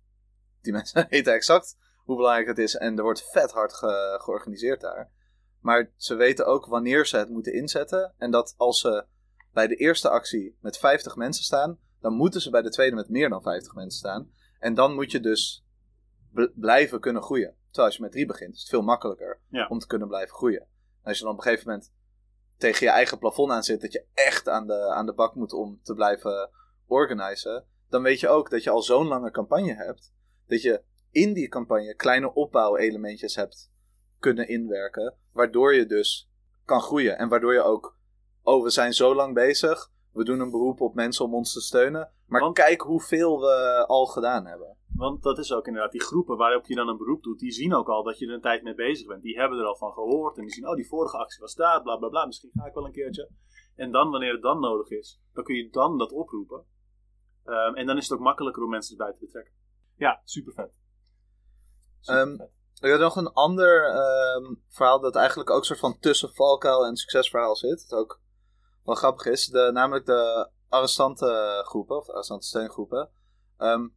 die 0.62 0.74
mensen 0.78 1.08
weten 1.10 1.34
exact 1.34 1.78
hoe 2.12 2.20
belangrijk 2.20 2.58
het 2.58 2.58
is 2.58 2.76
en 2.76 2.98
er 2.98 3.04
wordt 3.04 3.30
vet 3.32 3.52
hard 3.52 3.74
georganiseerd 4.22 4.82
daar. 4.82 5.12
Maar 5.60 5.92
ze 5.96 6.16
weten 6.16 6.46
ook 6.46 6.66
wanneer 6.66 7.06
ze 7.08 7.18
het 7.18 7.30
moeten 7.30 7.54
inzetten. 7.54 8.14
En 8.18 8.32
dat 8.32 8.54
als 8.58 8.80
ze 8.80 9.06
bij 9.54 9.68
de 9.68 9.76
eerste 9.76 10.10
actie 10.10 10.58
met 10.62 10.78
50 10.78 11.16
mensen 11.16 11.44
staan, 11.44 11.80
dan 12.00 12.14
moeten 12.14 12.42
ze 12.42 12.50
bij 12.50 12.62
de 12.62 12.70
tweede 12.70 12.96
met 12.96 13.10
meer 13.10 13.30
dan 13.30 13.42
50 13.42 13.74
mensen 13.74 14.00
staan. 14.00 14.32
En 14.60 14.74
dan 14.74 14.94
moet 14.94 15.12
je 15.12 15.20
dus 15.20 15.66
blijven 16.56 17.00
kunnen 17.00 17.22
groeien. 17.22 17.56
Terwijl 17.66 17.88
als 17.88 17.96
je 17.96 18.02
met 18.02 18.12
drie 18.12 18.26
begint, 18.26 18.54
is 18.54 18.60
het 18.60 18.70
veel 18.70 18.82
makkelijker 18.82 19.40
om 19.70 19.80
te 19.80 19.88
kunnen 19.88 20.08
blijven 20.08 20.36
groeien. 20.36 20.62
En 20.62 21.08
als 21.08 21.18
je 21.18 21.24
dan 21.24 21.34
op 21.34 21.38
een 21.38 21.44
gegeven 21.44 21.70
moment 21.70 21.94
tegen 22.58 22.86
je 22.86 22.92
eigen 22.92 23.20
plafond 23.20 23.52
aan 23.52 23.64
zit, 23.64 23.82
dat 23.82 23.92
je 23.92 24.06
echt 24.14 24.50
aan 24.50 24.68
de, 24.68 24.90
aan 24.90 25.06
de 25.06 25.14
bak 25.14 25.36
moet 25.36 25.54
om 25.54 25.80
te 25.84 25.94
blijven 25.94 26.50
organiseren, 26.86 27.66
dan 27.90 28.02
weet 28.02 28.20
je 28.20 28.28
ook 28.28 28.50
dat 28.50 28.64
je 28.64 28.70
al 28.70 28.82
zo'n 28.82 29.08
lange 29.08 29.32
campagne 29.32 29.76
hebt, 29.76 30.14
dat 30.48 30.62
je 30.62 30.84
in 31.12 31.34
die 31.34 31.48
campagne 31.48 31.96
kleine 31.96 32.34
opbouwelementjes 32.34 33.36
hebt 33.36 33.72
kunnen 34.20 34.48
inwerken, 34.48 35.18
waardoor 35.32 35.76
je 35.76 35.86
dus 35.86 36.30
kan 36.66 36.82
groeien 36.82 37.18
en 37.18 37.30
waardoor 37.30 37.54
je 37.54 37.62
ook, 37.62 37.98
oh 38.42 38.64
we 38.64 38.70
zijn 38.70 38.94
zo 38.94 39.16
lang 39.16 39.34
bezig, 39.34 39.92
we 40.12 40.24
doen 40.24 40.40
een 40.40 40.52
beroep 40.52 40.82
op 40.82 40.96
mensen 40.96 41.26
om 41.26 41.36
ons 41.36 41.54
te 41.54 41.62
steunen, 41.62 42.12
maar 42.26 42.52
kijk 42.52 42.82
hoeveel 42.82 43.40
we 43.40 43.86
al 43.88 44.06
gedaan 44.06 44.46
hebben. 44.46 44.78
Want 44.94 45.24
dat 45.24 45.38
is 45.38 45.54
ook 45.54 45.68
inderdaad, 45.68 45.92
die 45.92 46.02
groepen 46.02 46.38
waarop 46.38 46.66
je 46.66 46.76
dan 46.76 46.88
een 46.88 46.98
beroep 46.98 47.24
doet, 47.24 47.40
die 47.40 47.52
zien 47.52 47.74
ook 47.74 47.88
al 47.88 48.04
dat 48.04 48.20
je 48.20 48.28
er 48.28 48.34
een 48.34 48.42
tijd 48.42 48.64
mee 48.64 48.76
bezig 48.76 49.08
bent. 49.08 49.22
Die 49.24 49.40
hebben 49.40 49.60
er 49.60 49.66
al 49.66 49.78
van 49.78 49.92
gehoord 49.92 50.38
en 50.38 50.44
die 50.44 50.54
zien, 50.54 50.68
oh 50.68 50.76
die 50.76 50.88
vorige 50.88 51.18
actie 51.18 51.40
was 51.40 51.56
daar, 51.56 51.82
bla 51.82 51.98
bla 51.98 52.10
bla, 52.10 52.26
misschien 52.26 52.52
ga 52.54 52.66
ik 52.66 52.74
wel 52.74 52.86
een 52.86 52.92
keertje. 52.92 53.30
En 53.76 53.92
dan, 53.92 54.10
wanneer 54.10 54.34
het 54.34 54.42
dan 54.42 54.60
nodig 54.60 54.90
is, 54.90 55.22
dan 55.34 55.44
kun 55.44 55.56
je 55.56 55.70
dan 55.70 55.98
dat 55.98 56.12
oproepen. 56.12 56.66
Um, 57.46 57.76
en 57.76 57.86
dan 57.86 57.98
is 57.98 58.10
het 58.10 58.18
ook 58.18 58.24
makkelijker 58.24 58.64
om 58.64 58.70
mensen 58.70 58.98
erbij 58.98 59.14
te 59.14 59.20
betrekken. 59.20 59.54
Ja, 59.96 60.22
super 60.24 60.54
vet. 60.54 60.81
Um. 62.10 62.49
Ik 62.80 62.90
had 62.90 62.99
nog 62.99 63.15
een 63.15 63.34
ander 63.34 63.95
um, 63.95 64.64
verhaal 64.69 64.99
dat 64.99 65.15
eigenlijk 65.15 65.49
ook 65.49 65.57
een 65.57 65.64
soort 65.64 65.80
van 65.80 65.99
tussen 65.99 66.34
valkuil 66.34 66.86
en 66.86 66.95
succesverhaal 66.95 67.56
zit. 67.56 67.90
Dat 67.90 67.99
ook 67.99 68.22
wel 68.84 68.95
grappig 68.95 69.26
is. 69.26 69.45
De, 69.45 69.69
namelijk 69.73 70.06
de 70.06 70.49
arrestantengroepen, 70.69 71.98
of 71.98 72.06
de 72.06 72.11
arrestantensteungroepen. 72.11 73.10
Um, 73.57 73.95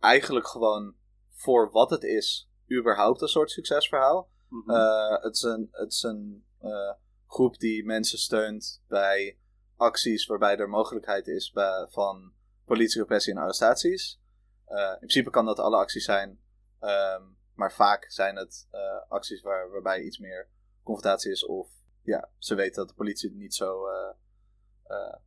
eigenlijk 0.00 0.46
gewoon 0.46 0.94
voor 1.30 1.70
wat 1.70 1.90
het 1.90 2.02
is, 2.02 2.48
überhaupt 2.72 3.22
een 3.22 3.28
soort 3.28 3.50
succesverhaal. 3.50 4.30
Mhm. 4.48 4.70
Eh, 4.70 5.22
het 5.22 5.34
is 5.34 5.42
een, 5.42 5.68
het 5.70 5.92
is 5.92 6.02
een 6.02 6.46
uh, 6.62 6.92
groep 7.26 7.58
die 7.58 7.84
mensen 7.84 8.18
steunt 8.18 8.82
bij 8.88 9.38
acties 9.76 10.26
waarbij 10.26 10.56
er 10.56 10.68
mogelijkheid 10.68 11.26
is 11.26 11.50
bij, 11.50 11.86
van 11.90 12.32
politierepressie 12.64 13.34
en 13.34 13.40
arrestaties. 13.40 14.20
Uh, 14.68 14.90
in 14.90 14.96
principe 14.98 15.30
kan 15.30 15.44
dat 15.44 15.58
alle 15.58 15.76
acties 15.76 16.04
zijn, 16.04 16.40
um, 16.86 17.36
maar 17.54 17.72
vaak 17.72 18.10
zijn 18.10 18.36
het 18.36 18.68
acties 19.08 19.42
waar, 19.42 19.70
waarbij 19.70 20.02
iets 20.02 20.18
meer 20.18 20.48
confrontatie 20.82 21.30
is 21.30 21.44
of 21.44 21.68
ja, 22.02 22.30
ze 22.38 22.54
weten 22.54 22.74
dat 22.74 22.88
de 22.88 22.94
politie 22.94 23.32
niet 23.32 23.54
zo 23.54 23.84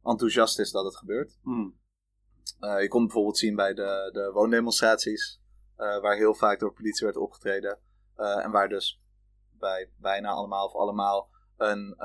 enthousiast 0.03 0.60
is 0.60 0.72
dat 0.72 0.86
het 0.86 0.95
gebeurt. 0.95 1.40
Uh, 2.60 2.81
je 2.81 2.88
kon 2.88 3.03
bijvoorbeeld 3.03 3.38
zien 3.38 3.56
bij 3.56 3.73
de, 3.73 4.10
de 4.11 4.31
woondemonstraties, 4.34 5.41
waar 5.76 6.15
heel 6.15 6.34
vaak 6.34 6.60
door 6.60 6.73
politie 6.73 7.06
werd 7.06 7.18
opgetreden. 7.18 7.80
En 8.15 8.52
waar 8.52 8.69
dus 8.69 9.02
bij 9.52 9.91
bijna 9.98 10.30
allemaal 10.30 10.65
of 10.65 10.73
allemaal 10.73 11.30
een 11.57 11.95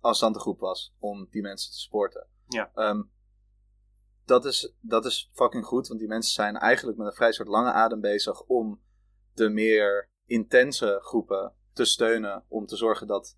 afstande 0.00 0.38
groep 0.38 0.60
was 0.60 0.94
om 0.98 1.28
die 1.30 1.42
mensen 1.42 1.70
te 1.70 1.78
supporten. 1.78 2.26
Ja. 2.48 2.70
Um, 2.74 3.12
dat, 4.24 4.44
is, 4.44 4.74
dat 4.80 5.04
is 5.04 5.30
fucking 5.32 5.64
goed, 5.64 5.88
want 5.88 6.00
die 6.00 6.08
mensen 6.08 6.32
zijn 6.32 6.56
eigenlijk 6.56 6.98
met 6.98 7.06
een 7.06 7.12
vrij 7.12 7.32
soort 7.32 7.48
lange 7.48 7.72
adem 7.72 8.00
bezig 8.00 8.42
om 8.42 8.80
de 9.34 9.48
meer 9.48 10.08
intense 10.26 10.98
groepen 11.02 11.52
te 11.72 11.84
steunen. 11.84 12.44
Om 12.48 12.66
te 12.66 12.76
zorgen 12.76 13.06
dat 13.06 13.36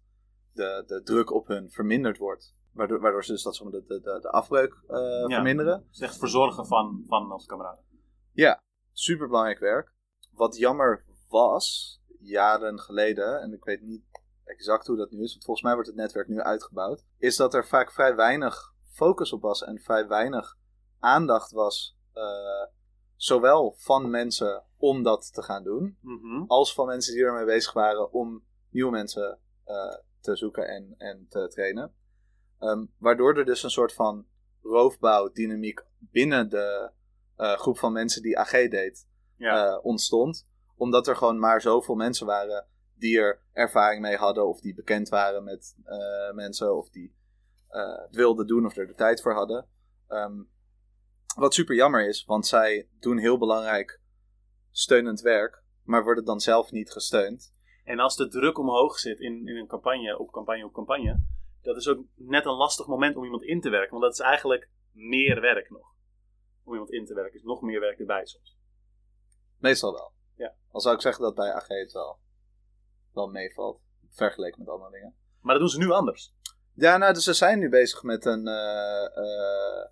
de, 0.53 0.85
de 0.87 1.03
druk 1.03 1.33
op 1.33 1.47
hun 1.47 1.71
verminderd 1.71 2.19
wordt. 2.19 2.55
Waardoor, 2.73 3.01
waardoor 3.01 3.25
ze 3.25 3.33
dus 3.33 3.43
dat 3.43 3.55
de, 3.55 3.85
de, 3.87 4.01
de 4.01 4.31
afbreuk 4.31 4.73
uh, 4.89 5.25
verminderen. 5.27 5.89
Echt 5.99 6.19
verzorgen 6.19 6.67
van, 6.67 7.05
van 7.07 7.33
onze 7.33 7.47
kameraden. 7.47 7.85
Ja, 8.33 8.63
super 8.93 9.27
belangrijk 9.27 9.59
werk. 9.59 9.93
Wat 10.33 10.57
jammer 10.57 11.05
was, 11.29 12.01
jaren 12.19 12.81
geleden, 12.81 13.41
en 13.41 13.53
ik 13.53 13.65
weet 13.65 13.81
niet 13.83 14.05
exact 14.45 14.87
hoe 14.87 14.97
dat 14.97 15.11
nu 15.11 15.23
is, 15.23 15.33
want 15.33 15.45
volgens 15.45 15.67
mij 15.67 15.75
wordt 15.75 15.89
het 15.89 15.99
netwerk 15.99 16.29
nu 16.29 16.41
uitgebouwd, 16.41 17.05
is 17.19 17.37
dat 17.37 17.55
er 17.55 17.67
vaak 17.67 17.93
vrij 17.93 18.15
weinig 18.15 18.75
focus 18.91 19.33
op 19.33 19.43
was 19.43 19.65
en 19.65 19.81
vrij 19.81 20.09
weinig 20.09 20.57
aandacht 20.99 21.51
was, 21.51 21.97
uh, 22.15 22.67
zowel 23.17 23.75
van 23.77 24.11
mensen 24.11 24.65
om 24.77 25.03
dat 25.03 25.33
te 25.33 25.43
gaan 25.43 25.63
doen, 25.63 25.99
mm 26.01 26.45
als 26.49 26.75
van 26.75 26.87
mensen 26.87 27.15
die 27.15 27.25
ermee 27.25 27.45
bezig 27.45 27.73
waren 27.73 28.13
om 28.13 28.45
nieuwe 28.71 28.91
mensen 28.91 29.39
uh, 29.67 29.95
te 30.21 30.37
zoeken 30.37 30.69
en, 30.69 30.95
en 30.99 31.27
te 31.29 31.49
trainen. 31.49 31.95
Um, 32.61 32.93
waardoor 32.99 33.37
er 33.37 33.45
dus 33.45 33.63
een 33.63 33.71
soort 33.71 33.93
van 33.93 34.27
roofbouwdynamiek 34.63 35.85
binnen 35.99 36.49
de 36.49 36.91
uh, 37.37 37.53
groep 37.53 37.79
van 37.79 37.93
mensen 37.93 38.23
die 38.23 38.39
AG 38.39 38.51
deed 38.51 39.09
ja. 39.37 39.79
ontstond. 39.79 40.47
Omdat 40.77 41.07
er 41.07 41.17
gewoon 41.17 41.39
maar 41.39 41.61
zoveel 41.61 41.95
mensen 41.95 42.27
waren 42.27 42.67
die 42.95 43.19
er 43.19 43.41
ervaring 43.53 44.03
mee 44.03 44.17
hadden 44.17 44.49
of 44.49 44.61
die 44.61 44.75
bekend 44.75 45.09
waren 45.09 45.45
met 45.45 45.77
uh, 45.85 46.33
mensen 46.33 46.77
of 46.77 46.89
die 46.89 47.15
het 47.69 48.17
wilden 48.17 48.47
doen 48.47 48.67
of 48.67 48.77
er 48.77 48.87
de 48.87 48.95
tijd 48.95 49.23
voor 49.23 49.33
hadden. 49.33 49.67
Um, 50.09 50.49
wat 51.37 51.55
super 51.55 51.75
jammer 51.75 52.09
is, 52.09 52.25
want 52.25 52.47
zij 52.47 52.89
doen 53.01 53.19
heel 53.19 53.39
belangrijk 53.39 54.01
steunend 54.71 55.21
werk, 55.21 55.63
maar 55.83 56.05
worden 56.05 56.25
dan 56.25 56.41
zelf 56.41 56.71
niet 56.71 56.93
gesteund. 56.93 57.55
En 57.85 57.99
als 57.99 58.17
de 58.17 58.29
druk 58.29 58.59
omhoog 58.59 58.99
zit 58.99 59.21
in, 59.21 59.49
in 59.49 59.57
een 59.57 59.67
campagne, 59.67 60.19
op 60.19 60.31
campagne 60.31 60.65
op 60.65 60.73
campagne, 60.73 61.21
dat 61.63 61.77
is 61.77 61.89
ook 61.89 62.05
net 62.15 62.45
een 62.45 62.53
lastig 62.53 62.87
moment 62.87 63.17
om 63.17 63.25
iemand 63.25 63.43
in 63.43 63.61
te 63.61 63.69
werken. 63.69 63.91
Want 63.91 64.03
dat 64.03 64.13
is 64.13 64.21
eigenlijk 64.21 64.69
meer 64.93 65.41
werk 65.41 65.71
nog. 65.71 65.95
Om 66.65 66.73
iemand 66.73 66.91
in 66.91 67.05
te 67.05 67.15
werken 67.15 67.39
is 67.39 67.43
nog 67.43 67.63
meer 67.63 67.81
werk 67.81 67.99
erbij 67.99 68.27
soms. 68.27 68.59
Meestal 69.59 69.93
wel. 69.93 70.13
Ja. 70.37 70.55
Al 70.71 70.81
zou 70.81 70.95
ik 70.95 71.01
zeggen 71.01 71.23
dat 71.23 71.35
bij 71.35 71.53
AG 71.53 71.69
het 71.69 71.93
wel, 71.93 72.19
wel 73.13 73.27
meevalt. 73.27 73.81
Vergeleken 74.11 74.59
met 74.59 74.69
andere 74.69 74.91
dingen. 74.91 75.15
Maar 75.41 75.53
dat 75.53 75.63
doen 75.63 75.73
ze 75.73 75.79
nu 75.79 75.91
anders. 75.91 76.35
Ja, 76.75 76.97
nou, 76.97 77.13
dus 77.13 77.25
ze 77.25 77.33
zijn 77.33 77.59
nu 77.59 77.69
bezig 77.69 78.03
met 78.03 78.25
een 78.25 78.47
uh, 78.47 79.09
uh, 79.17 79.87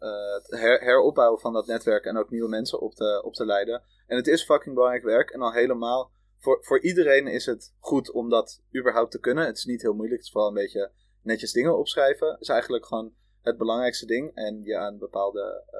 uh, 0.00 0.60
her 0.60 0.80
heropbouwen 0.80 1.40
van 1.40 1.52
dat 1.52 1.66
netwerk 1.66 2.04
en 2.04 2.16
ook 2.16 2.30
nieuwe 2.30 2.48
mensen 2.48 2.80
op 2.80 2.94
te, 2.94 3.22
op 3.24 3.34
te 3.34 3.44
leiden. 3.44 3.82
En 4.06 4.16
het 4.16 4.26
is 4.26 4.44
fucking 4.44 4.74
belangrijk 4.74 5.04
werk. 5.04 5.30
En 5.30 5.40
al 5.40 5.52
helemaal 5.52 6.10
voor, 6.38 6.58
voor 6.60 6.80
iedereen 6.80 7.26
is 7.26 7.46
het 7.46 7.74
goed 7.78 8.10
om 8.10 8.30
dat 8.30 8.62
überhaupt 8.76 9.10
te 9.10 9.20
kunnen. 9.20 9.46
Het 9.46 9.56
is 9.56 9.64
niet 9.64 9.82
heel 9.82 9.94
moeilijk. 9.94 10.16
Het 10.16 10.26
is 10.26 10.32
vooral 10.32 10.48
een 10.48 10.62
beetje 10.62 10.90
netjes 11.22 11.52
dingen 11.52 11.78
opschrijven. 11.78 12.30
Het 12.30 12.40
is 12.40 12.48
eigenlijk 12.48 12.86
gewoon 12.86 13.14
het 13.42 13.58
belangrijkste 13.58 14.06
ding. 14.06 14.34
En 14.34 14.62
je 14.62 14.76
aan 14.76 14.98
bepaalde 14.98 15.64
uh, 15.72 15.78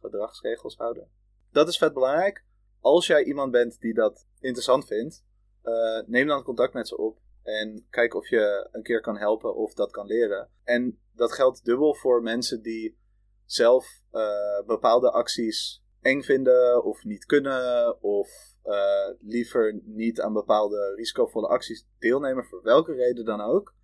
gedragsregels 0.00 0.76
houden. 0.76 1.08
Dat 1.52 1.68
is 1.68 1.78
vet 1.78 1.92
belangrijk. 1.92 2.44
Als 2.80 3.06
jij 3.06 3.24
iemand 3.24 3.50
bent 3.50 3.80
die 3.80 3.94
dat 3.94 4.26
interessant 4.40 4.86
vindt, 4.86 5.24
uh, 5.64 6.00
neem 6.06 6.26
dan 6.26 6.42
contact 6.42 6.74
met 6.74 6.88
ze 6.88 6.96
op. 6.96 7.18
En 7.42 7.86
kijk 7.90 8.14
of 8.14 8.28
je 8.28 8.68
een 8.72 8.82
keer 8.82 9.00
kan 9.00 9.16
helpen 9.16 9.54
of 9.54 9.74
dat 9.74 9.90
kan 9.90 10.06
leren. 10.06 10.50
En 10.64 10.98
dat 11.12 11.32
geldt 11.32 11.64
dubbel 11.64 11.94
voor 11.94 12.22
mensen 12.22 12.62
die 12.62 12.98
zelf 13.44 14.00
uh, 14.12 14.66
bepaalde 14.66 15.10
acties 15.10 15.82
eng 16.00 16.22
vinden 16.22 16.84
of 16.84 17.04
niet 17.04 17.24
kunnen 17.24 18.02
of 18.02 18.54
eh, 18.62 19.10
liever 19.20 19.80
niet 19.84 20.20
aan 20.20 20.32
bepaalde 20.32 20.94
risicovolle 20.96 21.48
acties 21.48 21.86
deelnemen, 21.98 22.44
voor 22.44 22.62
welke 22.62 22.92
reden 22.92 23.24
dan 23.24 23.40
ook. 23.40 23.74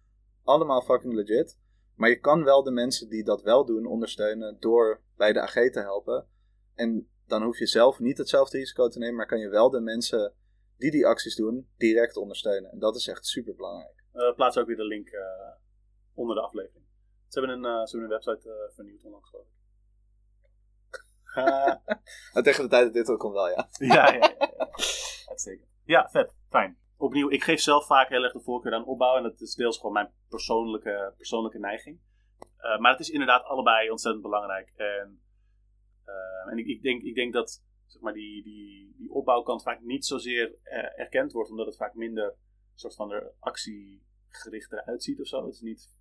Allemaal 0.44 0.82
fucking 0.82 1.14
legit. 1.14 1.58
Maar 1.94 2.08
je 2.08 2.20
kan 2.20 2.44
wel 2.44 2.62
de 2.62 2.70
mensen 2.70 3.08
die 3.08 3.24
dat 3.24 3.42
wel 3.42 3.64
doen 3.64 3.86
ondersteunen 3.86 4.56
door 4.60 5.02
bij 5.16 5.32
de 5.32 5.40
AG 5.40 5.52
te 5.52 5.80
helpen. 5.80 6.26
En 6.74 7.08
dan 7.26 7.42
hoef 7.42 7.58
je 7.58 7.66
zelf 7.66 7.98
niet 7.98 8.18
hetzelfde 8.18 8.58
risico 8.58 8.88
te 8.88 8.98
nemen, 8.98 9.16
maar 9.16 9.26
kan 9.26 9.38
je 9.38 9.48
wel 9.48 9.70
de 9.70 9.80
mensen 9.80 10.34
die 10.76 10.90
die 10.90 11.06
acties 11.06 11.36
doen 11.36 11.68
direct 11.76 12.16
ondersteunen. 12.16 12.70
En 12.70 12.78
dat 12.78 12.96
is 12.96 13.08
echt 13.08 13.26
super 13.26 13.54
belangrijk. 13.54 14.04
Uh, 14.14 14.34
plaats 14.34 14.58
ook 14.58 14.66
weer 14.66 14.76
de 14.76 14.84
link 14.84 15.10
onder 16.14 16.34
de 16.34 16.42
aflevering. 16.42 16.79
Ze 17.30 17.38
hebben 17.38 17.56
een, 17.56 17.64
uh, 17.64 17.86
ze 17.86 17.96
hebben 17.96 18.16
een 18.16 18.22
website 18.22 18.48
uh, 18.48 18.74
vernieuwd 18.74 19.04
onlangs, 19.04 19.28
geloof 19.28 19.46
ik. 19.46 19.58
nou, 22.32 22.44
tegen 22.44 22.62
de 22.62 22.68
tijd 22.68 22.84
dat 22.84 22.92
dit 22.92 23.08
ook 23.08 23.18
komt 23.18 23.34
wel, 23.34 23.48
ja. 23.56 23.68
ja, 23.70 24.12
ja, 24.12 24.34
ja. 24.38 24.68
Uitstekend. 25.28 25.68
Ja, 25.84 26.08
vet. 26.08 26.34
Fijn. 26.48 26.78
Opnieuw, 26.96 27.30
ik 27.30 27.42
geef 27.42 27.60
zelf 27.60 27.86
vaak 27.86 28.08
heel 28.08 28.22
erg 28.22 28.32
de 28.32 28.40
voorkeur 28.40 28.74
aan 28.74 28.84
opbouw. 28.84 29.16
En 29.16 29.22
dat 29.22 29.40
is 29.40 29.54
deels 29.54 29.76
gewoon 29.76 29.92
mijn 29.92 30.12
persoonlijke, 30.28 31.14
persoonlijke 31.16 31.58
neiging. 31.58 32.00
Uh, 32.58 32.78
maar 32.78 32.90
het 32.90 33.00
is 33.00 33.10
inderdaad 33.10 33.44
allebei 33.44 33.90
ontzettend 33.90 34.22
belangrijk. 34.22 34.72
En, 34.76 35.22
uh, 36.06 36.52
en 36.52 36.58
ik, 36.58 36.66
ik, 36.66 36.82
denk, 36.82 37.02
ik 37.02 37.14
denk 37.14 37.32
dat 37.32 37.62
zeg 37.86 38.02
maar, 38.02 38.12
die, 38.12 38.42
die, 38.42 38.94
die 38.96 39.10
opbouwkant 39.10 39.62
vaak 39.62 39.80
niet 39.80 40.06
zozeer 40.06 40.54
uh, 40.64 40.98
erkend 41.00 41.32
wordt. 41.32 41.50
Omdat 41.50 41.66
het 41.66 41.76
vaak 41.76 41.94
minder 41.94 42.34
soort 42.74 42.94
van 42.94 43.10
er 43.10 43.32
actiegericht 43.38 44.72
eruit 44.72 45.02
ziet 45.02 45.20
of 45.20 45.26
zo. 45.26 45.44
Het 45.44 45.54
is 45.54 45.60
niet 45.60 45.98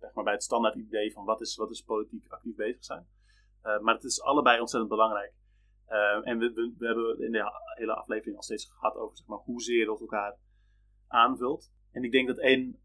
zeg 0.00 0.14
maar, 0.14 0.24
bij 0.24 0.32
het 0.32 0.42
standaard 0.42 0.74
idee 0.74 1.12
van 1.12 1.24
wat 1.24 1.40
is, 1.40 1.56
wat 1.56 1.70
is 1.70 1.82
politiek 1.82 2.26
actief 2.28 2.54
bezig 2.54 2.84
zijn. 2.84 3.06
Uh, 3.62 3.78
maar 3.80 3.94
het 3.94 4.04
is 4.04 4.22
allebei 4.22 4.60
ontzettend 4.60 4.92
belangrijk. 4.92 5.32
Uh, 5.88 6.28
en 6.28 6.38
we, 6.38 6.52
we, 6.78 6.86
hebben 6.86 7.20
in 7.20 7.32
de 7.32 7.50
hele 7.74 7.94
aflevering 7.94 8.36
al 8.36 8.42
steeds 8.42 8.64
gehad 8.64 8.96
over 8.96 9.16
zeg 9.16 9.26
maar, 9.26 9.38
hoezeer 9.38 9.86
dat 9.86 10.00
elkaar 10.00 10.36
aanvult. 11.06 11.72
En 11.92 12.02
ik 12.02 12.12
denk 12.12 12.26
dat 12.26 12.38
een, 12.38 12.80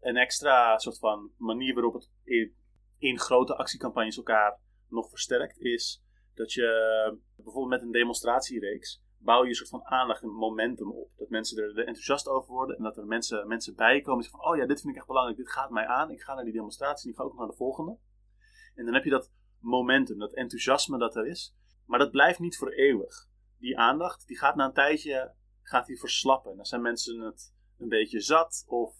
een 0.00 0.16
extra 0.16 0.78
soort 0.78 0.98
van 0.98 1.30
manier 1.36 1.74
waarop 1.74 1.94
het 1.94 2.10
in, 2.24 2.54
in 2.98 3.18
grote 3.18 3.56
actiecampagnes 3.56 4.16
elkaar 4.16 4.58
nog 4.88 5.08
versterkt 5.08 5.58
is 5.58 6.02
dat 6.34 6.52
je 6.52 7.18
bijvoorbeeld 7.36 7.68
met 7.68 7.82
een 7.82 7.92
demonstratiereeks 7.92 9.02
bouw 9.18 9.42
je 9.42 9.48
een 9.48 9.54
soort 9.54 9.68
van 9.68 9.84
aandacht 9.84 10.22
en 10.22 10.28
momentum 10.28 10.90
op. 10.90 11.10
Dat 11.16 11.28
mensen 11.28 11.58
er 11.58 11.78
enthousiast 11.78 12.28
over 12.28 12.52
worden 12.52 12.76
en 12.76 12.82
dat 12.82 12.96
er 12.96 13.06
mensen, 13.06 13.48
mensen 13.48 13.74
bij 13.74 14.00
komen 14.00 14.16
en 14.16 14.22
zeggen 14.22 14.40
van 14.40 14.50
oh 14.50 14.56
ja, 14.56 14.66
dit 14.66 14.80
vind 14.80 14.92
ik 14.92 14.98
echt 14.98 15.06
belangrijk, 15.06 15.38
dit 15.38 15.50
gaat 15.50 15.70
mij 15.70 15.86
aan, 15.86 16.10
ik 16.10 16.20
ga 16.20 16.34
naar 16.34 16.44
die 16.44 16.52
demonstratie 16.52 17.04
en 17.04 17.10
ik 17.10 17.18
ga 17.18 17.24
ook 17.24 17.38
naar 17.38 17.46
de 17.46 17.56
volgende. 17.56 17.98
En 18.74 18.84
dan 18.84 18.94
heb 18.94 19.04
je 19.04 19.10
dat 19.10 19.32
momentum, 19.58 20.18
dat 20.18 20.34
enthousiasme 20.34 20.98
dat 20.98 21.16
er 21.16 21.26
is. 21.26 21.54
Maar 21.86 21.98
dat 21.98 22.10
blijft 22.10 22.38
niet 22.38 22.56
voor 22.56 22.70
eeuwig. 22.70 23.28
Die 23.58 23.78
aandacht, 23.78 24.26
die 24.26 24.38
gaat 24.38 24.54
na 24.54 24.64
een 24.64 24.72
tijdje 24.72 25.34
gaat 25.62 25.86
die 25.86 25.98
verslappen. 25.98 26.56
Dan 26.56 26.64
zijn 26.64 26.82
mensen 26.82 27.20
het 27.20 27.54
een 27.78 27.88
beetje 27.88 28.20
zat 28.20 28.64
of 28.66 28.94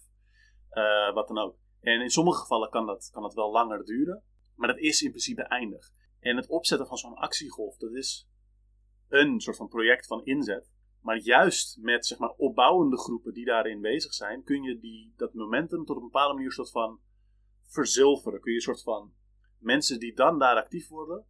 uh, 0.71 1.13
wat 1.13 1.27
dan 1.27 1.37
ook. 1.37 1.57
En 1.81 2.01
in 2.01 2.09
sommige 2.09 2.39
gevallen 2.39 2.69
kan 2.69 2.85
dat, 2.85 3.09
kan 3.11 3.21
dat 3.21 3.33
wel 3.33 3.51
langer 3.51 3.85
duren. 3.85 4.23
Maar 4.55 4.67
dat 4.67 4.77
is 4.77 5.01
in 5.01 5.09
principe 5.09 5.41
eindig. 5.41 5.91
En 6.19 6.35
het 6.35 6.47
opzetten 6.47 6.87
van 6.87 6.97
zo'n 6.97 7.15
actiegolf, 7.15 7.77
dat 7.77 7.91
is 7.91 8.28
een 9.09 9.39
soort 9.39 9.57
van 9.57 9.67
project 9.67 10.07
van 10.07 10.25
inzet. 10.25 10.71
Maar 11.01 11.17
juist 11.17 11.77
met 11.81 12.05
zeg 12.05 12.17
maar, 12.17 12.33
opbouwende 12.37 12.97
groepen 12.97 13.33
die 13.33 13.45
daarin 13.45 13.81
bezig 13.81 14.13
zijn, 14.13 14.43
kun 14.43 14.63
je 14.63 14.79
die, 14.79 15.13
dat 15.17 15.33
momentum 15.33 15.85
tot 15.85 15.95
op 15.95 16.01
een 16.01 16.09
bepaalde 16.09 16.33
manier 16.33 16.51
soort 16.51 16.71
van 16.71 16.99
verzilveren. 17.65 18.41
Kun 18.41 18.51
je 18.51 18.57
een 18.57 18.63
soort 18.63 18.83
van 18.83 19.13
mensen 19.57 19.99
die 19.99 20.15
dan 20.15 20.39
daar 20.39 20.55
actief 20.55 20.87
worden, 20.87 21.25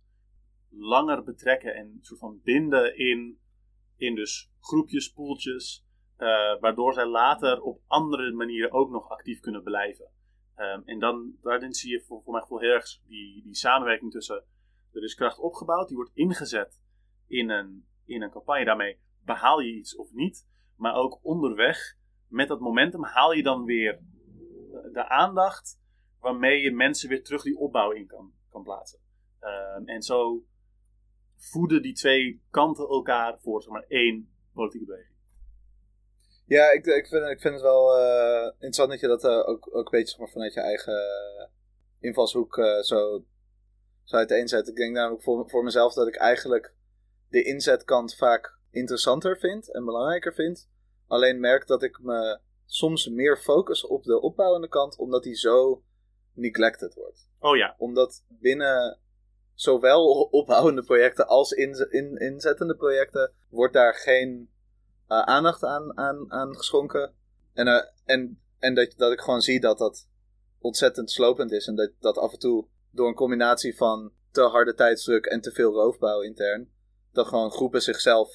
langer 0.70 1.24
betrekken 1.24 1.76
en 1.76 1.98
soort 2.02 2.20
van 2.20 2.42
binden 2.44 2.98
in, 2.98 3.40
in 3.96 4.16
dus 4.16 4.52
groepjes, 4.60 5.12
poeltjes, 5.12 5.86
uh, 6.18 6.60
waardoor 6.60 6.94
zij 6.94 7.06
later 7.06 7.62
op 7.62 7.82
andere 7.88 8.32
manieren 8.32 8.72
ook 8.72 8.90
nog 8.90 9.10
actief 9.10 9.40
kunnen 9.40 9.64
blijven. 9.64 10.12
Um, 10.56 10.82
en 10.86 11.00
dan, 11.00 11.38
daarin 11.42 11.74
zie 11.74 11.92
je 11.92 12.02
voor, 12.02 12.22
voor 12.24 12.34
mijn 12.34 12.46
heel 12.48 12.74
erg 12.74 13.00
die, 13.08 13.44
die 13.44 13.56
samenwerking 13.56 14.12
tussen 14.12 14.44
er 14.92 15.04
is 15.04 15.16
kracht 15.16 15.40
opgebouwd, 15.40 15.88
die 15.88 15.98
wordt 15.98 16.12
ingezet 16.14 16.80
in 17.30 17.50
een, 17.50 17.86
in 18.06 18.22
een 18.22 18.32
campagne. 18.32 18.66
Daarmee 18.66 19.00
behaal 19.26 19.60
je 19.60 19.74
iets 19.74 19.96
of 19.96 20.14
niet, 20.14 20.48
maar 20.76 20.96
ook 20.96 21.20
onderweg 21.22 21.98
met 22.28 22.48
dat 22.48 22.60
momentum 22.60 23.04
haal 23.04 23.32
je 23.32 23.44
dan 23.44 23.66
weer 23.66 24.00
de 24.94 25.10
aandacht 25.10 25.80
waarmee 26.20 26.62
je 26.62 26.72
mensen 26.72 27.10
weer 27.10 27.24
terug 27.24 27.44
die 27.44 27.58
opbouw 27.58 27.92
in 27.92 28.08
kan, 28.08 28.34
kan 28.50 28.64
plaatsen. 28.64 29.00
Um, 29.42 29.88
en 29.88 30.02
zo 30.02 30.44
voeden 31.38 31.82
die 31.82 31.94
twee 31.94 32.42
kanten 32.50 32.88
elkaar 32.88 33.40
voor 33.40 33.62
zeg 33.62 33.72
maar 33.72 33.86
één 33.88 34.30
politieke 34.54 34.86
beweging. 34.86 35.16
Ja, 36.46 36.72
ik, 36.72 36.86
ik, 36.86 37.08
vind, 37.08 37.30
ik 37.30 37.42
vind 37.42 37.54
het 37.54 37.64
wel 37.64 38.00
uh, 38.00 38.46
interessant 38.46 38.90
dat 38.90 39.00
je 39.00 39.08
dat 39.08 39.24
uh, 39.24 39.50
ook, 39.50 39.76
ook 39.76 39.86
een 39.86 39.92
beetje 39.92 40.08
zeg 40.08 40.20
maar, 40.20 40.30
vanuit 40.30 40.54
je 40.54 40.62
eigen 40.62 41.02
invalshoek 42.00 42.58
uh, 42.58 42.80
zo, 42.80 43.24
zo 44.04 44.16
uiteenzet. 44.16 44.68
Ik 44.68 44.76
denk 44.76 44.96
namelijk 44.96 45.24
voor, 45.24 45.50
voor 45.50 45.64
mezelf 45.64 45.94
dat 45.94 46.08
ik 46.08 46.16
eigenlijk 46.16 46.74
de 47.30 47.44
inzetkant 47.44 48.16
vaak 48.16 48.58
interessanter 48.72 49.38
vind 49.38 49.74
en 49.74 49.86
belangrijker 49.86 50.34
vind. 50.34 50.70
Alleen 51.08 51.40
merk 51.40 51.68
dat 51.68 51.84
ik 51.84 52.00
me 52.02 52.40
soms 52.66 53.08
meer 53.08 53.38
focus 53.38 53.86
op 53.86 54.04
de 54.04 54.22
opbouwende 54.22 54.68
kant, 54.68 54.98
omdat 54.98 55.24
die 55.24 55.36
zo 55.36 55.84
neglected 56.34 56.94
wordt. 56.94 57.28
Oh 57.40 57.58
ja. 57.58 57.76
Omdat 57.78 58.24
binnen 58.28 59.00
zowel 59.54 60.22
opbouwende 60.40 60.84
projecten 60.84 61.28
als 61.28 61.52
in, 61.52 61.88
in, 61.90 62.18
inzettende 62.18 62.76
projecten 62.76 63.32
wordt 63.50 63.74
daar 63.74 63.94
geen 63.94 64.50
uh, 65.08 65.22
aandacht 65.22 65.64
aan, 65.64 65.98
aan, 65.98 66.32
aan 66.32 66.58
geschonken. 66.58 67.14
En, 67.54 67.68
uh, 67.68 67.82
en, 68.06 68.42
en 68.60 68.74
dat, 68.76 68.94
dat 68.98 69.12
ik 69.12 69.20
gewoon 69.20 69.42
zie 69.42 69.60
dat 69.60 69.78
dat 69.78 70.08
ontzettend 70.60 71.12
slopend 71.12 71.52
is. 71.52 71.68
En 71.68 71.76
dat, 71.76 71.92
dat 72.00 72.18
af 72.18 72.32
en 72.32 72.40
toe 72.40 72.68
door 72.92 73.08
een 73.08 73.14
combinatie 73.14 73.78
van 73.78 74.12
te 74.32 74.42
harde 74.42 74.74
tijdsdruk 74.74 75.26
en 75.26 75.42
te 75.42 75.52
veel 75.52 75.72
roofbouw 75.72 76.22
intern, 76.22 76.70
dat 77.20 77.28
gewoon 77.28 77.52
groepen 77.52 77.82
zichzelf, 77.82 78.30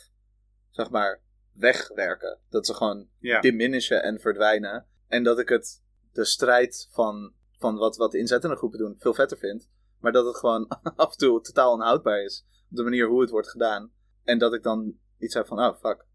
zeg 0.70 0.90
maar, 0.90 1.22
wegwerken. 1.52 2.38
Dat 2.48 2.66
ze 2.66 2.74
gewoon 2.74 3.08
Ja. 3.18 3.40
diminishen 3.40 4.02
en 4.02 4.20
verdwijnen. 4.20 4.86
En 5.06 5.22
dat 5.22 5.38
ik 5.38 5.48
het, 5.48 5.82
de 6.12 6.24
strijd 6.24 6.88
van, 6.90 7.34
van 7.58 7.76
wat, 7.76 7.96
wat 7.96 8.12
de 8.12 8.18
inzettende 8.18 8.56
groepen 8.56 8.78
doen, 8.78 8.94
veel 8.98 9.14
vetter 9.14 9.38
vind. 9.38 9.70
Maar 9.98 10.12
dat 10.12 10.26
het 10.26 10.36
gewoon 10.36 10.68
af 10.96 11.10
en 11.12 11.18
toe 11.18 11.40
totaal 11.40 11.72
onhoudbaar 11.72 12.22
is. 12.22 12.46
Op 12.70 12.76
de 12.76 12.82
manier 12.82 13.06
hoe 13.08 13.20
het 13.20 13.30
wordt 13.30 13.50
gedaan. 13.50 13.92
En 14.22 14.38
dat 14.38 14.54
ik 14.54 14.62
dan 14.62 14.98
iets 15.18 15.34
heb 15.34 15.46
van, 15.46 15.58
oh 15.58 15.76
fuck. 15.78 16.06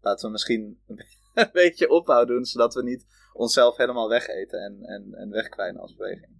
Laten 0.00 0.26
we 0.26 0.32
misschien 0.32 0.82
een 1.34 1.50
beetje 1.52 1.88
opbouw 1.90 2.24
doen, 2.24 2.44
zodat 2.44 2.74
we 2.74 2.82
niet 2.82 3.06
onszelf 3.32 3.76
helemaal 3.76 4.08
wegeten 4.08 4.60
en, 4.60 4.82
en, 4.82 5.14
en 5.14 5.30
wegkwijnen 5.30 5.80
als 5.80 5.94
beweging. 5.94 6.36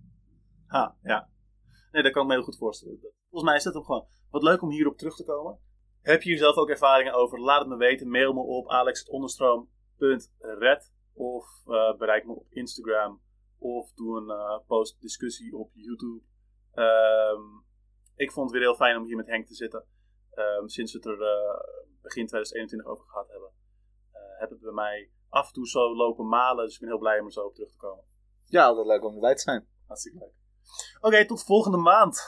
Ha, 0.67 0.97
ja. 1.03 1.29
Nee, 1.93 2.03
dat 2.03 2.13
kan 2.13 2.23
ik 2.23 2.29
me 2.29 2.35
heel 2.35 2.43
goed 2.45 2.57
voorstellen. 2.57 2.99
Volgens 3.31 3.51
mij 3.51 3.57
is 3.57 3.63
dat 3.65 3.75
ook 3.75 3.85
gewoon 3.85 4.07
wat 4.31 4.43
leuk 4.43 4.63
om 4.63 4.71
hierop 4.71 4.99
terug 4.99 5.17
te 5.17 5.25
komen. 5.25 5.59
Heb 6.09 6.23
je 6.23 6.29
hier 6.29 6.39
zelf 6.39 6.57
ook 6.57 6.69
ervaringen 6.69 7.13
over? 7.13 7.41
Laat 7.41 7.61
het 7.61 7.69
me 7.69 7.77
weten. 7.77 8.11
Mail 8.11 8.33
me 8.33 8.41
op 8.41 8.69
alex.onderstroom.red 8.69 10.93
of 11.15 11.47
uh, 11.67 11.97
bereik 11.97 12.27
me 12.27 12.33
op 12.33 12.47
Instagram 12.51 13.21
of 13.59 13.93
doe 13.93 14.17
een 14.17 14.29
uh, 14.29 14.59
post 14.67 15.01
discussie 15.01 15.57
op 15.57 15.71
YouTube. 15.75 16.23
Um, 16.75 17.65
ik 18.15 18.33
vond 18.33 18.51
het 18.51 18.59
weer 18.59 18.69
heel 18.69 18.77
fijn 18.77 18.97
om 18.97 19.05
hier 19.05 19.17
met 19.17 19.27
Henk 19.27 19.47
te 19.47 19.55
zitten. 19.55 19.85
Um, 20.35 20.69
sinds 20.69 20.93
we 20.93 20.99
het 20.99 21.07
er 21.07 21.21
uh, 21.21 21.61
begin 22.03 22.27
2021 22.27 22.91
over 22.91 23.05
gehad 23.07 23.29
hebben, 23.29 23.51
heb 24.39 24.51
het 24.51 24.61
bij 24.61 24.73
mij 24.73 25.11
af 25.29 25.47
en 25.47 25.53
toe 25.53 25.67
zo 25.67 25.97
lopen 25.97 26.29
malen. 26.29 26.65
Dus 26.65 26.75
ik 26.75 26.81
ben 26.81 26.89
heel 26.89 26.99
blij 26.99 27.19
om 27.19 27.27
er 27.27 27.33
zo 27.33 27.45
op 27.45 27.55
terug 27.55 27.71
te 27.71 27.77
komen. 27.77 28.05
Ja, 28.45 28.67
altijd 28.67 28.87
leuk 28.87 29.05
om 29.05 29.15
erbij 29.15 29.35
te 29.35 29.43
zijn. 29.43 29.69
Hartstikke 29.87 30.19
leuk. 30.19 30.35
Oké, 30.97 31.07
okay, 31.07 31.25
tot 31.25 31.45
volgende 31.45 31.79
maand. 31.79 32.21